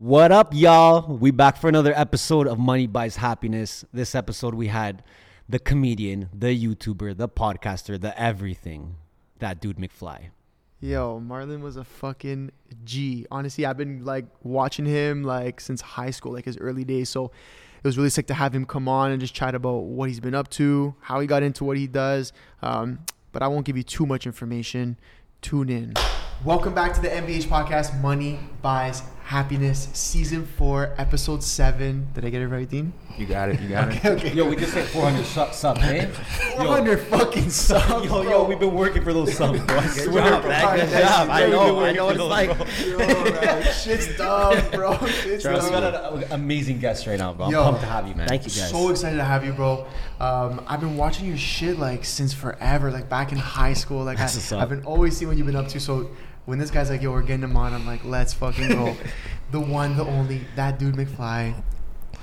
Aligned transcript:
What 0.00 0.30
up, 0.30 0.54
y'all? 0.54 1.16
We 1.16 1.32
back 1.32 1.56
for 1.56 1.68
another 1.68 1.92
episode 1.92 2.46
of 2.46 2.56
Money 2.56 2.86
Buys 2.86 3.16
Happiness. 3.16 3.84
This 3.92 4.14
episode 4.14 4.54
we 4.54 4.68
had 4.68 5.02
the 5.48 5.58
comedian, 5.58 6.28
the 6.32 6.56
YouTuber, 6.56 7.16
the 7.16 7.28
podcaster, 7.28 8.00
the 8.00 8.16
everything, 8.16 8.94
that 9.40 9.60
dude 9.60 9.76
McFly. 9.76 10.26
Yo, 10.78 11.20
Marlon 11.20 11.62
was 11.62 11.76
a 11.76 11.82
fucking 11.82 12.52
G. 12.84 13.26
Honestly, 13.32 13.66
I've 13.66 13.76
been 13.76 14.04
like 14.04 14.26
watching 14.44 14.86
him 14.86 15.24
like 15.24 15.60
since 15.60 15.80
high 15.80 16.10
school, 16.10 16.32
like 16.32 16.44
his 16.44 16.56
early 16.58 16.84
days. 16.84 17.08
So 17.08 17.32
it 17.82 17.82
was 17.82 17.98
really 17.98 18.10
sick 18.10 18.28
to 18.28 18.34
have 18.34 18.54
him 18.54 18.66
come 18.66 18.86
on 18.86 19.10
and 19.10 19.20
just 19.20 19.34
chat 19.34 19.56
about 19.56 19.78
what 19.78 20.08
he's 20.08 20.20
been 20.20 20.32
up 20.32 20.48
to, 20.50 20.94
how 21.00 21.18
he 21.18 21.26
got 21.26 21.42
into 21.42 21.64
what 21.64 21.76
he 21.76 21.88
does. 21.88 22.32
Um, 22.62 23.00
but 23.32 23.42
I 23.42 23.48
won't 23.48 23.66
give 23.66 23.76
you 23.76 23.82
too 23.82 24.06
much 24.06 24.26
information. 24.26 24.96
Tune 25.42 25.68
in. 25.68 25.94
Welcome 26.44 26.72
back 26.74 26.94
to 26.94 27.00
the 27.00 27.08
MBH 27.08 27.44
podcast, 27.46 28.00
Money 28.00 28.38
Buys 28.62 29.02
Happiness, 29.24 29.88
season 29.92 30.46
four, 30.46 30.94
episode 30.96 31.42
seven. 31.42 32.08
Did 32.14 32.24
I 32.24 32.30
get 32.30 32.40
it 32.40 32.48
right, 32.48 32.66
Dean? 32.66 32.94
You 33.18 33.26
got 33.26 33.50
it. 33.50 33.60
You 33.60 33.68
got 33.68 33.88
Okay, 33.88 34.08
okay. 34.10 34.32
Yo, 34.32 34.48
we 34.48 34.56
just 34.56 34.72
hit 34.72 34.86
400 34.86 35.24
su- 35.26 35.46
subs, 35.52 35.80
man. 35.80 36.10
400 36.12 36.98
fucking 37.00 37.50
subs. 37.50 38.06
Yo, 38.06 38.22
yo, 38.22 38.44
we've 38.44 38.58
been 38.58 38.72
working 38.74 39.02
for 39.04 39.12
those 39.12 39.36
subs, 39.36 39.60
bro. 39.64 39.76
I 39.78 39.86
swear, 39.88 40.30
job, 40.30 40.42
bro. 40.42 40.50
man. 40.50 40.76
Good 40.78 40.88
Good 40.88 41.02
job. 41.02 41.28
I 41.28 41.40
job. 41.42 41.50
know, 41.50 41.74
We've 41.74 41.82
I 41.82 41.86
been 41.88 41.96
know 41.96 42.06
what 42.06 42.16
it's 42.16 42.56
working 42.56 42.98
like. 42.98 43.26
Yo, 43.26 43.40
man, 43.42 43.72
shit's 43.74 44.16
dumb, 44.16 44.70
bro. 44.70 45.06
Shit's 45.08 45.42
Bro, 45.44 45.54
we 45.64 45.70
dumb. 45.70 45.70
got 45.92 46.14
an 46.14 46.32
amazing 46.32 46.78
guest 46.78 47.06
right 47.06 47.18
now, 47.18 47.34
bro. 47.34 47.46
I'm 47.46 47.52
Yo. 47.52 47.64
pumped 47.64 47.80
to 47.82 47.86
have 47.86 48.08
you, 48.08 48.14
man. 48.14 48.28
Thank 48.28 48.44
you, 48.44 48.50
guys. 48.50 48.70
So 48.70 48.88
excited 48.88 49.16
to 49.16 49.24
have 49.24 49.44
you, 49.44 49.52
bro. 49.52 49.86
Um, 50.20 50.64
I've 50.66 50.80
been 50.80 50.96
watching 50.96 51.26
your 51.26 51.36
shit 51.36 51.78
like 51.78 52.06
since 52.06 52.32
forever, 52.32 52.90
like 52.90 53.10
back 53.10 53.32
in 53.32 53.38
high 53.38 53.74
school. 53.74 54.04
Like 54.04 54.16
That's 54.16 54.52
I. 54.52 54.62
I've 54.62 54.70
been 54.70 54.84
always 54.84 55.16
seeing 55.18 55.28
what 55.28 55.36
you've 55.36 55.46
been 55.46 55.56
up 55.56 55.68
to. 55.68 55.80
So 55.80 56.08
when 56.48 56.58
this 56.58 56.70
guy's 56.70 56.88
like, 56.88 57.02
"Yo, 57.02 57.12
we're 57.12 57.20
getting 57.20 57.44
him 57.44 57.58
on," 57.58 57.74
I'm 57.74 57.86
like, 57.86 58.06
"Let's 58.06 58.32
fucking 58.32 58.68
go." 58.68 58.96
the 59.50 59.60
one, 59.60 59.98
the 59.98 60.06
only, 60.06 60.40
that 60.56 60.78
dude 60.78 60.94
McFly. 60.94 61.54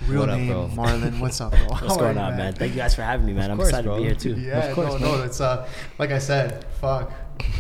Real 0.07 0.21
What 0.21 0.29
up, 0.29 0.37
name, 0.39 0.47
bro? 0.47 0.67
Marlon. 0.73 1.19
What's 1.19 1.39
up, 1.39 1.51
bro? 1.51 1.59
What's 1.67 1.81
How 1.81 1.95
going 1.97 2.17
on, 2.17 2.35
man? 2.35 2.53
Thank 2.53 2.71
you 2.71 2.77
guys 2.77 2.95
for 2.95 3.03
having 3.03 3.27
me, 3.27 3.33
man. 3.33 3.51
I'm 3.51 3.57
course, 3.57 3.69
excited 3.69 3.85
bro. 3.87 3.97
to 3.97 4.01
be 4.01 4.07
here 4.07 4.15
too. 4.15 4.33
Yeah, 4.33 4.65
Of 4.65 4.75
course, 4.75 4.93
no, 4.93 4.99
man. 4.99 5.19
no, 5.19 5.23
it's 5.23 5.39
uh, 5.39 5.69
like 5.99 6.09
I 6.09 6.17
said, 6.17 6.65
fuck, 6.81 7.11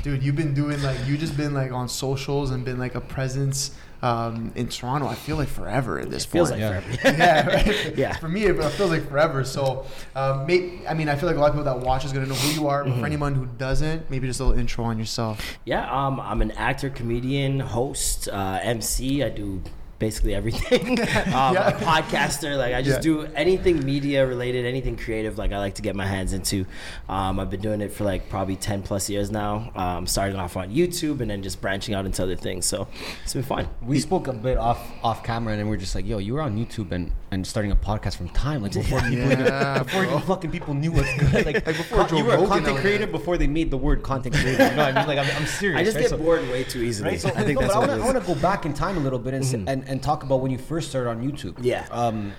dude, 0.01 0.23
you've 0.23 0.35
been 0.35 0.55
doing 0.55 0.81
like 0.81 0.97
you 1.05 1.19
just 1.19 1.37
been 1.37 1.53
like 1.53 1.71
on 1.71 1.87
socials 1.87 2.49
and 2.49 2.65
been 2.65 2.79
like 2.79 2.95
a 2.95 3.01
presence 3.01 3.77
um, 4.05 4.51
in 4.55 4.67
Toronto. 4.69 5.07
I 5.07 5.15
feel 5.15 5.35
like 5.37 5.47
forever 5.47 5.99
at 5.99 6.09
this 6.11 6.25
It 6.25 6.29
feels 6.29 6.51
point. 6.51 6.61
like 6.61 6.71
Yeah. 6.71 6.79
forever. 6.81 7.17
yeah, 7.17 7.47
right? 7.47 7.97
Yeah. 7.97 8.13
For 8.17 8.29
me, 8.29 8.43
it 8.45 8.55
feels 8.73 8.91
like 8.91 9.07
forever. 9.09 9.43
So, 9.43 9.85
um, 10.15 10.45
may, 10.45 10.79
I 10.87 10.93
mean, 10.93 11.09
I 11.09 11.15
feel 11.15 11.27
like 11.27 11.37
a 11.37 11.39
lot 11.39 11.47
of 11.49 11.55
people 11.55 11.65
that 11.73 11.79
watch 11.85 12.05
is 12.05 12.13
gonna 12.13 12.27
know 12.27 12.35
who 12.35 12.61
you 12.61 12.67
are. 12.67 12.83
But 12.83 12.91
Mm-hmm. 12.91 12.99
for 12.99 13.05
anyone 13.07 13.35
who 13.35 13.45
doesn't, 13.47 14.09
maybe 14.11 14.27
just 14.27 14.39
a 14.39 14.43
little 14.45 14.59
intro 14.59 14.85
on 14.85 14.99
yourself. 14.99 15.57
Yeah, 15.65 15.89
um, 15.91 16.19
I'm 16.19 16.41
an 16.41 16.51
actor, 16.51 16.89
comedian, 16.89 17.59
host, 17.59 18.27
uh, 18.29 18.59
MC. 18.61 19.23
I 19.23 19.29
do 19.29 19.61
basically 19.99 20.35
everything. 20.35 20.99
um, 20.99 21.53
Yeah. 21.55 21.69
A 21.69 21.73
podcaster. 21.73 22.57
Like 22.57 22.73
I 22.73 22.81
just 22.81 22.97
Yeah. 22.97 23.01
do 23.01 23.21
anything 23.35 23.83
media 23.85 24.25
related, 24.25 24.65
anything 24.65 24.97
creative. 24.97 25.37
Like 25.37 25.51
I 25.51 25.57
like 25.59 25.75
to 25.75 25.81
get 25.81 25.95
my 25.95 26.05
hands 26.05 26.33
into. 26.33 26.65
Um, 27.09 27.39
I've 27.39 27.49
been 27.49 27.61
doing 27.61 27.81
it 27.81 27.91
for 27.91 28.03
like 28.03 28.29
probably 28.29 28.55
ten 28.55 28.81
plus 28.83 29.09
years 29.09 29.31
now. 29.31 29.71
Um, 29.75 30.07
starting 30.07 30.37
off 30.37 30.57
on 30.57 30.69
YouTube 30.71 31.21
and 31.21 31.29
then 31.29 31.43
just 31.43 31.61
branching 31.61 31.95
out 31.95 32.05
into 32.05 32.23
other 32.23 32.35
things. 32.35 32.65
So 32.65 32.87
it's 33.23 33.33
been 33.33 33.43
fun. 33.43 33.67
We 33.81 33.99
spoke 33.99 34.27
a 34.27 34.33
bit 34.33 34.57
off 34.57 34.79
off 35.03 35.23
camera, 35.23 35.53
and 35.53 35.59
then 35.59 35.69
we 35.69 35.75
are 35.75 35.79
just 35.79 35.95
like, 35.95 36.05
"Yo, 36.05 36.17
you 36.17 36.33
were 36.33 36.41
on 36.41 36.57
YouTube 36.57 36.91
and, 36.91 37.11
and 37.31 37.45
starting 37.45 37.71
a 37.71 37.75
podcast 37.75 38.15
from 38.17 38.29
time, 38.29 38.61
like 38.61 38.73
before 38.73 38.99
people 39.09 39.29
Yeah, 39.29 39.83
before 39.83 40.03
even 40.05 40.19
fucking 40.21 40.51
people 40.51 40.73
knew 40.73 40.91
what's 40.91 41.13
good, 41.17 41.45
like, 41.45 41.63
before 41.65 41.99
con- 41.99 42.09
Joe 42.09 42.17
you 42.17 42.25
were 42.25 42.33
a 42.33 42.37
Rogan 42.37 42.49
content 42.49 42.77
creator 42.79 43.07
before 43.07 43.37
they 43.37 43.47
made 43.47 43.71
the 43.71 43.77
word 43.77 44.03
content 44.03 44.35
creator. 44.35 44.63
You 44.65 44.71
know 44.75 44.85
what 44.85 44.95
I 44.97 44.99
mean? 44.99 45.07
Like, 45.07 45.19
I'm, 45.19 45.35
I'm 45.37 45.45
serious. 45.47 45.79
I 45.79 45.83
just 45.83 45.95
right? 45.95 46.01
get 46.01 46.09
So- 46.09 46.17
bored 46.17 46.41
way 46.49 46.63
too 46.63 46.81
easily. 46.81 47.11
Right, 47.11 47.19
so, 47.19 47.29
I 47.29 47.43
think 47.43 47.59
no, 47.59 47.61
that's 47.61 47.73
but 47.73 47.75
I 47.75 47.79
what 47.79 47.89
wanna, 47.89 48.01
I 48.03 48.05
want 48.13 48.25
to 48.25 48.33
go 48.33 48.39
back 48.39 48.65
in 48.65 48.73
time 48.73 48.97
a 48.97 48.99
little 48.99 49.19
bit 49.19 49.33
and, 49.33 49.43
s 49.43 49.53
and 49.53 49.84
and 49.87 50.01
talk 50.01 50.23
about 50.23 50.41
when 50.41 50.51
you 50.51 50.57
first 50.57 50.89
started 50.89 51.09
on 51.09 51.21
YouTube. 51.21 51.57
Yeah. 51.61 51.87
Um, 51.91 52.33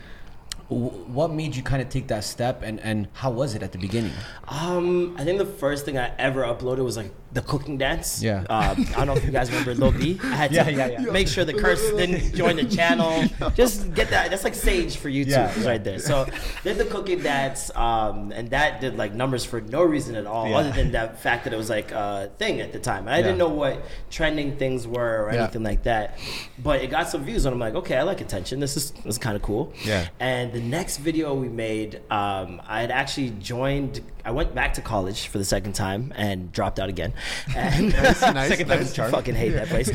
what 0.69 1.31
made 1.31 1.55
you 1.55 1.63
kind 1.63 1.81
of 1.81 1.89
take 1.89 2.09
that 2.09 2.25
step, 2.25 2.63
and 2.63 2.81
and 2.81 3.09
how 3.13 3.31
was 3.31 3.55
it 3.55 3.63
at 3.63 3.73
the 3.73 3.79
beginning? 3.79 4.13
Um, 4.49 5.15
I 5.17 5.25
think 5.25 5.39
the 5.39 5.47
first 5.47 5.85
thing 5.85 5.97
I 5.97 6.13
ever 6.19 6.43
uploaded 6.43 6.85
was 6.85 6.97
like 6.97 7.13
the 7.33 7.43
cooking 7.43 7.77
dance. 7.77 8.23
Yeah. 8.23 8.45
Uh, 8.49 8.75
I 8.79 9.05
don't 9.05 9.07
know 9.09 9.15
if 9.17 9.25
you 9.25 9.31
guys 9.31 9.51
remember 9.51 9.75
Lil 9.75 9.93
B. 9.93 10.19
I 10.23 10.27
had 10.37 10.51
to 10.51 10.57
Yeah, 10.57 10.69
yeah, 10.69 10.87
yeah. 10.87 11.01
make 11.13 11.29
sure 11.29 11.45
the 11.45 11.53
curse 11.53 11.83
didn't 11.93 12.35
join 12.35 12.57
the 12.57 12.65
channel. 12.65 13.25
Just 13.55 13.93
get 13.95 14.09
that. 14.11 14.31
That's 14.31 14.45
like 14.45 14.55
sage 14.55 14.97
for 14.97 15.11
YouTube 15.11 15.29
Yeah, 15.29 15.53
yeah. 15.59 15.67
right 15.69 15.83
there. 15.85 15.99
So 15.99 16.27
did 16.65 16.79
the 16.79 16.87
cooking 16.87 17.21
dance, 17.23 17.71
um, 17.77 18.33
and 18.33 18.49
that 18.51 18.81
did 18.81 18.97
like 18.97 19.13
numbers 19.13 19.45
for 19.45 19.61
no 19.61 19.83
reason 19.83 20.15
at 20.15 20.27
all, 20.27 20.49
Yeah. 20.49 20.57
other 20.59 20.71
than 20.73 20.93
that 20.93 21.21
fact 21.21 21.45
that 21.45 21.53
it 21.53 21.57
was 21.57 21.69
like 21.69 21.91
a 21.93 22.31
thing 22.39 22.61
at 22.61 22.73
the 22.73 22.79
time. 22.79 23.01
And 23.07 23.11
I 23.11 23.19
Yeah. 23.19 23.23
didn't 23.25 23.39
know 23.39 23.49
what 23.51 23.85
trending 24.11 24.57
things 24.57 24.87
were 24.87 25.27
or 25.27 25.33
Yeah. 25.35 25.43
anything 25.43 25.63
like 25.65 25.83
that. 25.83 26.19
But 26.63 26.81
it 26.83 26.91
got 26.91 27.09
some 27.11 27.25
views, 27.25 27.45
and 27.45 27.53
I'm 27.53 27.61
like, 27.61 27.75
okay, 27.75 27.97
I 27.99 28.03
like 28.03 28.21
attention. 28.21 28.61
This 28.61 28.77
is 28.77 28.93
this 28.93 29.05
is 29.15 29.19
kind 29.19 29.37
of 29.37 29.43
cool. 29.43 29.73
Yeah. 29.85 30.07
And 30.21 30.53
the 30.53 30.61
next 30.61 30.99
video 30.99 31.35
we 31.35 31.49
made, 31.49 32.01
um, 32.11 32.63
I 32.67 32.81
had 32.81 32.91
actually 32.91 33.31
joined. 33.41 34.01
I 34.27 34.33
went 34.33 34.55
back 34.57 34.75
to 34.75 34.81
college 34.83 35.29
for 35.29 35.39
the 35.39 35.45
second 35.45 35.75
time 35.75 36.13
and 36.17 36.51
dropped 36.51 36.81
out 36.81 36.89
again. 36.89 37.13
And 37.57 37.93
Nice, 37.93 38.21
nice, 38.23 38.49
Second 38.49 38.69
nice. 38.69 38.93
charm. 38.93 39.11
fucking 39.13 39.37
hate 39.37 39.51
that 39.51 39.69
place. 39.69 39.89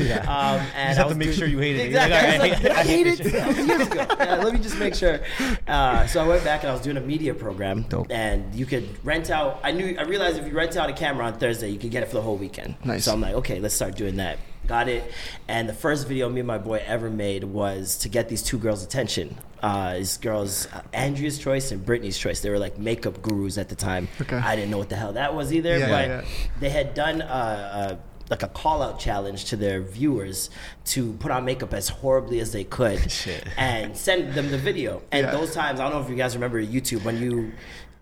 and 0.74 0.88
just 0.88 0.98
have 0.98 1.08
to 1.10 1.14
make 1.14 1.26
doing- 1.28 1.38
sure 1.38 1.46
you 1.48 1.58
hate 1.58 1.76
it. 1.76 1.86
Exactly. 1.88 2.38
Like, 2.50 2.64
I 2.64 2.82
hate 2.82 3.06
it. 3.06 3.18
That 3.32 3.46
was 3.48 3.58
years 3.66 3.86
ago. 3.88 4.06
Yeah, 4.18 4.36
let 4.36 4.52
me 4.54 4.58
just 4.58 4.78
make 4.78 4.94
sure. 4.94 5.20
Uh, 5.68 6.06
so 6.06 6.24
I 6.24 6.26
went 6.26 6.42
back 6.44 6.62
and 6.62 6.70
I 6.70 6.72
was 6.72 6.80
doing 6.82 6.96
a 6.96 7.00
media 7.00 7.34
program, 7.34 7.82
Dope. 7.82 8.10
and 8.10 8.54
you 8.54 8.64
could 8.66 8.88
rent 9.04 9.30
out. 9.30 9.60
I 9.62 9.72
knew. 9.72 9.96
I 9.98 10.02
realized 10.02 10.38
if 10.38 10.46
you 10.46 10.54
rent 10.54 10.76
out 10.76 10.88
a 10.88 10.92
camera 10.94 11.26
on 11.26 11.38
Thursday, 11.38 11.68
you 11.68 11.78
could 11.78 11.90
get 11.90 12.02
it 12.02 12.06
for 12.06 12.14
the 12.14 12.22
whole 12.22 12.36
weekend. 12.36 12.74
Nice. 12.84 13.04
So 13.04 13.12
I'm 13.12 13.20
like, 13.20 13.34
okay, 13.34 13.60
let's 13.60 13.74
start 13.74 13.96
doing 13.96 14.16
that. 14.16 14.38
Got 14.66 14.88
it. 14.88 15.12
And 15.48 15.68
the 15.68 15.72
first 15.74 16.06
video 16.06 16.28
me 16.28 16.40
and 16.40 16.46
my 16.46 16.58
boy 16.58 16.82
ever 16.86 17.10
made 17.10 17.44
was 17.44 17.96
to 17.98 18.08
get 18.08 18.28
these 18.28 18.42
two 18.42 18.58
girls' 18.58 18.82
attention. 18.84 19.36
Uh, 19.62 19.94
these 19.98 20.16
girls, 20.18 20.66
uh, 20.72 20.82
Andrea's 20.92 21.38
Choice 21.38 21.72
and 21.72 21.84
Brittany's 21.84 22.16
Choice. 22.18 22.40
They 22.40 22.50
were 22.50 22.58
like 22.58 22.78
makeup 22.78 23.22
gurus 23.22 23.58
at 23.58 23.68
the 23.68 23.74
time. 23.74 24.08
Okay. 24.20 24.36
I 24.36 24.54
didn't 24.56 24.70
know 24.70 24.78
what 24.78 24.88
the 24.88 24.96
hell 24.96 25.12
that 25.14 25.34
was 25.34 25.52
either, 25.52 25.78
Yeah, 25.78 25.88
but 25.88 26.08
yeah, 26.08 26.20
yeah. 26.22 26.24
they 26.60 26.70
had 26.70 26.94
done 26.94 27.20
a, 27.22 27.24
a 27.24 27.98
like 28.30 28.42
a 28.44 28.48
call 28.48 28.82
out 28.82 28.98
challenge 28.98 29.44
to 29.46 29.56
their 29.56 29.82
viewers 29.82 30.48
to 30.86 31.12
put 31.14 31.30
on 31.30 31.44
makeup 31.44 31.74
as 31.74 31.88
horribly 31.90 32.40
as 32.40 32.52
they 32.52 32.64
could 32.64 33.12
and 33.58 33.94
send 33.96 34.32
them 34.34 34.50
the 34.50 34.56
video. 34.58 35.02
And 35.12 35.26
Yeah. 35.26 35.32
those 35.32 35.52
times, 35.54 35.80
I 35.80 35.84
don't 35.84 35.92
know 35.92 36.02
if 36.02 36.08
you 36.08 36.16
guys 36.16 36.34
remember 36.34 36.64
YouTube 36.64 37.04
when 37.04 37.20
you 37.20 37.52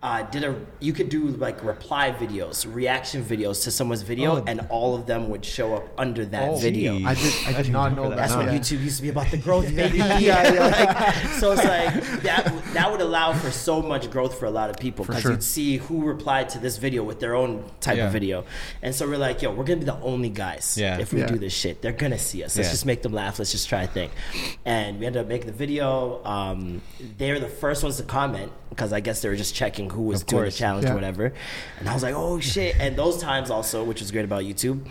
uh, 0.03 0.23
did 0.23 0.43
a 0.43 0.55
you 0.79 0.93
could 0.93 1.09
do 1.09 1.27
like 1.27 1.63
reply 1.63 2.11
videos, 2.11 2.65
reaction 2.71 3.23
videos 3.23 3.63
to 3.65 3.71
someone's 3.71 4.01
video, 4.01 4.37
Oh. 4.37 4.43
and 4.47 4.61
all 4.69 4.95
of 4.95 5.05
them 5.05 5.29
would 5.29 5.45
show 5.45 5.75
up 5.75 5.87
under 5.97 6.25
that 6.25 6.49
Oh, 6.49 6.55
video. 6.57 6.97
geez. 6.97 7.05
I 7.07 7.13
did, 7.13 7.33
I 7.57 7.61
did 7.61 7.71
not 7.71 7.95
know 7.95 8.09
that. 8.09 8.15
That's 8.17 8.35
when 8.35 8.47
Yeah. 8.47 8.57
YouTube 8.59 8.81
used 8.81 8.97
to 8.97 9.03
be 9.03 9.09
about 9.09 9.29
the 9.29 9.37
growth, 9.37 9.69
Yeah, 9.69 9.87
baby. 9.87 9.97
yeah, 9.99 10.17
yeah. 10.19 10.67
Like, 11.21 11.27
so 11.39 11.51
it's 11.51 11.63
like 11.63 12.21
that. 12.23 12.51
That 12.73 12.91
would 12.91 13.01
allow 13.01 13.33
for 13.33 13.51
so 13.51 13.81
much 13.81 14.09
growth 14.09 14.39
for 14.39 14.45
a 14.45 14.51
lot 14.51 14.69
of 14.71 14.77
people 14.77 15.05
because 15.05 15.21
sure. 15.21 15.31
you'd 15.31 15.43
see 15.43 15.77
who 15.77 16.03
replied 16.03 16.49
to 16.49 16.59
this 16.59 16.77
video 16.77 17.03
with 17.03 17.19
their 17.19 17.35
own 17.35 17.63
type 17.79 17.97
Yeah. 17.97 18.07
of 18.07 18.11
video, 18.13 18.45
and 18.81 18.95
so 18.95 19.07
we're 19.07 19.17
like, 19.17 19.41
yo, 19.43 19.51
we're 19.51 19.65
gonna 19.65 19.79
be 19.79 19.85
the 19.85 19.99
only 20.01 20.29
guys 20.29 20.77
Yeah. 20.79 20.97
if 20.99 21.13
we 21.13 21.19
Yeah. 21.19 21.27
do 21.27 21.37
this 21.37 21.53
shit. 21.53 21.81
They're 21.83 21.91
gonna 21.91 22.17
see 22.17 22.43
us. 22.43 22.57
Let's 22.57 22.69
Yeah. 22.69 22.71
just 22.73 22.85
make 22.87 23.03
them 23.03 23.13
laugh. 23.13 23.37
Let's 23.37 23.51
just 23.51 23.69
try 23.69 23.83
a 23.83 23.87
thing. 23.87 24.09
And 24.65 24.99
we 24.99 25.05
ended 25.05 25.21
up 25.21 25.27
making 25.27 25.47
the 25.47 25.53
video. 25.53 26.23
Um, 26.25 26.81
they're 27.19 27.39
the 27.39 27.47
first 27.49 27.83
ones 27.83 27.97
to 27.97 28.03
comment 28.03 28.51
because 28.69 28.93
I 28.93 28.99
guess 29.01 29.21
they 29.21 29.29
were 29.29 29.35
just 29.35 29.53
checking 29.53 29.90
who 29.91 30.01
was 30.03 30.23
doing 30.23 30.45
the 30.45 30.51
challenge 30.51 30.85
Yeah. 30.85 30.91
or 30.91 30.95
whatever. 30.95 31.33
And 31.79 31.87
I 31.89 31.93
was 31.93 32.03
like, 32.03 32.15
oh 32.15 32.39
shit. 32.39 32.75
And 32.79 32.95
those 32.95 33.17
times 33.21 33.49
also, 33.49 33.83
which 33.83 33.99
was 34.01 34.11
great 34.11 34.25
about 34.25 34.43
YouTube, 34.43 34.85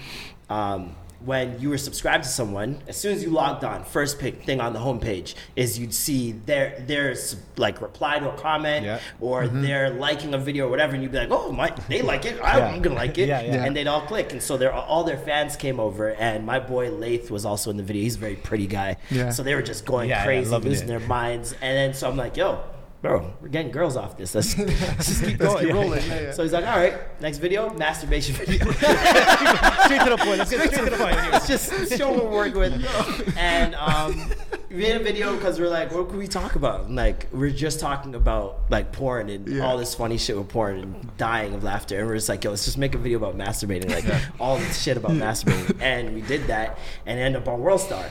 um, 0.49 0.95
when 1.23 1.61
you 1.61 1.69
were 1.69 1.77
subscribed 1.77 2.25
to 2.25 2.31
someone, 2.31 2.81
as 2.89 2.97
soon 2.97 3.13
as 3.13 3.23
you 3.23 3.29
logged 3.29 3.63
on, 3.63 3.85
first 3.85 4.19
pick 4.19 4.43
thing 4.45 4.59
on 4.59 4.73
the 4.73 4.79
homepage 4.79 5.35
is 5.55 5.79
you'd 5.79 5.93
see 5.93 6.33
their 6.33 6.83
their 6.87 7.15
like 7.59 7.83
reply 7.83 8.19
to 8.19 8.31
a 8.31 8.37
comment 8.39 8.87
Yeah. 8.87 9.01
or 9.21 9.43
Mm-hmm. 9.43 9.61
they're 9.61 9.91
liking 9.91 10.33
a 10.33 10.39
video 10.39 10.67
or 10.67 10.71
whatever, 10.71 10.95
and 10.95 11.03
you'd 11.03 11.13
be 11.13 11.19
like, 11.19 11.31
oh 11.31 11.53
my, 11.53 11.75
they 11.91 12.01
like 12.13 12.25
it, 12.25 12.41
I, 12.41 12.57
Yeah. 12.57 12.69
I'm 12.69 12.81
gonna 12.81 12.95
like 12.95 13.19
it, 13.19 13.29
Yeah, 13.29 13.41
and 13.41 13.77
they'd 13.77 13.87
all 13.87 14.01
click, 14.07 14.33
and 14.33 14.43
so 14.43 14.57
they're 14.57 14.73
all 14.73 15.05
their 15.05 15.19
fans 15.19 15.57
came 15.57 15.79
over, 15.79 16.15
and 16.15 16.47
my 16.47 16.59
boy 16.59 16.91
Lath 16.91 17.31
was 17.31 17.45
also 17.45 17.69
in 17.71 17.77
the 17.77 17.83
video. 17.83 18.03
He's 18.03 18.17
a 18.17 18.19
very 18.19 18.37
pretty 18.37 18.67
guy, 18.67 18.97
so 19.31 19.43
they 19.43 19.55
were 19.55 19.61
just 19.61 19.85
going 19.85 20.11
crazy, 20.25 20.51
losing 20.57 20.85
it. 20.85 20.87
their 20.89 21.01
minds, 21.01 21.53
and 21.61 21.77
then 21.77 21.93
so 21.93 22.09
I'm 22.09 22.17
like, 22.17 22.39
yo. 22.39 22.61
Bro, 23.03 23.33
we're 23.41 23.49
getting 23.49 23.73
girls 23.73 23.97
off 23.97 24.19
this. 24.19 24.35
Let's, 24.35 24.59
let's 24.59 25.07
just 25.09 25.25
keep 25.25 25.41
Let's 25.41 25.55
going. 25.55 25.65
keep 25.65 25.75
rolling. 25.75 26.03
Yeah, 26.07 26.21
yeah. 26.21 26.33
So 26.33 26.43
he's 26.43 26.53
like, 26.53 26.67
all 26.67 26.77
right, 26.77 27.19
next 27.23 27.39
video, 27.39 27.73
masturbation 27.73 28.35
video. 28.35 28.59
straight 28.73 30.03
to 30.03 30.11
the 30.11 30.19
point. 30.19 30.39
Let's 30.39 30.51
get 30.51 30.71
straight 30.71 30.85
to 30.85 30.91
the 30.91 30.97
point. 30.99 31.17
Let's 31.17 31.47
just 31.49 31.97
show 31.97 32.13
what 32.13 32.25
we're 32.25 32.31
working 32.53 32.59
with. 32.59 33.35
And 33.39 33.75
um, 33.77 34.31
we 34.69 34.77
made 34.77 34.97
a 34.97 35.03
video 35.03 35.35
because 35.35 35.59
we're 35.59 35.71
like, 35.71 35.93
what 35.93 36.11
can 36.11 36.19
we 36.19 36.29
talk 36.29 36.57
about? 36.57 36.85
And, 36.89 36.97
like, 36.97 37.27
we're 37.33 37.49
just 37.49 37.81
talking 37.81 38.15
about 38.15 38.65
like 38.69 38.93
porn 38.93 39.31
and 39.31 39.49
Yeah. 39.49 39.65
all 39.65 39.79
this 39.79 39.95
funny 39.95 40.19
shit 40.19 40.37
with 40.37 40.51
porn 40.51 40.79
and 40.79 41.17
dying 41.17 41.55
of 41.55 41.65
laughter. 41.65 41.99
And 41.99 42.07
we're 42.07 42.17
just 42.17 42.29
like, 42.29 42.45
yo, 42.45 42.51
let's 42.51 42.67
just 42.67 42.77
make 42.77 42.95
a 42.95 42.99
video 42.99 43.17
about 43.17 43.35
masturbating, 43.39 43.89
like 43.89 44.05
all 44.39 44.59
this 44.59 44.83
shit 44.83 44.99
about 44.99 45.13
masturbating. 45.13 45.81
And 45.81 46.15
we 46.15 46.21
did 46.21 46.49
that 46.49 46.79
and 47.07 47.19
ended 47.19 47.41
up 47.41 47.49
on 47.49 47.61
World 47.61 47.81
Star. 47.81 48.05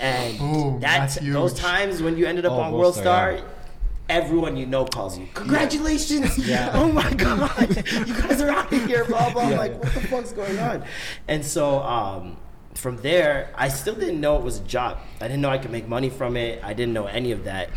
And 0.00 0.38
Boom, 0.38 0.80
that's, 0.80 1.16
that's 1.16 1.26
those 1.32 1.52
times 1.54 2.02
when 2.02 2.16
you 2.16 2.24
ended 2.26 2.46
up 2.46 2.52
Oh, 2.52 2.60
on 2.60 2.72
World 2.72 2.80
World 2.80 2.94
Star, 2.94 3.36
Star. 3.36 3.50
Everyone 4.08 4.56
you 4.56 4.66
know 4.66 4.84
calls 4.84 5.18
you. 5.18 5.26
Congratulations! 5.34 6.36
Yeah. 6.38 6.70
Oh 6.74 6.92
my 6.92 7.10
god! 7.14 7.76
You 8.06 8.14
guys 8.20 8.42
are 8.42 8.50
out 8.50 8.72
of 8.72 8.86
here, 8.86 9.04
blah 9.06 9.32
blah. 9.32 9.48
Yeah, 9.48 9.58
like, 9.58 9.82
what 9.82 9.94
the 9.94 10.00
fuck's 10.02 10.32
going 10.32 10.58
on? 10.58 10.84
And 11.26 11.44
so 11.44 11.80
um, 11.82 12.36
from 12.74 12.98
there, 12.98 13.50
I 13.54 13.68
still 13.68 13.94
didn't 13.94 14.20
know 14.20 14.36
it 14.36 14.42
was 14.42 14.58
a 14.58 14.64
job. 14.64 14.98
I 15.20 15.28
didn't 15.28 15.40
know 15.40 15.50
I 15.50 15.58
could 15.58 15.70
make 15.70 15.88
money 15.88 16.10
from 16.10 16.36
it. 16.36 16.62
I 16.62 16.74
didn't 16.74 16.92
know 16.92 17.06
any 17.06 17.32
of 17.32 17.44
that. 17.44 17.70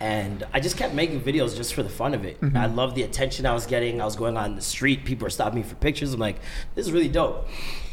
And 0.00 0.44
I 0.52 0.58
just 0.58 0.76
kept 0.76 0.94
making 0.94 1.20
videos 1.20 1.56
just 1.56 1.74
for 1.74 1.84
the 1.84 1.88
fun 1.88 2.12
of 2.12 2.24
it. 2.24 2.36
I 2.56 2.66
loved 2.66 2.96
the 2.96 3.04
attention 3.04 3.46
I 3.46 3.54
was 3.54 3.66
getting. 3.66 4.00
I 4.00 4.04
was 4.04 4.16
going 4.16 4.36
on 4.36 4.56
the 4.56 4.60
street, 4.60 5.04
people 5.04 5.26
were 5.26 5.30
stopping 5.30 5.60
me 5.60 5.62
for 5.62 5.76
pictures. 5.76 6.12
I'm 6.12 6.18
like, 6.18 6.40
this 6.74 6.86
is 6.86 6.92
really 6.92 7.08
dope. 7.08 7.46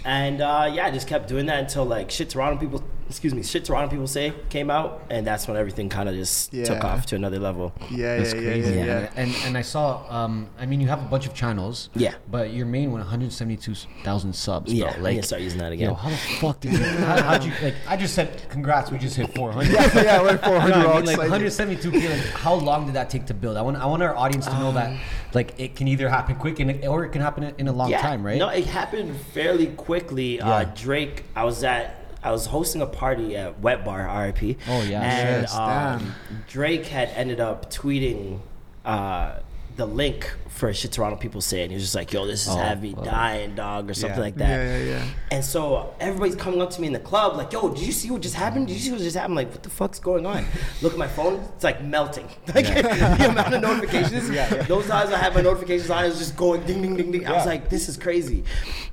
And 0.04 0.42
uh, 0.42 0.72
yeah, 0.74 0.88
I 0.88 0.92
just 0.92 1.08
kept 1.08 1.28
doing 1.28 1.46
that 1.46 1.60
until 1.60 1.86
like 1.86 2.10
shit 2.10 2.32
Toronto 2.32 2.60
people, 2.60 2.84
excuse 3.10 3.34
me, 3.34 3.44
shit 3.44 3.66
Toronto 3.66 3.90
people 3.90 4.08
say 4.08 4.34
came 4.50 4.70
out, 4.70 5.04
and 5.10 5.26
that's 5.28 5.48
when 5.48 5.58
everything 5.58 5.90
kind 5.90 6.08
of 6.08 6.16
just 6.16 6.52
took 6.52 6.84
off 6.84 7.06
to 7.08 7.16
another 7.16 7.40
level. 7.40 7.74
Yeah, 7.90 8.18
That's 8.18 8.34
yeah, 8.34 8.40
crazy. 8.42 8.70
yeah, 8.76 8.78
yeah, 8.78 8.86
Yeah. 8.86 9.00
yeah. 9.02 9.10
And 9.16 9.36
and 9.46 9.58
I 9.58 9.62
saw, 9.62 10.04
um, 10.10 10.48
I 10.60 10.66
mean, 10.66 10.80
you 10.80 10.88
have 10.88 11.02
a 11.02 11.08
bunch 11.08 11.26
of 11.28 11.34
channels. 11.34 11.90
Yeah. 11.96 12.14
But 12.30 12.54
your 12.54 12.66
main 12.66 12.92
one, 12.92 13.02
172,000 13.02 14.34
subs. 14.34 14.72
Yeah, 14.74 14.96
bro. 14.98 15.08
I 15.08 15.12
need 15.14 15.22
to 15.22 15.28
start 15.28 15.42
using 15.42 15.60
that 15.60 15.72
again. 15.72 15.90
Yo, 15.90 15.94
how 15.96 16.10
the 16.10 16.16
fuck 16.16 16.60
did 16.60 16.74
you? 16.74 16.80
How, 16.80 17.22
how'd 17.24 17.44
you 17.44 17.52
like? 17.62 17.76
I 17.88 17.98
just 17.98 18.14
said 18.16 18.42
congrats. 18.50 18.92
We 18.92 18.98
just 18.98 19.16
hit 19.16 19.34
400. 19.36 19.72
Yeah, 19.72 20.02
yeah, 20.04 20.22
we're 20.22 20.38
400 20.38 20.76
You 20.76 20.82
know 20.82 20.88
what 20.88 20.88
I 20.88 20.92
all 20.94 21.02
mean? 21.02 21.18
Like 21.18 21.42
172k. 21.42 22.10
Like, 22.10 22.20
how 22.34 22.54
long 22.56 22.86
did 22.86 22.96
that 22.96 23.10
take 23.10 23.26
to 23.28 23.34
build? 23.34 23.58
I 23.58 23.62
want 23.62 23.78
I 23.78 23.86
want 23.86 24.04
our 24.04 24.16
audience 24.16 24.46
to 24.46 24.60
know 24.60 24.72
that 24.74 24.98
like 25.34 25.54
it 25.60 25.76
can 25.76 25.88
either 25.88 26.10
happen 26.10 26.36
quick 26.36 26.60
and 26.60 26.84
or 26.86 27.06
it 27.06 27.10
can 27.10 27.22
happen 27.22 27.44
in- 27.44 27.56
in 27.58 27.68
a 27.68 27.72
long 27.74 27.92
time, 27.92 28.24
right? 28.26 28.38
No, 28.38 28.50
it 28.50 28.66
happened 28.66 29.16
fairly 29.34 29.68
quickly. 29.68 30.38
Yeah. 30.38 30.50
Uh, 30.50 30.64
Drake, 30.76 31.24
I 31.36 31.44
was 31.44 31.64
at. 31.64 31.96
I 32.22 32.32
was 32.32 32.48
hosting 32.48 32.82
a 32.82 32.86
party 32.86 33.38
at 33.38 33.60
Wet 33.60 33.86
Bar, 33.86 34.00
RIP. 34.26 34.58
Oh, 34.68 34.82
yeah. 34.84 35.02
and 35.02 35.42
Yes, 35.44 35.56
um, 35.56 36.16
Drake 36.48 36.86
had 36.88 37.10
ended 37.10 37.40
up 37.40 37.72
tweeting 37.72 38.40
uh, 38.84 39.40
the 39.78 39.86
link 39.86 40.34
for 40.50 40.74
shit 40.74 40.92
Toronto 40.92 41.16
people 41.18 41.40
say, 41.42 41.62
and 41.62 41.72
he 41.72 41.76
was 41.76 41.84
just 41.84 41.96
like, 41.96 42.12
"Yo, 42.12 42.26
this 42.26 42.42
is 42.48 42.54
Oh, 42.54 42.58
heavy 42.58 42.94
fuck. 42.94 43.06
dying 43.06 43.56
dog" 43.56 43.90
or 43.90 43.94
something 43.94 44.18
Yeah. 44.18 44.24
like 44.24 44.36
that. 44.36 44.50
Yeah, 44.50 44.78
yeah, 44.78 44.84
yeah. 45.00 45.04
And 45.32 45.46
so 45.46 45.94
everybody's 46.00 46.36
coming 46.36 46.62
up 46.62 46.70
to 46.72 46.82
me 46.82 46.88
in 46.88 46.94
the 46.94 47.00
club, 47.00 47.38
like, 47.38 47.54
"Yo, 47.54 47.70
did 47.70 47.84
you 47.86 47.92
see 47.92 48.12
what 48.12 48.22
just 48.22 48.36
happened? 48.36 48.68
Did 48.68 48.74
you 48.74 48.80
see 48.80 48.92
what 48.92 49.00
just 49.00 49.16
happened?" 49.16 49.32
I'm 49.40 49.46
like, 49.46 49.52
what 49.54 49.64
the 49.64 49.70
fuck's 49.70 50.00
going 50.00 50.26
on? 50.26 50.46
Look 50.82 50.94
at 50.94 51.00
my 51.00 51.08
phone; 51.08 51.36
it's 51.56 51.64
like 51.64 51.84
melting. 51.84 52.28
Like 52.54 52.66
the 52.66 53.28
amount 53.30 53.54
of 53.54 53.62
notifications. 53.62 54.30
yeah 54.30 54.50
Those 54.64 54.88
times 54.88 55.12
I 55.12 55.18
had 55.18 55.34
my 55.34 55.42
notifications 55.42 55.90
on, 55.90 56.04
it 56.04 56.10
was 56.10 56.18
just 56.18 56.36
going 56.36 56.62
ding, 56.66 56.82
ding, 56.82 56.96
ding, 56.98 57.12
ding. 57.12 57.28
I 57.28 57.32
was 57.34 57.46
like, 57.46 57.70
"This 57.70 57.88
is 57.88 57.96
crazy." 57.98 58.44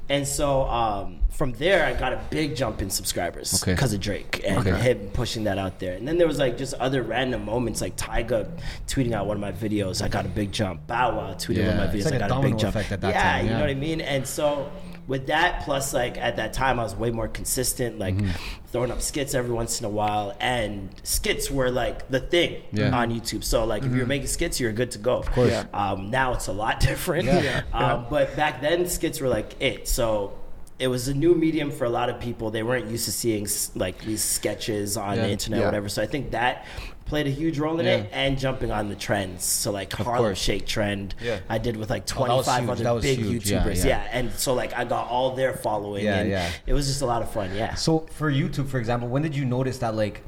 And 0.08 0.26
so 0.28 0.62
um, 0.68 1.18
from 1.30 1.52
there, 1.54 1.84
I 1.84 1.92
got 1.92 2.12
a 2.12 2.20
big 2.30 2.54
jump 2.54 2.80
in 2.80 2.90
subscribers 2.90 3.60
Okay. 3.62 3.72
because 3.74 3.92
of 3.92 3.98
Drake 4.00 4.40
and 4.46 4.58
Okay. 4.58 4.70
him 4.80 5.10
pushing 5.12 5.42
that 5.44 5.58
out 5.58 5.80
there. 5.80 5.94
And 5.94 6.06
then 6.06 6.16
there 6.16 6.28
was 6.28 6.38
like 6.38 6.56
just 6.56 6.74
other 6.74 7.02
random 7.02 7.44
moments, 7.44 7.80
like 7.80 7.96
Tyga 7.96 8.46
tweeting 8.86 9.12
out 9.12 9.26
one 9.26 9.36
of 9.36 9.40
my 9.40 9.50
videos, 9.50 10.02
I 10.02 10.08
got 10.08 10.24
a 10.24 10.28
big 10.28 10.52
jump. 10.52 10.86
Bow 10.86 11.16
Wow 11.16 11.34
tweeting 11.46 11.56
one 11.58 11.66
Yeah, 11.66 11.70
of 11.70 11.76
my 11.78 11.84
it's 11.98 12.06
videos, 12.06 12.10
like 12.10 12.12
I 12.14 12.16
a 12.16 12.28
got 12.28 12.30
a 12.30 12.34
big 12.34 12.42
domino 12.42 12.56
jump. 12.58 12.74
effect 12.76 12.92
at 12.92 13.00
that 13.02 13.08
yeah, 13.14 13.32
time, 13.32 13.44
you 13.46 13.52
know 13.52 13.60
what 13.60 13.70
I 13.70 13.74
mean. 13.74 14.00
And 14.00 14.26
so 14.26 14.70
with 15.06 15.26
that, 15.28 15.62
plus 15.64 15.94
like 15.94 16.18
at 16.18 16.36
that 16.36 16.52
time, 16.52 16.80
I 16.80 16.82
was 16.82 16.96
way 16.96 17.10
more 17.10 17.28
consistent, 17.28 17.98
like 17.98 18.16
Mm-hmm. 18.16 18.30
throwing 18.72 18.90
up 18.90 19.00
skits 19.00 19.34
every 19.34 19.52
once 19.54 19.78
in 19.80 19.86
a 19.86 19.88
while, 19.90 20.36
and 20.40 20.88
skits 21.04 21.50
were 21.50 21.70
like 21.70 22.08
the 22.10 22.20
thing 22.20 22.62
Yeah. 22.72 22.90
on 22.96 23.12
YouTube. 23.12 23.44
So 23.44 23.64
like 23.64 23.84
if 23.84 23.92
you 23.92 24.00
were 24.00 24.06
making 24.06 24.26
skits, 24.26 24.58
you 24.58 24.66
were 24.66 24.72
good 24.72 24.90
to 24.92 24.98
go. 24.98 25.16
Of 25.18 25.30
course. 25.32 25.50
Yeah. 25.50 25.64
Um, 25.72 26.10
now 26.10 26.34
it's 26.34 26.48
a 26.48 26.52
lot 26.52 26.80
different. 26.90 27.26
Yeah. 27.26 27.40
Yeah. 27.42 27.62
Um, 27.72 28.06
but 28.10 28.34
back 28.36 28.60
then, 28.60 28.86
skits 28.88 29.20
were 29.20 29.28
like 29.28 29.54
it. 29.60 29.86
So. 29.88 30.32
It 30.78 30.88
was 30.88 31.08
a 31.08 31.14
new 31.14 31.34
medium 31.34 31.70
for 31.70 31.84
a 31.86 31.90
lot 31.90 32.10
of 32.10 32.20
people. 32.20 32.50
They 32.50 32.62
weren't 32.62 32.90
used 32.90 33.06
to 33.06 33.12
seeing 33.12 33.46
like 33.74 33.98
these 34.04 34.22
sketches 34.22 34.96
on 34.96 35.16
Yeah. 35.16 35.22
the 35.22 35.30
internet, 35.30 35.58
or 35.58 35.62
Yeah. 35.62 35.66
whatever. 35.68 35.88
So 35.88 36.02
I 36.02 36.06
think 36.06 36.32
that 36.32 36.66
played 37.06 37.26
a 37.28 37.30
huge 37.30 37.58
role 37.58 37.78
in 37.78 37.86
it, 37.86 38.10
and 38.12 38.36
jumping 38.36 38.70
on 38.72 38.88
the 38.88 38.94
trends. 38.96 39.44
So 39.44 39.70
like 39.70 39.92
Harlem 39.92 40.16
course. 40.24 40.38
Shake 40.38 40.66
trend, 40.66 41.14
Yeah. 41.22 41.38
I 41.48 41.58
did 41.58 41.76
with 41.76 41.88
like 41.88 42.02
Oh, 42.16 42.26
that 42.26 42.34
was 42.34 42.46
25 42.46 42.68
other 42.86 43.00
big 43.00 43.18
huge. 43.18 43.48
Yeah, 43.50 43.62
YouTubers. 43.62 43.84
yeah. 43.84 43.86
Yeah, 44.02 44.08
and 44.12 44.32
so 44.32 44.54
like 44.54 44.74
I 44.74 44.84
got 44.84 45.08
all 45.08 45.30
their 45.36 45.54
following. 45.54 46.04
Yeah, 46.04 46.18
and 46.18 46.30
yeah. 46.30 46.50
It 46.66 46.72
was 46.74 46.86
just 46.88 47.00
a 47.02 47.06
lot 47.06 47.22
of 47.22 47.30
fun. 47.30 47.50
Yeah. 47.54 47.74
So 47.74 48.00
for 48.10 48.30
YouTube, 48.30 48.68
for 48.68 48.78
example, 48.78 49.08
when 49.08 49.22
did 49.22 49.36
you 49.36 49.44
notice 49.44 49.78
that 49.78 49.94
like, 49.94 50.22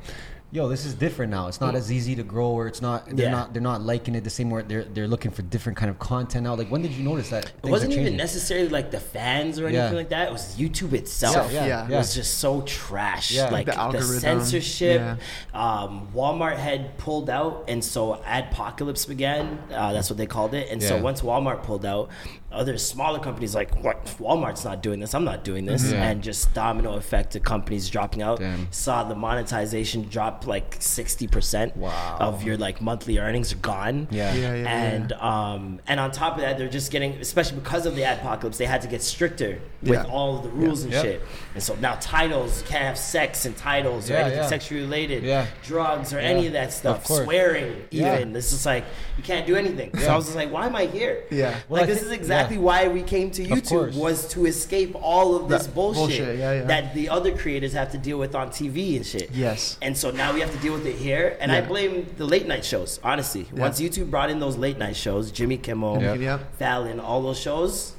yo, 0.51 0.69
this 0.69 0.85
is 0.87 0.95
different 0.95 1.31
now? 1.31 1.47
It's 1.49 1.61
not 1.61 1.75
as 1.75 1.93
easy 1.93 2.15
to 2.17 2.23
grow, 2.23 2.47
or 2.49 2.67
it's 2.67 2.81
not. 2.81 3.07
They're 3.09 3.27
Yeah. 3.27 3.31
not. 3.31 3.53
They're 3.53 3.63
not 3.63 3.83
liking 3.83 4.15
it 4.15 4.25
the 4.25 4.31
same 4.31 4.51
way. 4.51 4.63
They're 4.67 4.85
they're 4.85 5.07
looking 5.09 5.31
for 5.31 5.43
different 5.43 5.77
kind 5.79 5.91
of 5.91 5.99
content 5.99 6.45
now. 6.45 6.55
Like 6.55 6.69
when 6.71 6.83
did 6.83 6.93
you 6.93 7.05
notice 7.05 7.31
that? 7.31 7.47
It 7.63 7.71
wasn't 7.71 7.93
even 7.93 8.17
necessarily 8.17 8.69
like 8.69 8.91
the 8.91 9.01
fans 9.01 9.59
or 9.61 9.69
Yeah. 9.69 9.81
anything 9.81 9.97
like 9.97 10.09
that. 10.11 10.29
It 10.29 10.33
was 10.33 10.57
YouTube 10.57 10.93
itself. 10.95 11.53
Yeah, 11.53 11.67
yeah, 11.67 11.85
It 11.85 11.91
yeah. 11.91 11.99
was 11.99 12.15
just 12.15 12.39
so 12.39 12.63
trash. 12.63 13.31
Yeah. 13.31 13.51
Like 13.51 13.67
The 13.67 13.89
the, 13.93 14.03
censorship. 14.03 15.01
yeah. 15.01 15.17
Um, 15.55 16.09
Walmart 16.15 16.57
had 16.57 16.97
pulled 16.99 17.29
out, 17.31 17.65
and 17.69 17.85
so 17.85 18.15
Adpocalypse 18.27 19.07
began. 19.07 19.59
Uh, 19.73 19.93
that's 19.93 20.09
what 20.11 20.17
they 20.17 20.27
called 20.27 20.55
it. 20.55 20.69
And 20.71 20.83
so 20.83 21.01
once 21.01 21.21
Walmart 21.23 21.63
pulled 21.63 21.85
out, 21.85 22.09
other 22.51 22.79
smaller 22.79 23.19
companies 23.19 23.55
like 23.55 23.83
what 23.85 24.05
Walmart's 24.19 24.65
not 24.65 24.83
doing 24.83 25.01
this. 25.01 25.15
I'm 25.15 25.25
not 25.25 25.45
doing 25.45 25.67
this. 25.67 25.93
Yeah. 25.93 26.03
And 26.09 26.23
just 26.23 26.55
domino 26.55 26.95
effect 26.95 27.37
of 27.37 27.43
companies 27.43 27.91
dropping 27.91 28.23
out. 28.23 28.39
Damn. 28.41 28.73
Saw 28.73 29.05
the 29.05 29.15
monetization 29.15 30.09
drop 30.09 30.47
like 30.47 30.77
sixty 30.81 31.27
percent 31.27 31.77
Wow. 31.77 32.17
of 32.21 32.43
your 32.43 32.57
like 32.57 32.81
monthly 32.81 33.19
earnings 33.19 33.53
are 33.53 33.57
gone. 33.57 34.09
Yeah. 34.11 34.33
Yeah, 34.35 34.55
yeah, 34.55 34.69
and 34.69 35.13
um, 35.13 35.81
and 35.87 36.01
on 36.01 36.11
top 36.11 36.37
of 36.37 36.41
that, 36.41 36.57
they're 36.59 36.69
just 36.69 36.91
getting, 36.91 37.13
especially 37.15 37.59
because 37.61 37.85
of 37.87 37.95
the 37.97 38.03
Adpocalypse, 38.03 38.57
they 38.57 38.67
had 38.67 38.81
to 38.83 38.89
get 38.89 39.03
stricter 39.03 39.61
with 39.83 39.93
Yeah. 39.93 40.05
all 40.05 40.39
of 40.39 40.43
the 40.43 40.51
rules 40.51 40.83
and 40.85 40.93
Yep. 40.93 41.05
shit. 41.05 41.23
And 41.55 41.63
so 41.63 41.75
now 41.77 41.97
titles 42.01 42.63
you 42.63 42.67
can't 42.69 42.85
have 42.85 42.99
sex 42.99 43.45
and 43.45 43.57
titles 43.57 44.09
or 44.11 44.15
Yeah, 44.15 44.21
anything 44.21 44.39
yeah. 44.39 44.49
sexually 44.49 44.81
related, 44.83 45.23
Yeah. 45.23 45.47
drugs 45.63 46.13
or 46.15 46.21
Yeah. 46.21 46.29
any 46.29 46.47
of 46.47 46.53
that 46.55 46.73
stuff, 46.73 47.05
course. 47.05 47.25
swearing 47.25 47.85
Yeah. 47.91 48.17
even. 48.17 48.35
It's 48.35 48.51
just 48.51 48.65
like 48.67 48.85
you 49.19 49.23
can't 49.23 49.47
do 49.47 49.55
anything. 49.55 49.91
So 49.99 50.13
I 50.13 50.17
was 50.17 50.25
just 50.27 50.37
like, 50.37 50.51
why 50.53 50.67
am 50.67 50.75
I 50.77 50.87
here? 50.87 51.25
Yeah. 51.31 51.55
Well, 51.69 51.81
like 51.81 51.83
I 51.83 51.87
this 51.87 51.99
think- 51.99 52.07
is 52.07 52.13
exactly 52.19 52.38
yeah. 52.51 52.59
why 52.59 52.89
we 52.89 53.03
came 53.03 53.31
to. 53.33 53.45
YouTube 53.45 53.95
was 53.95 54.29
to 54.29 54.47
escape 54.47 54.95
all 55.01 55.37
of 55.37 55.49
this 55.49 55.67
That 55.67 55.75
bullshit, 55.75 56.01
bullshit, 56.01 56.39
yeah, 56.39 56.53
yeah. 56.53 56.65
that 56.65 56.95
the 56.95 57.09
other 57.09 57.37
creators 57.37 57.73
have 57.73 57.93
to 57.93 57.99
deal 57.99 58.19
with 58.19 58.35
on 58.35 58.49
TV 58.51 58.97
and 58.97 59.05
shit. 59.05 59.31
Yes. 59.33 59.79
And 59.83 59.97
so 59.97 60.11
now 60.11 60.33
we 60.33 60.41
have 60.41 60.53
to 60.53 60.59
deal 60.59 60.73
with 60.73 60.87
it 60.87 60.97
here. 60.97 61.37
And 61.41 61.51
I 61.53 61.61
blame 61.61 62.07
the 62.17 62.25
late 62.25 62.47
night 62.47 62.65
shows, 62.65 63.01
honestly. 63.03 63.47
Yeah. 63.53 63.61
Once 63.61 63.81
YouTube 63.81 64.11
brought 64.11 64.31
in 64.31 64.39
those 64.39 64.57
late 64.57 64.79
night 64.79 64.97
shows, 64.97 65.31
Jimmy 65.31 65.59
Kimmel, 65.59 66.01
Yeah. 66.01 66.15
Yep. 66.15 66.57
Fallon, 66.59 67.01
all 67.01 67.23
those 67.23 67.39
shows, 67.39 67.95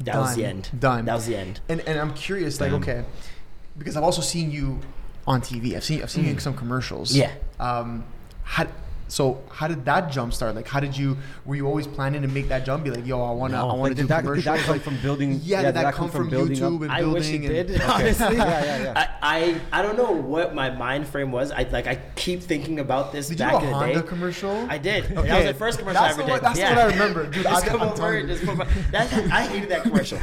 that 0.00 0.16
was 0.16 0.34
the 0.36 0.44
end. 0.44 0.70
Done. 0.78 1.04
That 1.04 1.14
was 1.14 1.26
the 1.26 1.36
end. 1.36 1.60
And 1.68 1.80
and 1.80 1.98
I'm 1.98 2.14
curious, 2.14 2.60
like, 2.60 2.70
Damn. 2.70 2.82
okay, 2.82 3.04
because 3.78 3.96
I've 3.96 4.02
also 4.02 4.22
seen 4.22 4.50
you 4.50 4.80
on 5.26 5.40
TV. 5.40 5.76
I've 5.76 5.84
seen 5.84 6.02
I've 6.02 6.10
seen 6.10 6.24
you 6.24 6.30
in 6.30 6.38
some 6.38 6.54
commercials. 6.54 7.12
Mm. 7.12 7.18
Yeah. 7.18 7.32
Um, 7.60 8.04
how 8.44 8.66
so 9.12 9.42
how 9.50 9.68
did 9.68 9.84
that 9.84 10.10
jump 10.10 10.32
start? 10.32 10.54
Like, 10.54 10.66
how 10.66 10.80
did 10.80 10.96
you 10.96 11.18
were 11.44 11.54
you 11.54 11.66
always 11.66 11.86
planning 11.86 12.22
to 12.22 12.28
make 12.28 12.48
that 12.48 12.64
jump? 12.64 12.82
Be 12.82 12.90
like, 12.90 13.06
yo, 13.06 13.22
I 13.22 13.30
wanna 13.32 13.56
No. 13.58 13.62
I 13.64 13.66
wanna 13.66 13.82
Like, 13.82 13.90
do 13.96 14.02
did 14.02 14.08
that- 14.08 14.16
did 14.22 14.22
commercials. 14.24 14.44
that 14.46 14.58
come 14.60 14.72
like, 14.72 14.82
from 14.82 14.96
building- 15.02 15.32
Yeah, 15.42 15.60
yeah, 15.60 15.66
did 15.66 15.74
that, 15.76 15.92
come 15.94 16.08
from, 16.10 16.30
building 16.30 16.62
up? 16.62 16.72
YouTube 16.72 16.82
and 16.84 16.90
I 16.92 17.02
wish 17.02 17.28
building? 17.28 17.44
it 17.44 17.56
and, 17.56 17.68
did, 17.68 17.82
honestly. 17.94 18.36
Yeah, 18.42 18.64
yeah, 18.64 18.82
yeah. 18.84 19.08
I, 19.22 19.60
I 19.70 19.80
I 19.80 19.82
don't 19.82 19.98
know 19.98 20.12
what 20.12 20.54
my 20.54 20.70
mind 20.70 21.06
frame 21.06 21.30
was. 21.30 21.50
I 21.52 21.64
like 21.64 21.86
I 21.86 21.96
keep 22.16 22.42
thinking 22.42 22.80
about 22.80 23.12
this 23.12 23.28
Did 23.28 23.38
you 23.40 23.44
back 23.46 23.52
do 23.52 23.58
a 23.58 23.62
in 23.64 23.66
the 23.72 23.74
Honda 23.78 24.00
day. 24.02 24.08
commercial? 24.08 24.66
I 24.70 24.78
did. 24.78 25.04
Okay. 25.04 25.28
That 25.28 25.36
was 25.40 25.46
the 25.46 25.54
first 25.54 25.78
commercial 25.78 26.00
That's 26.02 26.18
I 26.18 26.22
ever 26.22 26.30
the 26.30 26.34
did. 26.36 26.42
that's 26.42 26.54
the 26.58 26.60
yeah. 26.64 26.70
one 26.70 26.78
I 26.78 26.92
remember. 26.92 27.24
Dude, 27.26 27.42
just 27.42 27.64
I- 27.64 27.68
come 27.68 27.82
I'm 27.82 27.88
over. 27.90 28.22
Just 28.26 28.44
put 28.46 28.56
my, 28.56 28.64
that, 28.92 29.12
I 29.30 29.42
hated 29.46 29.68
that 29.70 29.82
commercial. 29.82 30.18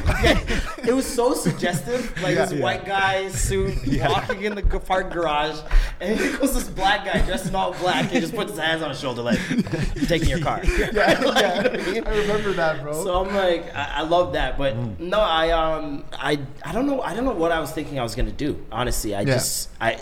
it 0.84 0.92
was 0.92 1.06
so 1.06 1.32
suggestive. 1.34 2.20
Like 2.22 2.34
this 2.34 2.52
white 2.54 2.84
guy 2.84 3.28
suit 3.28 3.76
walking 4.08 4.42
in 4.42 4.54
the 4.56 4.62
g- 4.62 4.78
park 4.80 5.12
garage, 5.12 5.58
and 6.00 6.18
here 6.18 6.36
goes 6.38 6.54
this 6.54 6.68
black 6.68 7.04
guy 7.04 7.20
dressed 7.24 7.46
in 7.46 7.54
all 7.54 7.72
black 7.74 8.10
and 8.12 8.20
just 8.20 8.34
puts 8.34 8.50
his 8.50 8.58
hands 8.58 8.79
on 8.82 8.90
his 8.90 9.00
shoulder 9.00 9.22
like, 9.22 9.38
"I'm 9.50 10.06
taking 10.06 10.28
your 10.28 10.40
car." 10.40 10.60
Yeah, 10.64 11.20
Like, 11.20 11.86
you 11.86 12.00
know 12.00 12.02
yeah. 12.02 12.02
I 12.10 12.16
remember 12.18 12.52
that, 12.54 12.82
bro. 12.82 12.92
So 13.04 13.24
I'm 13.24 13.34
like, 13.34 13.74
I, 13.74 13.84
I 13.96 14.02
love 14.02 14.32
that, 14.34 14.56
but 14.58 14.76
no, 14.98 15.20
I 15.20 15.50
um, 15.50 16.04
I 16.12 16.38
I 16.64 16.72
don't 16.72 16.86
know, 16.86 17.00
I 17.02 17.14
don't 17.14 17.24
know 17.24 17.32
what 17.34 17.52
I 17.52 17.60
was 17.60 17.72
thinking 17.72 17.98
I 17.98 18.02
was 18.02 18.14
gonna 18.14 18.32
do. 18.32 18.64
Honestly, 18.72 19.14
I 19.14 19.20
Yeah. 19.20 19.34
just 19.34 19.68
I. 19.80 19.98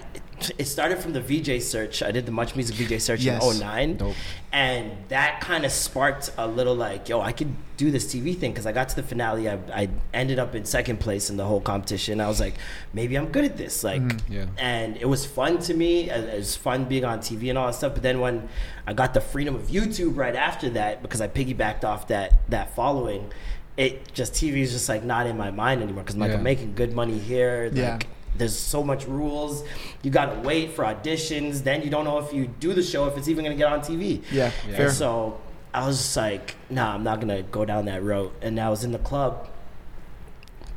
It 0.59 0.67
started 0.67 0.99
from 0.99 1.13
the 1.13 1.21
VJ 1.21 1.63
search. 1.63 2.03
I 2.03 2.11
did 2.11 2.27
the 2.27 2.33
Much 2.33 2.55
Music 2.57 2.77
VJ 2.77 3.01
search 3.01 3.21
Yes. 3.21 3.43
in 3.45 3.59
09. 3.61 3.97
Dope. 3.97 4.15
And 4.53 4.93
that 5.09 5.41
kind 5.41 5.65
of 5.65 5.73
sparked 5.73 6.31
a 6.39 6.47
little 6.47 6.75
like, 6.75 7.09
yo, 7.09 7.21
I 7.21 7.33
could 7.33 7.55
do 7.77 7.91
this 7.91 8.07
TV 8.13 8.37
thing 8.37 8.53
because 8.53 8.67
I 8.67 8.73
got 8.73 8.89
to 8.91 8.97
the 8.97 9.03
finale. 9.03 9.49
I, 9.49 9.59
I 9.75 9.89
ended 10.15 10.39
up 10.39 10.55
in 10.55 10.65
second 10.65 11.01
place 11.01 11.29
in 11.31 11.37
the 11.37 11.45
whole 11.45 11.61
competition. 11.61 12.21
I 12.21 12.29
was 12.29 12.41
like, 12.41 12.55
maybe 12.93 13.17
I'm 13.17 13.29
good 13.29 13.45
at 13.45 13.57
this. 13.57 13.85
Like, 13.85 14.03
mm-hmm. 14.03 14.33
Yeah. 14.33 14.47
and 14.59 14.97
it 14.97 15.07
was 15.09 15.27
fun 15.27 15.59
to 15.61 15.75
me. 15.75 16.09
It 16.11 16.25
it 16.35 16.37
was 16.39 16.57
fun 16.57 16.85
being 16.87 17.05
on 17.05 17.19
TV 17.21 17.49
and 17.51 17.59
all 17.59 17.67
that 17.67 17.75
stuff. 17.75 17.95
But 17.95 18.03
then 18.03 18.21
when 18.21 18.49
I 18.87 18.95
got 18.95 19.15
the 19.15 19.21
freedom 19.21 19.55
of 19.55 19.69
YouTube 19.69 20.17
right 20.17 20.37
after 20.37 20.71
that, 20.71 21.03
because 21.03 21.21
I 21.21 21.29
piggybacked 21.29 21.85
off 21.85 22.09
that 22.09 22.39
that 22.51 22.75
following, 22.75 23.31
it 23.77 24.13
just 24.13 24.33
TV 24.33 24.59
is 24.59 24.73
just 24.73 24.89
like 24.89 25.05
not 25.05 25.27
in 25.27 25.37
my 25.37 25.51
mind 25.51 25.83
anymore. 25.83 26.03
Because 26.05 26.17
like 26.17 26.31
Yeah. 26.31 26.37
I'm 26.39 26.43
making 26.43 26.75
good 26.75 26.93
money 26.93 27.19
here. 27.19 27.67
Like, 27.73 27.77
Yeah. 27.77 27.99
There's 28.39 28.57
so 28.57 28.83
much 28.83 29.07
rules. 29.07 29.65
You 30.03 30.11
gotta 30.11 30.39
wait 30.41 30.73
for 30.73 30.85
auditions. 30.85 31.63
Then 31.65 31.83
you 31.83 31.91
don't 31.91 32.05
know 32.05 32.19
if 32.19 32.33
you 32.33 32.47
do 32.61 32.73
the 32.73 32.83
show 32.83 33.07
if 33.07 33.17
it's 33.17 33.29
even 33.29 33.45
gonna 33.45 33.57
get 33.57 33.71
on 33.73 33.81
TV. 33.81 34.23
yeah, 34.31 34.51
Yeah. 34.69 34.77
fair. 34.77 34.87
And 34.87 34.95
so 34.95 35.39
I 35.75 35.87
was 35.87 35.99
just 35.99 36.17
like, 36.17 36.55
nah, 36.71 36.95
I'm 36.95 37.05
not 37.05 37.21
gonna 37.21 37.43
go 37.43 37.65
down 37.65 37.85
that 37.87 38.03
road. 38.03 38.31
And 38.41 38.59
I 38.59 38.71
was 38.71 38.85
in 38.85 38.93
the 38.93 38.99
club 38.99 39.49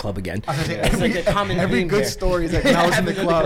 club 0.01 0.17
again. 0.17 0.43
I 0.47 0.57
was 0.57 0.67
It's 0.69 0.99
like 0.99 1.15
a 1.15 1.21
common 1.31 1.59
every 1.59 1.83
good 1.83 2.01
here. 2.01 2.05
story 2.09 2.45
is 2.45 2.53
like 2.53 2.63
when 2.69 2.75
I 2.75 2.87
was 2.87 2.97
in 2.97 3.05
the 3.05 3.13
club. 3.13 3.45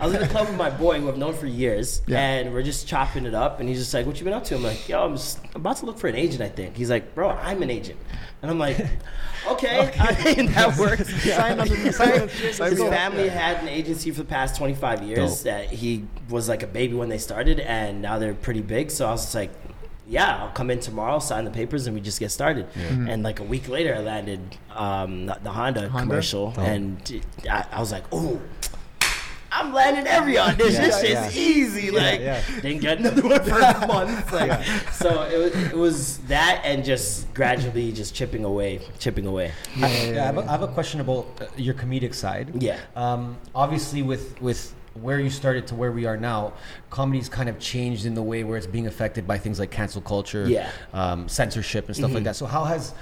I 0.00 0.04
was 0.06 0.14
in 0.14 0.20
the 0.22 0.28
club 0.28 0.48
with 0.48 0.56
my 0.56 0.68
boy 0.70 0.98
who 1.00 1.08
I've 1.08 1.16
known 1.16 1.34
for 1.34 1.46
years, 1.46 2.02
Yeah. 2.08 2.18
and 2.20 2.52
we're 2.52 2.64
just 2.64 2.88
chopping 2.88 3.26
it 3.26 3.34
up. 3.34 3.60
And 3.60 3.68
he's 3.68 3.78
just 3.78 3.94
like, 3.94 4.04
"What 4.04 4.18
you 4.18 4.24
been 4.24 4.32
up 4.34 4.44
to?" 4.44 4.56
I'm 4.56 4.62
like, 4.64 4.88
"Yo, 4.88 5.04
I'm 5.04 5.12
just 5.16 5.38
about 5.54 5.76
to 5.78 5.86
look 5.86 5.98
for 5.98 6.08
an 6.08 6.16
agent. 6.16 6.42
I 6.42 6.48
think." 6.48 6.76
He's 6.76 6.90
like, 6.90 7.14
"Bro, 7.14 7.30
I'm 7.30 7.62
an 7.62 7.70
agent," 7.70 7.98
and 8.42 8.50
I'm 8.50 8.58
like, 8.58 8.76
"Okay, 9.48 9.92
I 10.00 10.34
mean, 10.34 10.46
that 10.52 10.76
works." 10.76 11.08
Sign 11.22 11.60
on 11.60 11.68
the- 11.68 11.92
sign- 11.92 12.28
sign 12.52 12.70
His 12.72 12.80
family 12.80 13.28
had 13.28 13.58
an 13.62 13.68
agency 13.68 14.10
for 14.10 14.18
the 14.18 14.28
past 14.28 14.56
25 14.56 15.02
years. 15.04 15.36
Dope. 15.36 15.44
That 15.44 15.66
he 15.70 16.06
was 16.28 16.48
like 16.48 16.64
a 16.64 16.66
baby 16.66 16.94
when 16.94 17.08
they 17.08 17.18
started, 17.18 17.60
and 17.60 18.02
now 18.02 18.18
they're 18.18 18.34
pretty 18.34 18.62
big. 18.62 18.90
So 18.90 19.06
I 19.06 19.12
was 19.12 19.22
just 19.22 19.34
like. 19.36 19.50
Yeah, 20.06 20.42
I'll 20.42 20.50
come 20.52 20.70
in 20.70 20.80
tomorrow, 20.80 21.18
sign 21.18 21.44
the 21.44 21.50
papers, 21.50 21.86
and 21.86 21.94
we 21.94 22.00
just 22.02 22.20
get 22.20 22.30
started. 22.30 22.66
And 22.76 23.22
like 23.22 23.40
a 23.40 23.44
week 23.44 23.68
later, 23.68 23.94
I 23.94 24.00
landed 24.00 24.40
um, 24.74 25.26
the, 25.26 25.38
the 25.42 25.50
Honda, 25.50 25.88
Honda? 25.88 26.06
commercial, 26.06 26.52
Oh. 26.56 26.60
and 26.60 27.22
I, 27.50 27.64
I 27.72 27.80
was 27.80 27.90
like, 27.90 28.04
"Oh, 28.12 28.40
I'm 29.50 29.72
landing 29.72 30.06
every 30.06 30.36
audition. 30.36 30.72
Yeah, 30.82 30.86
this 30.88 31.00
shit's 31.00 31.36
yeah. 31.36 31.42
easy. 31.42 31.90
Like, 31.92 32.20
yeah. 32.20 32.42
didn't 32.60 32.80
get 32.80 32.98
another 33.02 33.22
one 33.22 33.42
for 33.44 33.58
a 33.60 33.86
month. 33.86 34.32
Like, 34.32 34.64
so 34.92 35.22
it 35.22 35.38
was, 35.38 35.64
it 35.72 35.76
was 35.76 36.18
that, 36.26 36.62
and 36.64 36.84
just 36.84 37.32
gradually 37.34 37.92
just 37.92 38.14
chipping 38.14 38.44
away, 38.44 38.80
chipping 38.98 39.26
away. 39.26 39.52
I, 39.76 39.80
yeah, 39.80 40.22
I, 40.22 40.26
have 40.26 40.38
a, 40.38 40.40
I 40.42 40.50
have 40.50 40.62
a 40.62 40.68
question 40.68 41.00
about 41.00 41.26
uh, 41.40 41.46
your 41.56 41.74
comedic 41.74 42.14
side. 42.14 42.62
Yeah. 42.62 42.80
Um, 42.96 43.38
obviously, 43.54 44.02
with 44.02 44.40
with 44.42 44.74
where 44.94 45.18
you 45.18 45.28
started 45.30 45.66
to 45.66 45.74
where 45.74 45.90
we 45.90 46.06
are 46.06 46.16
now, 46.16 46.52
comedy's 46.90 47.28
kind 47.28 47.48
of 47.48 47.58
changed 47.58 48.06
in 48.06 48.14
the 48.14 48.22
way 48.22 48.44
where 48.44 48.56
it's 48.56 48.66
being 48.66 48.86
affected 48.86 49.26
by 49.26 49.36
things 49.38 49.58
like 49.58 49.70
cancel 49.70 50.00
culture, 50.00 50.46
Yeah. 50.48 50.70
um, 50.92 51.28
censorship, 51.28 51.86
and 51.86 51.96
stuff 51.96 52.12
like 52.12 52.24
that. 52.24 52.36
So, 52.36 52.46
how 52.46 52.64
has 52.64 52.94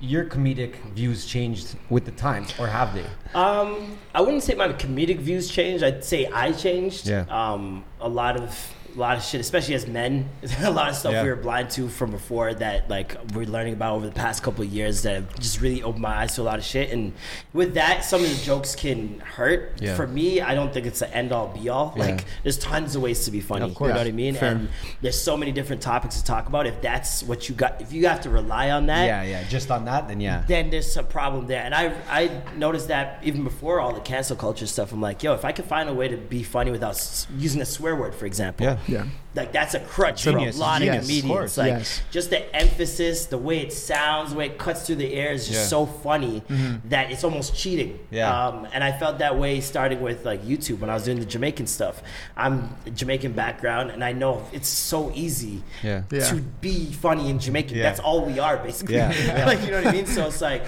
your 0.00 0.24
comedic 0.24 0.76
views 0.94 1.26
changed 1.26 1.76
with 1.90 2.06
the 2.06 2.12
times, 2.12 2.54
or 2.58 2.66
have 2.66 2.94
they? 2.94 3.04
Um, 3.34 3.98
I 4.14 4.22
wouldn't 4.22 4.42
say 4.42 4.54
my 4.54 4.68
comedic 4.68 5.18
views 5.18 5.50
changed. 5.50 5.84
I'd 5.84 6.04
say 6.04 6.26
I 6.26 6.52
changed. 6.52 7.06
Yeah. 7.08 7.24
Um, 7.28 7.84
a 8.00 8.08
lot 8.08 8.36
of 8.40 8.72
a 8.96 9.00
lot 9.00 9.16
of 9.16 9.22
shit, 9.22 9.40
especially 9.40 9.74
as 9.74 9.86
men, 9.86 10.28
a 10.62 10.70
lot 10.70 10.88
of 10.88 10.96
stuff 10.96 11.12
Yeah. 11.12 11.22
we 11.22 11.28
were 11.28 11.36
blind 11.36 11.70
to 11.70 11.88
from 11.88 12.10
before 12.10 12.54
that 12.54 12.88
like 12.88 13.16
we're 13.34 13.44
learning 13.46 13.74
about 13.74 13.94
over 13.96 14.06
the 14.06 14.12
past 14.12 14.42
couple 14.42 14.64
of 14.64 14.70
years 14.72 15.02
that 15.02 15.14
have 15.14 15.38
just 15.38 15.60
really 15.60 15.82
opened 15.82 16.02
my 16.02 16.16
eyes 16.22 16.34
to 16.36 16.42
a 16.42 16.44
lot 16.44 16.58
of 16.58 16.64
shit. 16.64 16.90
And 16.90 17.12
with 17.52 17.74
that, 17.74 18.04
some 18.04 18.22
of 18.24 18.28
the 18.30 18.44
jokes 18.44 18.74
can 18.74 19.20
hurt. 19.20 19.78
Yeah. 19.80 19.94
For 19.96 20.06
me, 20.06 20.40
I 20.40 20.54
don't 20.54 20.72
think 20.72 20.86
it's 20.86 21.00
the 21.00 21.14
end 21.14 21.32
all 21.32 21.48
be 21.48 21.68
all. 21.68 21.92
Yeah. 21.96 22.04
Like 22.06 22.24
there's 22.42 22.58
tons 22.58 22.96
of 22.96 23.02
ways 23.02 23.24
to 23.26 23.30
be 23.30 23.40
funny. 23.40 23.66
Of 23.66 23.74
course. 23.74 23.88
You 23.88 23.94
know 23.94 24.00
what 24.00 24.06
I 24.06 24.12
mean? 24.12 24.34
Fair. 24.34 24.52
And 24.52 24.68
there's 25.02 25.20
so 25.20 25.36
many 25.36 25.52
different 25.52 25.82
topics 25.82 26.16
to 26.20 26.24
talk 26.24 26.48
about. 26.48 26.66
If 26.66 26.80
that's 26.80 27.22
what 27.22 27.48
you 27.48 27.54
got, 27.54 27.80
if 27.80 27.92
you 27.92 28.06
have 28.06 28.20
to 28.22 28.30
rely 28.30 28.70
on 28.70 28.86
that, 28.86 29.04
yeah, 29.06 29.22
yeah. 29.22 29.44
Just 29.48 29.70
on 29.70 29.84
that, 29.84 30.08
then 30.08 30.20
yeah. 30.20 30.44
then 30.46 30.70
there's 30.70 30.96
a 30.96 31.02
problem 31.02 31.46
there. 31.46 31.62
And 31.62 31.74
I 31.74 31.94
I 32.08 32.42
noticed 32.56 32.88
that 32.88 33.20
even 33.22 33.44
before 33.44 33.80
all 33.80 33.92
the 33.92 34.00
cancel 34.00 34.36
culture 34.36 34.66
stuff. 34.66 34.92
I'm 34.92 35.00
like, 35.00 35.22
yo, 35.22 35.34
if 35.34 35.44
I 35.44 35.52
could 35.52 35.64
find 35.66 35.88
a 35.88 35.94
way 35.94 36.08
to 36.08 36.16
be 36.16 36.42
funny 36.42 36.70
without 36.70 36.96
using 37.36 37.60
a 37.60 37.66
swear 37.66 37.94
word, 37.96 38.14
for 38.14 38.26
example, 38.26 38.64
Yeah. 38.66 38.78
Yeah. 38.88 39.04
like 39.34 39.52
that's 39.52 39.74
a 39.74 39.80
crutch 39.80 40.22
Genius. 40.24 40.56
for 40.56 40.62
a 40.62 40.66
lot 40.66 40.80
Yes, 40.82 40.94
of 40.96 41.00
of 41.02 41.06
comedians. 41.08 41.30
course. 41.32 41.58
Like 41.58 41.68
Yes. 41.68 42.02
just 42.10 42.30
the 42.30 42.56
emphasis, 42.56 43.26
the 43.26 43.36
way 43.38 43.58
it 43.58 43.72
sounds, 43.72 44.30
the 44.32 44.36
way 44.38 44.46
it 44.46 44.58
cuts 44.58 44.86
through 44.86 44.96
the 44.96 45.12
air 45.14 45.32
is 45.32 45.46
just 45.46 45.60
Yeah. 45.60 45.66
so 45.66 45.86
funny 45.86 46.42
that 46.88 47.10
it's 47.10 47.22
almost 47.24 47.54
cheating. 47.54 47.98
Yeah. 48.10 48.30
Um, 48.46 48.66
and 48.72 48.82
I 48.82 48.92
felt 48.98 49.18
that 49.18 49.38
way 49.38 49.60
starting 49.60 50.00
with 50.00 50.24
like 50.24 50.42
YouTube 50.44 50.78
when 50.80 50.88
I 50.90 50.94
was 50.94 51.04
doing 51.04 51.18
the 51.20 51.26
Jamaican 51.26 51.66
stuff. 51.66 52.02
I'm 52.36 52.74
Jamaican 52.94 53.32
background, 53.32 53.90
and 53.90 54.02
I 54.02 54.12
know 54.12 54.42
it's 54.52 54.68
so 54.68 55.12
easy 55.14 55.62
Yeah. 55.82 56.02
Yeah. 56.10 56.20
to 56.30 56.36
be 56.36 56.92
funny 56.92 57.28
in 57.28 57.38
Jamaican. 57.38 57.76
Yeah. 57.76 57.82
That's 57.82 58.00
all 58.00 58.24
we 58.24 58.38
are, 58.38 58.56
basically. 58.56 58.96
Yeah. 58.96 59.44
like 59.46 59.60
you 59.64 59.70
know 59.70 59.78
what 59.82 59.88
I 59.88 59.92
mean? 59.92 60.06
So 60.06 60.26
it's 60.26 60.40
like 60.40 60.62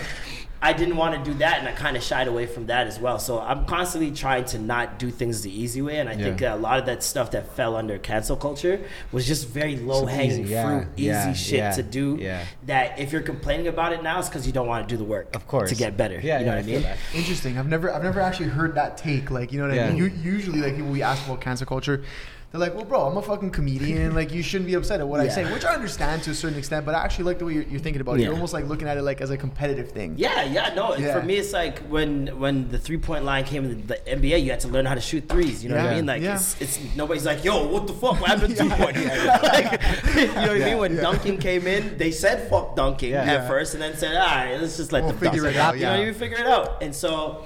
I 0.60 0.72
didn't 0.72 0.96
want 0.96 1.14
to 1.24 1.30
do 1.30 1.38
that, 1.38 1.60
and 1.60 1.68
I 1.68 1.72
kind 1.72 1.96
of 1.96 2.02
shied 2.02 2.26
away 2.26 2.46
from 2.46 2.66
that 2.66 2.88
as 2.88 2.98
well. 2.98 3.18
So 3.20 3.38
I'm 3.40 3.64
constantly 3.64 4.10
trying 4.10 4.44
to 4.46 4.58
not 4.58 4.98
do 4.98 5.10
things 5.10 5.42
the 5.42 5.50
easy 5.50 5.80
way, 5.82 5.98
and 5.98 6.08
I 6.08 6.16
think 6.16 6.40
Yeah. 6.40 6.54
a 6.54 6.56
lot 6.56 6.80
of 6.80 6.86
that 6.86 7.02
stuff 7.04 7.30
that 7.30 7.54
fell 7.54 7.76
under 7.76 7.96
cancel 7.98 8.36
culture 8.36 8.80
was 9.12 9.24
just 9.26 9.46
very 9.48 9.76
low 9.76 10.06
hanging 10.06 10.40
easy, 10.42 10.52
yeah, 10.54 10.64
fruit, 10.66 10.88
easy 10.96 11.06
yeah, 11.06 11.32
shit 11.32 11.58
yeah, 11.58 11.70
to 11.72 11.82
do. 11.84 12.18
yeah. 12.20 12.44
That 12.66 12.98
if 12.98 13.12
you're 13.12 13.22
complaining 13.22 13.68
about 13.68 13.92
it 13.92 14.02
now, 14.02 14.18
it's 14.18 14.28
because 14.28 14.46
you 14.48 14.52
don't 14.52 14.66
want 14.66 14.88
to 14.88 14.92
do 14.92 14.98
the 14.98 15.04
work. 15.08 15.34
Of 15.36 15.46
course. 15.46 15.68
to 15.70 15.76
get 15.76 15.96
better. 15.96 16.18
Yeah, 16.20 16.40
you 16.40 16.46
know 16.46 16.52
yeah, 16.52 16.56
what 16.56 16.64
I 16.64 16.66
mean? 16.66 16.82
that. 16.82 16.96
Interesting. 17.14 17.56
I've 17.58 17.68
never 17.68 17.92
I've 17.92 18.02
never 18.02 18.20
actually 18.20 18.48
heard 18.48 18.74
that 18.74 18.96
take. 18.98 19.30
Like, 19.30 19.52
you 19.52 19.60
know 19.60 19.68
what 19.68 19.76
Yeah. 19.76 19.86
I 19.86 19.90
mean? 19.90 19.98
U- 19.98 20.12
usually 20.32 20.60
like 20.60 20.74
people 20.76 20.90
we 20.90 21.02
ask 21.02 21.24
about 21.26 21.40
cancel 21.40 21.66
culture, 21.66 22.02
they're 22.50 22.60
like, 22.60 22.74
"Well, 22.74 22.84
bro, 22.86 23.02
I'm 23.06 23.16
a 23.16 23.22
fucking 23.22 23.50
comedian. 23.50 24.14
Like, 24.14 24.32
you 24.32 24.42
shouldn't 24.42 24.68
be 24.68 24.74
upset 24.74 25.00
at 25.00 25.06
what 25.08 25.20
I 25.20 25.28
say," 25.28 25.50
which 25.52 25.64
I 25.66 25.74
understand 25.74 26.22
to 26.22 26.30
a 26.30 26.34
certain 26.34 26.58
extent. 26.58 26.86
But 26.86 26.94
I 26.94 27.04
actually 27.04 27.24
like 27.26 27.38
the 27.38 27.44
way 27.44 27.52
you're, 27.52 27.62
you're 27.64 27.80
thinking 27.80 28.00
about 28.00 28.18
it. 28.18 28.22
You're 28.22 28.32
almost 28.32 28.54
like 28.54 28.64
looking 28.66 28.88
at 28.88 28.96
it 28.96 29.02
like 29.02 29.20
as 29.20 29.30
a 29.30 29.36
competitive 29.36 29.90
thing. 29.90 30.14
Yeah, 30.16 30.44
yeah, 30.44 30.72
no. 30.74 30.96
Yeah. 30.96 31.12
For 31.18 31.22
me, 31.26 31.36
it's 31.36 31.52
like 31.52 31.80
when 31.88 32.38
when 32.40 32.70
the 32.70 32.78
three 32.78 32.96
point 32.96 33.24
line 33.24 33.44
came 33.44 33.64
in 33.66 33.86
the 33.86 33.96
NBA, 33.96 34.42
you 34.42 34.50
had 34.50 34.60
to 34.60 34.68
learn 34.68 34.86
how 34.86 34.94
to 34.94 35.00
shoot 35.00 35.28
threes. 35.28 35.62
You 35.62 35.68
know 35.70 35.76
what 35.76 35.86
I 35.86 35.94
mean? 35.96 36.06
Like 36.06 36.22
Yeah. 36.22 36.36
it's, 36.36 36.58
it's 36.60 36.78
nobody's 36.96 37.26
like, 37.26 37.44
yo, 37.44 37.66
what 37.68 37.86
the 37.86 37.92
fuck? 37.92 38.18
What 38.20 38.30
happened 38.30 38.56
to 38.56 38.62
two 38.62 38.70
point? 38.70 38.96
like, 39.42 39.82
you 40.16 40.26
know 40.28 40.40
what 40.40 40.50
I 40.50 40.58
mean? 40.64 40.78
When 40.78 40.96
dunking 40.96 41.38
came 41.38 41.66
in, 41.66 41.98
they 41.98 42.10
said 42.10 42.48
fuck 42.48 42.74
dunking 42.76 43.10
Yeah. 43.10 43.22
at 43.22 43.26
Yeah. 43.26 43.48
first, 43.48 43.74
and 43.74 43.82
then 43.82 43.94
said, 43.96 44.16
all 44.16 44.26
right, 44.26 44.56
let's 44.58 44.76
just 44.78 44.90
let 44.92 45.04
We'll 45.04 45.12
the 45.12 45.18
figure 45.18 45.42
dunk 45.42 45.54
it 45.54 45.58
out. 45.58 45.76
You 45.78 45.82
know, 45.84 46.00
you 46.00 46.14
figure 46.14 46.38
it 46.38 46.46
out. 46.46 46.82
And 46.82 46.94
so. 46.94 47.44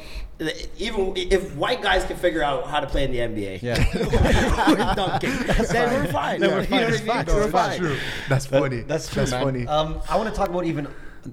Even 0.79 1.13
if 1.17 1.55
white 1.55 1.83
guys 1.83 2.05
can 2.05 2.17
figure 2.17 2.43
out 2.43 2.67
how 2.67 2.81
to 2.81 2.87
play 2.87 3.05
in 3.05 3.13
the 3.13 3.19
NBA, 3.19 3.63
Yeah. 3.63 3.77
we're 4.69 4.95
dunking, 4.95 5.31
then 5.31 5.93
we're 6.05 6.13
fine. 6.13 6.41
Then 6.41 6.51
we're 6.51 6.65
fine. 6.65 6.81
know 6.81 6.87
what 6.87 6.93
I 6.93 6.95
It's 6.95 7.01
mean? 7.03 7.09
fine. 7.09 7.27
We're 7.27 7.51
fine. 7.51 7.79
True. 7.79 7.97
That's 8.29 8.47
That- 8.47 8.61
funny. 8.61 8.81
that's 8.81 9.09
true, 9.09 9.21
That's 9.23 9.31
man. 9.31 9.45
funny. 9.45 9.67
Um, 9.69 10.01
I 10.09 10.17
want 10.17 10.29
to 10.31 10.35
talk 10.35 10.49
about 10.49 10.65
even 10.65 10.89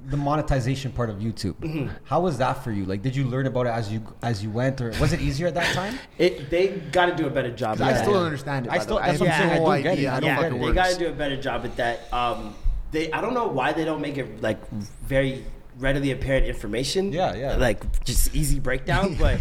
the 0.09 0.17
monetization 0.17 0.91
part 0.91 1.09
of 1.09 1.15
YouTube. 1.17 1.55
Mm-hmm. 1.55 1.87
How 2.03 2.19
was 2.21 2.37
that 2.37 2.63
for 2.63 2.71
you? 2.71 2.85
Like, 2.85 3.01
did 3.01 3.15
you 3.15 3.23
learn 3.25 3.47
about 3.47 3.65
it 3.65 3.69
as 3.69 3.91
you 3.91 4.03
as 4.21 4.43
you 4.43 4.51
went, 4.51 4.79
or 4.81 4.89
was 4.99 5.13
it 5.13 5.19
easier 5.21 5.47
at 5.47 5.55
that 5.55 5.73
time? 5.73 5.97
It, 6.19 6.51
they 6.51 6.67
got 6.91 7.07
to 7.07 7.15
do 7.15 7.25
a 7.25 7.29
better 7.31 7.49
job. 7.49 7.81
I 7.81 7.95
still 7.99 8.13
don't 8.13 8.25
understand 8.25 8.67
it. 8.67 8.71
I 8.71 8.77
still- 8.77 8.97
way. 8.97 9.03
that's 9.07 9.19
what 9.19 9.29
I'm 9.29 9.39
saying, 9.39 9.51
I 9.51 9.55
don't 9.65 9.81
get 9.81 9.85
it. 9.85 9.91
idea 9.93 10.13
I 10.13 10.19
don't 10.19 10.21
the 10.21 10.27
get 10.27 10.35
fuck 10.35 10.51
it. 10.51 10.55
it 10.63 10.67
they 10.67 10.73
got 10.73 10.89
to 10.91 10.99
do 10.99 11.07
a 11.07 11.11
better 11.13 11.41
job 11.41 11.65
at 11.65 11.75
that. 11.77 12.13
Um, 12.13 12.53
they, 12.91 13.11
I 13.11 13.21
don't 13.21 13.33
know 13.33 13.47
why 13.47 13.73
they 13.73 13.83
don't 13.85 14.01
make 14.01 14.17
it 14.19 14.41
like 14.43 14.59
very 14.69 15.43
readily 15.79 16.11
apparent 16.11 16.45
information. 16.45 17.11
Yeah, 17.11 17.35
yeah. 17.35 17.55
Like 17.55 18.03
just 18.03 18.35
easy 18.35 18.59
breakdown. 18.59 19.15
but 19.19 19.39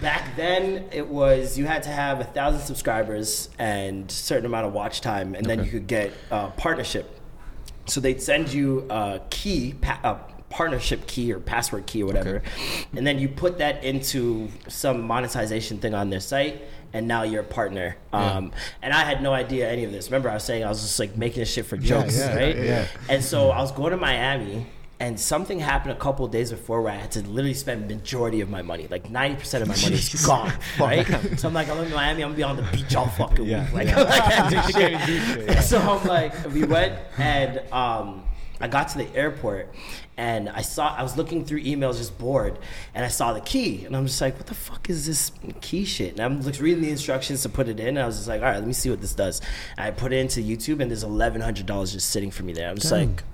back 0.00 0.36
then, 0.36 0.88
it 0.92 1.06
was 1.08 1.58
you 1.58 1.66
had 1.66 1.82
to 1.84 1.90
have 1.90 2.20
a 2.20 2.24
thousand 2.24 2.60
subscribers 2.60 3.48
and 3.58 4.10
certain 4.10 4.46
amount 4.46 4.66
of 4.66 4.72
watch 4.72 5.00
time, 5.00 5.34
and 5.34 5.46
then 5.46 5.64
you 5.64 5.70
could 5.70 5.86
get 5.86 6.12
uh, 6.30 6.50
partnership. 6.50 7.20
So 7.86 8.00
they'd 8.00 8.22
send 8.22 8.52
you 8.52 8.86
a 8.88 9.20
key, 9.28 9.74
pa- 9.80 10.00
a 10.02 10.34
partnership 10.52 11.06
key 11.06 11.32
or 11.32 11.40
password 11.40 11.86
key 11.86 12.02
or 12.02 12.06
whatever, 12.06 12.42
and 12.96 13.06
then 13.06 13.18
you 13.18 13.28
put 13.28 13.58
that 13.58 13.84
into 13.84 14.48
some 14.68 15.02
monetization 15.02 15.78
thing 15.78 15.94
on 15.94 16.08
their 16.10 16.20
site, 16.20 16.62
and 16.94 17.06
now 17.08 17.24
you're 17.24 17.42
a 17.42 17.44
partner. 17.44 17.96
Um, 18.12 18.52
and 18.80 18.94
I 18.94 19.04
had 19.04 19.22
no 19.22 19.32
idea 19.32 19.68
any 19.68 19.84
of 19.84 19.92
this. 19.92 20.06
Remember, 20.06 20.30
I 20.30 20.34
was 20.34 20.44
saying 20.44 20.64
I 20.64 20.68
was 20.68 20.80
just 20.80 20.98
like 20.98 21.16
making 21.16 21.40
this 21.40 21.52
shit 21.52 21.66
for 21.66 21.76
jokes, 21.76 22.16
yeah, 22.16 22.36
right? 22.36 22.56
yeah. 22.56 22.86
And 23.08 23.22
so 23.22 23.50
I 23.50 23.60
was 23.60 23.72
going 23.72 23.90
to 23.90 23.96
Miami. 23.96 24.66
And 25.00 25.18
something 25.18 25.58
happened 25.58 25.92
a 25.92 25.96
couple 25.96 26.24
of 26.24 26.30
days 26.30 26.50
before 26.52 26.80
where 26.80 26.92
I 26.92 26.96
had 26.96 27.10
to 27.12 27.20
literally 27.22 27.52
spend 27.54 27.88
majority 27.88 28.40
of 28.40 28.48
my 28.48 28.62
money, 28.62 28.86
like 28.88 29.10
ninety 29.10 29.36
percent 29.36 29.62
of 29.62 29.68
my 29.68 29.76
money 29.82 29.96
is 29.96 30.24
gone, 30.26 30.52
right? 30.78 31.04
so 31.38 31.48
I'm 31.48 31.54
like, 31.54 31.68
I'm 31.68 31.78
in 31.84 31.92
Miami, 31.92 32.22
I'm 32.22 32.28
gonna 32.30 32.36
be 32.36 32.42
on 32.44 32.56
the 32.56 32.62
beach 32.72 32.94
all 32.94 33.08
fucking 33.08 33.44
Yeah, 33.44 33.64
week, 33.66 33.74
like, 33.74 33.88
yeah. 33.88 34.02
I 34.08 34.20
can't 34.30 34.50
do 34.50 34.62
shit. 34.72 34.92
Can't 34.92 35.06
do 35.06 35.18
shit, 35.20 35.48
yeah. 35.48 35.60
So 35.60 35.78
I'm 35.80 36.06
like, 36.06 36.32
we 36.52 36.64
went 36.64 36.96
and 37.18 37.58
um, 37.72 38.22
I 38.60 38.68
got 38.68 38.88
to 38.90 38.98
the 38.98 39.14
airport 39.16 39.74
and 40.16 40.48
I 40.48 40.62
saw 40.62 40.94
I 40.94 41.02
was 41.02 41.16
looking 41.16 41.44
through 41.44 41.64
emails 41.64 41.96
just 41.96 42.16
bored 42.16 42.56
and 42.94 43.04
I 43.04 43.08
saw 43.08 43.32
the 43.32 43.40
key 43.40 43.84
and 43.84 43.96
I'm 43.96 44.06
just 44.06 44.20
like, 44.20 44.36
what 44.36 44.46
the 44.46 44.54
fuck 44.54 44.88
is 44.88 45.06
this 45.06 45.32
key 45.60 45.84
shit? 45.84 46.12
And 46.12 46.20
I'm 46.20 46.40
just 46.40 46.60
reading 46.60 46.82
the 46.82 46.90
instructions 46.90 47.42
to 47.42 47.48
put 47.48 47.66
it 47.66 47.80
in 47.80 47.88
and 47.88 47.98
I 47.98 48.06
was 48.06 48.16
just 48.18 48.28
like, 48.28 48.42
all 48.42 48.46
right, 48.46 48.58
let 48.58 48.66
me 48.66 48.72
see 48.72 48.90
what 48.90 49.00
this 49.00 49.12
does. 49.12 49.40
And 49.76 49.86
I 49.86 49.90
put 49.90 50.12
it 50.12 50.18
into 50.18 50.40
YouTube 50.40 50.80
and 50.80 50.88
there's 50.88 51.02
eleven 51.02 51.40
hundred 51.40 51.66
dollars 51.66 51.92
just 51.92 52.10
sitting 52.10 52.30
for 52.30 52.44
me 52.44 52.52
there. 52.52 52.70
I'm 52.70 52.76
just 52.76 52.92
like. 52.92 53.24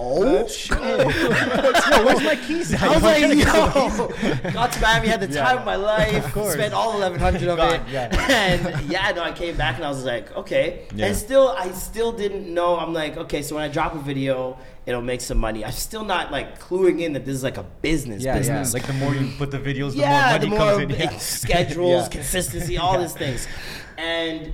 Oh 0.00 0.46
shit! 0.46 0.78
where's 0.78 2.22
my 2.22 2.36
keys? 2.46 2.72
I 2.82 2.88
was 2.88 3.02
like, 3.02 3.20
yo, 3.20 4.52
got 4.52 4.72
to 4.72 4.80
Miami, 4.80 5.08
had 5.08 5.20
the 5.20 5.28
Yeah. 5.28 5.44
time 5.44 5.58
of 5.58 5.64
my 5.64 5.74
life, 5.74 6.32
course. 6.32 6.52
spent 6.54 6.72
all 6.72 6.96
eleven 6.96 7.18
hundred 7.18 7.48
of 7.48 7.56
God, 7.56 7.74
it, 7.74 7.82
yeah. 7.90 8.08
and 8.30 8.88
yeah, 8.90 9.10
no, 9.10 9.22
I 9.22 9.32
came 9.32 9.56
back 9.56 9.76
and 9.76 9.84
I 9.84 9.88
was 9.88 10.04
like, 10.04 10.34
okay, 10.36 10.86
Yeah. 10.94 11.06
and 11.06 11.16
still, 11.16 11.48
I 11.58 11.70
still 11.72 12.12
didn't 12.12 12.52
know. 12.52 12.78
I'm 12.78 12.92
like, 12.94 13.16
okay, 13.16 13.42
so 13.42 13.56
when 13.56 13.64
I 13.64 13.68
drop 13.68 13.94
a 13.96 13.98
video, 13.98 14.56
it'll 14.86 15.02
make 15.02 15.20
some 15.20 15.38
money. 15.38 15.64
I'm 15.64 15.72
still 15.72 16.04
not 16.04 16.30
like 16.30 16.60
cluing 16.60 17.00
in 17.00 17.12
that 17.14 17.24
this 17.24 17.34
is 17.34 17.42
like 17.42 17.56
a 17.58 17.64
business. 17.82 18.22
Yeah, 18.22 18.34
yeah. 18.34 18.38
business. 18.38 18.74
Like 18.74 18.86
the 18.86 18.92
more 18.92 19.12
you 19.14 19.32
put 19.36 19.50
the 19.50 19.58
videos, 19.58 19.92
the 19.92 19.98
yeah, 19.98 20.30
more 20.30 20.38
the 20.38 20.46
more 20.46 20.58
comes 20.58 20.82
in. 20.84 20.90
Yeah. 20.90 21.18
schedules, 21.18 22.02
Yeah. 22.04 22.08
consistency, 22.08 22.78
all 22.78 22.92
Yeah. 22.94 23.00
these 23.00 23.14
things, 23.14 23.48
and 23.96 24.52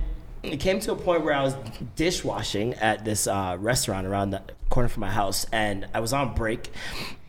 it 0.53 0.59
came 0.59 0.79
to 0.81 0.91
a 0.91 0.95
point 0.95 1.23
where 1.23 1.33
I 1.33 1.43
was 1.43 1.55
dishwashing 1.95 2.73
at 2.75 3.05
this 3.05 3.27
uh, 3.27 3.57
restaurant 3.59 4.07
around 4.07 4.31
the 4.31 4.41
corner 4.69 4.89
from 4.89 5.01
my 5.01 5.11
house, 5.11 5.45
and 5.51 5.87
I 5.93 5.99
was 5.99 6.13
on 6.13 6.33
break, 6.35 6.71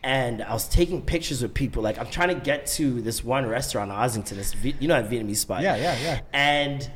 and 0.03 0.41
I 0.43 0.53
was 0.53 0.67
taking 0.67 1.01
pictures 1.01 1.41
with 1.41 1.53
people. 1.53 1.83
Like 1.83 1.97
I'm 1.97 2.09
trying 2.09 2.29
to 2.29 2.35
get 2.35 2.67
to 2.77 3.01
this 3.01 3.23
one 3.23 3.45
restaurant 3.45 3.91
in 3.91 3.97
Ossington, 3.97 4.35
this 4.35 4.55
you 4.63 4.87
know 4.87 5.01
that 5.01 5.09
Vietnamese 5.11 5.37
spot. 5.37 5.61
Yeah, 5.61 5.75
yeah, 5.75 5.97
yeah. 6.01 6.19
And 6.33 6.89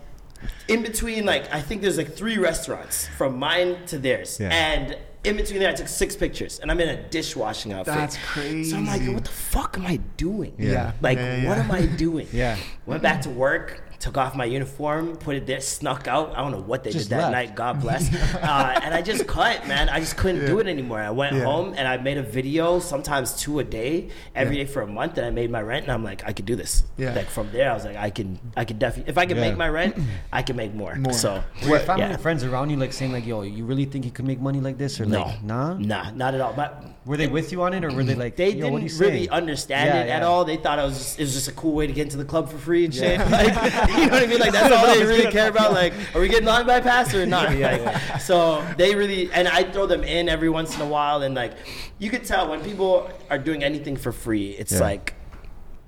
in 0.68 0.82
between, 0.82 1.26
like 1.26 1.52
I 1.54 1.62
think 1.62 1.82
there's 1.82 1.98
like 1.98 2.14
three 2.14 2.38
restaurants 2.38 3.08
from 3.18 3.38
mine 3.38 3.86
to 3.88 3.98
theirs, 3.98 4.40
Yeah. 4.40 4.50
and 4.50 4.98
in 5.24 5.38
between 5.38 5.60
there, 5.60 5.70
I 5.70 5.74
took 5.74 5.88
six 5.88 6.16
pictures, 6.16 6.60
and 6.60 6.72
I'm 6.72 6.80
in 6.80 6.90
a 6.90 7.10
dishwashing 7.10 7.74
outfit. 7.74 7.94
That's 7.94 8.18
crazy. 8.18 8.72
So 8.72 8.78
I'm 8.78 8.88
like, 8.88 9.04
what 9.04 9.24
the 9.24 9.30
fuck 9.30 9.78
am 9.78 9.86
I 9.86 9.98
doing? 10.18 10.56
Yeah. 10.58 10.94
Like, 11.02 11.20
what 11.20 11.26
yeah. 11.26 11.64
am 11.64 11.72
I 11.72 11.86
doing? 11.86 12.28
Yeah. 12.34 12.58
Went 12.88 13.04
back 13.04 13.22
to 13.24 13.30
work, 13.30 13.84
took 14.02 14.18
off 14.18 14.36
my 14.36 14.46
uniform, 14.46 15.16
put 15.16 15.36
it 15.36 15.46
there, 15.46 15.62
snuck 15.62 16.08
out. 16.08 16.32
I 16.36 16.42
don't 16.42 16.52
know 16.52 16.60
what 16.62 16.84
they 16.84 16.92
Just 16.92 17.10
did 17.10 17.18
that 17.20 17.32
left. 17.32 17.32
night. 17.32 17.56
God 17.56 17.80
bless. 17.82 18.12
uh, 18.36 18.80
and 18.84 18.94
I 18.94 19.02
just 19.02 19.28
cut, 19.28 19.68
man. 19.68 19.90
I 19.90 20.00
just 20.00 20.18
couldn't 20.18 20.46
do 20.46 20.60
it 20.60 20.68
anymore. 20.68 21.00
I 21.00 21.12
went 21.12 21.36
Yeah. 21.36 21.44
home 21.44 21.74
and 21.78 21.88
I 21.88 21.98
made 21.98 22.18
a 22.18 22.24
video, 22.24 22.80
sometimes 22.80 23.34
two 23.36 23.60
a 23.60 23.64
day, 23.64 24.10
every 24.36 24.56
day 24.56 24.66
for 24.66 24.82
a 24.82 24.88
month, 24.88 25.18
and 25.18 25.26
I 25.26 25.30
made 25.30 25.52
my 25.52 25.62
rent. 25.62 25.84
And 25.84 25.92
I'm 25.92 26.04
like, 26.04 26.24
I 26.26 26.34
could 26.34 26.46
do 26.46 26.56
this. 26.56 26.84
Yeah. 26.98 27.14
Like 27.14 27.28
from 27.28 27.52
there, 27.52 27.70
I 27.72 27.74
was 27.74 27.86
like, 27.86 27.96
I 27.96 28.10
can, 28.10 28.40
I 28.58 28.66
can 28.66 28.78
definitely, 28.80 29.10
if 29.12 29.18
I 29.18 29.26
can 29.26 29.38
Yeah. 29.38 29.50
make 29.50 29.58
my 29.58 29.70
rent, 29.70 29.96
I 30.34 30.42
can 30.42 30.56
make 30.56 30.74
more. 30.74 30.96
More. 30.96 31.14
So. 31.14 31.44
Were 31.64 31.70
your 31.70 31.80
family 31.80 32.04
yeah. 32.04 32.14
and 32.14 32.22
friends 32.22 32.44
around 32.44 32.72
you 32.72 32.78
like 32.78 32.94
saying 32.94 33.12
like, 33.12 33.26
"Yo, 33.26 33.44
you 33.44 33.66
really 33.66 33.86
think 33.86 34.04
you 34.06 34.12
could 34.12 34.26
make 34.26 34.40
money 34.42 34.60
like 34.60 34.78
this?" 34.78 35.00
Or 35.00 35.06
No, 35.06 35.22
like, 35.24 35.44
"Nah." 35.44 35.78
nah, 35.78 36.10
not 36.12 36.34
at 36.34 36.42
all. 36.42 36.54
But 36.54 36.84
Were 37.06 37.18
they 37.18 37.28
with 37.28 37.52
you 37.52 37.62
on 37.64 37.74
it, 37.74 37.84
or 37.84 37.92
were 37.92 38.04
they 38.04 38.16
like, 38.16 38.36
they 38.36 38.50
Yo, 38.52 38.70
what 38.70 38.82
you 38.82 38.90
didn't 38.90 39.00
really 39.02 39.18
saying?" 39.20 39.30
understand 39.30 39.88
Yeah, 39.90 40.04
it 40.04 40.10
at 40.18 40.24
all. 40.24 40.44
They 40.46 40.58
thought 40.58 40.80
it 40.80 40.84
was 40.84 40.98
just, 40.98 41.20
it 41.20 41.24
was 41.24 41.34
just 41.34 41.48
a 41.48 41.52
cool 41.54 41.74
way 41.74 41.86
to 41.88 41.94
get 41.94 42.04
into 42.04 42.18
the 42.18 42.26
club 42.26 42.50
for 42.50 42.58
free 42.58 42.86
and 42.86 42.94
shit. 42.94 43.20
Like, 43.32 43.56
you 43.98 44.06
know 44.08 44.12
what 44.14 44.24
I 44.24 44.26
mean? 44.28 44.40
Like 44.40 44.52
that's 44.52 44.74
all 44.76 44.88
they 44.94 45.06
really 45.06 45.32
care 45.32 45.50
about. 45.50 45.74
Like, 45.74 45.94
are 46.16 46.22
we 46.22 46.28
getting 46.28 46.46
line 46.48 46.66
bypass 46.66 47.14
or 47.14 47.26
not? 47.26 47.56
Yeah, 47.58 47.78
Like, 48.12 48.22
So 48.22 48.66
they 48.78 48.96
really 48.96 49.32
and 49.32 49.48
I 49.48 49.64
throw 49.64 49.86
them 49.88 50.04
in 50.04 50.30
every 50.30 50.50
once 50.50 50.76
in 50.76 50.82
a 50.82 50.88
while, 50.88 51.22
and 51.22 51.36
like 51.36 51.54
you 52.00 52.10
could 52.10 52.24
tell 52.26 52.50
when 52.50 52.62
people 52.64 53.10
are 53.30 53.38
doing 53.38 53.64
anything 53.64 53.96
for 53.98 54.12
free, 54.12 54.52
it's 54.52 54.74
Yeah. 54.74 54.80
like. 54.80 55.14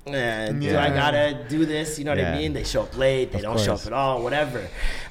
Eh, 0.06 0.52
do 0.52 0.66
Yeah. 0.66 0.84
I 0.84 0.90
gotta 0.90 1.46
do 1.48 1.66
this? 1.66 1.98
You 1.98 2.04
know 2.04 2.12
what 2.12 2.18
Yeah. 2.20 2.34
I 2.34 2.38
mean? 2.38 2.52
They 2.52 2.66
show 2.66 2.82
up 2.82 2.98
late, 2.98 3.32
they 3.32 3.38
Of 3.38 3.44
don't 3.44 3.60
show 3.60 3.76
up 3.76 3.86
at 3.86 3.94
all, 3.94 4.22
whatever. 4.22 4.68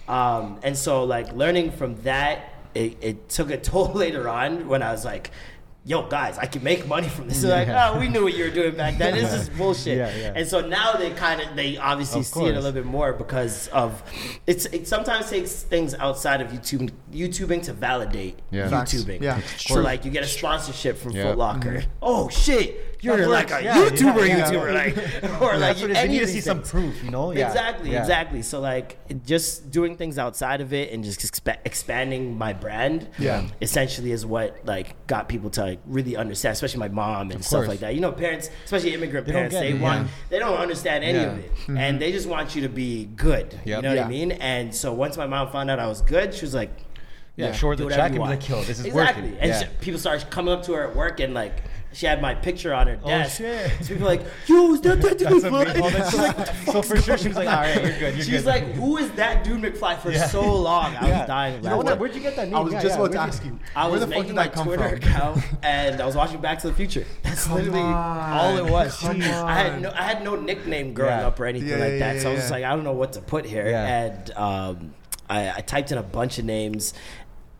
Um, 0.06 0.58
and 0.62 0.76
so, 0.76 1.04
like, 1.04 1.32
learning 1.32 1.70
from 1.72 1.96
that, 2.02 2.52
it, 2.74 2.98
it 3.00 3.28
took 3.30 3.50
a 3.50 3.56
toll 3.56 3.90
later 3.94 4.28
on 4.28 4.68
when 4.68 4.82
I 4.82 4.92
was 4.92 5.02
like, 5.02 5.30
yo, 5.84 6.02
guys, 6.08 6.38
I 6.38 6.46
can 6.46 6.62
make 6.62 6.86
money 6.86 7.08
from 7.08 7.28
this. 7.28 7.42
They're 7.42 7.66
like, 7.66 7.68
oh, 7.68 7.98
we 7.98 8.08
knew 8.08 8.22
what 8.22 8.34
you 8.34 8.44
were 8.44 8.50
doing 8.50 8.76
back 8.76 8.98
then. 8.98 9.14
This 9.14 9.32
is 9.32 9.48
bullshit. 9.58 9.98
Yeah, 9.98 10.16
yeah. 10.16 10.32
And 10.36 10.46
so 10.46 10.60
now 10.60 10.92
they 10.92 11.10
kind 11.10 11.40
of, 11.40 11.56
they 11.56 11.76
obviously 11.76 12.20
Of 12.20 12.26
see 12.26 12.44
it 12.44 12.52
a 12.52 12.54
little 12.54 12.72
bit 12.72 12.86
more 12.86 13.12
because 13.12 13.68
of, 13.68 14.02
it's 14.46 14.66
it 14.66 14.86
sometimes 14.86 15.28
takes 15.28 15.62
things 15.62 15.94
outside 15.94 16.40
of 16.40 16.48
YouTube, 16.48 16.90
YouTubing 17.12 17.64
to 17.64 17.72
validate 17.72 18.38
Yeah. 18.50 18.68
YouTubing. 18.70 19.20
Yeah. 19.20 19.40
So, 19.56 19.80
like, 19.80 20.04
you 20.04 20.10
get 20.10 20.22
a 20.22 20.28
sponsorship 20.28 20.98
from 20.98 21.12
Yeah. 21.12 21.24
Foot 21.24 21.38
Locker. 21.38 21.72
Mm-hmm. 21.78 21.90
Oh, 22.00 22.28
shit. 22.28 22.91
You're 23.02 23.16
That 23.16 23.28
like 23.28 23.50
works. 23.50 23.62
a 23.62 23.64
Yeah, 23.64 23.74
YouTuber, 23.74 24.28
yeah, 24.28 24.36
yeah. 24.36 24.50
YouTuber. 24.50 24.74
Like, 24.74 25.40
or 25.42 25.50
like, 25.58 25.58
That's 25.60 25.80
what 25.82 25.90
it 25.90 25.96
is. 25.96 26.08
need 26.10 26.18
to 26.20 26.26
see 26.28 26.32
these 26.34 26.44
some 26.44 26.62
proof, 26.62 27.02
you 27.02 27.10
know? 27.10 27.32
Yeah. 27.32 27.48
Exactly, 27.48 27.90
Yeah. 27.90 27.98
exactly. 28.00 28.42
So 28.42 28.60
like 28.60 28.96
just 29.26 29.72
doing 29.72 29.96
things 29.96 30.18
outside 30.18 30.60
of 30.60 30.72
it 30.72 30.92
and 30.92 31.02
just 31.02 31.18
expa- 31.20 31.58
expanding 31.64 32.38
my 32.38 32.52
brand, 32.52 33.08
Yeah. 33.18 33.44
essentially 33.60 34.12
is 34.12 34.24
what 34.24 34.64
like 34.64 35.04
got 35.08 35.28
people 35.28 35.50
to 35.50 35.62
like 35.62 35.80
really 35.84 36.16
understand, 36.16 36.52
especially 36.52 36.78
my 36.78 36.88
mom 36.90 37.32
and 37.32 37.40
Of 37.40 37.44
stuff 37.44 37.58
course. 37.58 37.68
like 37.70 37.80
that. 37.80 37.94
You 37.96 38.00
know, 38.00 38.12
parents, 38.12 38.50
especially 38.64 38.94
immigrant 38.94 39.26
They 39.26 39.32
parents, 39.32 39.56
they 39.56 39.70
it, 39.72 39.80
want 39.80 40.02
yeah. 40.02 40.08
they 40.30 40.38
don't 40.38 40.56
understand 40.58 41.02
any 41.02 41.18
of 41.18 41.36
Yeah. 41.38 41.44
it, 41.44 41.54
mm-hmm. 41.56 41.76
and 41.78 42.00
they 42.00 42.12
just 42.12 42.28
want 42.28 42.54
you 42.54 42.62
to 42.62 42.68
be 42.68 43.06
good. 43.16 43.58
You 43.64 43.82
know 43.82 43.88
what 43.88 43.96
Yeah. 43.96 44.04
I 44.04 44.08
mean? 44.08 44.30
And 44.32 44.72
so 44.72 44.92
once 44.92 45.16
my 45.16 45.26
mom 45.26 45.50
found 45.50 45.72
out 45.72 45.80
I 45.80 45.88
was 45.88 46.02
good, 46.02 46.32
she 46.34 46.44
was 46.44 46.54
like. 46.54 46.70
Yeah, 47.34 47.46
Yeah. 47.46 47.52
show 47.52 47.68
her 47.68 47.74
Do 47.74 47.78
the 47.78 47.84
whatever 47.84 48.02
check 48.02 48.12
you 48.12 48.16
and 48.22 48.24
be 48.24 48.28
want. 48.28 48.40
like, 48.42 48.48
"Yo, 48.50 48.60
this 48.62 48.78
is 48.78 48.84
exactly. 48.84 49.22
working." 49.22 49.38
And 49.40 49.48
yeah. 49.50 49.58
she- 49.60 49.66
people 49.80 49.98
started 49.98 50.28
coming 50.28 50.52
up 50.52 50.64
to 50.64 50.74
her 50.74 50.90
at 50.90 50.94
work 50.94 51.18
and 51.18 51.32
like 51.32 51.62
she 51.92 52.06
had 52.06 52.22
my 52.22 52.34
picture 52.34 52.72
on 52.72 52.86
her 52.86 52.98
Oh, 53.02 53.08
desk. 53.08 53.38
shit. 53.38 53.70
So 53.80 53.88
people 53.88 54.02
were 54.04 54.08
like, 54.08 54.22
"Yo, 54.46 54.72
is 54.74 54.80
that 54.82 55.02
that 55.02 55.18
dude 55.18 55.28
That's 55.28 55.44
McFly?" 55.44 55.62
amazing. 55.62 55.82
Oh, 55.84 55.90
that's 55.90 56.14
like, 56.16 56.46
so 56.72 56.82
for 56.82 56.96
sure, 57.00 57.18
she 57.18 57.28
was 57.28 57.36
like, 57.36 57.48
"All 57.48 57.54
right, 57.54 57.74
you're 57.74 57.98
good, 57.98 58.14
you're 58.14 58.24
She's 58.24 58.42
good." 58.42 58.46
like, 58.46 58.64
"Who 58.74 58.96
is 58.98 59.10
that 59.12 59.44
dude 59.44 59.60
McFly?" 59.60 59.98
For 59.98 60.10
Yeah. 60.10 60.26
so 60.26 60.40
long, 60.56 60.96
I 60.96 61.08
Yeah. 61.08 61.18
was 61.20 61.26
dying. 61.28 61.54
of 61.56 61.62
You 61.64 61.68
know 61.70 61.76
laughter. 61.76 61.90
what? 61.92 61.98
Where'd 62.00 62.14
you 62.14 62.20
get 62.20 62.36
that 62.36 62.46
name? 62.48 62.56
I 62.56 62.60
was 62.60 62.72
Yeah, 62.72 62.82
just 62.82 62.94
yeah, 62.94 63.00
about 63.04 63.12
to 63.12 63.20
ask 63.20 63.44
you. 63.44 63.58
I 63.76 63.82
where 63.84 63.92
was 63.92 64.00
the 64.00 64.06
fuck 64.06 64.10
making 64.16 64.26
did 64.28 64.36
my 64.36 64.42
that 64.44 64.52
come 64.54 64.66
Twitter 64.66 64.88
from? 64.88 64.98
account 64.98 65.38
and 65.62 66.00
I 66.00 66.06
was 66.06 66.16
watching 66.16 66.40
Back 66.40 66.58
to 66.60 66.68
the 66.68 66.74
Future. 66.74 67.04
That's 67.22 67.44
Come 67.46 67.56
literally 67.56 67.80
on, 67.80 68.32
all 68.32 68.56
it 68.58 68.64
was. 68.70 68.96
come 68.98 69.20
I 69.22 69.54
had 69.54 69.80
no, 69.82 69.90
I 69.94 70.02
had 70.02 70.24
no 70.24 70.36
nickname 70.36 70.94
growing 70.94 71.18
Yeah. 71.18 71.26
up 71.26 71.38
or 71.40 71.46
anything 71.46 71.68
Yeah, 71.68 71.76
like 71.76 71.98
that. 71.98 72.16
yeah, 72.16 72.22
so 72.22 72.30
I 72.30 72.32
was 72.32 72.40
just 72.42 72.50
like, 72.52 72.64
I 72.64 72.70
don't 72.70 72.84
know 72.84 72.92
what 72.92 73.12
to 73.14 73.20
put 73.20 73.44
here. 73.44 73.68
Yeah. 73.68 73.84
And 73.86 74.30
um, 74.36 74.94
I, 75.28 75.50
I 75.56 75.60
typed 75.60 75.92
in 75.92 75.98
a 75.98 76.02
bunch 76.02 76.38
of 76.38 76.44
names. 76.44 76.94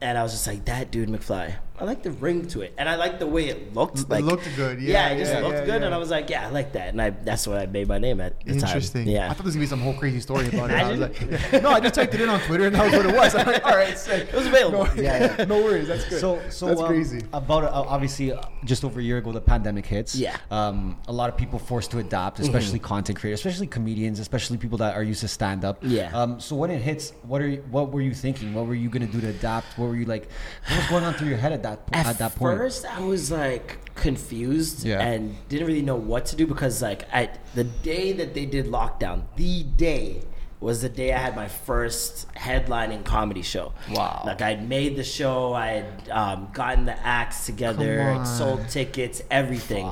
And 0.01 0.19
I 0.19 0.25
was 0.25 0.33
just 0.33 0.49
like, 0.49 0.65
that 0.65 0.91
dude 0.91 1.09
McFly. 1.09 1.55
I 1.83 1.85
like 1.85 2.05
the 2.05 2.12
ring 2.12 2.47
to 2.47 2.61
it, 2.61 2.75
and 2.79 2.89
I 2.89 2.95
like 2.95 3.19
the 3.19 3.27
way 3.27 3.49
it 3.49 3.75
looked. 3.75 3.99
It 3.99 4.09
Like 4.09 4.23
looked 4.23 4.49
good, 4.55 4.81
Yeah, 4.81 5.09
yeah, 5.09 5.15
it 5.15 5.19
just 5.19 5.33
yeah, 5.33 5.41
looked 5.41 5.55
yeah, 5.55 5.65
good, 5.65 5.81
yeah. 5.81 5.87
and 5.87 5.93
I 5.93 5.99
was 5.99 6.11
like, 6.11 6.31
yeah, 6.31 6.47
I 6.47 6.51
like 6.51 6.73
that, 6.75 6.91
and 6.91 7.03
I 7.03 7.11
that's 7.11 7.45
what 7.45 7.59
I 7.59 7.67
made 7.67 7.89
my 7.89 7.99
name 7.99 8.21
at 8.21 8.39
the 8.39 8.53
time. 8.53 8.61
Interesting. 8.61 9.09
Yeah. 9.09 9.25
I 9.29 9.31
thought 9.31 9.39
there 9.39 9.47
was 9.47 9.57
gonna 9.57 9.65
be 9.65 9.67
some 9.67 9.81
whole 9.81 9.95
crazy 9.95 10.21
story 10.21 10.47
about 10.47 10.71
it. 10.71 10.77
I 10.77 10.89
was 10.93 11.01
like, 11.01 11.21
yeah. 11.21 11.59
no, 11.65 11.71
I 11.71 11.81
just 11.81 11.95
typed 11.97 12.15
it 12.15 12.21
in 12.21 12.29
on 12.29 12.39
Twitter 12.43 12.67
and 12.67 12.77
that 12.77 12.85
was 12.85 12.93
what 12.93 13.07
it 13.07 13.17
was. 13.17 13.35
I'm 13.39 13.47
like, 13.49 13.67
all 13.67 13.75
right, 13.75 13.99
sick. 13.99 14.29
It 14.29 14.33
was 14.33 14.47
available. 14.47 14.85
No, 14.85 14.93
Yeah, 14.95 15.35
yeah. 15.37 15.45
no 15.49 15.61
worries. 15.61 15.89
That's 15.89 16.09
good. 16.09 16.21
So, 16.21 16.40
so 16.51 16.66
that's 16.66 16.81
um, 16.81 16.87
crazy. 16.87 17.21
About 17.33 17.64
uh, 17.64 17.71
obviously, 17.73 18.31
uh, 18.33 18.40
just 18.64 18.85
over 18.85 19.01
a 19.01 19.03
year 19.03 19.18
ago, 19.18 19.33
the 19.33 19.40
pandemic 19.40 19.85
hits. 19.85 20.14
Yeah. 20.14 20.37
Um, 20.53 20.97
a 21.09 21.12
lot 21.12 21.31
of 21.31 21.37
people 21.37 21.59
forced 21.59 21.90
to 21.90 21.99
adapt, 21.99 22.38
especially 22.38 22.79
content 22.79 23.18
creators, 23.18 23.40
especially 23.40 23.66
comedians, 23.66 24.21
especially 24.21 24.57
people 24.57 24.79
that 24.79 24.95
are 24.95 25.03
used 25.03 25.23
to 25.23 25.29
stand 25.29 25.64
up. 25.64 25.79
Yeah. 25.83 26.12
Um, 26.16 26.38
so 26.38 26.55
when 26.55 26.71
it 26.71 26.81
hits, 26.81 27.12
what 27.25 27.42
are 27.42 27.49
you, 27.49 27.64
what 27.73 27.90
were 27.90 28.03
you 28.03 28.14
thinking? 28.14 28.55
What 28.55 28.68
were 28.68 28.77
you 28.77 28.88
gonna 28.88 29.07
do 29.09 29.21
to 29.21 29.31
adapt? 29.31 29.66
What 29.77 29.87
were 29.88 29.97
you 29.97 30.05
like? 30.05 30.29
What 30.68 30.77
was 30.79 30.88
going 30.88 31.05
on 31.05 31.14
through 31.14 31.29
your 31.29 31.38
head 31.38 31.51
at 31.53 31.64
that 31.64 31.71
at, 31.92 32.06
at, 32.06 32.18
that 32.18 32.35
point? 32.35 32.58
first 32.58 32.85
i 32.87 33.00
was 33.00 33.30
like 33.30 33.94
confused 33.94 34.85
Yeah. 34.85 35.00
and 35.00 35.37
didn't 35.48 35.66
really 35.66 35.82
know 35.82 35.96
what 35.96 36.26
to 36.26 36.37
do 36.37 36.46
because 36.46 36.80
like 36.82 37.06
at 37.12 37.38
the 37.54 37.64
day 37.64 38.12
that 38.12 38.35
they 38.35 38.46
did 38.46 38.66
lockdown 38.66 39.22
the 39.37 39.62
day 39.62 40.22
was 40.61 40.82
the 40.82 40.88
day 40.88 41.12
I 41.12 41.18
had 41.18 41.35
my 41.35 41.48
first 41.48 42.32
headlining 42.35 43.04
comedy 43.04 43.42
show. 43.42 43.72
Wow. 43.90 44.22
Like 44.24 44.40
I'd 44.42 44.68
made 44.68 44.94
the 44.94 45.02
show, 45.02 45.52
I 45.52 45.66
had 45.70 46.08
um, 46.08 46.48
gotten 46.52 46.85
the 46.85 46.96
acts 47.04 47.46
together, 47.46 47.98
Come 47.98 48.06
I'd 48.06 48.20
on. 48.20 48.26
sold 48.26 48.68
tickets, 48.68 49.22
everything. 49.28 49.90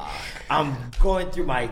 I'm 0.48 0.76
going 1.00 1.28
through 1.32 1.46
my 1.46 1.70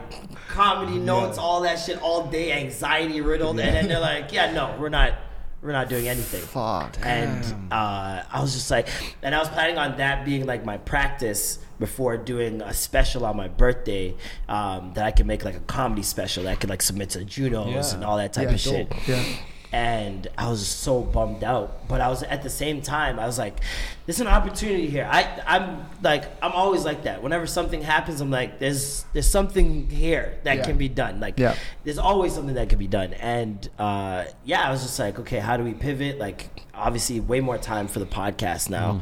comedy 0.48 0.98
notes, 0.98 1.38
all 1.38 1.60
that 1.60 1.76
shit, 1.76 2.02
all 2.02 2.26
day, 2.26 2.50
anxiety 2.52 3.20
riddled, 3.20 3.60
and 3.60 3.72
then 3.74 3.86
they're 3.86 4.00
like, 4.00 4.32
"Yeah, 4.32 4.50
no, 4.52 4.76
we're 4.80 4.88
not, 4.88 5.14
we're 5.62 5.72
not 5.72 5.88
doing 5.88 6.08
anything." 6.08 6.40
Fuck. 6.42 6.96
and 7.02 7.44
uh, 7.72 8.22
I 8.30 8.40
was 8.40 8.54
just 8.54 8.70
like, 8.70 8.88
and 9.22 9.34
I 9.34 9.38
was 9.38 9.48
planning 9.48 9.78
on 9.78 9.96
that 9.98 10.24
being 10.24 10.46
like 10.46 10.64
my 10.64 10.78
practice 10.78 11.58
before 11.78 12.16
doing 12.16 12.60
a 12.62 12.74
special 12.74 13.24
on 13.24 13.36
my 13.36 13.46
birthday 13.48 14.14
um, 14.48 14.92
that 14.94 15.04
I 15.04 15.10
could 15.12 15.26
make 15.26 15.44
like 15.44 15.54
a 15.54 15.60
comedy 15.60 16.02
special 16.02 16.42
that 16.44 16.50
I 16.50 16.54
could 16.56 16.70
like 16.70 16.82
submit 16.82 17.10
to 17.10 17.24
Junos 17.24 17.68
Yeah. 17.90 17.94
and 17.94 18.04
all 18.04 18.16
that 18.16 18.32
type 18.32 18.48
Yeah, 18.48 18.54
of 18.54 18.60
shit. 18.60 18.92
Yeah. 19.06 19.24
And 19.70 20.26
I 20.36 20.48
was 20.48 20.66
so 20.66 21.02
bummed 21.02 21.44
out, 21.44 21.86
but 21.88 22.00
I 22.00 22.08
was 22.08 22.22
at 22.24 22.42
the 22.42 22.50
same 22.50 22.80
time 22.82 23.18
I 23.20 23.26
was 23.26 23.38
like, 23.38 23.58
"There's 24.08 24.20
an 24.20 24.26
opportunity 24.26 24.88
here." 24.88 25.06
I 25.10 25.20
I'm 25.46 25.84
like 26.02 26.24
I'm 26.42 26.52
always 26.52 26.84
like 26.84 27.02
that. 27.04 27.22
Whenever 27.22 27.46
something 27.46 27.82
happens, 27.82 28.20
I'm 28.20 28.30
like, 28.30 28.58
"There's 28.58 29.04
there's 29.12 29.30
something 29.30 29.88
here 29.90 30.38
that 30.44 30.56
Yeah. 30.56 30.64
can 30.64 30.76
be 30.78 30.88
done." 30.88 31.20
Like 31.20 31.38
Yeah. 31.38 31.54
there's 31.84 31.98
always 31.98 32.32
something 32.34 32.54
that 32.56 32.68
can 32.70 32.78
be 32.78 32.88
done. 32.88 33.12
And 33.14 33.68
uh, 33.78 34.24
yeah, 34.44 34.62
I 34.66 34.70
was 34.70 34.82
just 34.82 34.98
like, 34.98 35.18
okay, 35.20 35.38
how 35.38 35.56
do 35.58 35.62
we 35.64 35.74
pivot? 35.74 36.18
Like, 36.18 36.48
obviously, 36.74 37.20
way 37.20 37.40
more 37.40 37.58
time 37.58 37.86
for 37.88 37.98
the 37.98 38.06
podcast 38.06 38.70
now, 38.70 39.00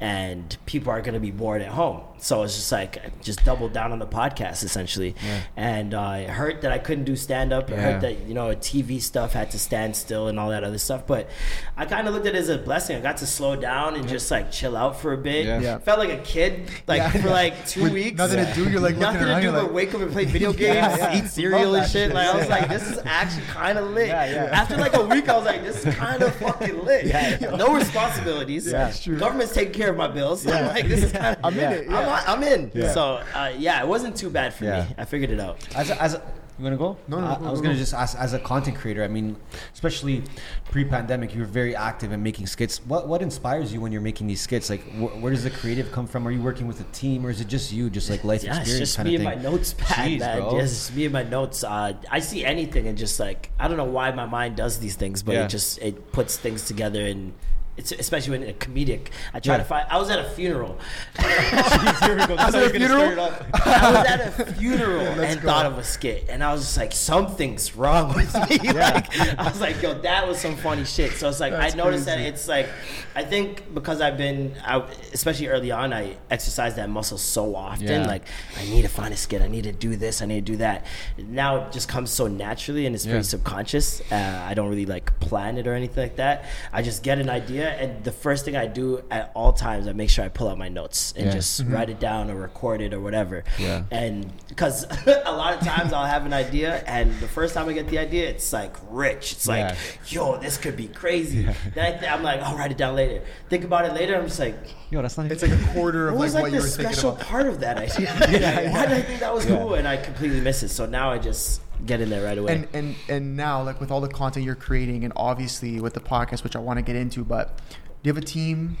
and 0.00 0.56
people 0.66 0.90
are 0.92 1.00
going 1.00 1.14
to 1.14 1.20
be 1.20 1.30
bored 1.30 1.62
at 1.62 1.68
home. 1.68 2.00
So 2.18 2.42
it's 2.42 2.54
just 2.56 2.72
like, 2.72 3.20
just 3.22 3.44
double 3.44 3.68
down 3.68 3.92
on 3.92 3.98
the 3.98 4.06
podcast 4.06 4.64
essentially. 4.64 5.14
And 5.56 5.92
uh, 5.94 6.16
it 6.20 6.30
hurt 6.30 6.62
that 6.62 6.72
I 6.72 6.78
couldn't 6.78 7.04
do 7.04 7.16
stand 7.16 7.52
up. 7.52 7.70
It 7.70 7.74
Yeah. 7.74 7.80
hurt 7.92 8.00
that, 8.00 8.26
you 8.26 8.34
know, 8.34 8.54
TV 8.54 9.00
stuff 9.00 9.32
had 9.34 9.50
to 9.50 9.58
stand 9.58 9.94
still 9.94 10.28
and 10.28 10.38
all 10.40 10.48
that 10.50 10.64
other 10.64 10.78
stuff. 10.78 11.06
But 11.06 11.28
I 11.76 11.84
kind 11.84 12.08
of 12.08 12.14
looked 12.14 12.26
at 12.26 12.34
it 12.34 12.38
as 12.38 12.48
a 12.48 12.56
blessing. 12.58 12.96
I 12.96 13.00
got 13.00 13.18
to 13.18 13.26
slow 13.26 13.56
down 13.56 13.94
and 13.94 14.08
just 14.08 14.30
like 14.30 14.43
chill 14.50 14.76
out 14.76 15.00
for 15.00 15.12
a 15.12 15.16
bit. 15.18 15.46
Yeah. 15.46 15.60
Yeah. 15.60 15.78
Felt 15.78 15.98
like 15.98 16.10
a 16.10 16.18
kid, 16.22 16.68
like 16.86 16.98
Yeah. 16.98 17.10
for 17.10 17.30
like 17.30 17.66
two 17.66 17.82
With 17.84 17.92
weeks. 17.92 18.18
nothing 18.18 18.44
to 18.44 18.52
do, 18.54 18.70
you're, 18.70 18.80
like, 18.80 18.96
nothing 18.96 19.20
to 19.20 19.28
around, 19.28 19.40
do 19.40 19.44
you're 19.44 19.52
but 19.52 19.64
like- 19.64 19.72
wake 19.72 19.94
up 19.94 20.00
and 20.00 20.12
play 20.12 20.24
video 20.36 20.52
games, 20.52 20.74
Yeah, 20.76 20.96
yeah. 21.12 21.18
eat 21.24 21.28
cereal 21.28 21.60
Love 21.60 21.74
and 21.74 21.82
that 21.84 21.90
shit. 21.90 22.06
shit. 22.08 22.14
Like 22.14 22.28
I 22.28 22.36
was 22.36 22.48
like, 22.48 22.68
this 22.68 22.90
is 22.90 22.98
actually 23.04 23.46
kind 23.46 23.78
of 23.78 23.90
lit. 23.92 24.08
Yeah, 24.08 24.24
yeah. 24.30 24.44
After 24.52 24.76
like 24.76 24.94
a 24.96 25.04
week, 25.06 25.28
I 25.28 25.36
was 25.36 25.44
like, 25.46 25.62
this 25.64 25.84
is 25.84 25.94
kind 25.94 26.22
of 26.22 26.34
fucking 26.36 26.84
lit. 26.84 27.40
No 27.40 27.74
responsibilities. 27.74 28.70
Yeah, 28.70 28.88
it's 28.88 29.02
true. 29.02 29.18
Government's 29.18 29.52
taking 29.54 29.72
care 29.74 29.90
of 29.90 29.96
my 29.96 30.08
bills. 30.08 30.42
So 30.42 30.52
I'm 30.52 30.66
like, 30.66 30.86
this 30.88 31.02
is 31.04 31.12
kind 31.12 31.36
of. 31.36 31.44
I'm 31.44 31.58
in 31.58 31.72
it, 31.72 31.88
yeah. 31.90 32.22
I'm, 32.26 32.38
I'm 32.38 32.42
in. 32.42 32.70
Yeah. 32.74 32.92
So 32.92 33.22
uh, 33.34 33.52
yeah, 33.56 33.80
it 33.82 33.86
wasn't 33.88 34.16
too 34.16 34.30
bad 34.30 34.54
for 34.54 34.64
Yeah. 34.64 34.84
me. 34.88 34.94
I 34.98 35.04
figured 35.04 35.30
it 35.30 35.40
out. 35.40 35.58
As 35.74 35.90
a, 35.90 36.02
as 36.02 36.14
a, 36.14 36.22
you 36.58 36.64
want 36.64 36.74
to 36.74 36.78
go? 36.78 36.96
No, 37.08 37.20
no, 37.20 37.26
I, 37.26 37.38
go, 37.38 37.46
I 37.46 37.50
was 37.50 37.60
go, 37.60 37.64
gonna 37.64 37.74
go. 37.74 37.78
just 37.80 37.94
ask. 37.94 38.16
As 38.18 38.32
a 38.32 38.38
content 38.38 38.76
creator, 38.76 39.02
I 39.02 39.08
mean, 39.08 39.36
especially 39.72 40.22
pre-pandemic, 40.70 41.34
you 41.34 41.40
were 41.40 41.46
very 41.46 41.74
active 41.74 42.12
in 42.12 42.22
making 42.22 42.46
skits. 42.46 42.78
What 42.86 43.08
what 43.08 43.22
inspires 43.22 43.72
you 43.72 43.80
when 43.80 43.90
you're 43.92 44.00
making 44.00 44.26
these 44.26 44.40
skits? 44.40 44.70
Like, 44.70 44.82
wh- 44.92 45.20
where 45.22 45.32
does 45.32 45.44
the 45.44 45.50
creative 45.50 45.90
come 45.92 46.06
from? 46.06 46.26
Are 46.26 46.30
you 46.30 46.42
working 46.42 46.66
with 46.66 46.80
a 46.80 46.84
team, 46.92 47.26
or 47.26 47.30
is 47.30 47.40
it 47.40 47.48
just 47.48 47.72
you, 47.72 47.90
just 47.90 48.08
like 48.10 48.22
life 48.24 48.42
Yeah, 48.44 48.50
it's 48.52 48.58
experience 48.60 48.88
just 48.90 48.96
kind 48.96 49.08
me 49.08 49.14
of 49.16 49.20
and 49.22 49.30
thing? 49.30 49.42
my 49.42 49.50
notes 49.50 49.74
pad, 49.78 50.08
Jeez, 50.10 50.18
man. 50.20 50.38
bro. 50.40 50.56
Yes, 50.58 50.92
me 50.94 51.04
and 51.04 51.12
my 51.12 51.22
notes. 51.24 51.64
Uh, 51.64 51.92
I 52.10 52.20
see 52.20 52.44
anything 52.44 52.86
and 52.86 52.96
just 52.96 53.18
like 53.18 53.50
I 53.58 53.66
don't 53.68 53.76
know 53.76 53.84
why 53.84 54.10
my 54.12 54.26
mind 54.26 54.56
does 54.56 54.78
these 54.78 54.96
things, 54.96 55.22
but 55.22 55.32
Yeah. 55.32 55.44
it 55.44 55.48
just 55.48 55.78
it 55.82 56.12
puts 56.12 56.36
things 56.36 56.64
together 56.66 57.04
and 57.04 57.32
it's 57.76 57.92
especially 57.92 58.38
when 58.38 58.48
a 58.48 58.52
comedic. 58.52 59.08
I 59.32 59.40
try 59.40 59.54
Yeah. 59.54 59.58
to 59.58 59.64
find. 59.64 59.86
I 59.90 59.98
was 59.98 60.10
at 60.10 60.18
a 60.18 60.24
funeral. 60.30 60.78
Here 61.20 62.16
we 62.16 62.26
go. 62.26 62.36
That's 62.36 62.54
how 62.54 62.60
you're 62.60 62.70
gonna 62.72 62.86
stir 62.86 63.40
I 63.64 63.90
was 63.92 64.06
at 64.06 64.40
a 64.40 64.52
funeral 64.58 65.00
and 65.20 65.40
thought 65.40 65.66
of 65.66 65.78
a 65.78 65.84
skit, 65.84 66.26
and 66.28 66.42
I 66.42 66.52
was 66.52 66.62
just 66.62 66.76
like, 66.76 66.92
something's 66.92 67.74
wrong 67.76 68.14
with 68.14 68.32
me. 68.48 68.58
like, 68.72 69.16
I 69.38 69.44
was 69.48 69.60
like, 69.60 69.82
yo, 69.82 69.94
that 70.02 70.26
was 70.26 70.38
some 70.40 70.56
funny 70.56 70.84
shit. 70.84 71.12
So 71.12 71.28
it's 71.28 71.40
like 71.40 71.52
That's 71.52 71.74
I 71.74 71.76
noticed 71.76 72.04
crazy. 72.04 72.22
that 72.22 72.28
it's 72.28 72.48
like, 72.48 72.68
I 73.14 73.24
think 73.24 73.72
because 73.74 74.00
I've 74.00 74.16
been, 74.16 74.54
I, 74.64 74.78
especially 75.12 75.48
early 75.48 75.70
on, 75.70 75.92
I 75.92 76.16
exercise 76.30 76.76
that 76.76 76.88
muscle 76.90 77.18
so 77.18 77.54
often. 77.56 77.86
Yeah. 77.86 78.06
Like 78.06 78.22
I 78.58 78.64
need 78.66 78.82
to 78.82 78.88
find 78.88 79.12
a 79.12 79.16
skit. 79.16 79.42
I 79.42 79.48
need 79.48 79.64
to 79.64 79.72
do 79.72 79.96
this. 79.96 80.22
I 80.22 80.26
need 80.26 80.46
to 80.46 80.52
do 80.52 80.58
that. 80.58 80.86
Now 81.18 81.56
it 81.66 81.72
just 81.72 81.88
comes 81.88 82.10
so 82.10 82.26
naturally, 82.26 82.86
and 82.86 82.94
it's 82.94 83.04
pretty 83.06 83.22
subconscious. 83.24 84.00
Uh, 84.12 84.44
I 84.48 84.54
don't 84.54 84.68
really 84.68 84.86
like 84.86 85.18
plan 85.20 85.58
it 85.58 85.66
or 85.66 85.74
anything 85.74 86.02
like 86.02 86.16
that. 86.16 86.44
I 86.72 86.82
just 86.82 87.02
get 87.02 87.18
an 87.18 87.28
idea, 87.30 87.63
and 87.68 88.04
the 88.04 88.12
first 88.12 88.44
thing 88.44 88.56
I 88.56 88.66
do 88.66 89.02
at 89.10 89.30
all 89.34 89.52
times, 89.52 89.86
I 89.88 89.92
make 89.92 90.10
sure 90.10 90.24
I 90.24 90.28
pull 90.28 90.48
out 90.48 90.58
my 90.58 90.68
notes 90.68 91.12
and 91.16 91.26
Yeah. 91.26 91.32
just 91.32 91.62
mm-hmm. 91.62 91.72
write 91.74 91.90
it 91.90 92.00
down 92.00 92.30
or 92.30 92.36
record 92.36 92.80
it 92.80 92.92
or 92.94 93.00
whatever. 93.00 93.44
Yeah. 93.58 93.84
And 93.90 94.30
because 94.48 94.84
a 95.06 95.32
lot 95.32 95.54
of 95.54 95.60
times 95.60 95.92
I'll 95.92 96.06
have 96.06 96.26
an 96.26 96.32
idea, 96.32 96.82
and 96.86 97.12
the 97.20 97.28
first 97.28 97.54
time 97.54 97.68
I 97.68 97.72
get 97.72 97.88
the 97.88 97.98
idea, 97.98 98.28
it's 98.28 98.52
like 98.52 98.74
rich. 98.90 99.32
It's 99.32 99.46
like, 99.48 99.74
Yeah. 100.10 100.34
yo, 100.34 100.36
this 100.38 100.56
could 100.56 100.76
be 100.76 100.88
crazy. 100.88 101.42
Then 101.74 101.94
I 101.94 101.98
th- 101.98 102.10
I'm 102.10 102.22
like, 102.22 102.40
I'll 102.40 102.56
write 102.56 102.70
it 102.70 102.78
down 102.78 102.94
later. 102.96 103.22
Think 103.48 103.64
about 103.64 103.84
it 103.84 103.92
later. 103.94 104.16
I'm 104.16 104.26
just 104.26 104.38
like, 104.40 104.56
Yo, 104.90 105.02
that's 105.02 105.18
not. 105.18 105.30
It's 105.32 105.42
like 105.42 105.50
a 105.50 105.72
quarter 105.72 106.08
of 106.08 106.14
what 106.14 106.20
like 106.20 106.24
was 106.26 106.34
what 106.34 106.42
like 106.44 106.52
you 106.52 106.58
the 106.58 106.62
were 106.64 106.68
thinking 106.68 106.92
special 106.94 107.10
about. 107.12 107.26
part 107.26 107.46
of 107.46 107.60
that 107.60 107.78
idea? 107.78 108.10
Why 108.72 108.86
did 108.86 108.92
I 108.92 109.02
think 109.02 109.20
that 109.20 109.34
was 109.34 109.44
Yeah. 109.46 109.56
cool? 109.56 109.74
And 109.74 109.88
I 109.88 109.96
completely 109.96 110.40
miss 110.40 110.62
it. 110.62 110.68
So 110.68 110.86
now 110.86 111.10
I 111.10 111.18
just 111.18 111.60
get 111.86 112.00
in 112.00 112.10
there 112.10 112.24
right 112.24 112.38
away. 112.38 112.54
and 112.54 112.68
and 112.72 112.94
and 113.08 113.36
now 113.36 113.62
like 113.62 113.80
with 113.80 113.90
all 113.90 114.00
the 114.00 114.08
content 114.08 114.44
you're 114.44 114.54
creating 114.54 115.04
and 115.04 115.12
obviously 115.16 115.80
with 115.80 115.94
the 115.94 116.00
podcast 116.00 116.42
which 116.44 116.56
i 116.56 116.58
want 116.58 116.78
to 116.78 116.82
get 116.82 116.96
into 116.96 117.24
but 117.24 117.58
do 118.02 118.08
you 118.08 118.14
have 118.14 118.22
a 118.22 118.26
team 118.26 118.76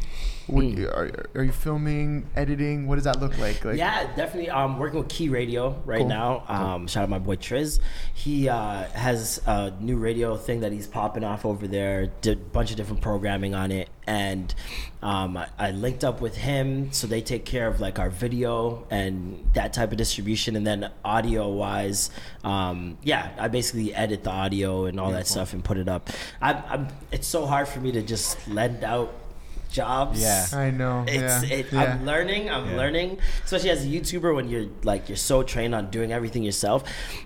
What, 0.46 0.64
Mm. 0.66 0.84
are, 0.94 1.26
are 1.34 1.44
you 1.44 1.52
filming 1.52 2.28
editing 2.36 2.86
what 2.86 2.96
does 2.96 3.04
that 3.04 3.18
look 3.20 3.38
like 3.38 3.64
like 3.64 3.78
yeah, 3.78 4.14
definitely. 4.14 4.50
Um, 4.50 4.78
working 4.78 4.98
with 4.98 5.08
Key 5.08 5.30
Radio 5.30 5.80
right 5.86 6.00
Cool. 6.00 6.08
now. 6.08 6.44
Um, 6.48 6.86
shout 6.86 7.02
out 7.04 7.08
my 7.08 7.18
boy 7.18 7.36
Triz. 7.36 7.80
He 8.12 8.46
uh, 8.50 8.84
has 8.90 9.40
a 9.46 9.72
new 9.80 9.96
radio 9.96 10.36
thing 10.36 10.60
that 10.60 10.72
he's 10.72 10.86
popping 10.86 11.24
off 11.24 11.46
over 11.46 11.66
there. 11.66 12.08
Did 12.20 12.36
a 12.38 12.40
bunch 12.40 12.70
of 12.70 12.76
different 12.76 13.00
programming 13.00 13.54
on 13.54 13.72
it, 13.72 13.88
and 14.06 14.54
um, 15.02 15.36
I, 15.36 15.48
I 15.58 15.70
linked 15.70 16.04
up 16.04 16.20
with 16.20 16.36
him, 16.36 16.92
so 16.92 17.06
they 17.06 17.20
take 17.20 17.44
care 17.44 17.66
of 17.66 17.80
like 17.80 17.98
our 17.98 18.10
video 18.10 18.86
and 18.90 19.50
that 19.54 19.72
type 19.72 19.92
of 19.92 19.98
distribution, 19.98 20.56
and 20.56 20.66
then 20.66 20.90
audio 21.04 21.48
wise, 21.48 22.10
um, 22.42 22.98
yeah, 23.02 23.30
I 23.38 23.48
basically 23.48 23.94
edit 23.94 24.24
the 24.24 24.30
audio 24.30 24.86
and 24.86 24.98
all 24.98 25.10
that 25.12 25.26
stuff 25.26 25.52
and 25.52 25.62
put 25.64 25.76
it 25.76 25.88
up. 25.88 26.10
I, 26.40 26.54
I'm. 26.54 26.88
It's 27.12 27.26
so 27.26 27.46
hard 27.46 27.68
for 27.68 27.80
me 27.80 27.92
to 27.92 28.02
just 28.02 28.46
lend 28.48 28.84
out 28.84 29.14
jobs. 29.74 30.22
Yeah. 30.22 30.46
i 30.52 30.70
know 30.70 31.04
It's 31.08 31.42
yeah, 31.50 31.56
it, 31.58 31.66
yeah. 31.72 31.82
I'm 31.82 32.06
learning. 32.06 32.48
I'm 32.48 32.70
Yeah. 32.70 32.76
learning, 32.76 33.18
especially 33.44 33.70
as 33.70 33.84
a 33.84 33.88
YouTuber 33.88 34.34
when 34.34 34.48
you're 34.48 34.66
like 34.84 35.08
you're 35.08 35.16
so 35.32 35.42
trained 35.42 35.74
on 35.74 35.90
doing 35.90 36.12
everything 36.12 36.42
yourself. 36.44 36.84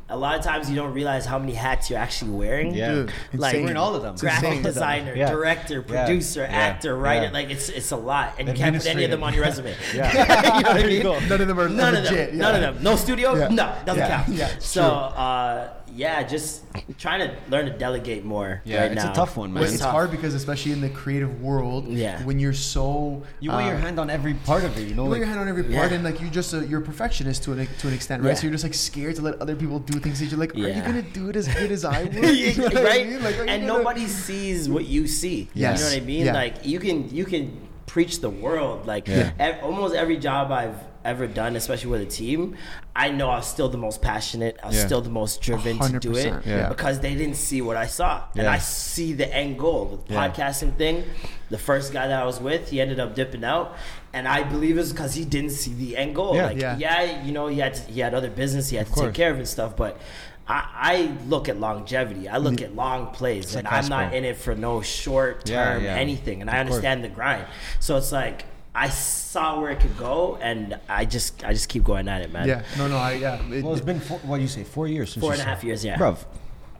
A 0.09 0.17
lot 0.17 0.39
of 0.39 0.43
times 0.43 0.71
you 0.71 0.77
don't 0.77 0.95
realize 0.95 1.27
how 1.27 1.39
many 1.39 1.53
hats 1.53 1.91
you're 1.91 1.99
actually 1.99 2.31
wearing. 2.33 2.75
Yeah. 2.75 2.93
Dude, 2.95 3.13
Like 3.35 3.53
insane. 3.53 3.63
Wearing 3.65 3.77
all 3.77 3.95
of 3.95 4.03
them. 4.03 4.17
Graphic 4.17 4.63
designer, 4.63 5.15
Yeah. 5.15 5.31
director, 5.31 5.83
producer, 5.83 6.41
Yeah. 6.49 6.57
actor, 6.67 6.97
writer. 6.97 7.31
Like 7.31 7.51
it's 7.51 7.69
it's 7.69 7.91
a 7.93 7.97
lot, 7.97 8.35
and 8.39 8.49
you 8.49 8.55
can't 8.55 8.75
put 8.77 8.87
any 8.87 9.05
of 9.05 9.11
them 9.11 9.23
on 9.23 9.35
your 9.35 9.45
resume. 9.45 9.75
Yeah. 9.95 10.57
you 10.57 10.63
know 10.65 10.71
what 10.73 10.85
I 10.85 10.87
mean? 10.87 11.29
none 11.29 11.41
of 11.43 11.49
them 11.49 11.61
are 11.61 11.69
None 11.69 11.95
of 11.97 12.05
legit 12.05 12.31
them. 12.31 12.39
None 12.39 12.55
of 12.55 12.61
them. 12.63 12.83
No 12.83 12.97
studio. 12.97 13.35
Yeah. 13.37 13.49
No, 13.49 13.67
doesn't 13.85 13.99
Yeah. 14.03 14.25
count. 14.25 14.29
Yeah, 14.41 14.49
so 14.59 14.81
true. 14.83 14.91
uh, 14.91 15.69
yeah, 15.99 16.23
just 16.23 16.63
trying 16.97 17.21
to 17.27 17.35
learn 17.51 17.67
to 17.67 17.73
delegate 17.77 18.25
more. 18.25 18.63
Yeah, 18.65 18.83
right 18.83 18.93
it's 18.93 19.03
a 19.05 19.13
tough 19.13 19.37
one, 19.37 19.53
man. 19.53 19.65
But 19.65 19.73
it's 19.73 19.83
hard 19.83 20.11
because 20.13 20.33
especially 20.35 20.71
in 20.73 20.81
the 20.81 20.89
creative 20.91 21.43
world 21.43 21.89
Yeah. 21.89 22.23
when 22.23 22.39
you're 22.39 22.53
so 22.53 23.23
You 23.41 23.51
want 23.51 23.67
uh, 23.67 23.71
your 23.71 23.79
hand 23.79 23.99
on 23.99 24.09
every 24.09 24.35
part 24.35 24.63
of 24.63 24.79
it. 24.79 24.87
You 24.89 24.95
know, 24.95 25.05
you 25.05 25.11
like, 25.11 25.19
want 25.19 25.19
your 25.19 25.27
hand 25.27 25.41
on 25.41 25.49
every 25.49 25.65
part, 25.65 25.91
Yeah. 25.91 25.97
and 25.97 26.05
like 26.05 26.21
you 26.21 26.29
just 26.31 26.55
a, 26.55 26.65
you're 26.65 26.81
a 26.81 26.85
perfectionist 26.93 27.43
to 27.45 27.53
an 27.55 27.67
to 27.81 27.89
an 27.89 27.95
extent, 27.95 28.23
right? 28.23 28.29
Yeah. 28.31 28.35
So 28.35 28.43
you're 28.45 28.53
just 28.59 28.65
like 28.65 28.75
scared 28.75 29.17
to 29.17 29.23
let 29.23 29.35
other 29.43 29.57
people 29.57 29.81
do 29.81 29.99
things 29.99 30.21
that 30.21 30.27
you're 30.31 30.39
like, 30.39 30.55
are 30.55 30.59
you 30.77 30.83
gonna 30.83 31.03
do 31.03 31.29
it 31.31 31.37
as 31.37 31.49
good 31.49 31.73
as 31.73 31.85
I 31.85 32.05
would? 32.15 32.15
You 32.15 32.55
know 32.55 32.65
what 32.65 32.77
I 32.77 32.83
right? 32.85 33.07
mean? 33.09 33.23
Like, 33.23 33.35
and 33.39 33.47
gonna- 33.49 33.67
nobody 33.67 34.07
sees 34.07 34.69
what 34.69 34.85
you 34.87 35.09
see. 35.09 35.49
Yes. 35.53 35.79
You 35.81 35.85
know 35.85 35.91
what 35.97 36.03
I 36.03 36.07
mean? 36.07 36.25
Yeah. 36.27 36.33
Like 36.43 36.65
you 36.65 36.79
can 36.79 37.09
you 37.15 37.25
can 37.25 37.45
preach 37.87 38.21
the 38.21 38.31
world. 38.31 38.87
Like 38.87 39.09
Yeah. 39.09 39.33
ev- 39.39 39.65
almost 39.65 39.95
every 39.97 40.19
job 40.19 40.53
I've 40.53 40.77
ever 41.09 41.27
done, 41.27 41.57
especially 41.57 41.91
with 41.91 42.03
a 42.03 42.07
team, 42.07 42.57
I 42.95 43.11
know 43.11 43.31
I 43.31 43.37
was 43.37 43.47
still 43.47 43.69
the 43.69 43.79
most 43.79 44.01
passionate. 44.03 44.59
I 44.63 44.67
was 44.69 44.77
Yeah. 44.77 44.87
still 44.87 45.01
the 45.01 45.11
most 45.11 45.41
driven 45.41 45.79
to 45.79 45.99
do 45.99 46.15
it 46.17 46.35
yeah. 46.47 46.69
because 46.69 47.01
they 47.01 47.15
didn't 47.15 47.37
see 47.37 47.61
what 47.63 47.77
I 47.77 47.87
saw, 47.87 48.23
and 48.37 48.47
I 48.47 48.59
see 48.59 49.13
the 49.13 49.33
end 49.35 49.59
goal. 49.59 49.87
With 49.87 50.07
the 50.07 50.15
Yeah. 50.15 50.29
podcasting 50.29 50.77
thing. 50.77 51.05
The 51.51 51.59
first 51.59 51.93
guy 51.93 52.07
that 52.09 52.21
I 52.23 52.27
was 52.27 52.41
with, 52.41 52.71
he 52.71 52.81
ended 52.81 53.01
up 53.01 53.15
dipping 53.15 53.45
out. 53.45 53.75
And 54.13 54.27
I 54.29 54.43
believe 54.43 54.77
it's 54.79 54.91
because 54.93 55.15
he 55.15 55.25
didn't 55.25 55.51
see 55.51 55.73
the 55.75 55.97
end 55.97 56.15
goal. 56.15 56.35
Yeah. 56.37 56.47
Like, 56.47 56.61
Yeah. 56.61 56.77
yeah, 56.79 57.25
you 57.25 57.33
know, 57.33 57.47
he 57.49 57.59
had 57.61 57.75
to, 57.75 57.83
he 57.91 58.01
had 58.01 58.15
other 58.15 58.31
business 58.31 58.69
he 58.71 58.77
had 58.77 58.87
to 58.87 58.93
course. 58.93 59.07
take 59.07 59.15
care 59.15 59.31
of 59.31 59.39
and 59.39 59.47
stuff. 59.49 59.77
But 59.77 59.99
I, 60.47 60.65
I 60.75 61.11
look 61.27 61.49
at 61.49 61.61
longevity. 61.61 62.27
I 62.29 62.39
look 62.39 62.61
at 62.63 62.75
long 62.75 63.09
plays, 63.09 63.55
and 63.55 63.69
I'm 63.69 63.87
not 63.89 64.15
in 64.15 64.25
it 64.25 64.37
for 64.39 64.55
no 64.55 64.81
short 64.81 65.45
term 65.45 65.85
yeah. 65.85 65.95
anything. 65.95 66.41
And 66.41 66.49
I 66.51 66.57
Of 66.59 66.69
course. 66.69 66.77
understand 66.77 67.05
the 67.05 67.09
grind. 67.09 67.45
So 67.81 67.97
it's 67.99 68.13
like 68.13 68.45
I 68.85 68.89
saw 68.91 69.61
where 69.61 69.71
it 69.73 69.81
could 69.81 69.97
go, 69.99 70.37
and 70.41 70.79
I 70.89 71.05
just 71.05 71.45
I 71.45 71.53
just 71.53 71.69
keep 71.69 71.85
going 71.85 72.07
at 72.09 72.23
it, 72.23 72.31
man. 72.33 72.47
Yeah, 72.49 72.63
no, 72.79 72.87
no, 72.89 72.97
I 72.97 73.13
yeah, 73.15 73.43
it- 73.53 73.65
well, 73.65 73.73
it's 73.75 73.85
been 73.85 74.01
four, 74.01 74.19
what 74.21 74.37
do 74.37 74.43
you 74.43 74.49
say 74.49 74.65
four 74.65 74.87
years. 74.87 75.13
Since 75.13 75.23
Four 75.23 75.31
you 75.35 75.41
and 75.41 75.43
a 75.43 75.45
half 75.45 75.59
started. 75.59 75.67
years, 75.69 75.85
yeah. 75.85 75.99
Bruv, 75.99 76.19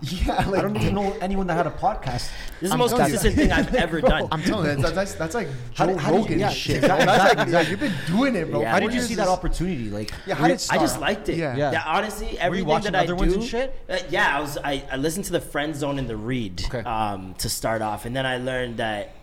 yeah. 0.01 0.47
Like, 0.49 0.61
I 0.61 0.63
don't 0.63 0.77
even 0.77 0.95
know 0.95 1.13
anyone 1.21 1.49
that 1.49 1.55
had 1.57 1.67
a 1.67 1.73
podcast. 1.73 2.31
This 2.61 2.63
is 2.63 2.69
the 2.71 2.75
I'm 2.75 2.79
most 2.79 2.91
telling 2.91 3.07
you. 3.13 3.19
consistent 3.19 3.35
thing 3.35 3.51
I've 3.53 3.75
ever 3.85 4.01
Bro, 4.01 4.11
done. 4.11 4.29
I'm 4.31 4.43
telling 4.43 4.77
you, 4.77 4.83
that's 4.83 4.95
that's, 4.95 5.15
that's 5.15 5.35
like 5.35 5.49
How 5.75 5.87
Joe 5.87 5.93
did- 5.95 6.01
how 6.01 6.11
did 6.13 6.17
you- 6.19 6.23
Rogan 6.23 6.39
yeah, 6.39 6.49
shit. 6.51 6.77
exactly, 6.77 7.07
That's 7.07 7.19
like, 7.25 7.33
exactly, 7.47 7.53
yeah, 7.53 7.71
you've 7.71 7.81
been 7.81 8.17
doing 8.17 8.35
it, 8.37 8.51
bro. 8.51 8.61
Yeah. 8.61 8.71
How 8.71 8.79
did 8.81 8.95
you 8.95 9.01
see 9.03 9.17
that 9.17 9.27
opportunity? 9.29 9.91
Like, 9.91 10.13
Yeah, 10.25 10.37
how 10.37 10.47
did 10.47 10.65
I 10.71 10.79
just 10.79 11.01
liked 11.01 11.29
it. 11.29 11.37
Yeah. 11.37 11.57
Yeah. 11.57 11.73
Yeah. 11.73 11.83
honestly, 11.85 12.39
everything 12.39 12.69
watching 12.69 12.93
that 12.93 13.01
I 13.01 13.05
other 13.05 13.15
do. 13.15 13.21
ones 13.23 13.33
and 13.35 13.43
shit? 13.45 13.75
Uh, 13.91 13.99
yeah, 14.09 14.37
I 14.37 14.41
was. 14.41 14.57
I, 14.63 14.85
I 14.93 14.97
listened 14.99 15.25
to 15.27 15.33
the 15.33 15.41
Friend 15.41 15.75
Zone 15.75 15.99
and 15.99 16.09
the 16.09 16.17
Read 16.17 16.63
Okay. 16.67 16.81
um, 16.89 17.35
to 17.39 17.49
start 17.49 17.83
off, 17.83 18.05
and 18.07 18.15
then 18.15 18.25
I 18.25 18.37
learned 18.39 18.77
that 18.77 19.15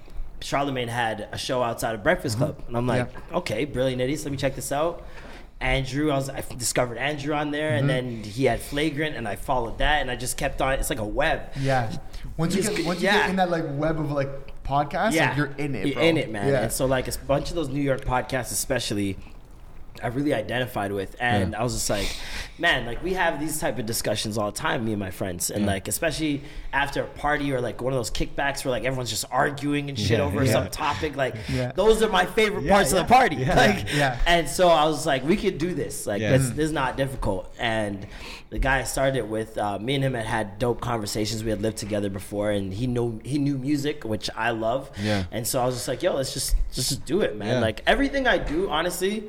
Charlamagne 0.46 0.90
had 0.90 1.28
a 1.32 1.40
show 1.40 1.64
outside 1.64 1.96
of 1.96 2.04
Breakfast 2.04 2.38
Club, 2.38 2.60
mm-hmm. 2.60 2.68
and 2.68 2.78
I'm 2.78 2.86
like, 2.86 3.10
okay, 3.34 3.66
brilliant 3.66 4.00
idiots. 4.00 4.26
Let 4.26 4.32
me 4.32 4.38
check 4.38 4.56
this 4.56 4.72
out. 4.72 5.04
Andrew, 5.60 6.12
I 6.12 6.16
was 6.18 6.30
I 6.30 6.44
discovered 6.56 7.00
Andrew 7.00 7.34
on 7.34 7.50
there, 7.50 7.72
and 7.72 7.90
mm-hmm. 7.90 8.22
then 8.22 8.24
he 8.24 8.46
had 8.46 8.62
Flagrant, 8.62 9.16
and 9.16 9.28
I 9.28 9.38
followed 9.38 9.80
that, 9.80 10.02
and 10.02 10.12
I 10.12 10.16
just 10.16 10.38
kept 10.38 10.62
on. 10.62 10.74
It's 10.74 10.92
like 10.92 11.00
a 11.00 11.06
web. 11.06 11.50
Yeah. 11.60 11.92
Once 12.38 12.56
you 12.56 12.62
get 12.62 12.86
once 12.86 13.02
you 13.02 13.08
yeah. 13.08 13.22
get 13.22 13.30
in 13.32 13.36
that 13.38 13.50
like 13.50 13.64
web 13.70 14.00
of 14.00 14.12
like 14.12 14.64
podcasts, 14.64 15.14
yeah, 15.14 15.30
like, 15.30 15.38
you're 15.38 15.54
in 15.58 15.74
it. 15.74 15.88
You're 15.88 16.00
in 16.00 16.18
it, 16.18 16.30
man. 16.30 16.48
Yeah. 16.48 16.62
And 16.64 16.72
so 16.72 16.86
like 16.86 17.08
a 17.08 17.18
bunch 17.26 17.50
of 17.50 17.56
those 17.56 17.70
New 17.70 17.82
York 17.82 18.02
podcasts, 18.06 18.52
especially, 18.52 19.18
I 20.04 20.08
really 20.08 20.34
identified 20.34 20.92
with, 20.92 21.16
and 21.20 21.52
Yeah. 21.54 21.60
I 21.60 21.64
was 21.64 21.74
just 21.74 21.90
like, 21.90 22.08
man, 22.60 22.86
like 22.86 23.04
we 23.04 23.14
have 23.14 23.40
these 23.40 23.60
type 23.60 23.80
of 23.80 23.86
discussions 23.86 24.38
all 24.38 24.52
the 24.52 24.58
time, 24.58 24.86
me 24.86 24.92
and 24.94 25.00
my 25.00 25.12
friends, 25.12 25.50
and 25.50 25.66
Yeah. 25.66 25.72
like 25.72 25.88
especially 25.88 26.42
after 26.74 27.04
a 27.04 27.08
party 27.08 27.52
or 27.54 27.62
like 27.62 27.82
one 27.82 27.94
of 27.94 27.98
those 27.98 28.12
kickbacks 28.12 28.64
where 28.66 28.72
like 28.72 28.84
everyone's 28.84 29.10
just 29.10 29.26
arguing 29.32 29.90
and 29.90 29.98
shit 29.98 30.20
Yeah, 30.20 30.26
over 30.26 30.46
some 30.46 30.70
topic. 30.70 31.16
Like 31.16 31.36
those 31.76 32.02
are 32.04 32.10
my 32.10 32.26
favorite 32.26 32.68
parts 32.68 32.92
of 32.92 32.98
the 33.08 33.14
party. 33.14 33.44
Like, 33.46 33.86
Yeah. 33.94 34.18
and 34.28 34.48
so 34.50 34.68
I 34.70 34.86
was 34.86 35.06
like, 35.06 35.24
we 35.26 35.38
could 35.38 35.58
do 35.58 35.74
this. 35.74 36.06
Like 36.06 36.22
this, 36.22 36.50
this 36.50 36.66
is 36.66 36.72
not 36.72 36.98
difficult. 36.98 37.54
And 37.58 38.06
the 38.50 38.60
guy 38.60 38.80
I 38.80 38.84
started 38.84 39.30
with, 39.30 39.58
uh, 39.58 39.80
me 39.80 39.96
and 39.96 40.04
him 40.04 40.14
had 40.14 40.26
had 40.26 40.60
dope 40.60 40.80
conversations. 40.82 41.44
We 41.44 41.50
had 41.50 41.62
lived 41.62 41.78
together 41.78 42.10
before, 42.10 42.52
and 42.52 42.74
he 42.74 42.86
knew 42.88 43.20
he 43.24 43.38
knew 43.38 43.58
music, 43.58 44.04
which 44.06 44.30
I 44.36 44.52
love. 44.52 44.92
Yeah. 45.02 45.24
And 45.32 45.48
so 45.48 45.62
I 45.62 45.66
was 45.66 45.76
just 45.76 45.88
like, 45.88 46.04
yo, 46.04 46.14
let's 46.16 46.34
just 46.34 46.56
just 46.74 47.06
do 47.06 47.22
it, 47.22 47.36
man. 47.38 47.62
Like 47.62 47.82
everything 47.88 48.28
I 48.28 48.38
do, 48.38 48.70
honestly, 48.70 49.24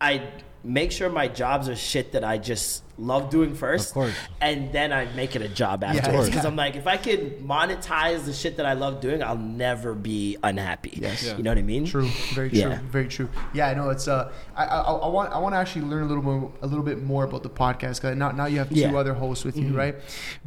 I 0.00 0.28
make 0.62 0.92
sure 0.92 1.08
my 1.08 1.28
jobs 1.28 1.68
are 1.68 1.76
shit 1.76 2.12
that 2.12 2.24
I 2.24 2.38
just 2.38 2.82
love 2.98 3.30
doing 3.30 3.54
first. 3.54 3.88
Of 3.90 3.94
course. 3.94 4.14
And 4.40 4.72
then 4.72 4.92
I 4.92 5.04
make 5.14 5.36
it 5.36 5.42
a 5.42 5.48
job 5.48 5.84
afterwards. 5.84 6.26
Because 6.28 6.44
yeah. 6.44 6.50
I'm 6.50 6.56
like, 6.56 6.76
if 6.76 6.86
I 6.86 6.96
could 6.96 7.38
monetize 7.40 8.24
the 8.24 8.32
shit 8.32 8.56
that 8.56 8.66
I 8.66 8.72
love 8.72 9.00
doing, 9.00 9.22
I'll 9.22 9.36
never 9.38 9.94
be 9.94 10.36
unhappy. 10.42 10.98
Yes. 11.00 11.24
Yeah. 11.24 11.36
You 11.36 11.42
know 11.44 11.50
what 11.52 11.58
I 11.58 11.62
mean? 11.62 11.86
True, 11.86 12.08
very 12.34 12.50
true, 12.50 12.58
Yeah. 12.58 12.80
very 12.90 13.08
true. 13.08 13.28
Yeah, 13.54 13.68
I 13.68 13.74
know 13.74 13.90
it's 13.90 14.08
uh, 14.08 14.32
I, 14.56 14.64
I, 14.66 14.80
I 14.80 15.08
want 15.08 15.32
I 15.32 15.38
want 15.38 15.54
to 15.54 15.58
actually 15.58 15.82
learn 15.86 16.02
a 16.02 16.06
little 16.06 16.22
more, 16.24 16.52
a 16.62 16.66
little 16.66 16.84
bit 16.84 17.02
more 17.02 17.24
about 17.24 17.42
the 17.42 17.50
podcast 17.50 17.96
because 18.00 18.16
now 18.16 18.30
now 18.32 18.46
you 18.46 18.58
have 18.58 18.68
two 18.68 18.76
Yeah. 18.80 18.94
other 18.96 19.14
hosts 19.14 19.44
with 19.44 19.56
Mm-hmm. 19.56 19.72
you, 19.72 19.76
right? 19.76 19.96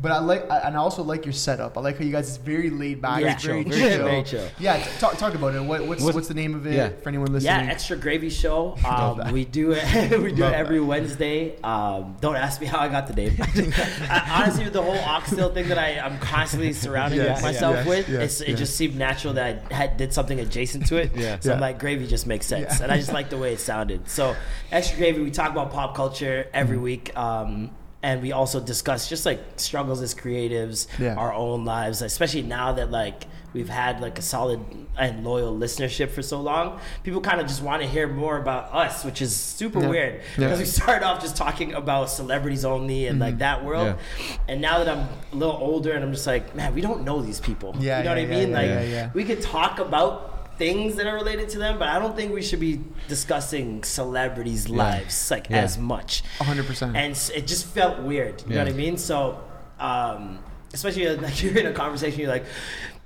But 0.02 0.12
I 0.12 0.20
like 0.20 0.50
I, 0.52 0.60
and 0.60 0.76
I 0.76 0.80
also 0.80 1.04
like 1.04 1.26
your 1.26 1.34
setup. 1.34 1.78
I 1.78 1.82
like 1.82 1.98
how 1.98 2.04
you 2.04 2.12
guys 2.12 2.28
it's 2.28 2.38
very 2.38 2.70
laid 2.70 3.02
back, 3.02 3.22
Yeah. 3.22 3.34
it's 3.34 3.44
very 3.44 3.64
Very 3.72 3.80
chill. 3.80 3.90
chill. 3.98 4.06
Very 4.06 4.24
chill. 4.24 4.50
Yeah, 4.60 4.78
t- 4.78 4.90
talk 5.00 5.18
talk 5.18 5.34
about 5.36 5.56
it. 5.56 5.62
What, 5.62 5.86
what's 5.88 6.02
What's- 6.04 6.16
what's 6.16 6.28
the 6.28 6.34
name 6.34 6.54
of 6.56 6.66
it 6.68 6.74
yeah. 6.76 6.90
for 7.02 7.10
anyone 7.10 7.32
listening? 7.32 7.46
Yeah, 7.52 7.58
listening? 7.58 7.72
extra 7.72 7.98
gravy 7.98 8.30
show. 8.30 8.76
Um, 8.92 9.32
we 9.32 9.46
do 9.46 9.72
it. 9.72 9.84
we 10.22 10.32
do 10.34 10.42
Love 10.44 10.54
it 10.54 10.56
every 10.56 10.80
Wednesday. 10.82 11.58
Um, 11.62 12.18
don't 12.20 12.36
ask 12.42 12.60
me 12.60 12.68
how 12.68 12.80
I 12.80 12.88
got 12.90 13.08
the 13.08 13.14
name. 13.14 13.36
I, 13.40 14.42
honestly, 14.42 14.64
with 14.66 14.74
the 14.74 14.82
whole 14.82 14.98
oxtail 15.00 15.54
thing 15.54 15.68
that 15.70 15.78
I, 15.78 16.00
I'm 16.00 16.18
constantly 16.20 16.74
surrounding 16.74 17.20
Yes, 17.20 17.42
myself 17.42 17.76
yes, 17.78 17.86
with, 17.88 18.10
yes, 18.10 18.42
it's, 18.42 18.50
it 18.50 18.56
just 18.58 18.76
seemed 18.76 18.96
natural 18.96 19.34
that 19.36 19.64
I 19.72 19.74
had, 19.74 19.98
did 19.98 20.14
something 20.14 20.40
adjacent 20.40 20.88
to 20.88 20.98
it. 20.98 21.12
Yeah. 21.16 21.40
So 21.40 21.54
I'm 21.54 21.60
like, 21.60 21.80
gravy 21.80 22.08
just 22.08 22.26
makes 22.28 22.46
sense, 22.46 22.80
and 22.82 22.92
I 22.92 22.98
just 22.98 23.14
like 23.14 23.30
the 23.30 23.38
way 23.38 23.54
it 23.54 23.60
sounded. 23.60 24.10
So 24.10 24.36
extra 24.72 24.98
gravy. 24.98 25.22
We 25.22 25.32
talk 25.32 25.52
about 25.52 25.72
pop 25.72 25.96
culture 25.96 26.48
every 26.54 26.76
Mm-hmm. 26.78 26.84
week. 26.84 27.18
Um, 27.18 27.72
and 28.04 28.22
we 28.24 28.32
also 28.32 28.60
discuss 28.60 29.08
just 29.08 29.28
like 29.28 29.40
struggles 29.58 30.02
as 30.02 30.16
creatives, 30.16 30.88
Yeah. 30.98 31.14
our 31.16 31.32
own 31.34 31.66
lives, 31.66 32.02
especially 32.02 32.42
now 32.42 32.72
that 32.74 32.90
like 32.90 33.26
we've 33.54 33.70
had 33.70 34.00
like 34.02 34.18
a 34.18 34.22
solid 34.22 34.60
and 34.98 35.24
loyal 35.24 35.58
listenership 35.58 36.10
for 36.12 36.22
so 36.22 36.40
long. 36.42 36.80
People 37.04 37.22
kind 37.22 37.40
of 37.42 37.48
just 37.48 37.62
want 37.62 37.82
to 37.82 37.88
hear 37.88 38.08
more 38.08 38.38
about 38.38 38.74
us, 38.74 39.04
which 39.04 39.22
is 39.22 39.36
super 39.36 39.82
Yeah. 39.82 39.88
weird 39.90 40.14
Yeah. 40.38 40.46
because 40.48 40.60
we 40.60 40.66
started 40.66 41.06
off 41.06 41.22
just 41.22 41.36
talking 41.36 41.74
about 41.74 42.10
celebrities 42.10 42.64
only 42.66 43.08
and 43.08 43.20
like 43.20 43.38
that 43.40 43.64
world, 43.64 43.96
and 44.48 44.62
now 44.62 44.80
that 44.84 44.90
I'm 44.90 45.08
a 45.34 45.36
little 45.36 45.56
older 45.56 45.92
and 45.94 46.04
I'm 46.04 46.14
just 46.14 46.28
like, 46.28 46.56
man, 46.56 46.74
we 46.74 46.82
don't 46.82 47.04
know 47.04 47.22
these 47.22 47.40
people. 47.40 47.76
Yeah, 47.80 48.00
you 48.00 48.04
know 48.06 48.14
yeah, 48.16 48.16
what 48.16 48.18
I 48.18 48.22
yeah, 48.36 48.40
mean? 48.40 48.50
yeah, 48.52 48.58
like 48.58 48.68
yeah, 48.70 48.82
yeah. 48.84 49.10
we 49.14 49.24
could 49.24 49.42
talk 49.42 49.80
about 49.80 50.58
things 50.58 50.96
that 50.96 51.08
are 51.08 51.16
related 51.16 51.50
to 51.50 51.58
them, 51.58 51.80
but 51.80 51.88
I 51.88 51.98
don't 51.98 52.16
think 52.16 52.32
we 52.34 52.42
should 52.44 52.60
be 52.60 52.80
discussing 53.08 53.84
celebrities' 53.84 54.70
lives 54.70 55.32
like 55.32 55.50
Yeah. 55.50 55.58
as 55.64 55.78
much. 55.80 56.24
100%. 56.40 56.96
And 56.96 57.14
it 57.36 57.48
just 57.48 57.66
felt 57.66 58.00
weird. 58.00 58.44
You 58.48 58.54
know 58.56 58.64
what 58.64 58.68
I 58.72 58.76
mean? 58.76 58.98
So, 58.98 59.40
um, 59.80 60.38
especially 60.72 61.08
like 61.18 61.42
you're 61.42 61.58
in 61.58 61.66
a 61.66 61.74
conversation, 61.74 62.20
you're 62.20 62.30
like. 62.30 62.46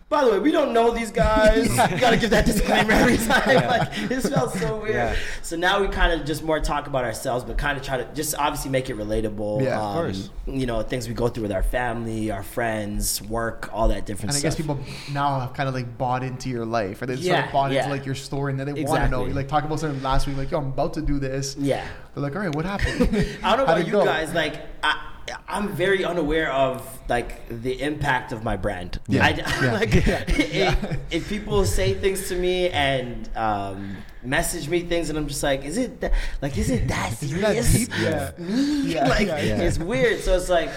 By 0.07 0.23
the 0.23 0.31
way, 0.31 0.39
we 0.39 0.51
don't 0.51 0.71
know 0.71 0.91
these 0.91 1.11
guys. 1.11 1.67
You 1.95 1.99
gotta 1.99 2.17
give 2.17 2.29
that 2.29 2.45
disclaimer 2.45 2.91
every 2.91 3.17
time. 3.27 3.67
Like 3.67 3.89
it 4.11 4.21
felt 4.21 4.53
so 4.53 4.77
weird. 4.77 4.95
Yeah. 4.95 5.15
So 5.41 5.55
now 5.55 5.81
we 5.81 5.87
kind 5.87 6.19
of 6.19 6.25
just 6.27 6.43
more 6.43 6.59
talk 6.59 6.87
about 6.87 7.03
ourselves, 7.03 7.43
but 7.43 7.57
kind 7.57 7.77
of 7.77 7.83
try 7.83 7.97
to 7.97 8.13
just 8.13 8.35
obviously 8.35 8.69
make 8.69 8.89
it 8.89 8.97
relatable. 8.97 9.63
Yeah, 9.63 9.77
of 9.77 9.83
um, 9.83 9.93
course. 9.95 10.29
You 10.45 10.65
know 10.67 10.81
things 10.83 11.07
we 11.07 11.13
go 11.13 11.27
through 11.27 11.43
with 11.43 11.51
our 11.51 11.63
family, 11.63 12.31
our 12.31 12.43
friends, 12.43 13.21
work, 13.23 13.69
all 13.73 13.87
that 13.87 14.05
different 14.05 14.33
stuff. 14.33 14.43
And 14.43 14.53
I 14.53 14.55
stuff. 14.55 14.67
guess 14.67 14.85
people 14.85 15.13
now 15.13 15.39
have 15.39 15.53
kind 15.53 15.69
of 15.69 15.75
like 15.75 15.97
bought 15.97 16.23
into 16.23 16.49
your 16.49 16.65
life, 16.65 17.01
or 17.01 17.07
they 17.07 17.15
sort 17.15 17.45
of 17.45 17.51
bought 17.51 17.71
yeah. 17.71 17.83
into 17.83 17.95
like 17.95 18.05
your 18.05 18.15
story, 18.15 18.51
and 18.51 18.59
then 18.59 18.73
they 18.73 18.83
want 18.83 19.03
to 19.03 19.09
know. 19.09 19.25
You 19.25 19.33
like 19.33 19.47
talk 19.47 19.63
about 19.63 19.79
something 19.79 20.03
last 20.03 20.27
week, 20.27 20.37
like 20.37 20.51
yo, 20.51 20.59
I'm 20.59 20.67
about 20.67 20.93
to 20.95 21.01
do 21.01 21.17
this. 21.17 21.55
Yeah. 21.57 21.85
They're 22.13 22.23
like, 22.23 22.35
all 22.35 22.41
right, 22.41 22.55
what 22.55 22.65
happened? 22.65 23.01
I 23.43 23.55
don't 23.55 23.65
know 23.65 23.65
How'd 23.65 23.81
about 23.81 23.85
you 23.85 23.91
go? 23.91 24.05
guys. 24.05 24.33
Like, 24.33 24.61
I, 24.83 25.14
I'm 25.47 25.69
very 25.73 26.03
unaware 26.05 26.51
of 26.51 26.87
like 27.09 27.47
the 27.49 27.81
impact 27.81 28.31
of 28.31 28.43
my 28.43 28.57
brand. 28.57 28.99
Yeah. 29.07 29.25
I, 29.25 29.29
Yeah. 29.63 29.73
like 29.73 29.89
If, 29.95 30.97
if 31.11 31.29
people 31.29 31.65
say 31.65 31.93
things 31.93 32.27
to 32.29 32.35
me 32.35 32.69
and 32.69 33.29
um, 33.35 33.97
message 34.23 34.67
me 34.69 34.81
things, 34.81 35.09
and 35.09 35.17
I'm 35.17 35.27
just 35.27 35.43
like, 35.43 35.63
is 35.65 35.77
it 35.77 36.01
that, 36.01 36.13
like, 36.41 36.57
is 36.57 36.69
it 36.69 36.87
that 36.87 37.11
that 37.11 37.17
serious? 37.17 37.87
Yeah. 37.99 38.31
Me? 38.37 38.93
Yeah, 38.93 39.07
like, 39.07 39.27
yeah, 39.27 39.41
yeah. 39.41 39.61
it's 39.61 39.79
weird. 39.79 40.19
So 40.21 40.35
it's 40.35 40.49
like. 40.49 40.69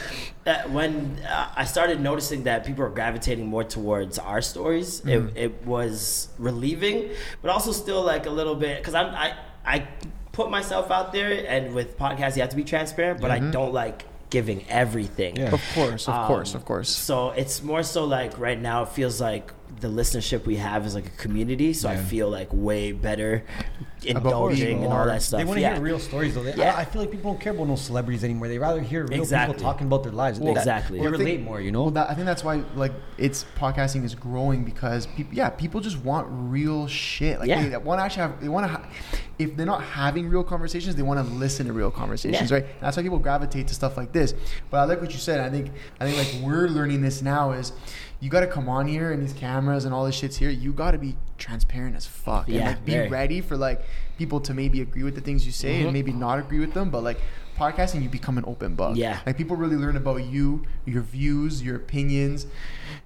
That 0.45 0.71
when 0.71 1.21
uh, 1.29 1.53
I 1.57 1.65
started 1.67 2.01
noticing 2.01 2.45
that 2.45 2.65
people 2.65 2.83
are 2.85 2.89
gravitating 2.89 3.47
more 3.47 3.65
towards 3.65 4.19
our 4.19 4.41
stories, 4.41 5.03
Mm-hmm. 5.03 5.37
it, 5.37 5.45
it 5.45 5.67
was 5.67 6.29
relieving, 6.39 7.11
but 7.43 7.51
also 7.51 7.71
still 7.73 8.03
like 8.03 8.25
a 8.25 8.31
little 8.31 8.55
bit 8.55 8.79
because 8.79 8.95
I'm 8.95 9.15
I 9.15 9.35
I 9.67 9.87
put 10.33 10.51
myself 10.51 10.91
out 10.91 11.13
there, 11.13 11.45
and 11.47 11.75
with 11.75 11.99
podcasts 11.99 12.37
you 12.37 12.41
have 12.43 12.49
to 12.51 12.57
be 12.57 12.65
transparent, 12.65 13.21
but 13.21 13.31
I 13.31 13.41
don't 13.41 13.75
like 13.75 14.07
giving 14.31 14.65
everything. 14.69 15.37
Yeah. 15.37 15.53
Of 15.55 15.63
course, 15.75 16.09
of 16.09 16.27
course, 16.27 16.55
Um, 16.55 16.61
of 16.61 16.65
course. 16.67 16.89
So 16.91 17.31
it's 17.31 17.63
more 17.63 17.83
so 17.83 18.05
like 18.05 18.39
right 18.39 18.61
now 18.61 18.83
it 18.83 18.91
feels 18.91 19.21
like 19.21 19.53
the 19.81 19.89
listenership 19.89 20.45
we 20.45 20.57
have 20.57 20.85
is 20.87 20.95
like 20.95 21.07
a 21.07 21.11
community, 21.11 21.73
so 21.73 21.89
I 21.89 21.97
feel 21.97 22.29
like 22.29 22.49
way 22.53 22.93
better 22.93 23.45
indulging 24.05 24.85
and 24.85 24.93
all 24.93 25.07
that 25.07 25.23
stuff. 25.23 25.39
They 25.39 25.45
want 25.45 25.57
to 25.59 25.61
yeah. 25.63 25.75
hear 25.75 25.83
real 25.83 25.99
stories, 25.99 26.35
though. 26.35 26.43
They, 26.43 26.55
Yeah. 26.55 26.75
I, 26.75 26.81
I 26.81 26.85
feel 26.85 27.03
like 27.03 27.11
people 27.11 27.33
don't 27.33 27.41
care 27.41 27.53
about 27.53 27.69
no 27.69 27.77
celebrities 27.77 28.25
anymore. 28.25 28.49
They 28.49 28.59
rather 28.59 28.81
hear 28.81 29.05
real 29.07 29.21
Exactly. 29.21 29.55
people 29.55 29.71
talking 29.71 29.87
about 29.87 30.03
their 30.03 30.13
lives. 30.13 30.39
They- 30.41 30.51
Exactly. 30.51 30.99
They 30.99 31.05
Well, 31.05 31.15
I 31.15 31.17
think- 31.17 31.27
relate 31.29 31.43
more, 31.43 31.61
you 31.61 31.71
know. 31.73 31.83
Well, 31.83 31.91
that, 31.93 32.11
I 32.11 32.15
think 32.15 32.27
that's 32.27 32.45
why 32.45 32.63
like 32.75 32.93
it's 33.19 33.45
podcasting 33.57 34.05
is 34.05 34.15
growing 34.15 34.65
because 34.65 35.07
people, 35.07 35.35
yeah, 35.35 35.51
people 35.51 35.81
just 35.81 35.99
want 35.99 36.27
real 36.31 36.87
shit. 36.87 37.39
Like 37.41 37.49
Yeah. 37.49 37.69
they 37.69 37.77
want 37.77 37.99
to 38.01 38.05
actually 38.05 38.23
have, 38.23 38.41
they 38.41 38.49
want 38.49 38.67
to. 38.67 38.73
Ha- 38.73 38.83
if 39.39 39.57
they're 39.57 39.67
not 39.67 39.85
having 39.85 40.29
real 40.29 40.43
conversations, 40.43 40.97
they 40.97 41.03
want 41.03 41.25
to 41.25 41.35
listen 41.35 41.67
to 41.67 41.73
real 41.73 41.93
conversations, 41.93 42.51
Yeah. 42.51 42.57
right? 42.57 42.65
And 42.65 42.81
that's 42.81 42.97
why 42.97 43.05
people 43.05 43.21
gravitate 43.21 43.69
to 43.69 43.75
stuff 43.75 43.97
like 43.97 44.11
this. 44.13 44.35
But 44.71 44.79
I 44.79 44.85
like 44.85 45.01
what 45.01 45.13
you 45.13 45.19
said. 45.19 45.39
I 45.41 45.49
think 45.49 45.71
I 46.01 46.11
think 46.11 46.17
like 46.19 46.43
we're 46.45 46.67
learning 46.69 47.03
this 47.03 47.23
now 47.23 47.53
is. 47.53 47.73
You 48.21 48.31
got 48.31 48.41
to 48.41 48.47
come 48.49 48.69
on 48.69 48.87
here 48.89 49.13
and 49.13 49.23
these 49.23 49.33
cameras 49.33 49.85
and 49.85 49.95
all 49.95 50.05
this 50.05 50.15
shit's 50.17 50.37
here. 50.37 50.51
You 50.51 50.73
got 50.73 50.91
to 50.93 50.99
be 50.99 51.17
transparent 51.39 51.95
as 51.97 52.05
fuck 52.07 52.49
and 52.49 52.59
like 52.59 52.85
be 52.85 52.93
very. 52.93 53.09
ready 53.09 53.41
for 53.41 53.57
like 53.57 53.83
people 54.19 54.41
to 54.41 54.55
maybe 54.55 54.81
agree 54.81 55.05
with 55.05 55.15
the 55.15 55.21
things 55.21 55.47
you 55.47 55.53
say 55.53 55.81
Mhm. 55.81 55.85
and 55.85 55.93
maybe 55.93 56.13
not 56.13 56.39
agree 56.41 56.59
with 56.59 56.75
them. 56.75 56.91
But 56.91 57.05
like 57.05 57.21
podcasting, 57.57 58.03
you 58.03 58.09
become 58.09 58.39
an 58.39 58.45
open 58.47 58.75
book. 58.75 58.97
Yeah. 58.97 59.19
Like 59.27 59.37
people 59.37 59.57
really 59.57 59.77
learn 59.77 59.97
about 59.97 60.25
you, 60.25 60.65
your 60.85 61.03
views, 61.03 61.61
your 61.63 61.75
opinions, 61.77 62.47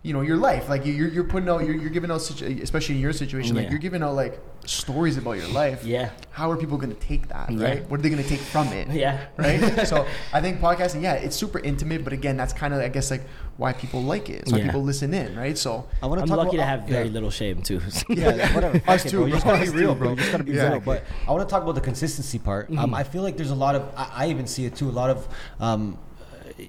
you 0.03 0.13
know, 0.13 0.21
your 0.21 0.37
life. 0.37 0.69
Like 0.69 0.85
you- 0.87 0.93
you're, 0.93 1.09
you're 1.09 1.25
putting 1.25 1.49
out, 1.49 1.65
you're, 1.65 1.75
you're 1.77 1.91
giving 1.91 2.11
out, 2.11 2.21
situ- 2.23 2.61
especially 2.63 2.95
in 2.97 3.01
your 3.03 3.13
situation, 3.15 3.57
like 3.57 3.71
you're 3.71 3.79
giving 3.79 4.03
out 4.03 4.15
like 4.15 4.41
stories 4.67 5.17
about 5.17 5.33
your 5.33 5.49
life. 5.49 5.85
Yeah. 5.85 6.11
How 6.31 6.51
are 6.51 6.57
people 6.57 6.77
going 6.79 6.95
to 6.95 7.01
take 7.01 7.29
that? 7.29 7.51
Yeah. 7.51 7.65
Right. 7.67 7.91
What 7.91 8.01
are 8.01 8.03
they 8.03 8.11
going 8.11 8.23
to 8.23 8.29
take 8.29 8.41
from 8.41 8.69
it? 8.69 8.89
Yeah. 8.89 9.25
Right. 9.39 9.87
so 9.87 10.07
I 10.35 10.41
think 10.43 10.61
podcasting, 10.61 11.03
yeah, 11.03 11.15
it's 11.15 11.37
super 11.37 11.59
intimate, 11.59 12.05
but 12.05 12.13
again, 12.13 12.37
that's 12.37 12.53
kind 12.53 12.73
of, 12.75 12.81
I 12.81 12.89
guess, 12.89 13.11
like 13.11 13.23
why 13.63 13.73
people 13.73 14.03
like 14.03 14.29
it. 14.29 14.43
It's 14.43 14.53
why 14.53 14.59
Yeah. 14.59 14.67
people 14.67 14.83
listen 14.83 15.15
in. 15.15 15.35
Right. 15.37 15.57
So 15.57 15.89
I 16.03 16.07
want 16.07 16.21
I'm 16.21 16.29
talk 16.29 16.37
lucky 16.39 16.57
about, 16.57 16.65
to 16.65 16.67
have 16.67 16.81
very 16.89 17.07
yeah. 17.07 17.13
little 17.13 17.31
shame 17.31 17.63
too. 17.63 17.81
yeah, 18.09 18.53
whatever. 18.55 18.79
Fuck 18.81 18.89
Us 18.97 19.05
it, 19.07 19.11
too, 19.11 19.19
bro. 19.19 19.27
You 19.27 19.33
just 19.35 19.45
gotta 19.47 19.65
be 19.65 19.71
real, 19.79 19.95
too, 19.95 19.99
bro. 20.01 20.11
You 20.11 20.17
just 20.17 20.33
gotta 20.33 20.45
be 20.45 20.53
Yeah. 20.53 20.71
real. 20.73 20.81
But 20.81 21.05
I 21.27 21.31
want 21.33 21.49
to 21.49 21.51
talk 21.51 21.63
about 21.63 21.77
the 21.77 21.81
consistency 21.81 22.39
part. 22.39 22.71
Um, 22.77 22.93
I 22.95 23.05
feel 23.05 23.23
like 23.23 23.37
there's 23.39 23.51
a 23.51 23.55
lot 23.67 23.75
of. 23.77 23.83
I, 23.97 24.25
I 24.25 24.27
even 24.31 24.47
see 24.47 24.65
it 24.67 24.75
too. 24.77 24.89
A 24.89 24.97
lot 25.03 25.11
of. 25.11 25.29
Um, 25.61 25.99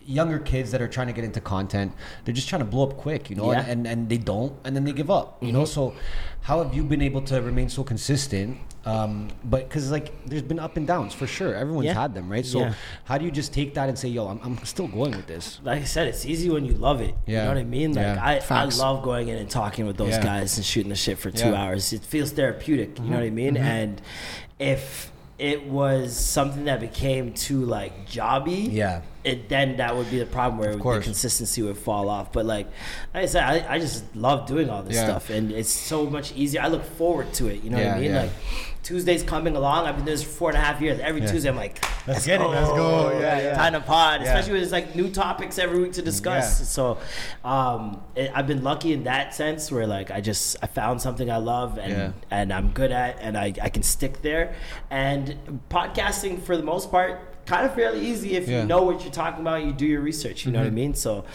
younger 0.05 0.39
kids 0.39 0.71
that 0.71 0.81
are 0.81 0.87
trying 0.87 1.07
to 1.07 1.13
get 1.13 1.23
into 1.25 1.41
content 1.41 1.91
they're 2.23 2.33
just 2.33 2.47
trying 2.49 2.61
to 2.61 2.65
blow 2.65 2.83
up 2.87 2.97
quick 2.97 3.29
you 3.29 3.35
know 3.35 3.51
Yeah. 3.51 3.59
and, 3.59 3.85
and 3.85 3.87
and 3.87 4.09
they 4.09 4.17
don't 4.17 4.53
and 4.63 4.75
then 4.75 4.85
they 4.85 4.93
give 4.93 5.11
up 5.11 5.43
you 5.43 5.51
know 5.51 5.65
so 5.65 5.93
how 6.41 6.63
have 6.63 6.73
you 6.73 6.83
been 6.83 7.01
able 7.01 7.21
to 7.23 7.41
remain 7.41 7.69
so 7.69 7.83
consistent 7.83 8.57
um 8.85 9.29
but 9.45 9.67
because 9.67 9.89
like 9.91 10.11
there's 10.25 10.41
been 10.41 10.59
up 10.59 10.75
and 10.75 10.85
downs 10.85 11.13
for 11.13 11.25
sure 11.25 11.55
everyone's 11.55 11.85
Yeah. 11.85 11.93
had 11.93 12.13
them 12.13 12.29
right 12.29 12.45
so 12.45 12.59
Yeah. 12.59 12.73
how 13.05 13.17
do 13.17 13.23
you 13.23 13.31
just 13.31 13.53
take 13.53 13.73
that 13.75 13.87
and 13.87 13.97
say 13.97 14.09
yo 14.09 14.27
i'm, 14.27 14.39
I'm 14.43 14.57
still 14.65 14.87
going 14.87 15.11
with 15.11 15.25
this 15.27 15.59
like 15.63 15.81
I 15.81 15.85
said, 15.85 16.07
it's 16.07 16.25
easy 16.25 16.49
when 16.49 16.65
you 16.65 16.73
love 16.73 16.99
it. 16.99 17.15
Yeah. 17.25 17.33
You 17.39 17.41
know 17.43 17.47
what 17.49 17.57
I 17.57 17.63
mean? 17.63 17.93
Like 17.93 18.03
Yeah. 18.05 18.41
I, 18.51 18.61
I 18.61 18.65
love 18.65 19.03
going 19.03 19.29
in 19.29 19.37
and 19.37 19.49
talking 19.49 19.85
with 19.85 19.95
those 19.97 20.09
Yeah. 20.09 20.23
guys 20.23 20.57
and 20.57 20.65
shooting 20.65 20.89
the 20.89 20.95
shit 20.95 21.17
for 21.17 21.31
two 21.31 21.49
Yeah. 21.49 21.61
hours. 21.63 21.93
It 21.93 22.03
feels 22.03 22.31
therapeutic. 22.31 22.99
You 22.99 23.05
know 23.05 23.17
what 23.17 23.23
I 23.25 23.29
mean? 23.29 23.55
And 23.57 24.01
if 24.59 25.11
it 25.39 25.65
was 25.67 26.15
something 26.15 26.65
that 26.65 26.79
became 26.79 27.33
too 27.33 27.65
like 27.65 28.07
jobby, 28.07 28.71
Yeah. 28.71 29.01
it 29.23 29.49
then 29.49 29.77
that 29.77 29.95
would 29.95 30.09
be 30.11 30.19
the 30.19 30.25
problem 30.25 30.59
where 30.59 30.75
the 30.75 30.99
consistency 31.01 31.61
would 31.61 31.77
fall 31.77 32.09
off. 32.09 32.31
But 32.31 32.45
like, 32.45 32.67
like 33.13 33.23
I 33.23 33.25
said, 33.27 33.43
I, 33.43 33.75
I 33.75 33.79
just 33.79 34.03
love 34.15 34.45
doing 34.47 34.69
all 34.69 34.83
this 34.83 34.95
Yeah. 34.95 35.05
stuff, 35.05 35.29
and 35.29 35.51
it's 35.51 35.69
so 35.71 36.05
much 36.05 36.33
easier. 36.35 36.61
I 36.61 36.67
look 36.67 36.83
forward 36.83 37.33
to 37.33 37.47
it. 37.47 37.63
You 37.63 37.69
know 37.71 37.77
what 37.77 37.87
I 37.87 37.99
mean? 37.99 38.11
yeah. 38.11 38.21
Like 38.23 38.31
Tuesday's 38.83 39.23
coming 39.23 39.55
along. 39.55 39.85
I've 39.87 39.95
been 39.95 40.05
doing 40.05 40.17
this 40.17 40.23
for 40.23 40.29
four 40.29 40.49
and 40.49 40.57
a 40.57 40.61
half 40.61 40.81
years. 40.81 40.99
Every 40.99 41.21
Yeah. 41.21 41.31
Tuesday, 41.31 41.49
I'm 41.49 41.55
like, 41.55 41.83
let's, 42.05 42.25
get 42.25 42.41
it, 42.41 42.45
let's 42.47 42.69
go. 42.69 43.17
Yeah, 43.19 43.39
yeah. 43.39 43.53
Time 43.55 43.73
to 43.73 43.79
pod, 43.79 44.21
Yeah. 44.21 44.27
especially 44.27 44.51
when 44.53 44.61
there's 44.61 44.71
like 44.73 44.93
new 44.95 45.09
topics 45.09 45.57
every 45.57 45.79
week 45.81 45.93
to 45.93 46.01
discuss. 46.01 46.59
Yeah. 46.59 46.65
So, 46.65 46.97
um, 47.45 48.01
it, 48.15 48.29
I've 48.35 48.45
been 48.45 48.63
lucky 48.63 48.93
in 48.93 49.05
that 49.05 49.33
sense 49.33 49.71
where 49.71 49.87
like 49.87 50.11
I 50.11 50.19
just 50.21 50.57
I 50.61 50.67
found 50.67 51.01
something 51.01 51.31
I 51.31 51.37
love 51.37 51.77
and 51.77 51.91
Yeah. 51.91 52.11
and 52.29 52.51
I'm 52.53 52.69
good 52.71 52.91
at, 52.91 53.17
and 53.21 53.37
I 53.37 53.53
I 53.61 53.69
can 53.69 53.83
stick 53.83 54.21
there. 54.21 54.53
And 54.89 55.61
podcasting 55.69 56.41
for 56.43 56.57
the 56.57 56.63
most 56.63 56.91
part. 56.91 57.29
Kind 57.45 57.65
of 57.65 57.75
fairly 57.75 57.99
easy 58.05 58.35
if 58.37 58.47
Yeah. 58.47 58.61
you 58.61 58.67
know 58.67 58.83
what 58.83 59.01
you're 59.03 59.11
talking 59.11 59.41
about. 59.41 59.65
You 59.65 59.73
do 59.73 59.85
your 59.85 59.99
research. 59.99 60.45
You 60.45 60.53
know 60.53 60.59
what 60.59 60.67
I 60.67 60.71
mean. 60.71 60.93
So, 60.93 61.25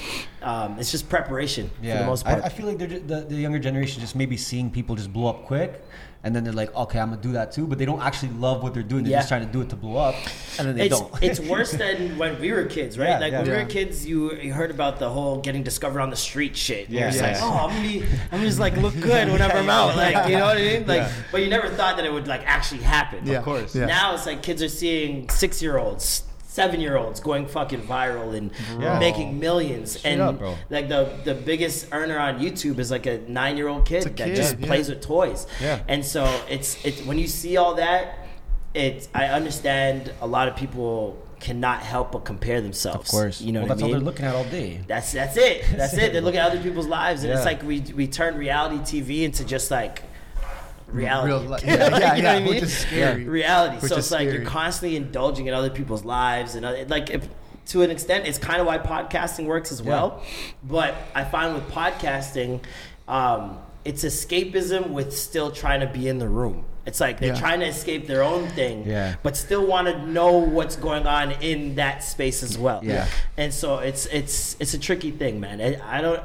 um, 0.43 0.79
it's 0.79 0.91
just 0.91 1.07
preparation 1.11 1.71
for 1.83 1.87
the 1.87 2.07
most 2.07 2.25
part. 2.25 2.43
I, 2.43 2.47
I 2.47 2.49
feel 2.49 2.65
like 2.67 2.79
they're 2.79 2.89
the, 2.99 3.27
the 3.29 3.35
younger 3.35 3.59
generation 3.59 4.01
just 4.01 4.17
maybe 4.17 4.39
seeing 4.39 4.71
people 4.71 4.97
just 4.97 5.13
blow 5.13 5.29
up 5.29 5.45
quick, 5.45 5.85
and 6.25 6.35
then 6.35 6.43
they're 6.45 6.53
like, 6.53 6.75
okay, 6.75 6.99
I'm 6.99 7.11
gonna 7.11 7.23
do 7.23 7.33
that 7.33 7.53
too, 7.53 7.67
but 7.67 7.79
they 7.79 7.85
don't 7.85 8.01
actually 8.03 8.31
love 8.33 8.63
what 8.63 8.75
they're 8.75 8.83
doing. 8.83 9.05
They're 9.05 9.13
Yeah. 9.13 9.19
just 9.19 9.29
trying 9.29 9.47
to 9.47 9.53
do 9.53 9.61
it 9.61 9.69
to 9.71 9.77
blow 9.77 9.97
up, 9.97 10.15
and 10.59 10.67
then 10.69 10.77
they 10.77 10.87
it's, 10.87 10.99
don't. 10.99 11.23
it's 11.23 11.39
worse 11.55 11.71
than 11.73 12.19
when 12.19 12.41
we 12.41 12.51
were 12.53 12.65
kids, 12.65 12.99
right? 12.99 13.09
Yeah, 13.11 13.19
like 13.19 13.33
yeah. 13.33 13.43
when 13.43 13.51
we 13.51 13.57
were 13.57 13.65
kids, 13.67 14.05
you, 14.07 14.33
you 14.33 14.53
heard 14.53 14.71
about 14.71 14.99
the 14.99 15.09
whole 15.09 15.41
getting 15.41 15.63
discovered 15.63 16.01
on 16.01 16.11
the 16.11 16.17
street 16.17 16.57
shit. 16.57 16.89
Yeah, 16.91 16.99
Yeah, 16.99 17.01
you're 17.05 17.11
just 17.13 17.23
yeah. 17.25 17.33
like, 17.33 17.43
oh, 17.63 17.67
I'm 17.67 17.77
gonna 17.77 17.89
be, 17.89 18.05
I'm 18.33 18.41
just 18.43 18.59
like 18.59 18.77
look 18.77 18.95
good 19.01 19.29
whenever 19.33 19.59
I'm 19.59 19.71
out, 19.71 19.97
like 19.97 20.29
you 20.29 20.37
know 20.39 20.47
what 20.47 20.57
I 20.59 20.61
mean? 20.63 20.87
Like, 20.87 20.99
Yeah. 21.03 21.13
but 21.31 21.43
you 21.43 21.49
never 21.51 21.69
thought 21.69 21.97
that 21.97 22.05
it 22.05 22.13
would 22.13 22.27
like 22.27 22.43
actually 22.47 22.83
happen. 22.83 23.25
Yeah. 23.25 23.39
of 23.39 23.45
course. 23.45 23.75
Yeah. 23.77 23.87
Now 23.87 24.15
it's 24.15 24.27
like 24.27 24.43
kids 24.43 24.63
are 24.63 24.69
seeing 24.69 25.29
six 25.29 25.63
year 25.63 25.79
olds. 25.79 26.25
Seven 26.51 26.81
year 26.81 26.97
olds 26.97 27.21
going 27.21 27.47
fucking 27.47 27.83
viral 27.83 28.35
and 28.35 28.51
Bro. 28.79 28.99
making 28.99 29.39
millions, 29.39 29.99
Straight 29.99 30.13
and 30.13 30.23
up, 30.23 30.41
like 30.71 30.89
the 30.89 31.15
the 31.25 31.35
biggest 31.35 31.89
earner 31.93 32.19
on 32.19 32.39
YouTube 32.39 32.79
is 32.79 32.91
like 32.91 33.05
a 33.05 33.19
nine 33.29 33.59
year 33.59 33.69
old 33.69 33.85
kid 33.85 34.05
that 34.05 34.17
kid, 34.17 34.35
just 34.35 34.59
yeah. 34.59 34.67
plays 34.67 34.89
with 34.89 35.03
toys. 35.03 35.47
Yeah. 35.61 35.83
And 35.89 36.03
so 36.03 36.25
it's 36.49 36.83
it's 36.87 37.03
when 37.03 37.19
you 37.19 37.27
see 37.27 37.59
all 37.59 37.75
that, 37.75 38.27
it's 38.73 39.11
I 39.15 39.27
understand 39.27 40.11
a 40.23 40.27
lot 40.27 40.49
of 40.49 40.57
people 40.57 41.23
cannot 41.39 41.81
help 41.81 42.13
but 42.13 42.25
compare 42.25 42.63
themselves. 42.63 43.09
Of 43.09 43.11
course, 43.11 43.41
You 43.43 43.53
know 43.53 43.61
well, 43.61 43.69
what 43.69 43.75
that's 43.77 43.83
I 43.83 43.85
all 43.85 43.93
they're 43.93 44.01
looking 44.01 44.25
at 44.25 44.35
all 44.35 44.45
day. 44.45 44.81
That's 44.87 45.13
that's 45.13 45.37
it. 45.37 45.65
That's 45.77 45.95
it. 45.95 46.15
They're 46.15 46.23
looking 46.23 46.41
at 46.41 46.51
other 46.51 46.63
people's 46.63 46.87
lives, 46.87 47.25
and 47.25 47.33
it's 47.33 47.45
like 47.45 47.63
we 47.63 47.81
we 47.95 48.09
turn 48.09 48.37
reality 48.37 48.79
TV 48.79 49.23
into 49.23 49.45
just 49.45 49.71
like 49.71 50.03
reality. 50.89 51.29
Real 51.33 51.41
li- 51.43 51.59
You 51.67 51.77
know 51.79 51.99
yeah, 51.99 52.15
yeah, 52.17 52.47
which 52.49 52.63
is 52.63 52.77
scary. 52.79 53.25
Reality. 53.25 53.77
Which 53.77 53.91
so 53.93 53.99
it's 53.99 54.11
like 54.11 54.29
you're 54.31 54.45
constantly 54.45 54.97
indulging 54.97 55.47
in 55.47 55.55
other 55.55 55.71
people's 55.71 56.05
lives, 56.05 56.55
and 56.55 56.65
other, 56.67 56.85
like 56.87 57.11
if, 57.11 57.29
to 57.67 57.83
an 57.83 57.91
extent, 57.91 58.27
it's 58.27 58.39
kind 58.39 58.61
of 58.61 58.67
why 58.67 58.79
podcasting 58.79 59.47
works 59.47 59.71
as 59.73 59.83
well. 59.83 60.23
But 60.63 60.95
I 61.15 61.25
find 61.25 61.55
with 61.55 61.69
podcasting. 61.71 62.63
Um, 63.07 63.59
it's 63.85 64.05
escapism 64.05 64.91
with 64.91 65.17
still 65.17 65.51
trying 65.51 65.81
to 65.81 65.87
be 65.87 66.09
in 66.09 66.19
the 66.19 66.29
room. 66.29 66.65
It's 66.85 67.01
like 67.01 67.21
they're 67.21 67.33
Yeah. 67.35 67.41
trying 67.41 67.61
to 67.61 67.67
escape 67.67 68.07
their 68.07 68.23
own 68.23 68.49
thing, 68.49 68.85
Yeah. 68.87 69.15
but 69.23 69.37
still 69.37 69.67
want 69.67 69.89
to 69.89 70.07
know 70.07 70.33
what's 70.39 70.77
going 70.77 71.07
on 71.07 71.33
in 71.33 71.77
that 71.77 72.03
space 72.03 72.43
as 72.43 72.59
well. 72.59 72.81
Yeah. 72.83 73.07
And 73.37 73.53
so 73.55 73.79
it's 73.79 74.07
it's 74.07 74.57
it's 74.59 74.75
a 74.75 74.79
tricky 74.79 75.11
thing, 75.11 75.39
man. 75.41 75.61
I, 75.61 75.99
I 75.99 76.01
don't. 76.03 76.23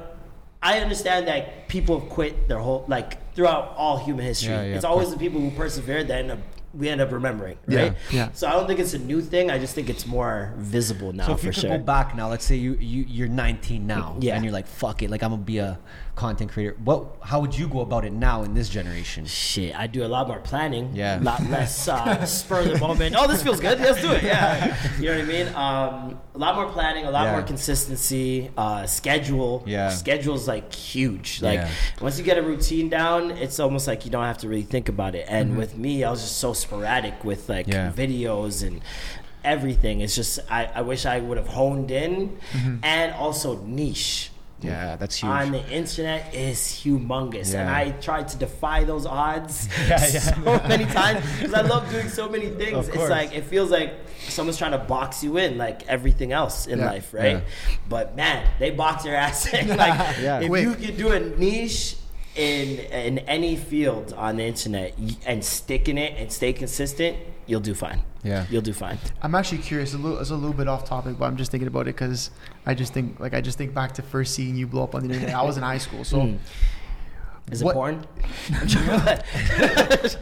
I 0.64 0.80
understand 0.80 1.28
that 1.28 1.68
people 1.68 2.00
have 2.00 2.10
quit 2.10 2.48
their 2.48 2.60
whole 2.60 2.86
like 2.88 3.34
throughout 3.36 3.74
all 3.78 3.98
human 3.98 4.26
history. 4.26 4.54
Yeah, 4.54 4.64
yeah, 4.64 4.76
it's 4.76 4.86
always 4.86 5.12
the 5.12 5.18
people 5.18 5.42
who 5.42 5.52
persevered 5.52 6.08
that 6.08 6.20
end 6.20 6.32
up 6.32 6.40
we 6.74 6.90
end 6.90 7.02
up 7.02 7.12
remembering, 7.12 7.56
Yeah, 7.68 7.82
right? 7.84 7.94
yeah. 8.10 8.30
So 8.34 8.48
I 8.48 8.54
don't 8.54 8.66
think 8.66 8.80
it's 8.80 8.96
a 8.96 8.98
new 9.00 9.22
thing. 9.22 9.52
I 9.52 9.60
just 9.60 9.76
think 9.76 9.92
it's 9.92 10.08
more 10.08 10.56
visible 10.58 11.14
now 11.14 11.28
So 11.28 11.34
if 11.34 11.42
for 11.42 11.46
you 11.46 11.52
could 11.52 11.62
sure. 11.62 11.78
go 11.78 11.84
back 11.84 12.16
now, 12.16 12.30
let's 12.32 12.46
say 12.46 12.56
you, 12.56 12.74
you 12.80 13.06
you're 13.08 13.28
19 13.28 13.86
now, 13.86 14.18
Yeah. 14.20 14.34
and 14.36 14.44
you're 14.44 14.52
like, 14.54 14.66
fuck 14.66 15.04
it, 15.04 15.12
like 15.12 15.22
I'm 15.22 15.30
gonna 15.30 15.44
be 15.44 15.60
a 15.60 15.78
content 16.16 16.52
creator. 16.52 16.76
What? 16.84 17.08
How 17.22 17.40
would 17.40 17.58
you 17.58 17.68
go 17.68 17.80
about 17.82 18.06
it 18.06 18.14
now 18.14 18.44
in 18.44 18.54
this 18.54 18.70
generation? 18.70 19.26
Shit, 19.26 19.76
I 19.76 19.88
do 19.88 20.06
a 20.06 20.08
lot 20.08 20.28
more 20.28 20.40
planning. 20.40 20.92
Yeah. 20.94 21.20
A 21.20 21.22
lot 21.22 21.42
less 21.50 21.88
uh, 21.88 22.24
spur 22.40 22.60
of 22.60 22.70
the 22.72 22.78
moment. 22.78 23.16
Oh, 23.18 23.28
this 23.28 23.42
feels 23.42 23.60
good. 23.60 23.80
Let's 23.80 24.00
do 24.02 24.12
it. 24.12 24.24
Yeah. 24.24 24.78
You 25.00 25.06
know 25.10 25.16
what 25.16 25.24
I 25.24 25.26
mean? 25.28 25.48
Um, 25.56 26.20
a 26.36 26.38
lot 26.38 26.56
more 26.56 26.68
planning, 26.70 27.06
a 27.06 27.12
lot 27.12 27.26
Yeah. 27.26 27.32
more 27.32 27.42
consistency, 27.42 28.52
uh, 28.58 28.86
schedule. 28.86 29.64
Yeah. 29.66 29.90
Schedule's 29.90 30.48
like 30.48 30.72
huge. 30.74 31.42
Like 31.42 31.56
Yeah. 31.60 31.70
once 32.02 32.18
you 32.20 32.24
get 32.24 32.38
a 32.38 32.44
routine 32.44 32.90
down, 32.90 33.32
it's 33.32 33.60
almost 33.60 33.88
like 33.88 34.06
you 34.06 34.12
don't 34.12 34.24
have 34.26 34.38
to 34.40 34.48
really 34.48 34.64
think 34.64 34.90
about 34.90 35.16
it. 35.16 35.26
Mm-hmm. 35.26 35.36
And 35.36 35.58
with 35.58 35.78
me, 35.78 36.04
I 36.04 36.12
was 36.12 36.22
just 36.22 36.38
so 36.38 36.54
sporadic 36.54 37.24
with 37.24 37.50
like 37.50 37.68
Yeah. 37.68 37.92
videos 37.92 38.62
and 38.66 38.82
everything. 39.44 40.02
It's 40.02 40.16
just 40.16 40.40
I, 40.50 40.66
I 40.76 40.82
wish 40.82 41.06
I 41.06 41.20
would 41.20 41.38
have 41.38 41.48
honed 41.48 41.92
in 41.92 42.38
Mm-hmm. 42.54 42.76
and 42.84 43.14
also 43.14 43.58
niche 43.64 44.30
Yeah, 44.64 44.96
that's 44.96 45.18
huge. 45.18 45.30
on 45.32 45.52
the 45.52 45.68
internet 45.70 46.34
is 46.34 46.60
humongous, 46.60 47.54
and 47.54 47.70
I 47.70 47.92
tried 47.92 48.28
to 48.30 48.38
defy 48.38 48.84
those 48.84 49.06
odds 49.06 49.68
Yeah, 49.88 50.00
yeah. 50.00 50.20
so 50.20 50.42
many 50.68 50.86
times 50.86 51.26
because 51.40 51.54
I 51.54 51.62
love 51.62 51.90
doing 51.90 52.10
so 52.10 52.30
many 52.30 52.48
things. 52.50 52.88
It's 52.88 53.10
like 53.10 53.34
it 53.36 53.44
feels 53.46 53.70
like 53.72 53.94
someone's 54.30 54.58
trying 54.58 54.72
to 54.72 54.78
box 54.78 55.24
you 55.24 55.38
in, 55.38 55.58
like 55.58 55.88
everything 55.88 56.32
else 56.32 56.68
in 56.68 56.80
Yeah. 56.80 56.86
life, 56.86 57.14
right? 57.14 57.38
Yeah. 57.38 57.42
But 57.90 58.16
man, 58.16 58.48
they 58.60 58.72
box 58.72 59.06
your 59.06 59.16
ass 59.16 59.46
in. 59.54 59.68
like 59.78 60.18
Yeah. 60.22 60.40
if 60.42 60.48
Quick. 60.50 60.64
you 60.64 60.74
can 60.76 60.96
do 60.98 61.12
a 61.12 61.20
niche. 61.20 61.98
In, 62.36 62.80
in 62.92 63.20
any 63.30 63.56
field 63.56 64.12
on 64.14 64.38
the 64.38 64.44
internet 64.44 64.96
and 65.28 65.46
stick 65.46 65.88
in 65.88 66.00
it 66.00 66.16
and 66.18 66.32
stay 66.32 66.52
consistent, 66.52 67.16
you'll 67.46 67.60
do 67.60 67.76
fine. 67.76 68.02
Yeah. 68.24 68.46
you'll 68.50 68.62
do 68.62 68.74
fine. 68.74 68.98
I'm 69.22 69.36
actually 69.36 69.58
curious. 69.60 69.94
A 69.94 69.98
little, 69.98 70.18
it's 70.20 70.30
a 70.30 70.36
little 70.36 70.54
bit 70.56 70.68
off 70.68 70.86
topic, 70.86 71.18
but 71.20 71.26
I'm 71.26 71.36
just 71.38 71.52
thinking 71.52 71.68
about 71.68 71.82
it 71.82 71.96
because 71.96 72.32
I 72.66 72.74
just 72.74 72.94
think, 72.94 73.20
like, 73.20 73.34
I 73.34 73.42
just 73.42 73.58
think 73.58 73.74
back 73.74 73.92
to 73.96 74.02
first 74.02 74.34
seeing 74.34 74.56
you 74.56 74.66
blow 74.68 74.84
up 74.84 74.96
on 74.96 75.06
the 75.06 75.14
internet. 75.14 75.36
I 75.36 75.42
was 75.44 75.58
in 75.58 75.64
high 75.64 75.78
school, 75.78 76.04
so 76.04 76.18
Mm. 76.20 76.38
Is 77.52 77.62
it 77.62 77.66
What- 77.66 77.76
porn? 77.76 78.06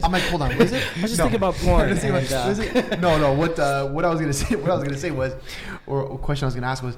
I'm 0.02 0.12
like, 0.12 0.22
hold 0.24 0.42
on, 0.42 0.50
what 0.50 0.60
is 0.62 0.72
it? 0.72 0.82
I 0.98 1.02
was 1.02 1.10
just 1.12 1.16
thinking 1.16 1.36
about 1.36 1.54
porn. 1.62 1.88
Let's 1.90 2.04
what- 2.04 2.14
and, 2.24 2.32
uh, 2.32 2.42
what 2.42 2.50
is 2.50 2.58
it? 2.58 3.00
No, 3.00 3.18
no. 3.18 3.32
What 3.32 3.58
uh, 3.58 3.86
what 3.88 4.04
I 4.04 4.08
was 4.10 4.20
gonna 4.20 4.32
say, 4.42 4.56
what 4.56 4.70
I 4.70 4.74
was 4.74 4.84
gonna 4.84 4.98
say 4.98 5.10
was, 5.12 5.34
or 5.86 6.12
a 6.14 6.18
question 6.18 6.44
I 6.44 6.48
was 6.48 6.54
gonna 6.54 6.66
ask 6.66 6.82
was, 6.82 6.96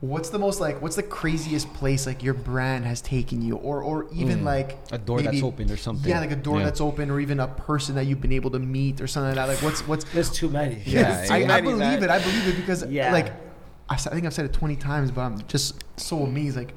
what's 0.00 0.28
the 0.30 0.38
most 0.38 0.60
like, 0.60 0.80
what's 0.80 0.96
the 0.96 1.02
craziest 1.02 1.72
place 1.74 2.06
like 2.06 2.22
your 2.22 2.34
brand 2.34 2.84
has 2.86 3.00
taken 3.00 3.42
you, 3.42 3.56
or 3.56 3.82
or 3.82 4.06
even 4.12 4.40
Mm. 4.40 4.44
like 4.44 4.78
A 4.92 4.98
door 4.98 5.20
that's 5.22 5.42
opened 5.42 5.70
or 5.70 5.76
something. 5.76 6.08
Yeah, 6.08 6.20
like 6.20 6.30
a 6.30 6.36
door 6.36 6.58
Yeah. 6.58 6.64
that's 6.66 6.80
open, 6.80 7.10
or 7.10 7.18
even 7.20 7.40
a 7.40 7.48
person 7.48 7.96
that 7.96 8.04
you've 8.06 8.20
been 8.20 8.32
able 8.32 8.50
to 8.52 8.58
meet, 8.60 9.00
or 9.00 9.06
something 9.06 9.34
like 9.36 9.46
that. 9.46 9.48
Like, 9.52 9.62
what's 9.62 9.86
what's 9.88 10.04
There's 10.04 10.30
too 10.30 10.48
many. 10.48 10.82
Yeah, 10.86 11.02
There's 11.16 11.28
too 11.28 11.34
I, 11.34 11.56
I 11.56 11.60
believe 11.60 11.78
man. 11.78 12.02
it. 12.04 12.10
I 12.10 12.20
believe 12.20 12.46
it 12.48 12.56
because, 12.56 12.84
Yeah. 12.86 13.12
like, 13.12 13.32
I, 13.88 13.94
s- 13.94 14.06
I 14.06 14.10
think 14.10 14.24
I've 14.24 14.32
said 14.34 14.46
it 14.46 14.52
20 14.54 14.76
times, 14.76 15.10
but 15.10 15.20
I'm 15.22 15.42
just 15.46 15.84
so 15.98 16.22
amazed. 16.22 16.56
Like, 16.56 16.72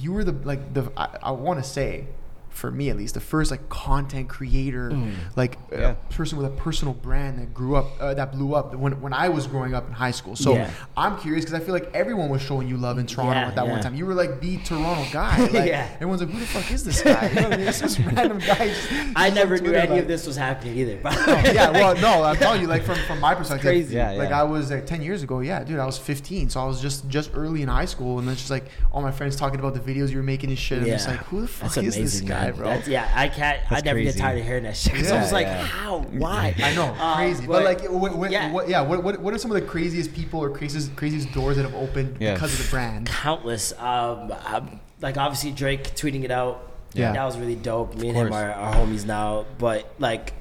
you 0.00 0.12
were 0.12 0.24
the, 0.24 0.32
like, 0.32 0.74
the, 0.74 0.90
I, 0.96 1.18
I 1.22 1.30
want 1.32 1.62
to 1.62 1.68
say, 1.68 2.06
for 2.52 2.70
me 2.70 2.90
at 2.90 2.96
least, 2.96 3.14
the 3.14 3.20
first, 3.20 3.50
like, 3.50 3.68
content 3.68 4.28
creator, 4.28 4.90
Mm. 4.90 5.12
like, 5.36 5.58
Yeah. 5.72 5.90
a 5.90 5.94
person 6.12 6.36
with 6.38 6.46
a 6.46 6.50
personal 6.50 6.94
brand 6.94 7.38
that 7.38 7.52
grew 7.54 7.76
up, 7.76 7.86
uh, 8.00 8.14
that 8.14 8.30
blew 8.32 8.54
up 8.54 8.74
when, 8.74 9.00
when 9.00 9.12
I 9.12 9.28
was 9.30 9.46
growing 9.46 9.74
up 9.74 9.86
in 9.88 9.92
high 9.94 10.10
school. 10.10 10.36
So 10.36 10.54
Yeah. 10.54 10.68
I'm 10.96 11.18
curious 11.18 11.44
because 11.44 11.58
I 11.60 11.64
feel 11.64 11.74
like 11.74 11.90
everyone 11.94 12.28
was 12.28 12.42
showing 12.42 12.68
you 12.68 12.76
love 12.76 12.98
in 12.98 13.06
Toronto 13.06 13.32
Yeah, 13.40 13.48
at 13.48 13.54
that 13.56 13.66
one 13.66 13.80
time. 13.80 13.94
You 13.94 14.06
were 14.06 14.14
like 14.14 14.40
the 14.40 14.58
Toronto 14.58 15.04
guy. 15.12 15.38
Like, 15.52 15.66
Yeah. 15.68 15.86
Everyone's 15.94 16.20
like, 16.22 16.30
who 16.30 16.38
the 16.40 16.46
fuck 16.46 16.70
is 16.70 16.84
this 16.84 17.02
guy? 17.02 17.28
You 17.28 17.34
know 17.36 17.42
what 17.44 17.52
I 17.54 17.56
mean? 17.56 17.66
This 17.66 18.00
random 18.12 18.38
guy. 18.38 18.68
just- 18.68 18.88
I 19.16 19.30
never 19.30 19.58
knew 19.58 19.72
any 19.72 19.90
like- 19.90 20.02
of 20.02 20.08
this 20.08 20.26
was 20.26 20.36
happening 20.36 20.76
either. 20.76 20.98
yeah, 21.52 21.70
well, 21.70 21.94
no, 21.96 22.22
I'm 22.22 22.36
telling 22.36 22.60
you, 22.60 22.66
like 22.68 22.82
from 22.84 22.96
from 23.06 23.20
my 23.20 23.34
perspective, 23.34 23.64
crazy. 23.66 23.96
Yeah, 23.96 24.12
like. 24.12 24.30
I 24.32 24.42
was 24.44 24.70
like 24.70 24.86
ten 24.86 25.02
years 25.02 25.22
ago. 25.22 25.40
Yeah, 25.40 25.62
dude, 25.64 25.78
I 25.78 25.84
was 25.86 25.98
15, 25.98 26.48
so 26.50 26.60
I 26.60 26.64
was 26.66 26.80
just 26.80 27.08
just 27.08 27.30
early 27.34 27.62
in 27.62 27.68
high 27.68 27.84
school, 27.84 28.18
and 28.18 28.26
then 28.28 28.34
just 28.36 28.50
like 28.50 28.66
all 28.92 29.02
my 29.02 29.10
friends 29.10 29.36
talking 29.36 29.58
about 29.60 29.74
the 29.74 29.80
videos 29.80 30.10
you 30.10 30.16
were 30.16 30.22
making 30.22 30.50
and 30.50 30.58
shit. 30.58 30.78
I'm 30.80 30.86
just 30.86 31.06
like, 31.08 31.18
who 31.24 31.42
the 31.42 31.48
fuck 31.48 31.72
That's 31.74 31.76
is 31.78 31.94
this 31.94 32.20
amazing, 32.20 32.28
guy, 32.28 32.41
man. 32.50 32.54
bro? 32.56 32.66
That's, 32.68 32.88
yeah, 32.88 33.10
I 33.14 33.28
can't. 33.28 33.60
I 33.66 33.74
That's 33.74 33.84
never 33.84 33.98
crazy. 33.98 34.12
get 34.12 34.20
tired 34.22 34.38
of 34.38 34.44
hearing 34.44 34.62
that 34.64 34.76
shit. 34.76 34.92
'cause 34.96 35.10
I 35.10 35.14
Yeah, 35.16 35.22
was 35.22 35.32
like, 35.32 35.46
yeah. 35.46 35.62
how? 35.64 35.98
Why? 36.00 36.54
I 36.62 36.74
know, 36.74 36.94
Um, 36.94 37.16
crazy. 37.16 37.46
But, 37.46 37.64
like, 37.64 37.82
what, 37.90 38.16
what, 38.16 38.30
yeah. 38.30 38.50
what, 38.52 38.68
yeah 38.68 38.80
what, 38.82 39.02
what, 39.02 39.20
what 39.20 39.34
are 39.34 39.38
some 39.38 39.50
of 39.50 39.60
the 39.60 39.66
craziest 39.66 40.14
people 40.14 40.40
or 40.40 40.50
craziest 40.50 40.94
craziest 40.96 41.32
doors 41.32 41.56
that 41.56 41.62
have 41.64 41.74
opened 41.74 42.16
Yeah. 42.20 42.34
because 42.34 42.52
of 42.58 42.64
the 42.64 42.70
brand? 42.70 43.06
countless. 43.06 43.72
Um, 43.78 44.32
um, 44.46 44.80
like 45.00 45.16
obviously 45.16 45.50
Drake 45.52 45.94
tweeting 45.94 46.24
it 46.24 46.30
out. 46.30 46.68
Yeah. 46.94 47.12
that 47.12 47.24
was 47.24 47.38
really 47.38 47.56
dope. 47.56 47.94
Me 47.96 48.08
and 48.10 48.16
him 48.18 48.32
are, 48.32 48.52
are 48.52 48.74
homies 48.74 49.06
now. 49.06 49.46
But 49.58 49.90
like, 49.98 50.34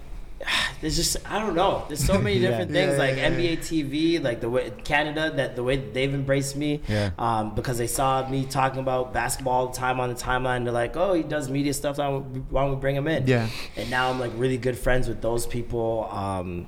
there's 0.82 0.96
just 0.96 1.18
I 1.30 1.40
don't 1.40 1.56
know. 1.56 1.86
There's 1.88 2.04
so 2.04 2.20
many 2.20 2.40
different 2.46 2.72
Yeah, 2.72 2.88
things 2.88 2.94
yeah, 2.94 3.06
like 3.06 3.16
yeah. 3.18 3.32
NBA 3.32 3.58
TV, 3.60 4.22
like 4.24 4.42
the 4.42 4.50
way 4.50 4.72
Canada 4.84 5.32
that 5.38 5.56
the 5.56 5.64
way 5.64 5.78
they've 5.78 6.14
embraced 6.14 6.56
me. 6.58 6.82
Yeah. 6.88 7.12
Um, 7.18 7.56
because 7.56 7.78
they 7.78 7.88
saw 7.88 8.28
me 8.28 8.46
talking 8.46 8.80
about 8.80 9.14
basketball 9.14 9.68
the 9.68 9.78
time 9.78 10.00
on 10.00 10.10
the 10.10 10.16
timeline. 10.16 10.64
They're 10.64 10.74
like, 10.74 10.98
oh, 10.98 11.14
he 11.14 11.24
does 11.24 11.50
media 11.50 11.74
stuff. 11.74 11.98
Why 12.00 12.10
don't 12.10 12.34
we, 12.34 12.40
why 12.42 12.64
don't 12.64 12.72
we 12.72 12.78
bring 12.78 12.96
him 12.96 13.08
in? 13.08 13.28
Yeah. 13.28 13.48
And 13.78 13.90
now 13.90 14.10
I'm 14.10 14.20
like 14.20 14.32
really 14.36 14.58
good 14.58 14.78
friends 14.78 15.08
with 15.08 15.22
those 15.22 15.46
people. 15.48 16.10
Um, 16.12 16.68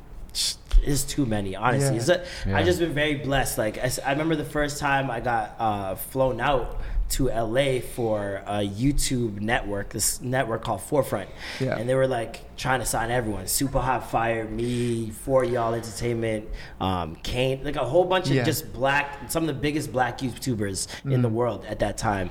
it's 0.85 1.03
too 1.03 1.25
many, 1.25 1.55
honestly. 1.55 1.97
Yeah. 1.97 2.23
Yeah. 2.45 2.57
I 2.57 2.63
just 2.63 2.79
been 2.79 2.93
very 2.93 3.15
blessed. 3.15 3.57
Like 3.57 3.77
I 3.77 4.11
remember 4.11 4.35
the 4.35 4.43
first 4.45 4.79
time 4.79 5.09
I 5.09 5.19
got 5.19 5.55
uh, 5.59 5.95
flown 5.95 6.41
out 6.41 6.79
to 7.09 7.27
LA 7.27 7.79
for 7.79 8.41
a 8.47 8.67
YouTube 8.67 9.39
network, 9.39 9.89
this 9.89 10.19
network 10.21 10.63
called 10.63 10.81
Forefront, 10.81 11.29
Yeah. 11.59 11.77
and 11.77 11.87
they 11.87 11.93
were 11.93 12.07
like 12.07 12.52
trying 12.57 12.79
to 12.79 12.85
sign 12.85 13.11
everyone. 13.11 13.47
Super 13.47 13.79
Hot 13.79 14.09
Fire, 14.09 14.45
me, 14.45 15.09
For 15.11 15.43
Y'all 15.43 15.73
Entertainment, 15.73 16.47
um, 16.79 17.15
Kane, 17.23 17.63
like 17.63 17.75
a 17.75 17.85
whole 17.85 18.05
bunch 18.05 18.27
of 18.29 18.35
Yeah. 18.35 18.43
just 18.43 18.71
black, 18.73 19.29
some 19.31 19.43
of 19.43 19.47
the 19.47 19.53
biggest 19.61 19.91
black 19.91 20.19
YouTubers 20.19 20.87
in 21.11 21.21
the 21.21 21.29
world 21.29 21.65
at 21.67 21.79
that 21.79 21.97
time. 21.97 22.29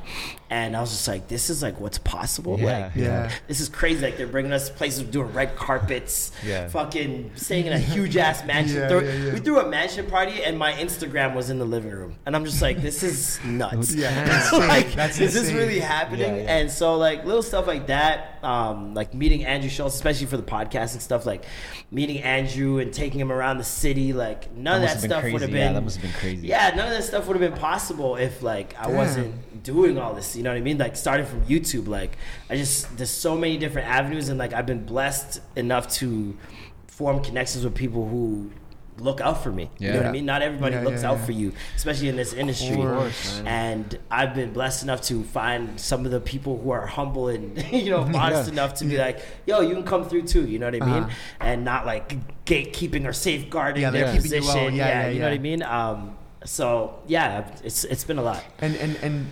And 0.50 0.76
I 0.76 0.80
was 0.82 0.90
just 0.90 1.08
like, 1.08 1.28
this 1.28 1.48
is 1.48 1.62
like 1.62 1.80
what's 1.80 1.96
possible. 1.98 2.58
Yeah. 2.60 2.64
Like, 2.78 2.92
Yeah. 2.94 3.30
this 3.48 3.60
is 3.60 3.70
crazy. 3.70 4.02
Like 4.04 4.18
they're 4.18 4.26
bringing 4.26 4.52
us 4.52 4.68
places 4.68 5.02
doing 5.04 5.32
red 5.32 5.56
carpets, 5.56 6.30
Yeah. 6.46 6.68
fucking 6.68 7.30
staying 7.36 7.66
in 7.66 7.72
a 7.72 7.78
huge 7.78 8.16
ass 8.18 8.44
mansion. 8.46 8.76
Yeah, 8.82 8.88
Throw- 8.88 9.00
yeah. 9.00 9.32
We 9.32 9.40
threw 9.40 9.60
a 9.60 9.68
mansion 9.68 10.06
party, 10.06 10.44
and 10.44 10.58
my 10.58 10.72
Instagram 10.74 11.34
was 11.34 11.48
in 11.48 11.58
the 11.58 11.64
living 11.64 11.90
room, 11.90 12.16
and 12.26 12.36
I'm 12.36 12.44
just 12.44 12.60
like, 12.60 12.82
this 12.82 13.02
is 13.02 13.40
nuts. 13.44 13.94
Yeah, 14.02 14.24
that's 14.24 14.52
like, 14.52 14.92
That's 14.92 15.18
is 15.20 15.32
this 15.34 15.50
really 15.52 15.78
happening? 15.80 16.46
And 16.46 16.70
so, 16.70 16.96
like, 16.98 17.24
little 17.24 17.42
stuff 17.42 17.66
like 17.66 17.86
that, 17.86 18.38
um, 18.42 18.92
like 18.94 19.14
meeting 19.14 19.44
Andrew 19.46 19.70
Schulz, 19.70 19.94
especially 19.94 20.11
for 20.26 20.36
the 20.36 20.42
podcast 20.42 20.92
and 20.92 21.02
stuff, 21.02 21.26
like 21.26 21.44
meeting 21.90 22.18
Andrew 22.20 22.78
and 22.78 22.92
taking 22.92 23.20
him 23.20 23.32
around 23.32 23.58
the 23.58 23.64
city, 23.64 24.12
like 24.12 24.54
none 24.54 24.80
That 24.80 24.96
of 24.96 25.00
that 25.02 25.08
stuff 25.08 25.24
would 25.32 25.42
have 25.42 25.50
been. 25.50 25.60
Yeah, 25.60 25.72
that 25.72 25.82
must 25.82 25.96
have 25.96 26.02
been 26.10 26.20
crazy. 26.20 26.46
Yeah, 26.46 26.74
none 26.74 26.88
of 26.88 26.94
that 26.94 27.04
stuff 27.04 27.26
would 27.26 27.40
have 27.40 27.50
been 27.52 27.58
possible 27.58 28.16
if 28.16 28.42
like 28.42 28.74
I 28.78 28.84
Damn. 28.86 28.96
wasn't 28.96 29.62
doing 29.62 29.98
all 29.98 30.14
this. 30.14 30.36
You 30.36 30.42
know 30.42 30.50
what 30.50 30.58
I 30.58 30.62
mean? 30.62 30.78
Like 30.78 30.96
starting 30.96 31.26
from 31.26 31.42
YouTube, 31.44 31.88
like 31.88 32.16
I 32.50 32.56
just 32.56 32.96
there's 32.96 33.10
so 33.10 33.36
many 33.36 33.56
different 33.58 33.88
avenues, 33.88 34.28
and 34.28 34.38
like 34.38 34.52
I've 34.52 34.66
been 34.66 34.84
blessed 34.84 35.40
enough 35.56 35.88
to 35.94 36.36
form 36.86 37.22
connections 37.22 37.64
with 37.64 37.74
people 37.74 38.08
who 38.08 38.50
look 38.98 39.20
out 39.20 39.42
for 39.42 39.50
me. 39.50 39.70
You 39.78 39.90
know 39.90 39.96
what 39.98 40.06
I 40.06 40.12
mean? 40.12 40.26
Not 40.26 40.42
everybody 40.42 40.74
Yeah, 40.76 40.82
looks 40.84 41.02
yeah, 41.02 41.10
out 41.10 41.18
yeah. 41.18 41.24
for 41.26 41.32
you, 41.32 41.52
especially 41.76 42.08
in 42.08 42.16
this 42.16 42.32
industry. 42.32 42.76
course. 42.76 43.40
And 43.46 43.98
I've 44.10 44.34
been 44.34 44.52
blessed 44.52 44.82
enough 44.84 45.00
to 45.02 45.22
find 45.24 45.80
some 45.80 46.04
of 46.04 46.10
the 46.12 46.20
people 46.20 46.58
who 46.60 46.70
are 46.70 46.86
humble 46.86 47.28
and 47.28 47.56
you 47.72 47.90
know 47.90 48.04
modest 48.04 48.46
Yeah. 48.48 48.52
enough 48.52 48.74
to 48.74 48.84
be 48.84 48.98
like, 48.98 49.20
"Yo, 49.46 49.60
you 49.60 49.74
can 49.74 49.84
come 49.84 50.08
through 50.08 50.22
too." 50.22 50.46
You 50.46 50.58
know 50.58 50.66
what 50.66 50.82
I 50.82 50.86
mean? 50.86 51.02
Uh-huh. 51.04 51.10
And 51.40 51.64
not 51.64 51.86
like 51.86 52.16
gatekeeping 52.44 53.06
or 53.06 53.12
safeguarding 53.12 53.82
Yeah, 53.82 53.90
their 53.90 54.04
they're 54.06 54.14
keeping 54.16 54.32
you 54.32 54.38
position. 54.40 54.62
low. 54.64 54.68
Yeah, 54.68 54.88
yeah, 54.88 55.08
you 55.08 55.18
know 55.20 55.26
what 55.28 55.34
I 55.34 55.38
mean? 55.38 55.62
Um, 55.62 56.16
so 56.44 57.00
yeah, 57.06 57.48
it's 57.64 57.84
it's 57.84 58.04
been 58.04 58.18
a 58.18 58.22
lot. 58.22 58.42
and 58.60 58.74
and 58.76 58.96
and 59.02 59.26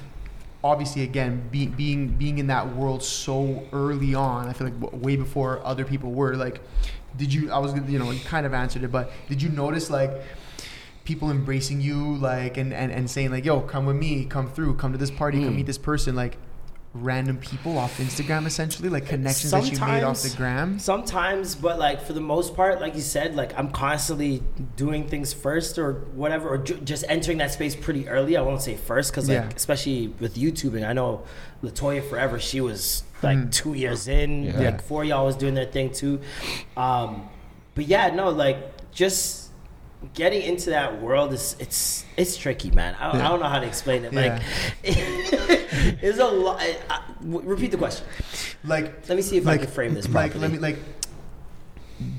obviously 0.62 1.02
again 1.02 1.42
be, 1.50 1.66
being 1.66 2.08
being 2.08 2.36
in 2.38 2.46
that 2.48 2.76
world 2.76 3.02
so 3.02 3.62
early 3.72 4.14
on 4.14 4.46
i 4.46 4.52
feel 4.52 4.66
like 4.66 4.78
w- 4.78 5.02
way 5.02 5.16
before 5.16 5.58
other 5.64 5.86
people 5.86 6.10
were 6.12 6.36
like 6.36 6.60
did 7.16 7.32
you 7.32 7.50
i 7.50 7.58
was 7.58 7.74
you 7.88 7.98
know 7.98 8.10
you 8.10 8.20
kind 8.24 8.46
of 8.46 8.54
answered 8.54 8.82
it 8.84 8.90
but 8.92 9.10
did 9.28 9.40
you 9.42 9.48
notice 9.50 9.90
like 9.90 10.10
people 11.04 11.30
embracing 11.30 11.80
you 11.80 12.16
like 12.16 12.56
and 12.56 12.72
and, 12.72 12.92
and 12.92 13.10
saying 13.10 13.30
like 13.30 13.44
yo 13.44 13.60
come 13.60 13.86
with 13.86 13.96
me 13.96 14.24
come 14.24 14.48
through 14.48 14.74
come 14.76 14.92
to 14.92 14.98
this 14.98 15.10
party 15.10 15.38
come 15.42 15.52
Mm. 15.52 15.56
meet 15.56 15.66
this 15.66 15.78
person 15.78 16.14
like 16.14 16.36
random 16.92 17.38
people 17.38 17.78
off 17.78 17.98
Instagram, 17.98 18.46
essentially, 18.46 18.88
like 18.88 19.06
connections 19.06 19.52
that 19.52 19.64
you 19.70 19.78
made 19.78 20.02
off 20.02 20.22
the 20.22 20.36
gram? 20.36 20.76
Sometimes, 20.80 21.54
but 21.54 21.78
like 21.78 22.02
for 22.02 22.14
the 22.14 22.20
most 22.20 22.56
part, 22.56 22.80
like 22.80 22.96
you 22.96 23.00
said, 23.00 23.36
like 23.36 23.56
I'm 23.56 23.70
constantly 23.70 24.42
doing 24.74 25.06
things 25.06 25.32
first 25.32 25.78
or 25.78 25.92
whatever, 26.16 26.48
or 26.48 26.58
ju- 26.58 26.80
just 26.80 27.04
entering 27.08 27.38
that 27.38 27.52
space 27.52 27.76
pretty 27.76 28.08
early. 28.08 28.36
I 28.36 28.40
won't 28.42 28.60
say 28.60 28.74
first 28.76 29.12
because, 29.12 29.28
like, 29.28 29.36
Yeah. 29.36 29.48
especially 29.54 30.08
with 30.18 30.34
YouTubing, 30.34 30.84
I 30.84 30.92
know 30.92 31.22
Latoya 31.62 32.02
Forever, 32.02 32.40
she 32.40 32.60
was 32.60 33.04
like 33.22 33.38
Mhm. 33.38 33.52
two 33.52 33.74
years 33.74 34.08
in, 34.08 34.44
Yeah. 34.44 34.58
like 34.60 34.82
four 34.82 35.04
y'all 35.04 35.26
was 35.26 35.36
doing 35.36 35.54
their 35.54 35.66
thing 35.66 35.90
too. 35.92 36.20
Um, 36.76 37.28
but 37.74 37.86
yeah, 37.86 38.08
no, 38.14 38.30
like 38.30 38.58
just 38.92 39.50
getting 40.14 40.40
into 40.42 40.70
that 40.70 41.00
world 41.02 41.32
is 41.32 41.56
it's 41.58 42.04
it's 42.16 42.36
tricky, 42.36 42.70
man. 42.70 42.94
I, 42.98 43.16
Yeah. 43.16 43.26
I 43.26 43.28
don't 43.28 43.40
know 43.40 43.48
how 43.48 43.58
to 43.60 43.66
explain 43.66 44.04
it. 44.04 44.12
Yeah. 44.12 44.20
Like, 44.34 44.42
it's 46.02 46.18
a 46.18 46.24
lot. 46.24 46.58
I- 46.60 46.76
I- 46.88 47.02
w- 47.22 47.46
repeat 47.48 47.70
the 47.70 47.76
question. 47.76 48.06
Like, 48.64 49.08
Let 49.08 49.16
me 49.16 49.22
see 49.22 49.36
if 49.36 49.46
I 49.46 49.58
can 49.58 49.66
frame 49.68 49.94
this 49.94 50.08
Like, 50.08 50.32
properly. 50.32 50.40
let 50.40 50.52
me 50.52 50.58
like. 50.58 50.78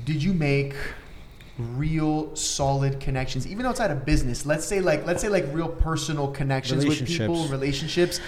Did 0.04 0.22
you 0.22 0.32
make 0.32 0.74
real 1.58 2.34
solid 2.34 2.98
connections, 3.00 3.46
even 3.46 3.66
outside 3.66 3.90
of 3.90 4.04
business? 4.06 4.46
Let's 4.46 4.64
say 4.64 4.80
like 4.80 5.06
let's 5.06 5.20
say 5.20 5.28
like 5.28 5.46
real 5.52 5.68
personal 5.68 6.28
connections 6.28 6.86
with 6.86 7.04
people, 7.04 7.46
Relationships. 7.48 8.20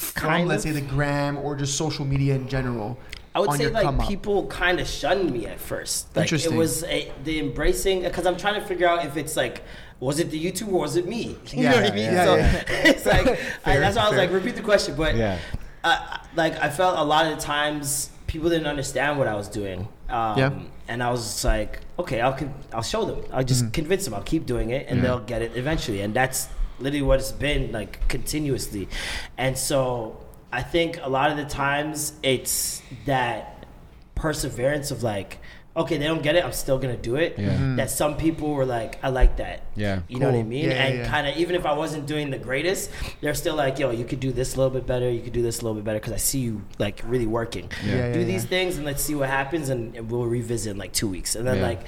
Relationships 0.00 0.20
from 0.20 0.30
Kind 0.30 0.48
let's 0.48 0.62
say 0.62 0.70
the 0.72 0.80
gram 0.80 1.38
or 1.38 1.56
just 1.56 1.76
social 1.76 2.04
media 2.04 2.34
in 2.34 2.48
general. 2.48 2.98
I 3.34 3.40
would 3.40 3.50
on 3.50 3.56
say 3.58 3.64
your 3.64 3.72
like 3.72 4.08
people 4.08 4.46
kind 4.46 4.80
of 4.80 4.88
shunned 4.88 5.30
me 5.32 5.46
at 5.46 5.60
first. 5.60 6.14
Like 6.16 6.24
Interesting. 6.24 6.54
it 6.54 6.56
was 6.58 6.82
a, 6.84 7.12
the 7.24 7.38
embracing 7.38 8.02
because 8.02 8.26
I'm 8.26 8.36
trying 8.36 8.60
to 8.60 8.66
figure 8.66 8.88
out 8.88 9.04
if 9.06 9.16
it's 9.16 9.36
like 9.36 9.62
was 10.00 10.18
it 10.18 10.30
the 10.30 10.42
YouTube 10.44 10.68
or 10.72 10.80
was 10.80 10.96
it 10.96 11.06
me? 11.06 11.36
You 11.52 11.62
Yeah, 11.62 11.70
know 11.70 11.76
what 11.82 11.92
I 11.92 11.94
mean? 11.94 12.04
yeah, 12.12 12.24
so 12.24 12.34
yeah. 12.36 12.64
it's 12.90 13.06
like 13.06 13.26
I, 13.64 13.78
that's 13.78 13.96
why 13.96 14.02
I 14.02 14.08
was 14.08 14.16
fair. 14.18 14.26
like 14.26 14.32
repeat 14.32 14.56
the 14.56 14.62
question. 14.62 14.96
But 14.96 15.14
Yeah. 15.14 15.38
uh, 15.84 16.18
like 16.34 16.56
I 16.60 16.70
felt 16.70 16.98
a 16.98 17.04
lot 17.04 17.26
of 17.26 17.36
the 17.36 17.42
times 17.42 18.10
people 18.26 18.48
didn't 18.48 18.66
understand 18.66 19.18
what 19.18 19.28
I 19.28 19.34
was 19.34 19.48
doing. 19.48 19.86
Um, 20.08 20.38
Yeah. 20.38 20.52
And 20.88 21.04
I 21.04 21.10
was 21.12 21.44
like, 21.44 21.78
okay, 22.00 22.20
I'll 22.20 22.32
con- 22.32 22.52
I'll 22.72 22.82
show 22.82 23.04
them. 23.04 23.22
I'll 23.32 23.44
just 23.44 23.62
Mm-hmm. 23.62 23.70
convince 23.70 24.04
them. 24.06 24.14
I'll 24.14 24.22
keep 24.24 24.44
doing 24.44 24.70
it, 24.70 24.86
and 24.88 24.96
Yeah. 24.96 25.02
they'll 25.04 25.20
get 25.20 25.40
it 25.40 25.52
eventually. 25.56 26.00
And 26.00 26.12
that's 26.14 26.48
literally 26.80 27.02
what 27.02 27.20
it's 27.20 27.32
been 27.32 27.72
like 27.72 28.06
continuously. 28.08 28.88
And 29.38 29.56
so 29.56 30.24
I 30.52 30.62
think 30.62 30.98
a 31.02 31.08
lot 31.08 31.30
of 31.30 31.36
the 31.36 31.44
times 31.44 32.12
it's 32.22 32.82
that 33.06 33.66
perseverance 34.14 34.90
of 34.90 35.02
like, 35.02 35.38
okay, 35.76 35.96
they 35.96 36.04
don't 36.06 36.22
get 36.22 36.34
it. 36.36 36.44
I'm 36.44 36.52
still 36.52 36.78
gonna 36.78 36.96
do 36.96 37.14
it. 37.16 37.36
Yeah. 37.38 37.50
Mhm. 37.56 37.76
That 37.76 37.90
some 37.90 38.16
people 38.16 38.52
were 38.54 38.66
like, 38.66 38.98
I 39.04 39.08
like 39.08 39.36
that. 39.36 39.62
Yeah. 39.76 40.00
You 40.08 40.18
know 40.18 40.26
what 40.26 40.34
I 40.34 40.42
mean? 40.42 40.64
Yeah, 40.64 40.70
yeah, 40.72 40.82
and 40.86 40.98
yeah. 40.98 41.08
kind 41.08 41.28
of 41.28 41.36
even 41.36 41.54
if 41.54 41.64
I 41.64 41.72
wasn't 41.74 42.06
doing 42.06 42.30
the 42.30 42.38
greatest, 42.38 42.90
they're 43.20 43.34
still 43.34 43.54
like, 43.54 43.78
yo, 43.78 43.90
you 43.90 44.04
could 44.04 44.20
do 44.20 44.32
this 44.32 44.54
a 44.54 44.58
little 44.58 44.72
bit 44.72 44.86
better. 44.86 45.08
You 45.08 45.20
could 45.20 45.32
do 45.32 45.42
this 45.42 45.60
a 45.60 45.62
little 45.62 45.76
bit 45.76 45.84
better 45.84 45.98
because 46.00 46.12
I 46.12 46.16
see 46.18 46.40
you 46.40 46.62
like 46.78 47.00
really 47.06 47.26
working. 47.26 47.70
Yeah. 47.86 47.94
Yeah, 47.94 48.12
do 48.12 48.18
yeah, 48.20 48.24
these 48.26 48.42
yeah. 48.44 48.48
things 48.50 48.76
and 48.76 48.84
let's 48.84 49.02
see 49.02 49.14
what 49.14 49.28
happens, 49.28 49.68
and, 49.68 49.94
and 49.96 50.10
we'll 50.10 50.26
revisit 50.26 50.72
in 50.72 50.76
like 50.76 50.92
two 50.92 51.08
weeks. 51.08 51.36
And 51.36 51.46
then 51.46 51.56
Yeah. 51.58 51.62
like. 51.68 51.80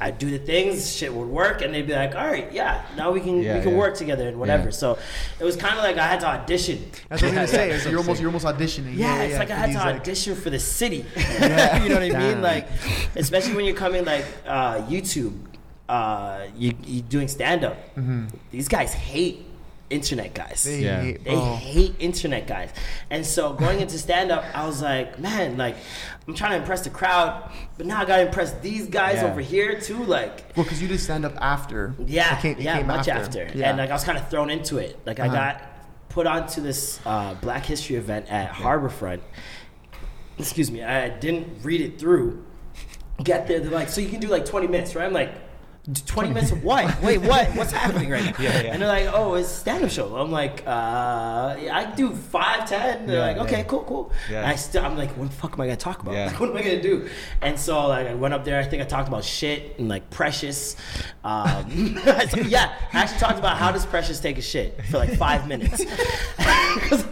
I 0.00 0.10
do 0.10 0.30
the 0.30 0.38
things, 0.38 0.96
shit 0.96 1.12
would 1.12 1.28
work, 1.28 1.60
and 1.62 1.74
they'd 1.74 1.86
be 1.86 1.92
like, 1.94 2.14
"All 2.14 2.26
right, 2.26 2.50
yeah, 2.52 2.82
now 2.96 3.10
we 3.10 3.20
can 3.20 3.42
Yeah, 3.42 3.56
we 3.56 3.62
can 3.62 3.72
yeah. 3.72 3.78
work 3.78 3.96
together 3.96 4.26
and 4.28 4.38
whatever." 4.38 4.64
Yeah. 4.64 4.70
So 4.70 4.98
it 5.38 5.44
was 5.44 5.56
kind 5.56 5.76
of 5.76 5.84
like 5.84 5.98
I 5.98 6.06
had 6.06 6.20
to 6.20 6.26
audition. 6.26 6.90
That's 7.08 7.22
what 7.22 7.36
I 7.36 7.42
was 7.42 7.50
gonna 7.52 7.58
say. 7.62 7.68
Yeah, 7.70 7.88
you're 7.90 7.98
almost 8.00 8.20
you're 8.20 8.30
almost 8.30 8.46
auditioning. 8.46 8.96
Yeah, 8.96 9.22
it's 9.22 9.38
like 9.38 9.50
I 9.50 9.56
had 9.56 9.72
to 9.72 9.78
like- 9.78 9.96
audition 10.00 10.34
for 10.36 10.48
the 10.50 10.58
city. 10.58 11.04
Yeah. 11.16 11.82
you 11.82 11.88
know 11.90 11.96
what 11.96 12.04
I 12.04 12.08
mean? 12.08 12.12
Damn. 12.12 12.42
Like, 12.42 12.68
especially 13.16 13.54
when 13.54 13.64
you're 13.66 13.74
coming 13.76 14.04
like 14.06 14.24
uh, 14.46 14.76
YouTube, 14.88 15.36
uh, 15.88 16.46
you 16.56 16.72
you 16.84 17.02
doing 17.02 17.28
stand 17.28 17.64
up. 17.64 17.76
These 18.50 18.68
guys 18.68 18.94
hate 18.94 19.44
internet 19.90 20.32
guys. 20.34 20.62
They 20.62 20.80
Yeah. 20.80 21.02
hate, 21.02 21.24
They 21.24 21.30
bro. 21.34 21.54
hate 21.56 21.94
internet 21.98 22.46
guys. 22.46 22.70
And 23.10 23.26
so 23.26 23.52
going 23.52 23.80
into 23.80 23.98
stand 23.98 24.30
up, 24.32 24.44
I 24.54 24.64
was 24.66 24.80
like, 24.82 25.18
man, 25.18 25.56
like 25.56 25.76
I'm 26.26 26.34
trying 26.34 26.52
to 26.52 26.56
impress 26.58 26.82
the 26.82 26.90
crowd, 26.90 27.50
but 27.76 27.86
now 27.86 28.00
I 28.00 28.04
gotta 28.04 28.22
impress 28.22 28.52
these 28.60 28.86
guys 28.86 29.16
Yeah. 29.16 29.26
over 29.30 29.40
here 29.40 29.80
too. 29.80 30.02
Like, 30.04 30.44
Well, 30.56 30.64
because 30.64 30.80
you 30.80 30.88
did 30.88 31.00
stand 31.00 31.24
up 31.24 31.34
after. 31.40 31.94
yeah, 32.06 32.38
It 32.38 32.42
came- 32.42 32.52
it 32.58 32.60
yeah, 32.62 32.76
came 32.78 32.86
much 32.86 33.08
after. 33.08 33.48
Yeah. 33.54 33.70
And 33.70 33.78
like 33.78 33.90
I 33.90 33.92
was 33.92 34.04
kind 34.04 34.16
of 34.16 34.28
thrown 34.28 34.48
into 34.50 34.78
it. 34.78 34.98
Like 35.04 35.18
I 35.20 35.26
Uh-huh. 35.26 35.34
got 35.34 35.62
put 36.08 36.26
onto 36.26 36.60
this 36.60 36.98
uh, 37.06 37.34
Black 37.34 37.66
History 37.66 37.96
event 37.96 38.26
at 38.30 38.52
Harbourfront. 38.52 39.20
Excuse 40.38 40.70
me, 40.70 40.82
I 40.82 41.08
didn't 41.10 41.62
read 41.62 41.80
it 41.80 41.98
through. 42.00 42.44
Get 43.22 43.46
there, 43.46 43.60
they're 43.60 43.70
like, 43.70 43.88
so 43.90 44.00
you 44.00 44.08
can 44.08 44.20
do 44.20 44.28
like 44.28 44.44
20 44.46 44.66
minutes, 44.66 44.94
right? 44.94 45.04
I'm 45.04 45.12
like, 45.12 45.32
20 46.06 46.28
minutes 46.28 46.52
of 46.52 46.62
what? 46.62 47.00
Wait, 47.02 47.18
what? 47.18 47.48
What's 47.56 47.72
happening 47.72 48.10
right 48.10 48.24
now? 48.24 48.32
Yeah, 48.38 48.60
yeah. 48.62 48.72
And 48.72 48.82
they're 48.82 48.88
like, 48.88 49.08
oh, 49.12 49.34
it's 49.34 49.48
a 49.48 49.54
stand-up 49.54 49.90
show. 49.90 50.14
I'm 50.16 50.30
like, 50.30 50.62
uh, 50.66 51.56
yeah, 51.60 51.76
I 51.76 51.92
do 51.96 52.14
five, 52.14 52.68
ten. 52.68 53.06
They're 53.06 53.16
Yeah, 53.16 53.26
like, 53.40 53.48
okay, 53.50 53.64
cool, 53.66 53.82
cool. 53.84 54.12
Yeah. 54.30 54.38
And 54.38 54.46
I 54.46 54.56
still, 54.56 54.84
I'm 54.84 54.96
like, 54.96 55.10
what 55.16 55.30
the 55.30 55.36
fuck 55.36 55.54
am 55.54 55.60
I 55.62 55.66
gonna 55.66 55.76
talk 55.76 56.02
about? 56.02 56.14
Like, 56.14 56.38
what 56.40 56.50
am 56.50 56.56
I 56.56 56.62
gonna 56.62 56.82
do? 56.82 57.08
And 57.40 57.58
so 57.58 57.86
like, 57.88 58.06
I 58.06 58.14
went 58.14 58.34
up 58.34 58.44
there. 58.44 58.60
I 58.60 58.64
think 58.64 58.82
I 58.82 58.84
talked 58.84 59.08
about 59.08 59.24
shit 59.24 59.78
and 59.78 59.88
like 59.88 60.08
Precious. 60.10 60.76
Um, 61.24 61.98
so, 62.28 62.40
yeah, 62.40 62.74
I 62.92 62.98
actually 62.98 63.18
talked 63.18 63.38
about 63.38 63.56
how 63.56 63.72
does 63.72 63.86
Precious 63.86 64.20
take 64.20 64.36
a 64.38 64.42
shit 64.42 64.84
for 64.86 64.98
like 64.98 65.14
five 65.16 65.48
minutes. 65.48 65.80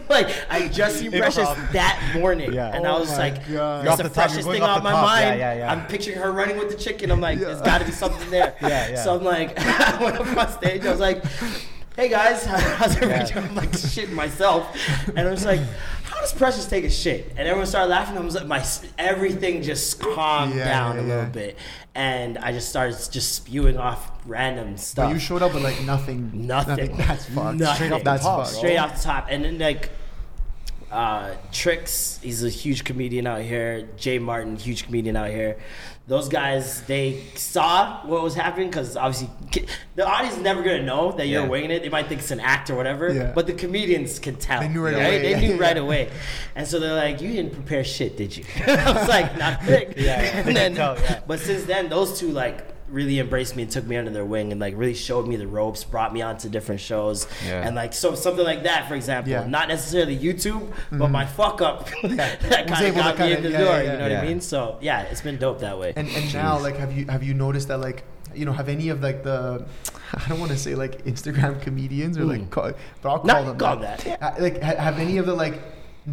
like 0.09 0.29
I 0.49 0.67
just 0.71 0.99
seen 0.99 1.11
Precious 1.11 1.47
that 1.73 2.11
morning, 2.17 2.53
Yeah. 2.53 2.75
and 2.75 2.85
I 2.87 2.91
Oh 2.91 2.99
was 2.99 3.17
like, 3.17 3.47
God. 3.51 3.99
a 3.99 4.03
the 4.03 4.09
Precious 4.09 4.45
thing 4.45 4.61
off 4.61 4.77
on 4.77 4.83
my 4.83 4.91
top. 4.91 5.05
Mind. 5.05 5.41
I'm 5.41 5.85
picturing 5.87 6.17
her 6.17 6.31
running 6.31 6.57
with 6.57 6.69
the 6.69 6.77
chicken. 6.77 7.11
I'm 7.11 7.19
like, 7.21 7.39
there's 7.39 7.61
got 7.61 7.79
to 7.79 7.85
be 7.85 7.91
something 7.91 8.29
there. 8.29 8.55
Yeah, 8.69 8.89
yeah. 8.89 9.03
So 9.03 9.15
I'm 9.15 9.23
like, 9.23 9.53
I 9.59 10.03
went 10.03 10.17
up 10.17 10.37
on 10.37 10.51
stage. 10.51 10.85
I 10.85 10.91
was 10.91 10.99
like, 10.99 11.23
hey 11.95 12.09
guys, 12.09 12.45
how's 12.45 12.95
everybody? 12.97 13.29
Yeah. 13.33 13.39
I'm 13.39 13.55
like 13.55 13.71
shitting 13.71 14.11
myself, 14.13 14.75
and 15.07 15.19
I 15.19 15.31
was 15.31 15.45
like, 15.45 15.61
how 16.03 16.19
does 16.19 16.33
Precious 16.33 16.65
take 16.65 16.83
a 16.83 16.89
shit? 16.89 17.29
And 17.37 17.47
everyone 17.47 17.67
started 17.67 17.89
laughing. 17.89 18.17
I 18.17 18.21
was 18.21 18.35
like, 18.35 18.47
my 18.47 18.65
everything 18.97 19.61
just 19.63 19.99
calmed 20.01 20.55
Yeah, 20.55 20.65
down 20.65 20.95
yeah, 20.97 21.01
a 21.01 21.05
little 21.05 21.29
bit, 21.31 21.57
and 21.95 22.37
I 22.37 22.51
just 22.51 22.69
started 22.69 22.97
just 23.11 23.33
spewing 23.33 23.77
off 23.77 24.11
random 24.25 24.71
But 24.71 24.79
stuff. 24.79 25.13
you 25.13 25.19
showed 25.19 25.41
up 25.41 25.53
with 25.53 25.63
like 25.63 25.81
nothing. 25.83 26.31
Nothing. 26.47 26.97
That's 26.97 27.25
fucked. 27.27 27.57
Nothing. 27.59 27.75
Straight 27.75 27.91
off 27.93 28.03
that's 28.03 28.23
top, 28.23 28.45
straight 28.47 28.77
off 28.77 28.97
the 28.97 29.03
top. 29.03 29.27
And 29.29 29.45
then 29.45 29.57
like 29.57 29.89
uh 30.91 31.35
Tricks, 31.51 32.19
he's 32.23 32.43
a 32.43 32.49
huge 32.49 32.83
comedian 32.83 33.27
out 33.27 33.41
here. 33.41 33.87
Jay 33.97 34.17
Martin, 34.19 34.55
huge 34.55 34.85
comedian 34.85 35.15
out 35.15 35.29
here. 35.29 35.57
Those 36.07 36.27
guys, 36.27 36.81
they 36.87 37.21
saw 37.35 38.03
what 38.07 38.23
was 38.23 38.33
happening 38.33 38.69
because 38.69 38.97
obviously 38.97 39.29
the 39.95 40.07
audience 40.07 40.37
is 40.37 40.41
never 40.41 40.63
gonna 40.63 40.81
know 40.81 41.11
that 41.11 41.27
you're 41.27 41.43
Yeah. 41.43 41.47
winging 41.47 41.69
it. 41.69 41.83
They 41.83 41.89
might 41.89 42.07
think 42.07 42.21
it's 42.21 42.31
an 42.31 42.39
act 42.39 42.71
or 42.71 42.75
whatever, 42.75 43.13
Yeah. 43.13 43.31
but 43.35 43.45
the 43.45 43.53
comedians 43.53 44.17
can 44.17 44.35
tell. 44.35 44.61
They 44.61 44.69
knew 44.69 44.83
right 44.83 44.95
right? 44.95 45.03
away, 45.21 45.33
They 45.35 45.47
knew 45.47 45.57
right 45.67 45.77
away, 45.77 46.09
and 46.55 46.67
so 46.67 46.79
they're 46.79 46.95
like, 46.95 47.21
"You 47.21 47.31
didn't 47.31 47.53
prepare 47.53 47.83
shit, 47.83 48.17
did 48.17 48.35
you?" 48.35 48.43
I 48.67 48.91
was 48.91 49.07
like, 49.07 49.37
"Not 49.37 49.63
big." 49.67 49.93
Yeah, 49.97 50.41
then, 50.41 50.73
but 51.27 51.39
since 51.39 51.65
then, 51.65 51.89
those 51.89 52.19
two 52.19 52.31
like 52.31 52.65
really 52.91 53.19
embraced 53.19 53.55
me 53.55 53.63
and 53.63 53.71
took 53.71 53.85
me 53.85 53.95
under 53.97 54.11
their 54.11 54.25
wing 54.25 54.51
and 54.51 54.59
like 54.59 54.73
really 54.77 54.93
showed 54.93 55.27
me 55.27 55.35
the 55.35 55.47
ropes, 55.47 55.83
brought 55.83 56.13
me 56.13 56.21
onto 56.21 56.49
different 56.49 56.81
shows, 56.81 57.27
Yeah. 57.45 57.65
and 57.65 57.75
like 57.75 57.93
so 57.93 58.15
something 58.15 58.43
like 58.45 58.63
that, 58.63 58.87
for 58.87 58.95
example, 58.95 59.31
Yeah. 59.31 59.41
Mm-hmm. 59.41 59.51
not 59.51 59.67
necessarily 59.67 60.17
YouTube, 60.17 60.71
but 60.91 61.09
my 61.09 61.25
fuck 61.25 61.61
up 61.61 61.87
that 62.03 62.67
kind 62.67 62.85
of 62.87 62.95
got 62.95 63.17
me 63.19 63.25
kinda- 63.25 63.37
in 63.37 63.43
the 63.43 63.49
yeah, 63.51 63.57
door. 63.59 63.67
yeah, 63.73 63.79
You 63.81 63.85
yeah. 63.87 63.95
know 64.07 64.15
what 64.15 64.23
I 64.23 64.27
mean? 64.27 64.41
So 64.41 64.77
yeah, 64.81 65.01
it's 65.03 65.21
been 65.21 65.37
dope 65.37 65.59
that 65.59 65.77
way. 65.79 65.93
And 65.95 66.07
and 66.09 66.33
now 66.33 66.59
like 66.59 66.77
have 66.77 66.91
you 66.91 67.05
have 67.07 67.23
you 67.23 67.33
noticed 67.33 67.67
that 67.69 67.77
like 67.79 68.03
you 68.35 68.45
know 68.45 68.53
have 68.53 68.69
any 68.69 68.89
of 68.89 69.01
like 69.01 69.23
the 69.23 69.65
I 70.13 70.27
don't 70.27 70.39
want 70.39 70.51
to 70.51 70.57
say 70.57 70.73
like 70.75 71.05
Instagram 71.05 71.61
comedians 71.61 72.17
or 72.17 72.25
like 72.25 72.41
Mm. 72.41 72.49
call, 72.49 72.71
but 73.01 73.09
I'll 73.09 73.17
call 73.19 73.25
Not 73.25 73.45
them 73.45 73.57
call 73.57 73.77
that. 73.77 73.99
that. 73.99 74.41
Like 74.41 74.61
have 74.63 74.97
any 74.99 75.17
of 75.17 75.25
the 75.25 75.33
like 75.35 75.61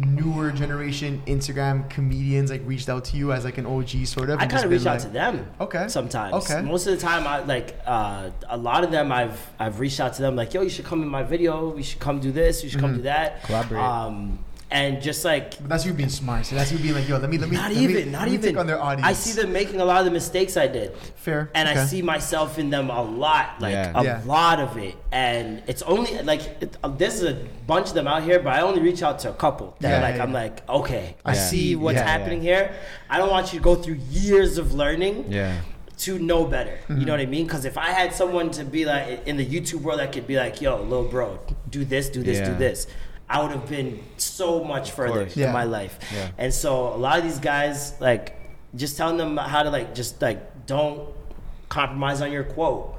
newer 0.05 0.51
generation 0.51 1.21
Instagram 1.27 1.89
comedians 1.89 2.51
like 2.51 2.61
reached 2.65 2.89
out 2.89 3.05
to 3.05 3.17
you 3.17 3.31
as 3.31 3.45
like 3.45 3.57
an 3.57 3.65
OG 3.65 4.05
sort 4.05 4.29
of? 4.29 4.39
I 4.39 4.47
kind 4.47 4.63
of 4.63 4.69
been 4.69 4.79
reach 4.79 4.85
out 4.87 4.99
to 5.01 5.09
them. 5.09 5.47
Okay. 5.59 5.87
Sometimes. 5.87 6.33
Okay. 6.33 6.61
Most 6.61 6.87
of 6.87 6.93
the 6.93 7.01
time, 7.01 7.27
I 7.27 7.39
like 7.43 7.79
uh, 7.85 8.29
a 8.49 8.57
lot 8.57 8.83
of 8.83 8.91
them. 8.91 9.11
I've 9.11 9.39
I've 9.59 9.79
reached 9.79 9.99
out 9.99 10.13
to 10.13 10.21
them 10.21 10.35
like, 10.35 10.53
yo, 10.53 10.61
you 10.61 10.69
should 10.69 10.85
come 10.85 11.01
in 11.01 11.09
my 11.09 11.23
video. 11.23 11.75
You 11.75 11.83
should 11.83 11.99
come 11.99 12.19
do 12.19 12.31
this. 12.31 12.63
You 12.63 12.69
should 12.69 12.79
come 12.79 12.95
do 12.95 13.01
that. 13.03 13.43
Collaborate. 13.43 13.81
Um, 13.81 14.39
and 14.69 15.01
just 15.01 15.23
like 15.23 15.57
But 15.59 15.69
that's 15.69 15.85
you 15.85 15.93
being 15.93 16.09
smart. 16.09 16.45
So 16.45 16.55
that's 16.55 16.71
you 16.73 16.77
being 16.77 16.93
like, 16.93 17.07
yo, 17.07 17.17
let 17.17 17.29
me 17.29 17.37
let 17.37 17.49
me 17.49 17.55
not 17.55 17.71
let 17.71 17.77
me- 17.77 17.83
even, 17.83 18.11
not 18.11 18.21
let 18.27 18.33
even. 18.33 18.57
on 18.57 18.67
their 18.67 18.81
audience. 18.81 19.07
I 19.07 19.13
see 19.13 19.39
them 19.41 19.53
making 19.53 19.79
a 19.79 19.85
lot 19.85 19.99
of 19.99 20.05
the 20.05 20.11
mistakes 20.11 20.57
I 20.57 20.67
did. 20.67 20.95
fair, 21.15 21.49
and 21.53 21.69
okay. 21.69 21.79
I 21.79 21.85
see 21.85 22.01
myself 22.01 22.59
in 22.59 22.69
them 22.69 22.89
a 22.89 23.01
lot, 23.01 23.61
like 23.61 23.71
Yeah. 23.73 23.91
a 23.95 24.03
Yeah. 24.03 24.21
lot 24.25 24.59
of 24.59 24.77
it. 24.77 24.95
And 25.11 25.61
it's 25.67 25.81
only 25.83 26.21
like 26.23 26.41
it, 26.61 26.75
uh, 26.83 26.89
there's 26.89 27.23
a 27.23 27.33
bunch 27.65 27.87
of 27.89 27.93
them 27.93 28.07
out 28.07 28.23
here, 28.23 28.39
but 28.39 28.53
I 28.53 28.61
only 28.61 28.81
reach 28.81 29.01
out 29.03 29.19
to 29.19 29.29
a 29.29 29.33
couple 29.33 29.75
that 29.79 29.89
Yeah, 29.89 30.01
like 30.01 30.15
yeah, 30.17 30.23
I'm 30.23 30.33
like, 30.33 30.67
okay, 30.69 31.15
I 31.23 31.33
see 31.33 31.75
what's 31.75 31.95
Yeah, 31.95 32.01
yeah. 32.05 32.11
happening 32.17 32.41
here. 32.41 32.71
I 33.09 33.17
don't 33.19 33.29
want 33.31 33.53
you 33.53 33.59
to 33.59 33.63
go 33.63 33.75
through 33.75 33.99
years 34.11 34.57
of 34.57 34.73
learning 34.73 35.25
Yeah. 35.29 35.53
to 35.99 36.19
know 36.19 36.45
better. 36.45 36.77
Mm-hmm. 36.83 36.99
You 36.99 37.05
know 37.05 37.13
what 37.13 37.21
I 37.21 37.25
mean? 37.25 37.45
Because 37.47 37.63
if 37.65 37.77
I 37.77 37.91
had 37.91 38.13
someone 38.13 38.51
to 38.51 38.63
be 38.65 38.85
like 38.85 39.25
in 39.25 39.37
the 39.37 39.45
YouTube 39.45 39.81
world 39.81 39.99
that 39.99 40.11
could 40.11 40.27
be 40.27 40.35
like, 40.37 40.61
yo, 40.61 40.75
little 40.81 41.05
bro, 41.05 41.39
do 41.69 41.83
this, 41.85 42.09
do 42.09 42.21
this, 42.21 42.37
Yeah. 42.39 42.49
do 42.49 42.55
this. 42.55 42.85
I 43.29 43.41
would 43.41 43.51
have 43.51 43.67
been 43.69 43.99
so 44.17 44.63
much 44.63 44.91
further 44.91 45.21
course. 45.25 45.35
in 45.35 45.43
Yeah. 45.43 45.51
my 45.51 45.63
life. 45.65 45.99
Yeah. 46.13 46.29
And 46.37 46.53
so 46.53 46.93
a 46.93 46.97
lot 46.97 47.17
of 47.19 47.23
these 47.25 47.39
guys, 47.39 47.93
like, 47.99 48.35
just 48.75 48.95
telling 48.97 49.17
them 49.17 49.35
how 49.37 49.63
to 49.63 49.69
like, 49.69 49.93
just 49.95 50.21
like, 50.21 50.65
don't 50.65 51.09
compromise 51.69 52.21
on 52.21 52.31
your 52.31 52.43
quote. 52.43 52.93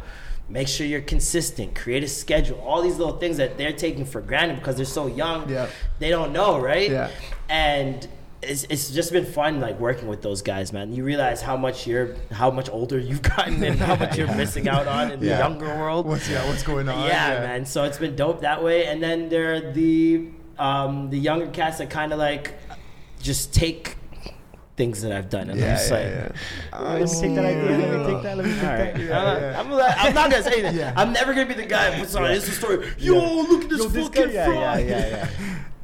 make 0.50 0.66
sure 0.66 0.86
you're 0.86 1.02
consistent, 1.02 1.74
create 1.74 2.02
a 2.02 2.08
schedule, 2.08 2.58
all 2.60 2.80
these 2.80 2.96
little 2.96 3.18
things 3.18 3.36
that 3.36 3.58
they're 3.58 3.70
taking 3.86 4.06
for 4.06 4.22
granted 4.22 4.56
because 4.56 4.76
they're 4.76 4.86
so 4.86 5.06
young. 5.06 5.46
Yeah. 5.46 5.66
They 5.98 6.08
don't 6.08 6.32
know, 6.32 6.58
right? 6.58 6.90
Yeah. 6.90 7.10
And 7.50 8.08
it's, 8.42 8.64
it's 8.70 8.90
just 8.90 9.12
been 9.12 9.24
fun 9.26 9.60
like 9.60 9.80
working 9.80 10.06
with 10.08 10.22
those 10.22 10.42
guys, 10.42 10.72
man. 10.72 10.92
You 10.92 11.02
realize 11.04 11.42
how 11.42 11.56
much 11.56 11.86
you're 11.86 12.14
how 12.30 12.50
much 12.50 12.70
older 12.70 12.98
you've 12.98 13.22
gotten 13.22 13.62
and 13.64 13.78
how 13.80 13.96
much 13.96 14.16
you're 14.16 14.32
missing 14.42 14.68
out 14.68 14.86
on 14.86 15.10
in 15.10 15.20
the 15.20 15.26
younger 15.26 15.66
world. 15.66 16.06
What's 16.06 16.28
yeah? 16.28 16.46
What's 16.48 16.62
going 16.62 16.88
on? 16.88 17.06
yeah, 17.08 17.40
man. 17.40 17.66
So 17.66 17.84
it's 17.84 17.98
been 17.98 18.14
dope 18.16 18.42
that 18.42 18.62
way. 18.62 18.86
And 18.86 19.02
then 19.02 19.28
there 19.28 19.54
are 19.54 19.72
the 19.72 20.28
um, 20.58 21.10
the 21.10 21.18
younger 21.18 21.48
cats 21.48 21.78
that 21.78 21.90
kind 21.90 22.12
of 22.12 22.18
like 22.18 22.54
just 23.20 23.52
take 23.52 23.96
things 24.76 25.02
that 25.02 25.10
I've 25.10 25.28
done 25.28 25.50
and 25.50 25.52
I'm 25.52 25.58
Yeah, 25.58 25.74
just 25.74 25.90
yeah, 25.90 25.96
like. 25.96 26.06
yeah. 26.72 26.78
Let 26.92 27.00
me 27.02 27.20
take 27.20 27.34
that 27.34 27.44
idea. 27.44 27.78
Let 27.78 28.06
me 28.06 28.12
take 28.14 28.22
that. 28.22 28.36
Let 28.36 28.46
me 28.46 28.52
take 28.54 28.62
All 28.62 28.68
right. 28.70 28.94
that. 28.94 29.00
Yeah, 29.00 29.18
I'm, 29.18 29.40
yeah. 29.42 29.60
I'm, 29.60 29.68
not- 29.70 29.94
I'm 29.98 30.14
not 30.14 30.30
gonna 30.30 30.42
say 30.44 30.60
that. 30.62 30.74
Yeah. 30.74 30.92
I'm 30.96 31.12
never 31.12 31.34
gonna 31.34 31.46
be 31.46 31.54
the 31.54 31.66
guy 31.66 31.90
who 31.90 32.02
puts 32.02 32.14
on 32.14 32.22
Insta 32.22 32.50
story. 32.52 32.88
Yo, 32.98 33.14
look 33.42 33.64
at 33.64 33.70
this 33.70 33.84
fucking 33.84 34.30
fraud. 34.30 35.28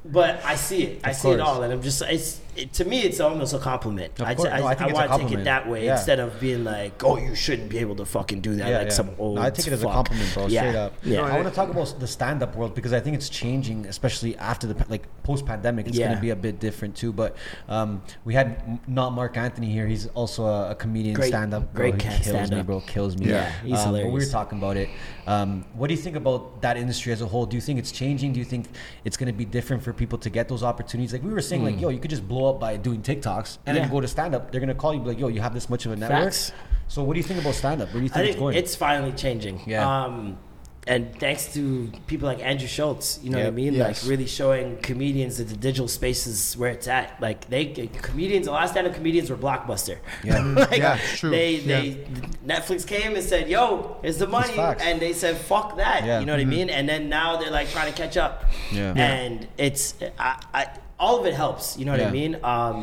But 0.06 0.44
I 0.44 0.54
see 0.54 0.84
it. 0.84 1.00
I 1.02 1.10
Of 1.10 1.16
see 1.16 1.30
it 1.30 1.40
all, 1.40 1.62
and 1.62 1.72
I'm 1.72 1.82
just. 1.82 2.02
It's 2.02 2.40
it, 2.56 2.72
to 2.74 2.84
me, 2.84 3.00
it's 3.02 3.20
almost 3.20 3.54
a 3.54 3.58
compliment. 3.58 4.18
Of 4.20 4.26
I, 4.26 4.34
course. 4.34 4.48
I, 4.50 4.58
No, 4.60 4.66
I 4.66 4.74
think 4.74 4.90
it's 4.90 4.98
a 4.98 5.06
want 5.08 5.12
to 5.22 5.28
take 5.28 5.38
it 5.38 5.44
that 5.44 5.68
way 5.68 5.84
Yeah. 5.86 5.96
instead 5.96 6.20
of 6.20 6.38
being 6.40 6.64
like, 6.64 7.02
"Oh, 7.04 7.16
you 7.16 7.34
shouldn't 7.34 7.68
be 7.68 7.78
able 7.78 7.96
to 7.96 8.04
fucking 8.04 8.40
do 8.40 8.54
that," 8.56 8.68
Yeah, 8.68 8.78
like 8.78 8.88
yeah. 8.88 8.92
some 8.94 9.10
old. 9.18 9.36
No, 9.36 9.42
I 9.42 9.50
take 9.50 9.66
it 9.66 9.72
as 9.72 9.82
a 9.82 9.86
compliment, 9.86 10.32
bro. 10.34 10.46
Yeah. 10.46 10.60
Straight 10.60 10.76
up. 10.76 10.92
Yeah. 11.02 11.16
No, 11.18 11.24
I 11.24 11.32
want 11.36 11.48
to 11.48 11.54
talk 11.54 11.68
about 11.70 11.98
the 12.00 12.06
stand-up 12.06 12.56
world 12.56 12.74
because 12.74 12.92
I 12.92 13.00
think 13.00 13.16
it's 13.16 13.28
changing, 13.28 13.86
especially 13.86 14.36
after 14.36 14.66
the 14.66 14.76
like 14.88 15.04
post-pandemic. 15.22 15.86
It's 15.88 15.96
Yeah. 15.96 16.06
going 16.06 16.16
to 16.16 16.22
be 16.22 16.30
a 16.30 16.36
bit 16.36 16.60
different 16.60 16.94
too. 16.96 17.12
But 17.12 17.36
um, 17.68 18.02
we 18.24 18.34
had 18.34 18.78
not 18.88 19.10
Mark 19.12 19.36
Anthony 19.36 19.70
here. 19.70 19.86
He's 19.86 20.06
also 20.08 20.44
a, 20.46 20.70
a 20.70 20.74
comedian, 20.74 21.14
Great- 21.14 21.28
stand-up. 21.28 21.74
great 21.74 21.92
bro. 21.92 22.00
cat 22.00 22.12
He 22.18 22.24
kills 22.24 22.34
me, 22.40 22.46
stand-up. 22.46 22.66
bro. 22.66 22.80
Kills 22.80 23.16
me. 23.16 23.26
Yeah, 23.30 23.50
he's 23.64 23.78
um, 23.78 23.92
but 23.92 24.04
we 24.06 24.10
were 24.12 24.26
talking 24.26 24.58
about 24.58 24.76
it. 24.76 24.88
Um, 25.26 25.64
what 25.74 25.88
do 25.88 25.94
you 25.94 26.00
think 26.00 26.16
about 26.16 26.60
that 26.62 26.76
industry 26.76 27.12
as 27.12 27.22
a 27.22 27.26
whole? 27.26 27.46
Do 27.46 27.56
you 27.56 27.60
think 27.60 27.78
it's 27.78 27.90
changing? 27.92 28.32
Do 28.32 28.38
you 28.38 28.44
think 28.44 28.66
it's 29.04 29.16
going 29.16 29.26
to 29.28 29.32
be 29.32 29.44
different 29.44 29.82
for 29.82 29.92
people 29.92 30.18
to 30.18 30.30
get 30.30 30.48
those 30.48 30.62
opportunities? 30.62 31.12
Like 31.12 31.22
we 31.22 31.32
were 31.32 31.40
saying, 31.40 31.64
like 31.64 31.80
yo, 31.80 31.88
you 31.88 31.98
could 31.98 32.10
just 32.10 32.26
blow 32.28 32.43
up 32.50 32.60
by 32.60 32.76
doing 32.76 33.02
TikToks 33.02 33.58
and. 33.66 33.76
Yeah. 33.76 33.82
then 33.82 33.90
go 33.90 34.00
to 34.00 34.08
stand-up. 34.08 34.50
They're 34.50 34.60
going 34.60 34.68
to 34.68 34.74
call 34.74 34.94
you, 34.94 35.00
be 35.00 35.08
like, 35.08 35.18
yo, 35.18 35.28
you 35.28 35.40
have 35.40 35.54
this 35.54 35.68
much 35.68 35.86
of 35.86 35.92
a 35.92 35.96
network. 35.96 36.24
Facts. 36.24 36.52
So 36.88 37.02
what 37.02 37.14
do 37.14 37.18
you 37.18 37.24
think 37.24 37.40
about 37.40 37.54
stand-up? 37.54 37.88
Where 37.88 38.00
do 38.00 38.04
you 38.04 38.08
think, 38.08 38.26
I 38.26 38.28
it's 38.28 38.38
going? 38.38 38.56
it's 38.56 38.76
finally 38.76 39.12
changing. 39.12 39.62
Yeah. 39.66 40.04
Um, 40.04 40.38
and 40.86 41.18
thanks 41.18 41.54
to 41.54 41.90
people 42.06 42.28
like 42.28 42.40
Andrew 42.44 42.68
Schulz, 42.68 43.18
you 43.22 43.30
know 43.30 43.38
what 43.38 43.46
I 43.46 43.50
mean? 43.50 43.72
Yes. 43.72 44.02
Like 44.02 44.10
really 44.10 44.26
showing 44.26 44.76
comedians 44.78 45.38
that 45.38 45.44
the 45.48 45.56
digital 45.56 45.88
space 45.88 46.26
is 46.26 46.56
where 46.58 46.70
it's 46.70 46.86
at. 46.88 47.18
Like 47.22 47.48
they 47.48 47.66
comedians, 48.02 48.46
a 48.48 48.52
lot 48.52 48.64
of 48.64 48.70
stand-up 48.70 48.94
comedians 48.94 49.30
were 49.30 49.36
blockbuster. 49.36 49.96
Yeah. 50.22 50.42
like 50.70 50.76
Yeah, 50.78 50.98
true. 51.16 51.30
They 51.30 51.56
Yeah. 51.56 51.80
they 51.80 52.06
Netflix 52.46 52.86
came 52.86 53.14
and 53.14 53.24
said, 53.24 53.48
"Yo, 53.48 53.96
here's 54.02 54.18
the 54.18 54.26
money," 54.26 54.52
facts. 54.54 54.82
and 54.84 55.00
they 55.00 55.14
said, 55.14 55.38
"Fuck 55.38 55.76
that." 55.78 56.04
Yeah. 56.04 56.20
You 56.20 56.26
know 56.26 56.32
what 56.34 56.40
I 56.40 56.44
mean? 56.44 56.68
And 56.68 56.86
then 56.86 57.08
now 57.08 57.38
they're 57.38 57.50
like 57.50 57.70
trying 57.70 57.90
to 57.90 57.96
catch 57.96 58.18
up. 58.18 58.44
Yeah. 58.70 58.92
Yeah. 58.94 59.06
And 59.06 59.48
it's 59.56 59.94
I, 60.18 60.42
I 60.52 60.68
all 61.04 61.16
of 61.20 61.26
it 61.26 61.34
helps. 61.34 61.76
You 61.78 61.84
know 61.86 61.92
what 61.92 62.00
Yeah. 62.00 62.08
I 62.08 62.20
mean? 62.20 62.32
Um, 62.42 62.76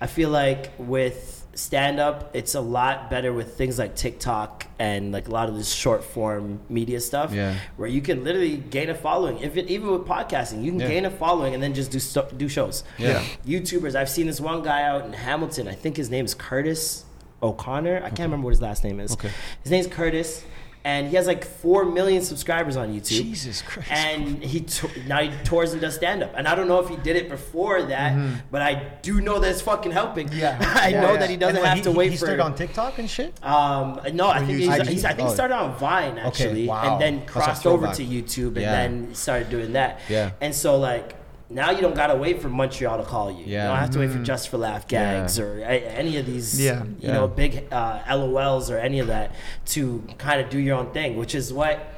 I 0.00 0.06
feel 0.06 0.30
like 0.30 0.62
with 0.78 1.40
stand 1.56 2.00
up, 2.00 2.18
it's 2.34 2.54
a 2.56 2.60
lot 2.60 3.08
better 3.10 3.32
with 3.32 3.48
things 3.56 3.78
like 3.78 3.94
TikTok 3.94 4.66
and 4.78 5.12
like 5.12 5.28
a 5.28 5.30
lot 5.30 5.48
of 5.48 5.54
this 5.56 5.72
short 5.72 6.02
form 6.02 6.58
media 6.68 7.00
stuff. 7.00 7.32
Yeah. 7.32 7.54
Where 7.76 7.88
you 7.88 8.00
can 8.02 8.24
literally 8.24 8.56
gain 8.56 8.90
a 8.90 8.94
following. 8.94 9.38
If 9.38 9.56
it, 9.56 9.68
even 9.70 9.88
with 9.92 10.02
podcasting, 10.04 10.64
you 10.64 10.72
can 10.72 10.80
Yeah. 10.80 10.88
gain 10.94 11.04
a 11.04 11.10
following 11.10 11.54
and 11.54 11.62
then 11.62 11.72
just 11.72 11.90
do 11.92 12.00
sto- 12.00 12.28
do 12.36 12.48
shows. 12.48 12.82
Yeah. 12.98 13.22
YouTubers. 13.46 13.94
I've 13.94 14.10
seen 14.10 14.26
this 14.26 14.40
one 14.40 14.62
guy 14.62 14.82
out 14.82 15.04
in 15.06 15.12
Hamilton. 15.12 15.68
I 15.68 15.74
think 15.74 15.96
his 15.96 16.10
name 16.10 16.24
is 16.24 16.34
Curtis 16.34 17.04
O'Connor. 17.42 17.98
I 17.98 18.08
can't 18.08 18.28
remember 18.30 18.46
what 18.46 18.54
his 18.58 18.62
last 18.62 18.82
name 18.84 18.98
is. 19.00 19.12
Okay. 19.12 19.30
His 19.62 19.70
name's 19.70 19.86
Curtis. 19.86 20.42
And 20.86 21.08
he 21.08 21.16
has 21.16 21.26
like 21.26 21.44
four 21.46 21.86
million 21.86 22.20
subscribers 22.22 22.76
on 22.76 22.92
YouTube 22.92 23.08
Jesus 23.08 23.62
Christ. 23.62 23.90
and 23.90 24.44
he 24.44 24.60
t- 24.60 24.86
now 25.06 25.22
he 25.22 25.30
tours 25.44 25.72
and 25.72 25.80
does 25.80 25.94
stand 25.94 26.22
up. 26.22 26.32
And 26.36 26.46
I 26.46 26.54
don't 26.54 26.68
know 26.68 26.78
if 26.80 26.90
he 26.90 26.96
did 26.96 27.16
it 27.16 27.30
before 27.30 27.82
that, 27.84 28.14
but 28.50 28.60
I 28.60 28.74
do 29.00 29.22
know 29.22 29.38
that 29.38 29.50
it's 29.50 29.62
fucking 29.62 29.92
helping. 29.92 30.30
Yeah. 30.30 30.58
I 30.76 30.88
Yeah, 30.88 31.00
know 31.00 31.12
yeah. 31.14 31.20
that 31.20 31.30
he 31.30 31.36
doesn't 31.38 31.56
And 31.56 31.66
have 31.66 31.78
he- 31.78 31.84
to 31.84 31.90
wait 31.92 32.10
he 32.10 32.16
for. 32.18 32.26
started 32.26 32.42
on 32.44 32.54
TikTok 32.54 32.98
and 32.98 33.08
shit. 33.08 33.32
um, 33.42 33.98
no, 34.12 34.26
I 34.26 34.42
Or 34.42 34.46
think 34.46 34.58
he's, 34.58 34.88
he's, 34.88 35.04
I 35.06 35.14
think 35.14 35.26
Oh. 35.26 35.30
he 35.30 35.34
started 35.34 35.54
on 35.56 35.74
Vine 35.78 36.18
actually, 36.18 36.66
wow. 36.68 36.92
and 36.92 37.00
then 37.00 37.24
crossed 37.26 37.66
over 37.66 37.86
to 37.94 38.04
YouTube, 38.04 38.48
and 38.48 38.56
Yeah. 38.60 38.72
then 38.72 39.14
started 39.14 39.48
doing 39.48 39.72
that. 39.72 40.00
Yeah. 40.10 40.32
And 40.42 40.54
so 40.54 40.76
like 40.76 41.14
now 41.54 41.70
you 41.70 41.80
don't 41.80 41.94
gotta 41.94 42.16
wait 42.16 42.42
for 42.42 42.48
Montreal 42.48 42.98
to 42.98 43.04
call 43.04 43.30
you. 43.30 43.44
Yeah. 43.46 43.62
You 43.62 43.68
don't 43.68 43.78
have 43.78 43.90
to 43.90 43.98
wait 44.00 44.10
for 44.10 44.18
Just 44.18 44.48
for 44.48 44.58
Laugh 44.58 44.86
gags 44.88 45.38
or 45.38 45.60
a, 45.60 45.62
any 46.02 46.16
of 46.18 46.26
these. 46.26 46.60
Yeah. 46.60 46.82
You 46.84 46.96
Yeah. 47.00 47.12
know, 47.12 47.28
big 47.28 47.72
uh, 47.72 48.02
LOLs 48.08 48.70
or 48.70 48.78
any 48.78 48.98
of 48.98 49.06
that 49.06 49.32
to 49.66 50.02
kind 50.18 50.40
of 50.40 50.50
do 50.50 50.58
your 50.58 50.76
own 50.76 50.92
thing, 50.92 51.16
which 51.16 51.34
is 51.34 51.52
what. 51.52 51.90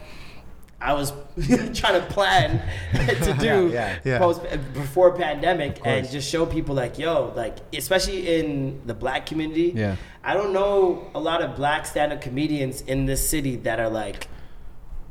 I 0.79 0.93
was 0.93 1.11
trying 1.75 1.99
to 2.03 2.07
plan 2.11 2.63
to 2.93 3.35
do 3.41 3.71
Yeah, 3.73 3.99
yeah. 4.05 4.19
post 4.19 4.43
before 4.75 5.17
pandemic 5.17 5.81
and 5.87 6.07
just 6.09 6.31
show 6.31 6.45
people 6.45 6.75
like, 6.75 6.99
yo, 6.99 7.33
like 7.35 7.57
especially 7.75 8.39
in 8.39 8.83
the 8.85 8.93
black 8.93 9.25
community. 9.25 9.73
Yeah. 9.75 9.97
I 10.23 10.35
don't 10.35 10.53
know 10.53 11.11
a 11.15 11.19
lot 11.19 11.41
of 11.43 11.57
black 11.57 11.87
stand-up 11.87 12.21
comedians 12.21 12.83
in 12.83 13.07
this 13.07 13.27
city 13.27 13.57
that 13.57 13.81
are 13.81 13.89
like 13.89 14.29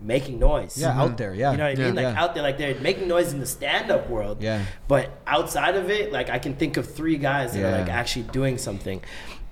making 0.06 0.40
noise. 0.40 0.78
Yeah, 0.78 1.00
out 1.02 1.18
there. 1.18 1.34
Yeah. 1.34 1.52
You 1.52 1.58
know 1.58 1.64
what 1.70 1.80
I 1.80 1.84
mean? 1.84 1.96
Yeah. 1.96 2.02
Like 2.10 2.18
out 2.18 2.34
there, 2.34 2.44
like 2.44 2.58
they're 2.58 2.76
making 2.80 3.08
noise 3.08 3.34
in 3.34 3.40
the 3.40 3.46
stand-up 3.46 4.10
world. 4.10 4.42
Yeah. 4.42 4.64
But 4.88 5.10
outside 5.28 5.76
of 5.76 5.90
it, 5.90 6.12
like 6.12 6.30
I 6.30 6.40
can 6.40 6.56
think 6.56 6.78
of 6.78 6.92
three 6.94 7.18
guys 7.18 7.54
that 7.54 7.64
are 7.66 7.78
like 7.80 7.90
actually 7.90 8.24
doing 8.32 8.58
something, 8.58 9.02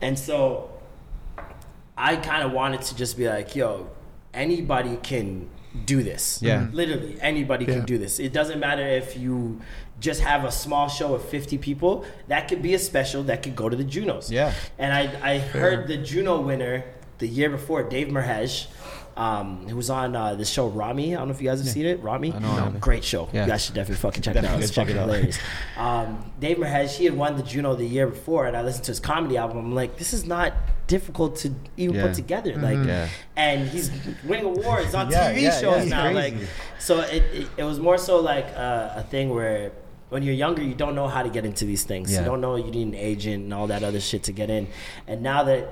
and 0.01 0.17
so 0.17 0.69
I 1.97 2.15
kind 2.15 2.43
of 2.43 2.51
wanted 2.51 2.81
to 2.83 2.95
just 2.95 3.17
be 3.17 3.27
like, 3.29 3.55
yo, 3.55 3.89
anybody 4.33 4.97
can 4.97 5.49
do 5.85 6.03
this. 6.03 6.39
Yeah. 6.41 6.61
Mhm. 6.61 6.73
Literally, 6.73 7.17
anybody 7.21 7.65
Yeah. 7.65 7.75
can 7.75 7.85
do 7.85 7.97
this. 7.97 8.19
It 8.19 8.33
doesn't 8.33 8.59
matter 8.59 8.85
if 8.85 9.17
you 9.17 9.59
just 9.99 10.21
have 10.21 10.43
a 10.43 10.51
small 10.51 10.87
show 10.89 11.15
of 11.15 11.23
50 11.23 11.57
people. 11.57 12.05
That 12.27 12.47
could 12.47 12.61
be 12.61 12.73
a 12.73 12.79
special 12.79 13.23
that 13.23 13.41
could 13.41 13.55
go 13.55 13.69
to 13.69 13.75
the 13.75 13.83
Junos. 13.83 14.31
Yeah. 14.31 14.53
And 14.77 14.93
I, 14.93 15.33
I 15.33 15.37
heard 15.39 15.87
the 15.87 15.97
Juno 15.97 16.41
winner 16.41 16.83
the 17.19 17.27
year 17.27 17.49
before, 17.49 17.83
Dave 17.83 18.07
Merheje, 18.09 18.67
um, 19.15 19.67
who 19.67 19.75
was 19.75 19.89
on 19.89 20.15
uh, 20.15 20.35
the 20.35 20.45
show 20.45 20.67
Ramy. 20.67 21.15
I 21.15 21.19
don't 21.19 21.27
know 21.27 21.33
if 21.33 21.41
you 21.41 21.47
guys 21.49 21.59
have 21.59 21.69
seen 21.69 21.85
it. 21.85 22.01
Ramy? 22.01 22.33
I 22.33 22.39
know, 22.39 22.49
I 22.51 22.55
haven't. 22.55 22.79
Great 22.79 23.03
show. 23.03 23.29
Yeah. 23.31 23.43
You 23.45 23.51
guys 23.51 23.65
should 23.65 23.75
definitely 23.75 24.01
fucking 24.01 24.21
check 24.23 24.35
it 24.35 24.43
out. 24.45 24.59
It's 24.61 24.71
check 24.71 24.87
it 24.89 24.93
fucking 24.95 25.01
out. 25.01 25.05
hilarious. 25.15 25.37
Um, 25.77 26.31
Dave 26.39 26.57
Merheje, 26.57 26.95
he 26.97 27.05
had 27.05 27.15
won 27.15 27.37
the 27.37 27.43
Juno 27.43 27.75
the 27.75 27.85
year 27.85 28.07
before, 28.07 28.47
and 28.47 28.57
I 28.57 28.61
listened 28.63 28.85
to 28.85 28.91
his 28.91 28.99
comedy 28.99 29.37
album. 29.37 29.57
I'm 29.57 29.75
like, 29.75 29.97
this 29.97 30.13
is 30.13 30.25
not 30.25 30.53
difficult 30.87 31.35
to 31.37 31.53
even 31.77 31.95
Yeah. 31.95 32.07
put 32.07 32.15
together. 32.15 32.55
Like, 32.57 32.85
Yeah. 32.85 33.07
and 33.35 33.67
he's 33.69 33.91
winning 34.25 34.45
awards 34.45 34.93
on 34.95 35.09
Yeah, 35.11 35.31
TV 35.33 35.41
yeah, 35.43 35.59
shows 35.61 35.83
yeah, 35.85 35.89
now. 35.89 36.11
crazy. 36.11 36.37
Like, 36.39 36.47
so 36.79 36.99
it, 37.01 37.23
it, 37.33 37.47
it 37.57 37.63
was 37.63 37.79
more 37.79 37.97
so 37.97 38.19
like 38.19 38.47
uh, 38.55 38.93
a 38.95 39.03
thing 39.03 39.29
where 39.29 39.71
when 40.09 40.21
you're 40.23 40.35
younger, 40.35 40.61
you 40.61 40.75
don't 40.75 40.93
know 40.95 41.07
how 41.07 41.23
to 41.23 41.29
get 41.29 41.45
into 41.45 41.65
these 41.65 41.83
things. 41.83 42.11
Yeah. 42.11 42.19
You 42.19 42.25
don't 42.25 42.41
know 42.41 42.55
you 42.55 42.69
need 42.69 42.87
an 42.87 42.95
agent 42.95 43.45
and 43.45 43.53
all 43.53 43.67
that 43.67 43.83
other 43.83 43.99
shit 43.99 44.23
to 44.23 44.31
get 44.31 44.49
in. 44.49 44.67
And 45.07 45.23
now 45.23 45.43
that 45.43 45.67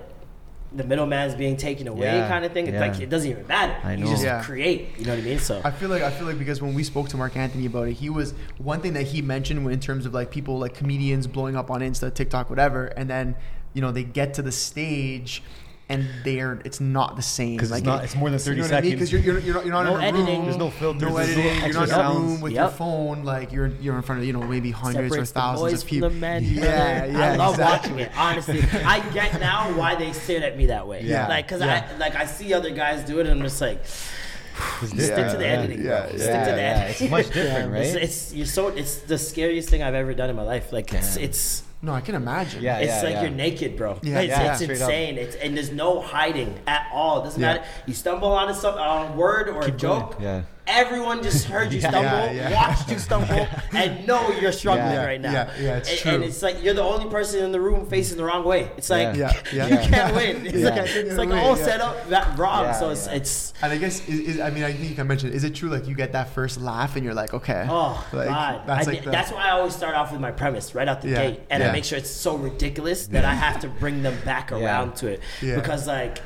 the 0.73 0.83
middleman's 0.85 1.35
being 1.35 1.57
taken 1.57 1.87
away, 1.87 2.05
Yeah, 2.17 2.27
kind 2.29 2.45
of 2.45 2.53
thing, 2.53 2.65
it's 2.67 2.73
yeah. 2.75 2.79
like 2.87 2.99
it 3.01 3.09
doesn't 3.09 3.29
even 3.29 3.45
matter. 3.47 3.75
I 3.83 3.93
You 3.95 4.05
know. 4.05 4.11
just 4.11 4.23
Yeah. 4.23 4.41
create. 4.43 4.89
You 4.97 5.05
know 5.05 5.15
what 5.15 5.19
I 5.23 5.25
mean? 5.25 5.39
So 5.39 5.61
I 5.65 5.71
feel 5.71 5.89
like 5.89 6.01
I 6.01 6.09
feel 6.11 6.25
like 6.27 6.39
because 6.39 6.61
when 6.61 6.73
we 6.73 6.83
spoke 6.83 7.09
to 7.09 7.17
Mark 7.17 7.35
Anthony 7.35 7.65
about 7.65 7.89
it, 7.89 7.93
he 7.93 8.09
was 8.09 8.33
one 8.57 8.79
thing 8.79 8.93
that 8.93 9.07
he 9.07 9.21
mentioned 9.21 9.69
in 9.69 9.79
terms 9.81 10.05
of 10.05 10.13
like 10.13 10.31
people 10.31 10.59
like 10.59 10.73
comedians 10.73 11.27
blowing 11.27 11.55
up 11.57 11.69
on 11.69 11.81
Insta, 11.81 12.13
TikTok, 12.13 12.49
whatever, 12.49 12.85
and 12.87 13.09
then 13.09 13.35
you 13.73 13.81
know 13.81 13.91
they 13.91 14.03
get 14.03 14.33
to 14.35 14.41
the 14.41 14.51
stage 14.51 15.43
and 15.91 16.07
they're 16.23 16.59
it's 16.65 16.79
not 16.79 17.15
the 17.15 17.21
same 17.21 17.57
'Cause 17.57 17.65
it's 17.69 17.71
like 17.71 17.83
not- 17.83 18.03
it's 18.03 18.15
more 18.15 18.29
than 18.29 18.39
30 18.39 18.55
Because 18.61 18.69
seconds. 18.69 19.11
you're, 19.11 19.21
you're, 19.21 19.39
you're 19.39 19.53
not, 19.55 19.65
you're 19.65 19.73
not 19.73 19.83
No 19.85 19.95
in 19.97 20.01
a 20.03 20.07
editing. 20.07 20.35
room, 20.37 20.45
There's 20.45 20.57
no 20.57 20.69
filters, 20.71 21.01
no 21.01 21.13
there's 21.17 21.35
no 21.37 21.41
editing. 21.43 21.53
You're 21.53 21.73
not 21.73 21.75
in 21.75 21.81
extra 21.81 21.99
a 21.99 22.13
room 22.13 22.27
sounds. 22.29 22.41
with 22.41 22.51
Yep. 22.53 22.61
your 22.61 22.69
phone. 22.71 23.23
Like 23.23 23.51
you're 23.51 23.67
you're 23.81 23.95
in 23.95 24.01
front 24.01 24.21
of 24.21 24.27
you 24.27 24.33
know 24.33 24.41
maybe 24.41 24.71
hundreds 24.71 25.05
or 25.05 25.09
separates 25.09 25.31
the 25.31 25.39
thousands 25.39 25.71
boys 25.71 25.73
of 25.73 25.79
from 25.81 25.89
people. 25.89 26.09
the 26.09 26.15
men. 26.15 26.43
Yeah, 26.43 26.61
brother. 26.99 27.11
yeah, 27.13 27.31
I 27.31 27.35
love 27.35 27.53
exactly. 27.55 27.91
watching 27.91 27.99
it. 27.99 28.11
Honestly, 28.17 28.61
I 28.85 28.99
get 29.13 29.39
now 29.39 29.77
why 29.77 29.95
they 29.95 30.11
stared 30.13 30.43
at 30.43 30.57
me 30.57 30.67
that 30.67 30.87
way. 30.87 31.01
Yeah, 31.03 31.27
like 31.27 31.45
because 31.47 31.61
yeah. 31.61 31.87
I 31.93 31.97
like 31.97 32.15
I 32.15 32.25
see 32.25 32.53
other 32.53 32.71
guys 32.71 33.03
do 33.03 33.19
it, 33.19 33.27
and 33.27 33.39
I'm 33.39 33.45
just 33.45 33.61
like. 33.61 33.79
Stick 34.85 34.97
to 35.31 35.37
the 35.37 35.47
editing, 35.47 35.81
bro. 35.83 35.89
yeah, 35.91 36.07
Stick 36.07 36.19
yeah, 36.19 36.45
to 36.45 36.51
the 36.51 36.57
yeah. 36.57 36.83
editing. 36.83 37.05
It's 37.07 37.11
much 37.11 37.27
different, 37.33 37.71
right? 37.71 37.85
it's 37.85 38.33
you're 38.33 38.45
so 38.45 38.67
it's 38.67 38.95
the 38.97 39.17
scariest 39.17 39.69
thing 39.69 39.81
I've 39.81 39.95
ever 39.95 40.13
done 40.13 40.29
in 40.29 40.35
my 40.35 40.43
life. 40.43 40.71
Like 40.73 40.93
it's 40.93 41.15
it's 41.15 41.63
No, 41.83 41.93
I 41.93 42.01
can 42.01 42.13
imagine. 42.15 42.61
Yeah. 42.61 42.77
it's 42.77 43.03
like 43.03 43.21
you're 43.21 43.31
naked, 43.31 43.75
bro. 43.75 43.99
Yeah, 44.03 44.19
it's, 44.19 44.29
yeah, 44.29 44.51
it's 44.53 44.63
straight 44.63 44.81
up. 44.81 44.89
insane. 44.89 45.17
It's 45.17 45.35
and 45.35 45.57
there's 45.57 45.71
no 45.71 45.99
hiding 45.99 46.59
at 46.67 46.87
all. 46.93 47.21
It 47.21 47.23
doesn't 47.23 47.41
Yeah. 47.41 47.53
matter. 47.55 47.63
You 47.87 47.93
stumble 47.95 48.31
on 48.31 48.49
a, 48.49 48.53
some- 48.53 48.75
on 48.77 49.11
a 49.11 49.15
word 49.15 49.49
or 49.49 49.61
a 49.61 49.65
Keep 49.65 49.79
going. 49.79 50.01
joke. 50.01 50.17
Yeah. 50.19 50.41
Everyone 50.67 51.23
just 51.23 51.45
heard 51.47 51.73
you 51.73 51.79
Yeah, 51.79 51.89
stumble, 51.89 52.33
yeah, 52.35 52.49
yeah. 52.49 52.67
watched 52.67 52.91
you 52.91 52.99
stumble, 52.99 53.47
and 53.73 54.05
know 54.07 54.29
you're 54.39 54.51
struggling 54.51 54.95
right 54.97 55.19
now. 55.19 55.31
yeah, 55.31 55.51
yeah, 55.59 55.77
it's 55.77 55.89
and, 55.89 55.99
true. 55.99 56.11
and 56.13 56.23
it's 56.23 56.41
like 56.41 56.63
you're 56.63 56.73
the 56.73 56.83
only 56.83 57.09
person 57.09 57.43
in 57.43 57.51
the 57.51 57.59
room 57.59 57.85
facing 57.87 58.17
the 58.17 58.23
wrong 58.23 58.43
way. 58.43 58.71
It's 58.77 58.89
like 58.89 59.15
Yeah, 59.15 59.33
yeah. 59.53 59.67
you 59.67 59.89
can't 59.89 60.15
win. 60.15 60.45
It's 60.45 60.63
like 60.63 60.87
it's 60.89 61.15
like 61.17 61.29
win, 61.29 61.37
all 61.39 61.55
set 61.55 61.81
up 61.81 62.07
that 62.09 62.37
wrong. 62.37 62.73
So 62.75 62.89
it's 62.91 63.07
it's 63.07 63.53
And 63.61 63.73
I 63.73 63.77
guess 63.77 64.07
is, 64.07 64.19
is 64.35 64.39
I 64.39 64.49
mean 64.51 64.63
I 64.63 64.71
think 64.71 64.89
you 64.89 64.95
can 64.95 65.07
mention 65.07 65.31
is 65.33 65.43
it 65.43 65.55
true 65.55 65.69
like 65.69 65.87
you 65.87 65.95
get 65.95 66.11
that 66.13 66.29
first 66.29 66.59
laugh 66.61 66.95
and 66.95 67.03
you're 67.03 67.13
like 67.15 67.33
okay 67.33 67.65
Oh 67.69 68.07
like, 68.13 68.27
God! 68.29 68.61
that's 68.67 68.87
I, 68.87 68.91
like 68.91 69.03
the, 69.03 69.11
that's 69.11 69.31
why 69.31 69.47
I 69.47 69.51
always 69.51 69.75
start 69.75 69.95
off 69.95 70.11
with 70.11 70.21
my 70.21 70.31
premise 70.31 70.73
right 70.75 70.87
out 70.87 71.01
the 71.01 71.09
gate, 71.09 71.41
and 71.49 71.63
I 71.63 71.71
make 71.71 71.83
sure 71.85 71.97
it's 71.97 72.09
so 72.09 72.35
ridiculous 72.37 73.07
that 73.07 73.25
I 73.25 73.33
have 73.33 73.61
to 73.61 73.67
bring 73.67 74.03
them 74.03 74.17
back 74.25 74.51
around 74.51 74.95
to 74.97 75.07
it 75.07 75.21
because 75.41 75.87
like 75.87 76.19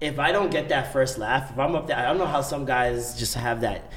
if 0.00 0.18
I 0.18 0.32
don't 0.32 0.50
get 0.50 0.68
that 0.68 0.92
first 0.92 1.18
laugh, 1.18 1.50
if 1.50 1.58
I'm 1.58 1.74
up 1.74 1.86
there, 1.88 1.96
I 1.96 2.02
don't 2.02 2.18
know 2.18 2.26
how 2.26 2.40
some 2.40 2.64
guys 2.64 3.18
just 3.18 3.34
have 3.34 3.60
that 3.62 3.90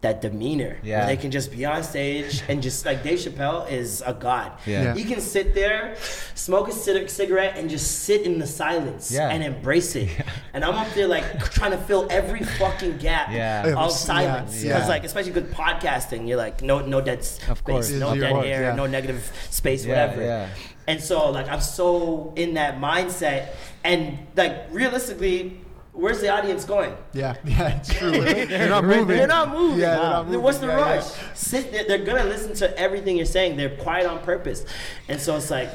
that 0.00 0.22
demeanor 0.22 0.78
Yeah. 0.84 0.98
where 0.98 1.06
they 1.08 1.16
can 1.16 1.32
just 1.32 1.50
be 1.50 1.64
on 1.64 1.82
stage 1.82 2.40
and 2.48 2.62
just 2.62 2.86
like 2.86 3.02
Dave 3.02 3.18
Chappelle 3.18 3.68
is 3.68 4.00
a 4.06 4.12
god. 4.14 4.52
Yeah. 4.64 4.82
Yeah. 4.84 4.94
He 4.94 5.02
can 5.02 5.20
sit 5.20 5.56
there, 5.56 5.96
smoke 6.36 6.68
a 6.68 6.72
cigarette, 6.72 7.56
and 7.58 7.68
just 7.68 8.04
sit 8.04 8.22
in 8.22 8.38
the 8.38 8.46
silence 8.46 9.10
Yeah. 9.10 9.28
and 9.28 9.42
embrace 9.42 9.96
it. 9.96 10.08
And 10.52 10.64
I'm 10.64 10.76
up 10.76 10.86
there 10.94 11.08
like 11.08 11.50
trying 11.50 11.72
to 11.72 11.78
fill 11.78 12.06
every 12.10 12.44
fucking 12.44 12.98
gap 12.98 13.30
Yeah. 13.32 13.66
Yeah, 13.66 13.74
of 13.74 13.90
silence 13.90 14.62
yeah. 14.62 14.74
because 14.74 14.88
like 14.88 15.02
especially 15.02 15.32
with 15.32 15.52
podcasting, 15.52 16.28
you're 16.28 16.38
like 16.38 16.62
no 16.62 16.78
no 16.78 17.00
dead 17.00 17.24
space, 17.24 17.48
Of 17.48 17.64
course. 17.64 17.90
no 17.90 18.14
dead 18.14 18.36
air, 18.44 18.62
yeah. 18.62 18.74
no 18.76 18.86
negative 18.86 19.32
space, 19.50 19.84
Yeah, 19.84 20.06
whatever. 20.14 20.48
Yeah. 20.88 20.92
And 20.94 21.02
so 21.02 21.30
like 21.30 21.48
I'm 21.48 21.60
so 21.60 22.32
in 22.36 22.54
that 22.54 22.78
mindset, 22.78 23.50
and 23.84 24.18
like 24.36 24.66
realistically, 24.70 25.60
where's 25.92 26.20
the 26.20 26.28
audience 26.30 26.64
going? 26.64 26.96
Yeah, 27.12 27.36
yeah, 27.44 27.76
it's 27.78 27.92
true. 27.94 28.10
They're 28.46 28.68
not 28.68 28.84
moving. 28.84 29.16
They're 29.16 29.26
not 29.26 29.50
moving. 29.50 29.80
Yeah, 29.80 29.96
they're 29.96 30.10
not 30.10 30.26
moving. 30.26 30.42
What's 30.42 30.58
the 30.58 30.66
Yeah, 30.68 30.78
yeah. 30.78 30.94
rush? 30.96 31.04
Sit 31.34 31.72
there. 31.72 31.84
They're 31.86 32.04
gonna 32.04 32.24
listen 32.24 32.54
to 32.56 32.78
everything 32.78 33.16
you're 33.16 33.26
saying. 33.26 33.56
They're 33.56 33.76
quiet 33.76 34.06
on 34.06 34.20
purpose, 34.20 34.64
and 35.08 35.20
so 35.20 35.36
it's 35.36 35.50
like 35.50 35.70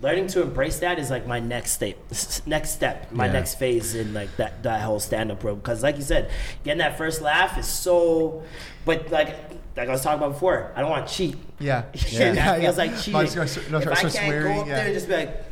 learning 0.00 0.26
to 0.26 0.42
embrace 0.42 0.80
that 0.80 0.98
is 0.98 1.10
like 1.10 1.26
my 1.28 1.38
next 1.38 1.72
step. 1.72 1.96
Next 2.46 2.70
step. 2.70 3.12
My 3.12 3.26
Yeah. 3.26 3.32
next 3.32 3.54
phase 3.54 3.94
in 3.94 4.12
like 4.12 4.36
that 4.36 4.62
that 4.64 4.82
whole 4.82 4.98
stand 5.00 5.30
up 5.30 5.44
road. 5.44 5.56
Because 5.62 5.82
like 5.82 5.96
you 5.96 6.02
said, 6.02 6.30
getting 6.64 6.78
that 6.78 6.98
first 6.98 7.20
laugh 7.22 7.56
is 7.58 7.66
so. 7.66 8.42
But 8.84 9.10
like 9.12 9.36
like 9.76 9.88
I 9.88 9.92
was 9.92 10.02
talking 10.02 10.18
about 10.18 10.32
before, 10.34 10.72
I 10.76 10.80
don't 10.80 10.90
want 10.90 11.06
to 11.06 11.14
cheat. 11.14 11.36
Yeah, 11.58 11.84
Yeah, 12.10 12.32
that 12.32 12.60
feels 12.60 12.78
like 12.78 12.96
cheating. 12.96 13.12
Might 13.14 13.36
as 13.36 13.56
well 13.56 13.64
no, 13.70 13.78
if 13.78 13.88
I 13.88 13.94
start 13.94 14.00
can't 14.00 14.12
swearing, 14.12 14.54
go 14.56 14.60
up 14.62 14.66
yeah. 14.66 14.74
there 14.76 14.84
and 14.86 14.94
just 14.94 15.08
be 15.08 15.14
like, 15.16 15.44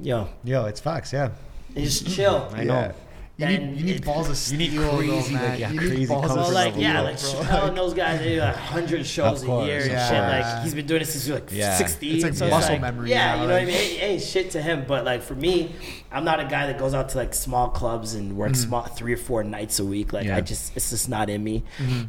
yo, 0.00 0.28
Yo, 0.44 0.64
it's 0.66 0.80
Fox, 0.80 1.12
Yeah. 1.12 1.30
and 1.74 1.84
just 1.84 2.08
chill. 2.08 2.48
I 2.54 2.64
know. 2.64 2.92
Yeah. 3.40 3.48
You 3.50 3.58
need, 3.58 3.76
you 3.78 3.84
need 3.86 3.96
it- 3.96 4.04
balls 4.04 4.26
of 4.26 4.30
you 4.32 4.34
steel. 4.36 4.58
need 4.58 4.70
though, 4.78 4.96
crazy, 4.98 5.32
like, 5.34 5.42
man. 5.42 5.58
yeah, 5.60 5.70
you 5.72 5.80
need 5.80 5.88
crazy 5.88 6.06
balls 6.06 6.26
comfort 6.26 6.40
of 6.40 6.46
Well, 6.46 6.54
like 6.54 6.66
level, 6.66 6.82
yeah, 6.82 7.00
like 7.00 7.20
bro. 7.20 7.30
Chappelle 7.30 7.68
and 7.68 7.78
those 7.78 7.94
guys, 7.94 8.18
they 8.20 8.34
do 8.34 8.40
like 8.40 8.54
hundred 8.56 9.06
shows 9.06 9.42
Of 9.42 9.48
a 9.48 9.66
year 9.66 9.80
and 9.82 9.92
of 9.92 10.08
shit. 10.08 10.18
Like 10.18 10.62
he's 10.62 10.74
been 10.74 10.86
doing 10.86 10.98
this 11.00 11.12
since 11.12 11.24
he 11.24 11.32
was 11.32 11.40
like 11.40 11.50
Yeah. 11.52 11.74
sixteen. 11.76 12.14
It's 12.16 12.24
like 12.24 12.34
so 12.34 12.48
muscle 12.50 12.72
like, 12.72 12.80
memory 12.82 13.10
Yeah, 13.10 13.36
now, 13.36 13.42
you 13.42 13.48
know 13.48 13.54
what 13.54 13.62
I 13.62 13.64
mean. 13.66 13.74
It, 13.74 14.02
it 14.02 14.18
shit 14.20 14.50
to 14.52 14.60
him, 14.62 14.84
but 14.86 15.04
like 15.04 15.22
for 15.22 15.34
me, 15.34 15.74
I'm 16.12 16.24
not 16.24 16.38
a 16.40 16.44
guy 16.44 16.66
that 16.66 16.78
goes 16.78 16.92
out 16.92 17.08
to 17.10 17.16
like 17.18 17.32
small 17.34 17.68
clubs 17.70 18.14
and 18.14 18.36
works 18.36 18.60
small 18.60 18.82
three 18.84 19.14
or 19.14 19.16
four 19.16 19.42
nights 19.42 19.78
a 19.78 19.84
week. 19.84 20.12
Like 20.12 20.26
Yeah. 20.26 20.36
I 20.36 20.42
just, 20.42 20.76
it's 20.76 20.90
just 20.90 21.08
not 21.08 21.30
in 21.30 21.42
me. 21.42 21.62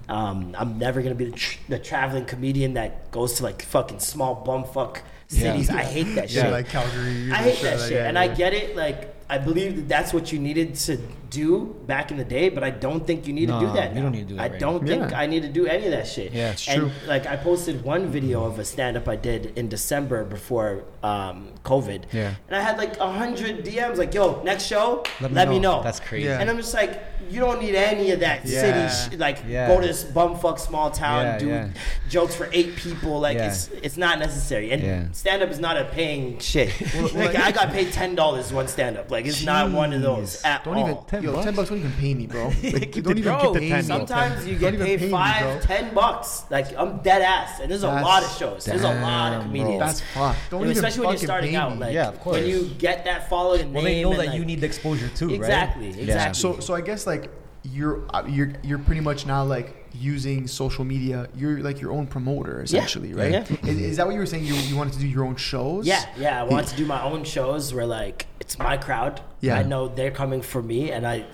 Um, 0.09 0.53
I'm 0.57 0.77
never 0.77 1.01
gonna 1.01 1.15
be 1.15 1.25
the, 1.25 1.31
tr- 1.37 1.59
the 1.69 1.79
traveling 1.79 2.25
comedian 2.25 2.73
that 2.73 3.09
goes 3.11 3.35
to 3.35 3.43
like 3.43 3.61
fucking 3.61 3.99
small 3.99 4.43
bumfuck 4.45 4.97
Yeah. 5.29 5.53
cities. 5.53 5.69
I 5.69 5.83
hate 5.83 6.15
that 6.15 6.29
Yeah, 6.29 6.43
shit. 6.43 6.51
like 6.51 6.67
Calgary. 6.67 7.31
I 7.31 7.35
hate 7.37 7.55
shit 7.55 7.63
that 7.63 7.79
like 7.79 7.89
shit, 7.89 7.97
that, 7.99 8.07
and. 8.09 8.19
I 8.19 8.27
get 8.27 8.53
it. 8.53 8.75
Like, 8.75 9.15
I 9.29 9.37
believe 9.37 9.77
that 9.77 9.87
that's 9.87 10.13
what 10.13 10.33
you 10.33 10.39
needed 10.39 10.75
to 10.75 10.97
do 11.31 11.75
back 11.87 12.11
in 12.11 12.17
the 12.17 12.23
day, 12.25 12.49
but 12.49 12.63
I 12.63 12.69
don't 12.69 13.07
think 13.07 13.25
you 13.25 13.33
need 13.33 13.47
to 13.47 13.59
do 13.59 13.71
that. 13.73 13.89
you 13.89 13.95
now. 13.95 14.01
don't 14.03 14.11
need 14.11 14.27
to 14.27 14.33
do 14.33 14.35
that 14.35 14.41
I 14.43 14.47
right 14.49 14.59
don't 14.59 14.83
now. 14.83 14.87
think 14.87 15.11
Yeah. 15.11 15.19
I 15.19 15.25
need 15.25 15.41
to 15.41 15.49
do 15.49 15.65
any 15.65 15.85
of 15.85 15.91
that 15.91 16.05
shit. 16.07 16.31
Yeah, 16.33 16.51
it's 16.51 16.67
and, 16.67 16.81
true. 16.81 16.91
Like, 17.07 17.25
I 17.25 17.35
posted 17.37 17.83
one 17.83 18.07
video 18.07 18.43
of 18.45 18.59
a 18.59 18.65
stand 18.65 18.97
up 18.97 19.07
I 19.07 19.15
did 19.15 19.57
in 19.57 19.69
December 19.69 20.23
before 20.25 20.83
um, 21.01 21.47
COVID. 21.63 22.03
Yeah. 22.11 22.35
And 22.47 22.55
I 22.55 22.61
had 22.61 22.77
like 22.77 22.97
a 22.97 23.11
hundred 23.11 23.65
DMs, 23.65 23.97
like, 23.97 24.13
"Yo, 24.13 24.43
next 24.43 24.65
show, 24.65 25.03
Let 25.19 25.31
let, 25.33 25.47
me 25.47 25.55
me, 25.55 25.59
know." 25.59 25.77
know. 25.77 25.83
That's 25.83 25.99
crazy. 25.99 26.27
Yeah. 26.27 26.39
And 26.39 26.49
I'm 26.49 26.57
just 26.57 26.73
like, 26.73 27.01
you 27.29 27.39
don't 27.39 27.61
need 27.61 27.75
any 27.75 28.11
of 28.11 28.19
that 28.19 28.45
Yeah. 28.45 28.61
city, 28.61 29.15
sh- 29.15 29.19
like, 29.19 29.37
Yeah. 29.47 29.67
go 29.67 29.79
to 29.79 29.87
this 29.87 30.03
bumfuck 30.03 30.59
small 30.59 30.91
town, 30.91 31.25
Yeah, 31.25 31.37
do 31.39 31.47
yeah. 31.47 31.67
jokes 32.09 32.35
for 32.35 32.49
eight 32.51 32.75
people. 32.75 33.19
Like, 33.19 33.37
Yeah. 33.37 33.47
it's 33.47 33.69
it's 33.81 33.97
not 33.97 34.19
necessary. 34.19 34.71
And 34.71 34.83
Yeah. 34.83 35.03
stand 35.13 35.41
up 35.41 35.49
is 35.49 35.59
not 35.59 35.77
a 35.77 35.85
paying 35.85 36.39
shit. 36.39 36.69
like, 37.15 37.35
I 37.35 37.51
got 37.51 37.71
paid 37.71 37.91
ten 37.93 38.15
dollars 38.15 38.51
one 38.51 38.67
stand 38.67 38.97
up. 38.97 39.09
Like 39.09 39.25
it's 39.25 39.43
not 39.45 39.71
one 39.71 39.93
of 39.93 40.01
those 40.01 40.41
at 40.43 40.63
Don't 40.65 40.75
all. 40.77 41.07
even, 41.13 41.20
10 41.21 41.29
yo, 41.29 41.33
bucks? 41.33 41.45
10 41.45 41.55
bucks 41.55 41.69
don't 41.69 41.77
even 41.79 41.91
pay 41.93 42.13
me, 42.13 42.27
bro. 42.27 42.45
Like, 42.63 42.91
Keep 42.91 43.03
don't 43.03 43.13
the- 43.15 43.19
even 43.19 43.23
bro, 43.23 43.41
keep 43.41 43.53
the 43.53 43.59
keep 43.59 43.69
pay 43.69 43.69
the 43.69 43.75
me. 43.75 43.81
Sometimes 43.83 44.47
you 44.47 44.57
get 44.57 44.73
even 44.73 44.85
paid 44.85 44.99
pay 44.99 45.05
me, 45.05 45.11
five, 45.11 45.41
bro. 45.41 45.59
ten 45.75 45.93
bucks. 45.93 46.43
Like 46.49 46.77
I'm 46.77 46.97
dead 46.99 47.21
ass, 47.21 47.59
and 47.59 47.69
there's 47.71 47.83
a 47.83 47.87
That's- 47.87 48.03
lot 48.05 48.23
of 48.23 48.31
shows. 48.37 48.65
There's 48.65 48.81
a 48.83 48.87
lot 49.01 49.33
of 49.33 49.39
Damn, 49.41 49.43
comedians. 49.43 49.77
bro. 49.77 49.85
That's 49.87 50.01
fucked. 50.01 50.39
Don't 50.51 50.59
You 50.61 50.65
know, 50.65 50.71
even 50.71 50.85
especially 50.85 50.99
when 51.01 51.09
you're 51.09 51.13
fucking 51.17 51.27
starting 51.27 51.49
pay 51.51 51.55
out. 51.55 51.73
me. 51.73 51.77
Like 51.79 51.93
Yeah, 51.93 52.07
of 52.09 52.19
course. 52.19 52.37
when 52.37 52.47
you 52.47 52.69
get 52.77 53.05
that 53.05 53.29
following 53.29 53.61
and 53.61 53.73
Well, 53.73 53.83
they 53.83 54.01
know 54.03 54.11
that 54.11 54.17
like, 54.27 54.33
you 54.35 54.45
need 54.45 54.61
the 54.61 54.65
exposure 54.67 55.09
too, 55.09 55.29
Exactly, 55.33 55.87
right? 55.91 55.99
exactly. 55.99 56.39
So, 56.39 56.59
so 56.59 56.73
I 56.75 56.81
guess 56.81 57.05
like 57.07 57.29
you're 57.63 58.03
uh, 58.13 58.23
you're 58.27 58.53
you're 58.63 58.79
pretty 58.79 59.01
much 59.01 59.25
now 59.25 59.43
like 59.43 59.80
using 59.93 60.47
social 60.47 60.83
media. 60.85 61.27
You're 61.35 61.59
like 61.59 61.81
your 61.81 61.91
own 61.91 62.07
promoter 62.07 62.61
essentially, 62.63 63.13
right? 63.13 63.31
yeah. 63.31 63.45
Is, 63.63 63.79
is 63.79 63.97
that 63.97 64.05
what 64.05 64.13
you 64.13 64.19
were 64.19 64.25
saying? 64.25 64.45
You 64.45 64.53
you 64.55 64.75
wanted 64.75 64.93
to 64.93 64.99
do 64.99 65.07
your 65.07 65.25
own 65.25 65.35
shows? 65.35 65.85
Yeah, 65.87 66.03
yeah. 66.17 66.39
I 66.39 66.43
wanted 66.43 66.67
to 66.67 66.75
do 66.75 66.85
my 66.85 67.01
own 67.03 67.23
shows 67.23 67.73
where 67.73 67.85
like 67.85 68.27
it's 68.39 68.57
my 68.59 68.77
crowd. 68.77 69.21
Yeah. 69.41 69.57
I 69.57 69.63
know 69.63 69.87
they're 69.87 70.11
coming 70.11 70.41
for 70.41 70.61
me, 70.61 70.91
and 70.91 71.05
I. 71.07 71.25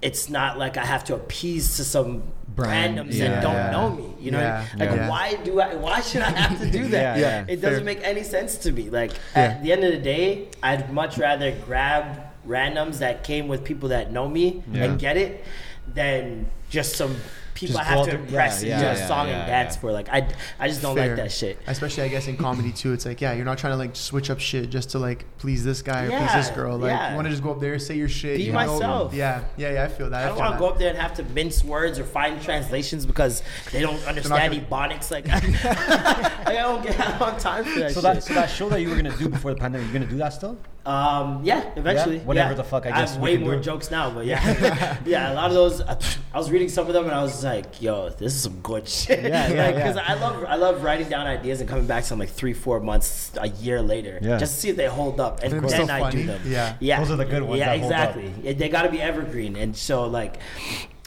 It's 0.00 0.30
not 0.30 0.58
like 0.58 0.78
I 0.78 0.86
have 0.86 1.04
to 1.04 1.14
appease 1.14 1.76
to 1.76 1.84
some 1.84 2.22
Brand, 2.56 2.96
randoms 2.98 3.12
yeah. 3.14 3.28
that 3.28 3.42
don't 3.42 3.70
know 3.72 3.90
me. 3.94 4.14
You 4.18 4.30
know, 4.30 4.40
Yeah, 4.40 4.66
like 4.78 4.90
yeah. 4.90 5.08
why 5.08 5.34
do 5.34 5.60
I? 5.60 5.74
Why 5.74 6.00
should 6.00 6.22
I 6.22 6.30
have 6.30 6.58
to 6.60 6.70
do 6.70 6.88
that? 6.88 7.18
Yeah, 7.18 7.42
yeah. 7.42 7.44
It 7.46 7.56
doesn't 7.60 7.84
Fair. 7.84 7.84
make 7.84 8.00
any 8.02 8.22
sense 8.22 8.56
to 8.58 8.72
me. 8.72 8.88
Like 8.88 9.12
Yeah. 9.36 9.42
at 9.42 9.62
the 9.62 9.70
end 9.72 9.84
of 9.84 9.92
the 9.92 9.98
day, 9.98 10.48
I'd 10.62 10.90
much 10.92 11.18
rather 11.18 11.52
grab 11.66 12.22
randoms 12.46 12.98
that 13.00 13.22
came 13.22 13.48
with 13.48 13.62
people 13.62 13.90
that 13.90 14.10
know 14.10 14.26
me 14.28 14.62
Yeah. 14.72 14.84
and 14.84 14.98
get 14.98 15.18
it 15.18 15.44
than 15.92 16.50
just 16.70 16.96
some 16.96 17.16
people 17.60 17.76
Just 17.76 17.90
I 17.90 17.94
have 17.94 18.04
to 18.04 18.10
there- 18.12 18.20
impress 18.20 18.62
yeah, 18.62 18.72
and 18.72 18.80
do 18.80 18.86
yeah, 18.86 18.92
a 18.92 18.98
yeah, 18.98 19.06
song 19.06 19.28
yeah, 19.28 19.38
and 19.38 19.46
dance 19.46 19.74
yeah. 19.74 19.80
for. 19.80 19.92
Like 19.92 20.08
I, 20.08 20.28
I 20.58 20.68
just 20.68 20.82
don't 20.82 20.96
Fair. 20.96 21.08
like 21.08 21.16
that 21.16 21.32
shit. 21.32 21.58
Especially, 21.66 22.02
I 22.04 22.08
guess 22.08 22.26
in 22.26 22.36
comedy 22.36 22.72
too, 22.72 22.92
it's 22.92 23.06
like, 23.06 23.20
yeah, 23.20 23.34
you're 23.34 23.44
not 23.44 23.58
trying 23.58 23.72
to 23.72 23.76
like 23.76 23.94
switch 23.94 24.30
up 24.30 24.40
shit 24.40 24.70
just 24.70 24.90
to 24.90 24.98
like 24.98 25.24
please 25.38 25.64
this 25.64 25.82
guy 25.82 26.06
or 26.06 26.10
please 26.10 26.32
this 26.32 26.50
girl. 26.50 26.78
Like, 26.78 26.90
yeah. 26.90 27.10
you 27.10 27.16
want 27.16 27.26
to 27.26 27.30
just 27.30 27.42
go 27.42 27.50
up 27.52 27.60
there, 27.60 27.78
say 27.78 27.96
your 27.96 28.08
shit. 28.08 28.38
Be 28.38 28.44
you 28.44 28.52
know? 28.52 28.66
myself. 28.66 29.14
Yeah, 29.14 29.44
yeah, 29.56 29.72
yeah. 29.72 29.84
I 29.84 29.88
feel 29.88 30.10
that. 30.10 30.24
I 30.24 30.28
don't 30.28 30.38
want 30.38 30.54
to 30.54 30.58
go 30.58 30.68
up 30.68 30.78
there 30.78 30.90
and 30.90 30.98
have 30.98 31.14
to 31.14 31.24
mince 31.24 31.62
words 31.62 31.98
or 31.98 32.04
find 32.04 32.40
translations 32.40 33.04
because 33.06 33.42
they 33.72 33.80
don't 33.80 34.02
understand 34.06 34.54
Ebonics. 34.54 35.10
Like, 35.20 35.28
I 35.28 36.52
don't 36.54 36.84
get, 36.84 36.98
I 37.00 37.18
don't 37.18 37.38
time 37.40 37.64
for 37.64 37.80
that 37.80 37.90
So 37.92 38.00
shit. 38.00 38.02
that 38.02 38.22
so 38.22 38.34
that 38.34 38.46
show 38.48 38.68
that 38.68 38.80
you 38.80 38.90
were 38.90 38.96
gonna 38.96 39.16
do 39.16 39.28
before 39.28 39.52
the 39.52 39.60
pandemic, 39.60 39.88
you're 39.88 40.00
gonna 40.00 40.10
do 40.10 40.18
that 40.18 40.32
still? 40.32 40.56
Um, 40.86 41.40
yeah, 41.44 41.70
eventually. 41.76 42.16
Yeah? 42.16 42.22
Whatever 42.24 42.50
yeah. 42.50 42.54
the 42.56 42.64
fuck, 42.64 42.86
I 42.86 42.90
I 42.90 42.92
guess 43.00 43.12
have 43.12 43.22
way 43.22 43.36
more 43.36 43.56
do. 43.56 43.62
jokes 43.62 43.90
now, 43.90 44.10
but 44.10 44.24
yeah, 44.24 44.96
yeah. 45.06 45.32
A 45.32 45.34
lot 45.34 45.50
of 45.50 45.54
those. 45.54 45.80
I 45.82 46.38
was 46.38 46.50
reading 46.50 46.68
some 46.68 46.86
of 46.86 46.94
them 46.94 47.04
and 47.04 47.12
I 47.14 47.22
was 47.22 47.44
like, 47.44 47.82
"Yo, 47.82 48.08
this 48.08 48.34
is 48.34 48.42
some 48.42 48.60
good 48.60 48.88
shit." 48.88 49.22
Yeah, 49.22 49.48
yeah, 49.48 49.72
Because 49.76 49.96
yeah. 49.96 50.04
I 50.06 50.14
love, 50.14 50.44
I 50.44 50.56
love 50.56 50.82
writing 50.82 51.08
down 51.08 51.26
ideas 51.26 51.60
and 51.60 51.68
coming 51.68 51.86
back 51.86 52.04
to 52.04 52.10
them 52.10 52.18
like 52.18 52.30
three, 52.30 52.54
four 52.54 52.80
months, 52.80 53.32
a 53.38 53.48
year 53.48 53.82
later, 53.82 54.18
Yeah. 54.22 54.38
just 54.38 54.54
to 54.54 54.60
see 54.60 54.68
if 54.70 54.76
they 54.76 54.86
hold 54.86 55.20
up, 55.20 55.40
and 55.42 55.52
then 55.52 55.68
Still 55.68 55.90
I 55.90 56.10
do 56.10 56.24
them. 56.24 56.40
Yeah. 56.46 56.76
yeah. 56.80 56.98
Those 57.00 57.10
are 57.10 57.16
the 57.16 57.24
good 57.26 57.42
ones 57.42 57.58
Yeah, 57.58 57.76
that 57.76 57.80
hold 57.80 57.92
up. 57.92 58.16
exactly. 58.16 58.52
They 58.54 58.68
got 58.68 58.82
to 58.82 58.90
be 58.90 59.00
evergreen, 59.02 59.56
and 59.56 59.76
so 59.76 60.04
like, 60.06 60.38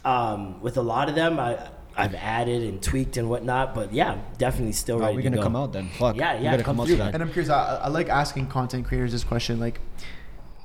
um, 0.05 0.61
with 0.61 0.77
a 0.77 0.81
lot 0.83 1.09
of 1.09 1.15
them, 1.15 1.39
I. 1.39 1.57
I've 1.95 2.15
added 2.15 2.63
and 2.63 2.81
tweaked 2.81 3.17
and 3.17 3.29
whatnot, 3.29 3.75
but 3.75 3.93
yeah, 3.93 4.17
definitely 4.37 4.73
still 4.73 4.97
Are 4.97 5.01
ready 5.01 5.17
we 5.17 5.21
to 5.23 5.29
gonna 5.29 5.37
go. 5.37 5.43
come 5.43 5.55
out 5.55 5.73
then? 5.73 5.89
Fuck. 5.89 6.15
Yeah, 6.15 6.37
We 6.37 6.43
yeah, 6.45 6.51
gotta 6.51 6.63
come 6.63 6.75
come 6.77 6.81
out 6.81 6.87
through. 6.87 6.97
that. 6.97 7.13
And 7.13 7.21
I'm 7.21 7.29
curious. 7.31 7.49
I, 7.49 7.81
I 7.83 7.87
like 7.89 8.09
asking 8.09 8.47
content 8.47 8.85
creators 8.85 9.11
this 9.11 9.23
question. 9.23 9.59
Like, 9.59 9.79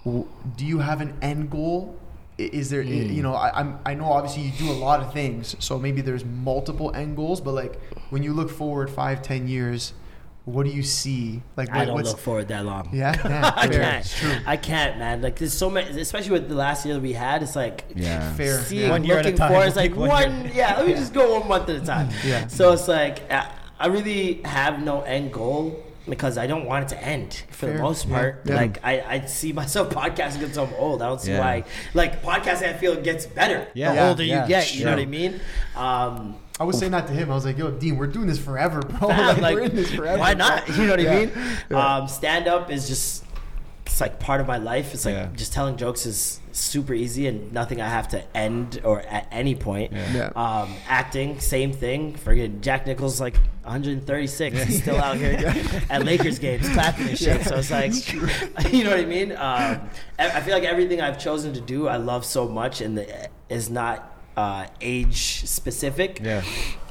do 0.04 0.26
you 0.64 0.78
have 0.78 1.00
an 1.00 1.16
end 1.22 1.50
goal? 1.50 1.96
Is 2.38 2.70
there, 2.70 2.82
i- 2.82 2.84
Hmm. 2.84 3.12
you 3.12 3.22
know, 3.22 3.34
I, 3.34 3.50
I'm, 3.60 3.78
I 3.84 3.94
know 3.94 4.06
obviously 4.12 4.42
you 4.44 4.52
do 4.52 4.70
a 4.70 4.78
lot 4.78 5.00
of 5.00 5.12
things, 5.12 5.56
so 5.58 5.76
maybe 5.78 6.00
there's 6.02 6.24
multiple 6.24 6.94
end 6.94 7.16
goals. 7.16 7.40
But 7.40 7.52
like, 7.54 7.80
when 8.10 8.22
you 8.22 8.32
look 8.32 8.48
forward 8.48 8.88
five, 8.90 9.22
ten 9.22 9.48
years, 9.48 9.92
what 10.48 10.64
do 10.66 10.72
you 10.72 10.82
see? 10.82 11.42
Like, 11.56 11.70
I 11.70 11.84
don't 11.84 11.94
what's 11.94 12.10
look 12.10 12.18
forward 12.18 12.48
that 12.48 12.64
long. 12.64 12.88
yeah, 12.92 13.14
yeah, 13.28 13.52
I 13.56 13.68
fair. 13.68 13.80
can't. 13.80 14.04
It's 14.06 14.18
true. 14.18 14.34
I 14.46 14.56
can't, 14.56 14.98
man. 14.98 15.22
Like 15.22 15.36
there's 15.38 15.52
so 15.52 15.68
many, 15.70 16.00
especially 16.00 16.32
with 16.32 16.48
the 16.48 16.54
last 16.54 16.84
year 16.84 16.94
that 16.94 17.00
we 17.00 17.12
had. 17.12 17.42
It's 17.42 17.56
like 17.56 17.84
Yeah. 17.94 18.32
Fair. 18.34 18.58
seeing, 18.62 18.82
yeah. 18.84 18.90
One 18.90 19.04
year 19.04 19.18
at 19.18 19.26
a 19.26 19.28
looking 19.30 19.38
time. 19.38 19.52
for. 19.52 19.66
It's 19.66 19.76
like 19.76 19.94
one 19.96 20.08
one. 20.08 20.50
Yeah, 20.54 20.76
let 20.78 20.86
me 20.86 20.94
just 21.02 21.12
go 21.14 21.38
one 21.38 21.48
month 21.48 21.68
at 21.68 21.76
a 21.82 21.84
time. 21.84 22.08
Yeah. 22.24 22.46
So 22.48 22.72
it's 22.72 22.88
like 22.88 23.30
I, 23.30 23.50
I 23.78 23.86
really 23.86 24.42
have 24.44 24.80
no 24.82 25.02
end 25.02 25.32
goal 25.32 25.84
because 26.08 26.38
I 26.38 26.46
don't 26.46 26.64
want 26.64 26.84
it 26.86 26.88
to 26.96 27.04
end 27.04 27.42
for 27.50 27.66
Fair. 27.66 27.76
the 27.76 27.82
most 27.82 28.08
part. 28.08 28.40
Yeah. 28.46 28.56
Like 28.56 28.78
I, 28.82 29.00
I 29.02 29.20
see 29.26 29.52
myself 29.52 29.90
podcasting 29.90 30.42
until 30.42 30.64
I'm 30.66 30.74
old. 30.74 31.02
I 31.02 31.06
don't 31.08 31.20
see 31.20 31.32
Yeah. 31.32 31.40
why. 31.40 31.64
Like 31.94 32.22
podcasting, 32.22 32.70
I 32.70 32.72
feel 32.78 32.96
gets 33.00 33.26
better 33.26 33.68
Yeah. 33.74 33.92
the 33.94 34.08
older 34.08 34.22
Yeah. 34.24 34.42
you 34.42 34.48
get. 34.48 34.74
You 34.74 34.86
know 34.86 34.92
what 34.92 35.00
I 35.00 35.06
mean? 35.06 35.40
Um, 35.76 36.36
I 36.60 36.64
was 36.64 36.78
saying 36.78 36.92
that 36.92 37.06
to 37.06 37.12
him. 37.12 37.30
I 37.30 37.34
was 37.34 37.44
like, 37.44 37.56
"Yo, 37.58 37.70
Dean, 37.70 37.96
we're 37.96 38.06
doing 38.08 38.26
this 38.26 38.38
forever, 38.38 38.80
bro. 38.80 39.08
Like, 39.08 39.38
like, 39.38 39.54
we're 39.54 39.62
in 39.62 39.76
this 39.76 39.92
forever. 39.92 40.18
Why 40.18 40.34
not? 40.34 40.68
You 40.68 40.84
know 40.86 40.90
what 40.90 41.00
Yeah. 41.02 41.12
I 41.12 41.16
mean? 41.26 41.32
Yeah. 41.70 41.96
Um, 41.96 42.08
stand 42.08 42.48
up 42.48 42.70
is 42.70 42.88
just 42.88 43.24
it's 43.86 44.00
like 44.02 44.18
part 44.20 44.40
of 44.40 44.46
my 44.46 44.58
life. 44.58 44.92
It's 44.92 45.04
like 45.06 45.14
Yeah. 45.14 45.28
just 45.34 45.52
telling 45.52 45.76
jokes 45.76 46.04
is 46.04 46.40
super 46.52 46.92
easy 46.92 47.26
and 47.28 47.52
nothing 47.52 47.80
I 47.80 47.88
have 47.88 48.08
to 48.08 48.36
end 48.36 48.80
or 48.84 49.00
at 49.02 49.28
any 49.30 49.54
point. 49.54 49.92
Yeah. 49.92 50.12
Yeah. 50.12 50.30
Um, 50.60 50.74
acting, 50.88 51.38
same 51.40 51.72
thing. 51.72 52.14
Forget 52.16 52.60
Jack 52.60 52.86
Nichols 52.86 53.20
like 53.20 53.36
136. 53.62 54.62
He's 54.64 54.82
still 54.82 54.96
out 54.96 55.16
here 55.16 55.38
at 55.90 56.04
Lakers 56.04 56.38
games 56.38 56.68
clapping 56.70 57.08
and 57.08 57.18
shit. 57.18 57.44
So 57.46 57.56
it's 57.56 57.70
like, 57.70 57.92
you 58.72 58.84
know 58.84 58.90
what 58.90 59.00
I 59.00 59.04
mean? 59.04 59.32
Um, 59.32 59.38
I 59.38 60.30
I 60.34 60.40
feel 60.40 60.54
like 60.54 60.64
everything 60.64 61.00
I've 61.00 61.18
chosen 61.18 61.52
to 61.54 61.60
do, 61.60 61.86
I 61.88 61.96
love 61.96 62.24
so 62.24 62.48
much, 62.48 62.80
and 62.80 62.98
the, 62.98 63.28
is 63.48 63.70
not 63.70 64.17
uh, 64.38 64.66
age 64.80 65.20
specific. 65.46 66.20
Yeah. 66.22 66.42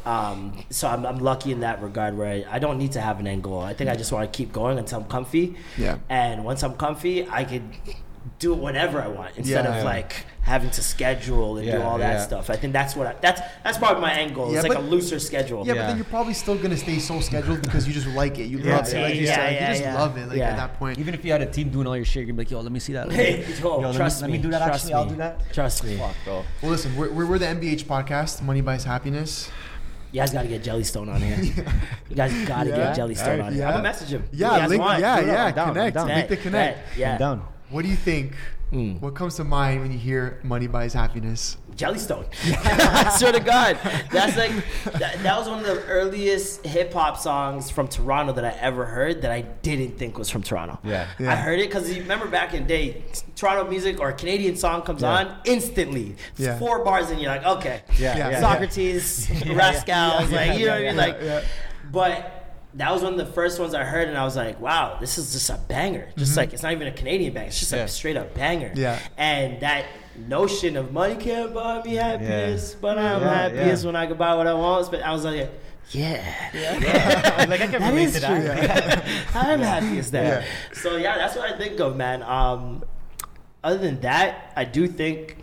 Um, 0.06 0.40
so 0.70 0.88
I'm, 0.88 1.06
I'm 1.06 1.20
lucky 1.20 1.52
in 1.52 1.60
that 1.62 1.82
regard 1.82 2.18
where 2.18 2.28
I, 2.28 2.56
I 2.56 2.60
don't 2.60 2.78
need 2.78 2.94
to 2.94 3.02
have 3.02 3.20
an 3.20 3.28
end 3.28 3.44
goal. 3.44 3.60
I 3.62 3.74
think 3.74 3.90
I 3.90 3.96
just 3.96 4.12
want 4.12 4.32
to 4.32 4.38
keep 4.38 4.52
going 4.54 4.78
until 4.78 5.00
I'm 5.02 5.08
comfy. 5.08 5.56
Yeah. 5.78 5.98
And 6.10 6.44
once 6.46 6.64
I'm 6.64 6.76
comfy, 6.76 7.28
I 7.40 7.44
could 7.46 7.64
do 8.40 8.54
it 8.54 8.60
whenever 8.60 9.02
I 9.02 9.08
want 9.08 9.32
instead 9.38 9.66
Yeah. 9.66 9.78
of 9.80 9.86
like 9.86 10.26
having 10.48 10.70
to 10.72 10.82
schedule 10.82 11.58
and 11.58 11.70
do 11.70 11.82
all 11.82 11.98
that 11.98 12.14
yeah. 12.14 12.22
stuff. 12.26 12.50
I 12.50 12.56
think 12.56 12.72
that's 12.72 12.96
what 12.96 13.06
I, 13.06 13.14
that's 13.22 13.42
that's 13.64 13.78
probably 13.78 14.02
my 14.02 14.14
end 14.14 14.34
goal. 14.34 14.50
Yeah, 14.50 14.60
it's 14.60 14.68
like 14.68 14.78
but- 14.78 14.86
a 14.86 14.88
looser 14.88 15.20
schedule. 15.20 15.68
Yeah, 15.68 15.74
but 15.74 15.88
then 15.88 15.98
you're 15.98 16.06
probably 16.06 16.34
still 16.34 16.58
gonna 16.58 16.78
stay 16.78 17.00
so 17.00 17.20
scheduled 17.20 17.62
because 17.62 17.86
you 17.86 17.94
just 17.94 18.08
like 18.08 18.40
it. 18.40 18.46
You 18.46 18.60
Yeah, 18.60 18.78
love 18.78 18.88
it. 18.88 19.02
Like 19.02 19.16
you 19.16 19.22
yeah, 19.24 19.36
said, 19.36 19.54
yeah, 19.54 19.62
you 19.62 19.68
just 19.74 19.82
yeah. 19.84 19.94
love 20.02 20.18
it. 20.18 20.28
Like 20.30 20.38
Yeah. 20.38 20.50
at 20.52 20.56
that 20.58 20.80
point. 20.80 20.98
Even 21.00 21.14
if 21.14 21.26
you 21.26 21.32
had 21.34 21.42
a 21.42 21.46
team 21.52 21.70
doing 21.70 21.86
all 21.86 21.96
your 21.98 22.06
shit, 22.06 22.16
you're 22.22 22.26
gonna 22.28 22.38
be 22.38 22.42
like, 22.46 22.52
yo, 22.52 22.62
let 22.62 22.72
me 22.72 22.80
see 22.80 22.94
that. 22.94 23.12
Hey, 23.12 23.46
yo, 23.62 23.78
let 23.78 23.92
me- 23.92 23.98
trust 23.98 24.22
let 24.22 24.32
me. 24.32 24.38
me 24.38 24.44
do 24.44 24.50
that 24.52 24.66
Trust 24.66 24.86
actually, 24.86 24.94
I'll 24.94 25.06
do 25.06 25.16
that. 25.18 25.54
Trust 25.54 25.84
me. 25.84 25.98
Fuck, 25.98 26.16
bro. 26.24 26.44
Well, 26.62 26.72
listen, 26.72 26.96
we're, 26.96 27.12
we're, 27.12 27.26
we're 27.26 27.40
the 27.40 27.46
MBH 27.48 27.84
podcast. 27.84 28.42
Money 28.42 28.62
buys 28.62 28.84
happiness. 28.86 29.50
You 30.14 30.22
guys 30.22 30.32
got 30.32 30.44
to 30.44 30.48
get 30.48 30.64
Jellystone 30.64 31.14
on 31.14 31.22
here. 31.22 31.38
You 32.10 32.16
guys 32.16 32.32
got 32.48 32.64
to 32.64 32.70
Yeah. 32.70 32.78
get 32.78 32.98
Jellystone 32.98 33.44
on 33.44 33.52
here. 33.52 33.64
Yeah. 33.64 33.68
I'm 33.68 33.74
gonna 33.74 33.84
message 33.84 34.10
him. 34.10 34.24
Yeah, 34.32 34.66
link, 34.68 34.82
want? 34.82 35.02
yeah, 35.02 35.20
yeah. 35.20 35.46
I'm 35.48 35.54
down, 35.54 35.68
I'm 35.68 35.74
connect. 35.74 35.96
down. 35.96 36.08
Make 36.08 36.30
the 36.30 36.38
connect. 36.38 36.98
Yeah. 36.98 37.12
I'm 37.14 37.20
down. 37.20 37.48
What 37.70 37.82
do 37.82 37.90
you 37.90 37.98
think? 37.98 38.32
Mm. 38.72 39.00
What 39.02 39.16
comes 39.16 39.36
to 39.36 39.44
mind 39.46 39.82
when 39.82 39.92
you 39.92 39.98
hear 39.98 40.40
money 40.44 40.68
buys 40.68 40.94
happiness? 40.94 41.58
Jellystone. 41.76 42.26
I 42.66 43.16
swear 43.18 43.32
to 43.32 43.40
God, 43.40 43.78
that's 44.12 44.36
like 44.36 44.52
that, 45.00 45.22
that 45.24 45.38
was 45.38 45.48
one 45.48 45.60
of 45.60 45.66
the 45.66 45.84
earliest 45.86 46.66
hip 46.66 46.92
hop 46.92 47.18
songs 47.18 47.70
from 47.70 47.88
Toronto 47.88 48.34
that 48.34 48.44
I 48.44 48.50
ever 48.60 48.86
heard 48.86 49.22
that 49.22 49.32
I 49.32 49.42
didn't 49.42 49.98
think 49.98 50.18
was 50.18 50.30
from 50.30 50.42
Toronto. 50.44 50.80
Yeah. 50.84 51.08
Yeah. 51.20 51.32
I 51.32 51.36
heard 51.36 51.60
it 51.60 51.70
because 51.70 51.90
you 51.94 52.02
remember 52.02 52.28
back 52.28 52.54
in 52.54 52.64
the 52.64 52.68
day, 52.68 53.04
Toronto 53.36 53.70
music 53.70 54.00
or 54.02 54.10
a 54.10 54.14
Canadian 54.14 54.56
song 54.58 54.82
comes 54.82 55.02
Yeah. 55.04 55.12
on 55.12 55.36
instantly. 55.46 56.16
It's 56.32 56.40
Yeah. 56.42 56.58
Four 56.60 56.84
bars 56.84 57.10
and 57.12 57.22
you're 57.22 57.32
like, 57.32 57.46
okay, 57.46 57.84
Yeah, 57.98 58.18
Yeah. 58.18 58.30
yeah. 58.32 58.42
Saukrates, 58.42 59.28
Rascalz, 59.56 60.30
yeah, 60.32 60.36
like 60.36 60.60
you 60.60 60.66
know 60.66 60.72
what 60.74 60.82
I 60.82 60.88
mean, 60.88 60.98
like. 60.98 61.18
yeah. 61.22 61.42
But 61.92 62.37
that 62.78 62.92
was 62.92 63.02
one 63.04 63.14
of 63.14 63.18
the 63.20 63.26
first 63.34 63.60
ones 63.60 63.74
I 63.74 63.84
heard, 63.84 64.08
and 64.08 64.18
I 64.18 64.24
was 64.24 64.36
like, 64.36 64.60
"Wow, 64.62 64.98
this 65.00 65.18
is 65.18 65.34
just 65.34 65.50
a 65.50 65.60
banger! 65.68 66.10
Just 66.18 66.38
like 66.38 66.54
it's 66.54 66.64
not 66.64 66.72
even 66.72 66.88
a 66.88 66.92
Canadian 66.92 67.34
banger; 67.34 67.48
it's 67.48 67.60
just 67.60 67.72
like 67.72 67.80
Yeah. 67.80 67.86
a 67.86 67.90
straight 67.90 68.18
up 68.18 68.34
banger." 68.34 68.72
Yeah. 68.76 69.00
And 69.18 69.60
that 69.62 69.86
notion 70.28 70.78
of 70.78 70.92
money 70.92 71.16
can't 71.16 71.54
buy 71.54 71.82
me 71.84 71.96
happiness, 71.96 72.76
but 72.80 72.98
I'm 72.98 73.22
Yeah, 73.22 73.34
happiest 73.34 73.84
yeah. 73.84 73.88
when 73.88 73.96
I 73.96 74.06
can 74.08 74.18
buy 74.18 74.36
what 74.36 74.48
I 74.48 74.54
want. 74.54 74.90
But 74.92 75.02
I 75.04 75.12
was 75.12 75.24
like, 75.26 75.50
"Yeah, 75.92 76.24
yeah. 76.54 77.46
like 77.50 77.62
I 77.62 77.68
can 77.68 77.82
that 77.82 77.94
relate 77.94 78.14
to 78.14 78.20
true. 78.20 78.42
that. 78.44 79.06
I'm 79.36 79.60
happiest 79.60 80.12
there." 80.12 80.42
Yeah. 80.42 80.74
So 80.74 80.98
yeah, 80.98 81.18
that's 81.18 81.36
what 81.36 81.52
I 81.52 81.58
think 81.58 81.80
of, 81.80 81.96
man. 81.96 82.22
Um, 82.24 82.84
other 83.64 83.78
than 83.80 84.00
that, 84.02 84.54
I 84.56 84.66
do 84.66 84.88
think 84.88 85.38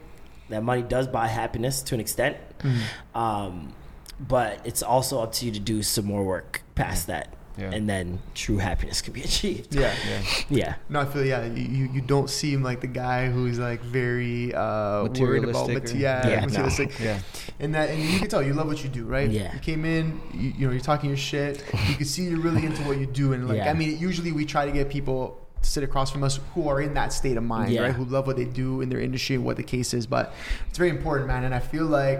that 0.51 0.63
money 0.63 0.83
does 0.83 1.09
buy 1.09 1.27
happiness 1.27 1.83
to 1.83 1.95
an 1.95 2.01
extent. 2.01 2.37
Mm-hmm. 2.61 3.19
Um, 3.19 3.73
but 4.21 4.61
it's 4.65 4.83
also 4.83 5.21
up 5.21 5.33
to 5.35 5.47
you 5.47 5.53
to 5.53 5.61
do 5.61 5.83
some 5.83 6.05
more 6.05 6.25
work 6.25 6.63
past 6.75 7.07
that. 7.09 7.35
Yeah. 7.57 7.71
And 7.71 7.89
then 7.89 8.19
true 8.35 8.57
happiness 8.57 9.01
can 9.01 9.13
be 9.13 9.23
achieved. 9.31 9.77
Yeah. 9.77 9.95
Yeah. 10.49 10.75
No, 10.89 11.01
I 11.03 11.05
feel 11.05 11.25
yeah. 11.25 11.45
You, 11.45 11.63
you 11.63 11.89
you 11.95 12.01
don't 12.01 12.29
seem 12.29 12.65
like 12.65 12.81
the 12.81 12.89
guy 12.89 13.31
who's 13.31 13.61
like 13.61 13.81
very 13.81 14.53
uh, 14.53 15.05
worried 15.05 15.45
about 15.45 15.69
Materialistic 15.69 15.85
mate- 15.85 15.95
or- 15.95 15.97
yeah, 15.97 16.29
Yeah, 16.29 16.41
no. 16.41 16.47
materialistic. 16.47 16.99
Yeah. 16.99 17.21
And 17.61 17.73
that 17.77 17.91
and 17.91 18.03
you 18.03 18.19
can 18.19 18.29
tell 18.29 18.43
you 18.43 18.55
love 18.55 18.67
what 18.67 18.83
you 18.83 18.91
do, 18.91 19.05
right? 19.05 19.31
Yeah. 19.31 19.55
You 19.55 19.61
came 19.61 19.85
in, 19.85 20.21
you, 20.33 20.53
you 20.59 20.67
know, 20.67 20.73
you're 20.73 20.81
talking 20.83 21.09
your 21.11 21.17
shit. 21.17 21.63
You 21.89 21.95
can 21.95 22.05
see 22.07 22.25
you're 22.25 22.41
really 22.41 22.67
into 22.67 22.83
what 22.83 22.99
you 22.99 23.07
do, 23.07 23.33
and 23.35 23.47
like 23.49 23.59
Yeah. 23.59 23.71
I 23.71 23.75
mean, 23.75 23.99
usually 24.01 24.33
we 24.33 24.45
try 24.47 24.67
to 24.67 24.73
get 24.73 24.89
people 24.89 25.41
to 25.63 25.71
sit 25.71 25.85
across 25.85 26.11
from 26.11 26.25
us 26.25 26.41
who 26.55 26.69
are 26.69 26.81
in 26.81 26.95
that 26.95 27.13
state 27.13 27.37
of 27.37 27.45
mind, 27.45 27.71
Yeah. 27.73 27.83
right? 27.83 27.95
Who 27.95 28.05
love 28.05 28.27
what 28.27 28.37
they 28.37 28.47
do 28.47 28.81
in 28.81 28.89
their 28.89 29.01
industry 29.01 29.37
and 29.37 29.45
what 29.45 29.57
the 29.59 29.63
case 29.63 29.95
is. 29.95 30.09
But 30.09 30.35
it's 30.69 30.77
very 30.77 30.91
important, 30.91 31.29
man. 31.29 31.45
And 31.45 31.55
I 31.55 31.61
feel 31.61 31.87
like 31.87 32.19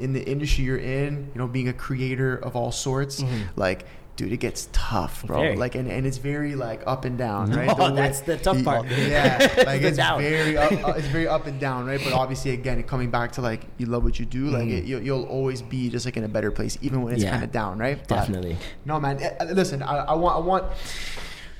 in 0.00 0.12
the 0.12 0.22
industry 0.24 0.64
you're 0.64 0.76
in, 0.78 1.30
you 1.34 1.38
know, 1.38 1.46
being 1.48 1.68
a 1.68 1.72
creator 1.72 2.36
of 2.36 2.56
all 2.56 2.72
sorts, 2.72 3.22
like. 3.56 3.84
Dude, 4.18 4.32
it 4.32 4.38
gets 4.38 4.68
tough, 4.72 5.24
bro. 5.24 5.36
Mm-hmm. 5.36 5.44
Very. 5.44 5.56
Like, 5.56 5.74
and, 5.76 5.88
and 5.88 6.04
it's 6.04 6.16
very 6.16 6.56
like 6.56 6.82
up 6.88 7.04
and 7.04 7.16
down, 7.16 7.52
right? 7.52 7.70
Oh, 7.70 7.90
way- 7.90 7.94
that's 7.94 8.20
the 8.22 8.36
tough 8.36 8.64
part. 8.64 8.88
Yeah, 8.90 9.38
like 9.64 9.80
it's 9.88 9.96
down. 9.96 10.20
very 10.20 10.56
up, 10.56 10.72
uh, 10.72 10.90
it's 10.98 11.06
very 11.06 11.28
up 11.28 11.46
and 11.46 11.60
down, 11.60 11.86
right? 11.86 12.00
But 12.02 12.14
obviously, 12.14 12.50
again, 12.50 12.82
coming 12.82 13.12
back 13.12 13.30
to 13.34 13.42
like 13.42 13.60
you 13.76 13.86
love 13.86 14.02
what 14.02 14.18
you 14.18 14.26
do, 14.26 14.46
like 14.50 14.66
it, 14.66 14.86
you'll, 14.86 15.02
you'll 15.02 15.22
always 15.26 15.62
be 15.62 15.88
just 15.88 16.04
like 16.04 16.16
in 16.16 16.24
a 16.24 16.28
better 16.28 16.50
place, 16.50 16.76
even 16.82 17.02
when 17.02 17.14
it's 17.14 17.22
Mm-hmm. 17.22 17.26
Yeah. 17.28 17.30
kind 17.30 17.44
of 17.44 17.52
down, 17.52 17.78
right? 17.78 17.96
But- 18.08 18.16
Definitely. 18.16 18.56
no, 18.84 18.98
man. 18.98 19.22
eh, 19.22 19.36
eh, 19.38 19.44
Listen, 19.52 19.84
I, 19.84 19.98
I 19.98 20.14
want 20.16 20.34
I 20.34 20.40
want 20.40 20.66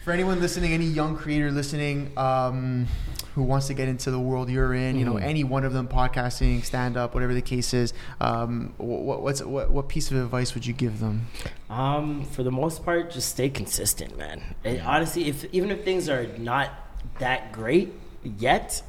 for 0.08 0.14
anyone 0.14 0.40
listening, 0.40 0.72
any 0.72 0.86
young 0.86 1.14
creator 1.14 1.50
listening, 1.50 2.10
um, 2.16 2.86
who 3.34 3.42
wants 3.42 3.66
to 3.66 3.74
get 3.74 3.88
into 3.88 4.10
the 4.10 4.18
world 4.18 4.48
you're 4.48 4.72
in, 4.72 4.98
you 4.98 5.04
know, 5.04 5.16
Mhm. 5.16 5.22
any 5.22 5.44
one 5.44 5.64
of 5.66 5.74
them, 5.74 5.86
podcasting, 5.86 6.64
stand 6.64 6.96
up, 6.96 7.12
whatever 7.12 7.34
the 7.34 7.42
case 7.42 7.74
is, 7.74 7.92
um, 8.18 8.72
what, 8.78 9.20
what's 9.20 9.42
what, 9.42 9.70
what 9.70 9.86
piece 9.86 10.10
of 10.10 10.16
advice 10.16 10.54
would 10.54 10.64
you 10.64 10.72
give 10.72 11.00
them? 11.00 11.26
Um, 11.68 12.24
for 12.24 12.42
the 12.42 12.50
most 12.50 12.86
part, 12.86 13.10
just 13.10 13.28
stay 13.28 13.50
consistent, 13.50 14.16
man. 14.16 14.40
And 14.64 14.80
honestly, 14.80 15.28
if 15.28 15.44
even 15.52 15.70
if 15.70 15.84
things 15.84 16.08
are 16.08 16.26
not 16.38 16.70
that 17.18 17.52
great 17.52 17.92
yet, 18.24 18.80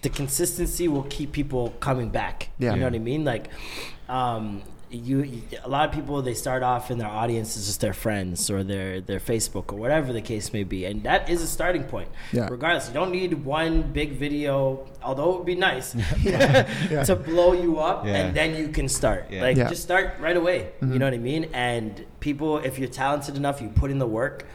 the 0.00 0.08
consistency 0.08 0.88
will 0.88 1.04
keep 1.04 1.30
people 1.30 1.72
coming 1.78 2.08
back. 2.08 2.48
Yeah. 2.58 2.72
You 2.74 2.80
know 2.80 2.86
what 2.86 2.94
I 2.94 2.98
mean? 2.98 3.24
Like, 3.24 3.46
um, 4.08 4.62
you, 4.92 5.42
a 5.64 5.68
lot 5.68 5.88
of 5.88 5.94
people 5.94 6.20
they 6.22 6.34
start 6.34 6.62
off 6.62 6.90
in 6.90 6.98
their 6.98 7.08
audience 7.08 7.56
is 7.56 7.66
just 7.66 7.80
their 7.80 7.92
friends 7.94 8.50
or 8.50 8.62
their 8.62 9.00
their 9.00 9.20
Facebook 9.20 9.72
or 9.72 9.76
whatever 9.76 10.12
the 10.12 10.20
case 10.20 10.52
may 10.52 10.64
be, 10.64 10.84
and 10.84 11.02
that 11.04 11.28
is 11.30 11.42
a 11.42 11.46
starting 11.46 11.84
point. 11.84 12.08
Yeah. 12.32 12.48
Regardless, 12.50 12.88
you 12.88 12.94
don't 12.94 13.10
need 13.10 13.32
one 13.44 13.82
big 13.92 14.12
video, 14.12 14.86
although 15.02 15.32
it 15.32 15.36
would 15.38 15.46
be 15.46 15.54
nice 15.54 15.94
Yeah. 16.22 17.04
to 17.04 17.16
blow 17.16 17.52
you 17.52 17.78
up, 17.78 18.04
Yeah. 18.04 18.16
and 18.16 18.36
then 18.36 18.54
you 18.54 18.68
can 18.68 18.88
start. 18.88 19.26
Yeah. 19.30 19.42
Like, 19.42 19.56
Yeah. 19.56 19.68
just 19.68 19.82
start 19.82 20.14
right 20.20 20.36
away. 20.36 20.72
You 20.80 20.88
mm-hmm. 20.88 20.98
know 20.98 21.06
what 21.06 21.14
I 21.14 21.18
mean? 21.18 21.48
And 21.52 22.04
people, 22.20 22.58
if 22.58 22.78
you're 22.78 22.88
talented 22.88 23.36
enough, 23.36 23.60
you 23.62 23.68
put 23.68 23.90
in 23.90 23.98
the 23.98 24.06
work, 24.06 24.46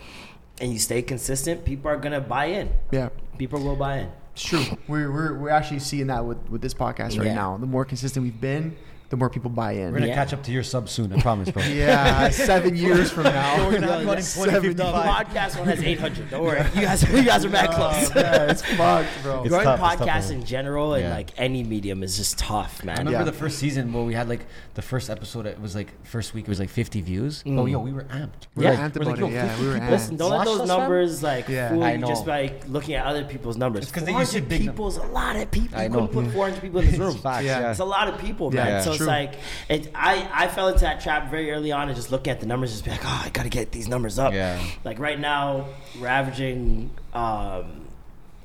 and 0.62 0.72
you 0.72 0.80
stay 0.80 1.02
consistent. 1.02 1.66
People 1.66 1.90
are 1.92 1.98
gonna 1.98 2.22
buy 2.22 2.46
in. 2.46 2.70
Yeah. 2.92 3.10
People 3.38 3.62
will 3.64 3.76
buy 3.76 3.98
in. 4.00 4.10
It's 4.34 4.44
true. 4.44 4.64
We're, 4.88 5.12
we're, 5.12 5.34
we're 5.36 5.50
actually 5.50 5.80
seeing 5.80 6.08
that 6.08 6.24
with, 6.26 6.38
with 6.50 6.62
this 6.62 6.74
podcast 6.74 7.18
right 7.18 7.28
Yeah. 7.28 7.34
now. 7.34 7.58
The 7.58 7.66
more 7.66 7.86
consistent 7.86 8.24
we've 8.24 8.40
been, 8.40 8.76
the 9.10 9.16
more 9.18 9.30
people 9.30 9.49
buy 9.49 9.72
in. 9.74 9.91
We're 9.91 9.99
gonna 9.99 10.08
Yeah. 10.08 10.16
catch 10.16 10.34
up 10.34 10.43
to 10.43 10.51
your 10.51 10.64
sub 10.64 10.89
soon. 10.89 11.14
I 11.14 11.22
promise, 11.22 11.49
bro. 11.49 11.64
Yeah, 11.68 12.30
seven 12.30 12.76
years 12.76 13.10
from 13.12 13.24
now. 13.24 13.66
We're 13.68 13.74
gonna 13.80 13.88
have 13.91 14.01
you 14.03 14.10
on 14.10 14.18
in 14.18 14.24
Seventy- 14.24 14.74
2055. 14.74 15.28
Podcast 15.28 15.60
one 15.60 15.68
has 15.68 15.82
800. 15.84 16.30
Don't 16.30 16.43
worry, 16.43 16.60
you 16.76 16.82
guys, 16.82 17.03
you 17.10 17.24
guys 17.24 17.45
are 17.45 17.49
mad 17.49 17.70
oh, 17.72 17.76
close. 17.76 18.12
Oh, 18.12 18.16
man, 18.22 18.49
it's 18.49 18.62
fucked, 18.62 19.10
bro. 19.24 19.39
It's 19.41 19.49
Growing 19.49 19.64
tough, 19.66 19.80
it's 19.93 19.99
tough, 19.99 20.08
podcasts 20.08 20.30
man. 20.30 20.39
in 20.39 20.45
general 20.45 20.93
and 20.95 21.03
Yeah. 21.05 21.14
like 21.16 21.32
any 21.38 21.64
medium 21.64 22.03
is 22.03 22.18
just 22.18 22.38
tough, 22.38 22.80
I 22.82 22.86
man. 22.86 22.97
remember 22.99 23.20
Yeah. 23.20 23.24
the 23.26 23.32
first 23.34 23.60
season 23.60 23.93
where 23.93 24.03
we 24.03 24.14
had 24.14 24.28
like 24.28 24.45
the 24.74 24.82
first 24.82 25.10
episode. 25.10 25.45
It 25.45 25.62
was 25.62 25.74
like 25.76 25.93
first 26.05 26.34
week. 26.34 26.45
It 26.45 26.49
was 26.49 26.60
like 26.60 26.70
50 26.70 27.01
views. 27.01 27.43
Mm. 27.43 27.60
Oh, 27.60 27.66
yo, 27.66 27.80
we 27.80 27.93
were 27.93 28.03
amped. 28.03 28.47
We're 28.55 28.64
Yeah. 28.64 28.70
like, 28.72 28.80
Amped 28.93 28.99
we're 28.99 29.05
like, 29.12 29.20
yo, 29.20 29.28
it, 29.28 29.32
yeah, 29.34 29.60
we 29.62 29.68
were 29.68 29.76
amped. 29.76 29.89
Listen, 29.89 30.18
don't 30.18 30.32
let 30.32 30.45
those 30.45 30.62
us, 30.62 30.68
fam? 30.68 30.80
numbers 30.80 31.24
like 31.24 31.47
Yeah. 31.47 31.70
fool 31.70 31.89
you 31.89 31.99
just 32.05 32.26
by 32.26 32.51
looking 32.68 32.95
at 32.95 33.05
other 33.05 33.24
people's 33.24 33.58
numbers. 33.58 33.84
It's 33.84 33.91
'cause 33.91 34.03
they 34.03 34.12
used 34.12 34.32
to 34.34 34.39
400 34.39 34.49
big 34.49 34.66
num- 34.66 34.74
people's 34.76 34.97
a 34.97 35.03
lot 35.03 35.36
of 35.38 35.49
people. 35.51 35.80
I 35.80 35.84
You 35.84 35.89
know. 35.89 36.08
couldn't 36.08 36.26
put 36.26 36.34
400 36.34 36.62
people 36.62 36.80
in 36.82 36.89
this 36.91 36.99
room. 36.99 37.20
Yeah. 37.24 37.39
yeah. 37.41 37.70
It's 37.72 37.80
a 37.80 37.86
lot 37.86 38.08
of 38.10 38.18
people, 38.20 38.51
man. 38.51 38.84
so 38.84 38.97
it's 38.98 39.06
true. 39.06 39.08
like, 39.08 39.34
it, 39.70 39.89
I 39.95 40.30
I 40.34 40.48
fell 40.48 40.68
into 40.68 40.82
that 40.82 41.02
trap 41.02 41.30
very 41.32 41.52
early 41.52 41.72
on 41.72 41.88
and 41.88 41.95
just 41.95 42.12
looking 42.12 42.32
at 42.32 42.39
the 42.39 42.45
numbers, 42.45 42.72
just 42.72 42.86
be 42.86 42.91
like, 42.91 43.06
oh, 43.06 43.22
I 43.26 43.30
gotta 43.30 43.50
get 43.50 43.72
these 43.72 43.88
numbers 43.88 44.20
up. 44.20 44.34
Yeah. 44.34 44.62
Like 44.84 45.00
right 45.00 45.20
now, 45.20 45.68
we're 46.00 46.08
averaging. 46.08 46.89
Um, 47.14 47.86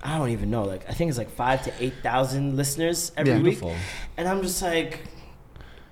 I 0.05 0.18
don't 0.18 0.30
even 0.30 0.50
know. 0.50 0.64
Like 0.64 0.88
I 0.88 0.92
think 0.94 1.11
it's 1.11 1.18
like 1.18 1.30
five 1.30 1.62
to 1.64 1.72
eight 1.78 1.94
thousand 2.03 2.57
listeners 2.57 3.12
every 3.16 3.32
Yeah. 3.32 3.36
week, 3.38 3.44
Beautiful. 3.61 3.74
and 4.16 4.26
I'm 4.28 4.42
just 4.42 4.61
like, 4.62 4.98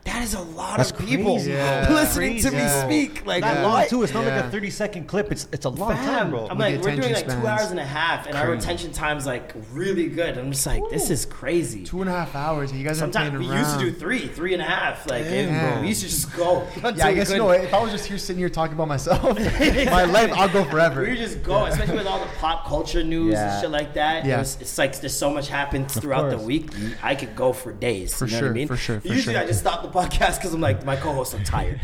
that 0.04 0.22
is 0.22 0.32
a 0.34 0.40
lot 0.40 0.78
That's 0.78 0.90
of 0.92 0.98
people 0.98 1.34
crazy, 1.34 1.50
bro. 1.52 1.58
Yeah. 1.60 1.88
listening 1.94 2.38
to 2.40 2.50
me 2.50 2.56
Crazy. 2.58 2.80
speak. 3.08 3.26
Like 3.26 3.42
That 3.42 3.56
Yeah. 3.58 3.66
long 3.66 3.86
too. 3.88 4.02
It's 4.02 4.14
not 4.14 4.24
like 4.24 4.44
a 4.44 4.50
30 4.50 4.70
second 4.70 5.06
clip. 5.06 5.30
It's 5.30 5.46
it's 5.52 5.66
a 5.66 5.68
long 5.68 5.94
Fam, 5.94 6.04
time, 6.06 6.30
bro. 6.30 6.48
I'm 6.48 6.56
like, 6.58 6.76
we're 6.80 6.96
doing 6.96 7.12
like 7.12 7.24
attention 7.24 7.40
two 7.42 7.46
hours 7.46 7.70
and 7.70 7.78
a 7.78 7.84
half, 7.84 8.26
and 8.26 8.34
our 8.34 8.50
retention 8.50 8.92
time's 8.92 9.26
like 9.26 9.54
really 9.72 10.08
good. 10.08 10.38
I'm 10.38 10.52
just 10.52 10.66
like, 10.66 10.82
this 10.90 11.10
is 11.10 11.26
crazy. 11.26 11.84
Two 11.84 12.00
and 12.00 12.08
a 12.08 12.12
half 12.14 12.34
hours, 12.34 12.70
and 12.70 12.80
you 12.80 12.86
guys 12.86 13.00
aren't 13.02 13.12
Sometimes 13.12 13.38
we 13.38 13.48
around. 13.50 13.58
used 13.58 13.78
to 13.78 13.84
do 13.84 13.92
three, 13.92 14.26
three 14.26 14.54
and 14.54 14.62
a 14.62 14.64
half. 14.64 15.08
Like, 15.08 15.24
Damn, 15.24 15.54
it- 15.54 15.72
bro. 15.74 15.80
we 15.82 15.88
used 15.88 16.02
to 16.02 16.08
just 16.08 16.34
go. 16.34 16.66
Yeah, 16.76 16.82
I 16.84 17.10
we 17.10 17.14
guess 17.16 17.28
you 17.30 17.36
couldn't. 17.36 17.38
know. 17.38 17.50
If 17.50 17.74
I 17.74 17.82
was 17.82 17.92
just 17.92 18.06
here 18.06 18.16
sitting 18.18 18.38
here 18.38 18.48
talking 18.48 18.74
about 18.74 18.88
myself, 18.88 19.22
my 19.38 20.04
life, 20.04 20.32
I'll 20.34 20.48
go 20.48 20.64
forever. 20.64 21.02
We 21.02 21.16
just 21.16 21.42
go, 21.42 21.66
especially 21.66 21.96
with 21.98 22.06
all 22.06 22.20
the 22.20 22.30
pop 22.38 22.66
culture 22.66 23.04
news 23.04 23.32
Yeah. 23.32 23.52
and 23.52 23.60
shit 23.60 23.70
like 23.70 23.92
that. 23.94 24.24
Yeah. 24.24 24.36
It 24.36 24.38
was, 24.38 24.58
it's 24.62 24.78
like 24.78 24.98
there's 25.00 25.14
so 25.16 25.30
much 25.30 25.48
happens 25.48 25.94
throughout 25.94 26.30
the 26.30 26.38
week. 26.38 26.70
I 27.02 27.14
could 27.14 27.36
go 27.36 27.52
for 27.52 27.72
days. 27.72 28.16
For 28.16 28.24
you 28.26 28.32
know 28.32 28.38
sure, 28.38 28.48
what 28.48 28.52
I 28.52 28.54
mean? 28.54 28.68
for 28.68 28.76
sure, 28.78 29.00
Usually. 29.04 29.36
I 29.36 29.46
just 29.46 29.60
stop 29.60 29.82
the 29.82 29.89
podcast 29.90 30.36
because 30.38 30.54
I'm 30.54 30.60
like, 30.60 30.84
my 30.84 30.96
co-hosts 30.96 31.34
are 31.34 31.42
tired. 31.44 31.80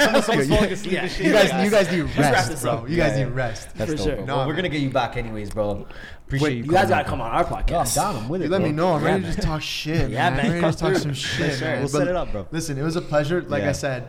Someone's 0.00 0.26
falling 0.26 0.72
asleep 0.72 0.92
Yeah. 0.92 1.02
and 1.02 1.10
shit. 1.10 1.26
You 1.26 1.32
guys, 1.32 1.64
you 1.64 1.70
guys 1.70 1.90
need 1.92 2.00
wrap 2.18 2.32
rest, 2.34 2.50
this 2.50 2.62
bro. 2.62 2.72
up. 2.72 2.88
You 2.90 2.96
guys 2.96 3.12
Yeah, 3.18 3.24
need 3.24 3.30
yeah. 3.30 3.36
rest. 3.36 3.74
That's 3.76 3.90
For 3.90 3.96
dope, 3.96 4.06
sure. 4.06 4.24
No, 4.26 4.36
Well, 4.38 4.46
we're 4.48 4.54
gonna 4.56 4.68
get 4.68 4.80
you 4.80 4.90
back 4.90 5.16
anyways, 5.16 5.50
bro. 5.50 5.86
Appreciate 6.26 6.40
But 6.48 6.52
you. 6.52 6.62
you 6.64 6.70
guys 6.70 6.80
coming 6.82 6.88
gotta 6.90 7.08
come 7.08 7.20
on 7.20 7.30
our 7.30 7.44
podcast. 7.44 7.96
Yo, 7.96 8.02
I'm 8.02 8.14
down. 8.14 8.22
I'm 8.24 8.28
with 8.28 8.40
it. 8.42 8.44
You 8.44 8.50
let 8.50 8.58
bro. 8.60 8.66
me 8.68 8.72
know. 8.74 8.92
I'm 8.94 9.02
Yeah, 9.02 9.08
ready 9.12 9.22
to 9.24 9.32
just 9.32 9.42
talk 9.42 9.62
shit. 9.62 10.10
Yeah, 10.10 10.30
man. 10.30 10.36
man, 10.36 10.46
I'm 10.46 10.46
ready 10.46 10.48
to 10.54 10.60
come 10.60 10.68
just 10.70 10.78
talk 10.78 10.88
through. 10.92 10.98
some 11.00 11.14
shit. 11.14 11.58
sure. 11.58 11.68
man. 11.68 11.78
We'll 11.82 11.92
But 11.92 11.98
set 11.98 12.08
it 12.08 12.16
up, 12.16 12.32
bro. 12.32 12.46
Listen, 12.50 12.78
it 12.78 12.82
was 12.82 12.96
a 12.96 13.02
pleasure. 13.02 13.42
Like 13.42 13.62
Yeah. 13.62 13.68
I 13.68 13.72
said, 13.72 14.08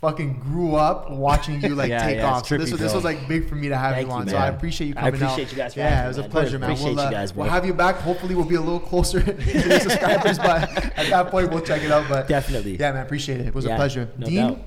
fucking 0.00 0.38
grew 0.40 0.74
up 0.76 1.10
watching 1.10 1.60
you 1.60 1.74
like 1.74 1.88
Yeah, 1.90 2.06
take 2.06 2.16
yeah, 2.18 2.30
off. 2.32 2.46
So 2.46 2.56
this 2.56 2.70
was 2.70 2.80
this 2.80 2.94
was 2.94 3.04
like 3.04 3.26
big 3.28 3.48
for 3.48 3.54
me 3.56 3.68
to 3.68 3.76
have 3.76 3.94
Thank 3.94 4.06
you 4.08 4.12
you, 4.14 4.18
on. 4.20 4.28
So. 4.28 4.36
I 4.36 4.46
appreciate 4.48 4.86
you 4.88 4.94
coming 4.94 5.14
out. 5.14 5.22
I 5.22 5.26
appreciate 5.32 5.50
you 5.52 5.56
guys 5.58 5.74
for 5.74 5.80
Yeah, 5.80 5.88
having 5.88 6.04
it 6.04 6.08
was 6.08 6.16
me, 6.18 6.20
a 6.20 6.22
man. 6.24 6.30
pleasure, 6.30 6.58
man. 6.58 6.70
Appreciate 6.70 6.94
we'll, 6.94 7.02
you 7.04 7.08
uh, 7.08 7.10
guys, 7.10 7.32
bro. 7.32 7.42
we'll 7.44 7.52
have 7.52 7.66
you 7.66 7.74
back. 7.74 7.96
Hopefully, 7.96 8.34
we'll 8.34 8.44
be 8.44 8.54
a 8.54 8.60
little 8.60 8.80
closer 8.80 9.20
to 9.24 9.32
the 9.32 9.80
subscribers, 9.82 10.38
but 10.38 10.62
at 10.98 11.10
that 11.10 11.28
point, 11.30 11.50
we'll 11.50 11.62
check 11.62 11.82
it 11.82 11.90
out. 11.90 12.08
But 12.08 12.28
Definitely. 12.28 12.76
yeah, 12.76 12.92
man, 12.92 13.02
appreciate 13.04 13.40
it. 13.40 13.46
It 13.46 13.54
was 13.54 13.64
a 13.64 13.74
pleasure. 13.74 14.08
no 14.18 14.26
Dean. 14.26 14.36
doubt. 14.48 14.58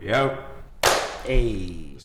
Yo. 0.00 0.38
Hey. 1.24 1.91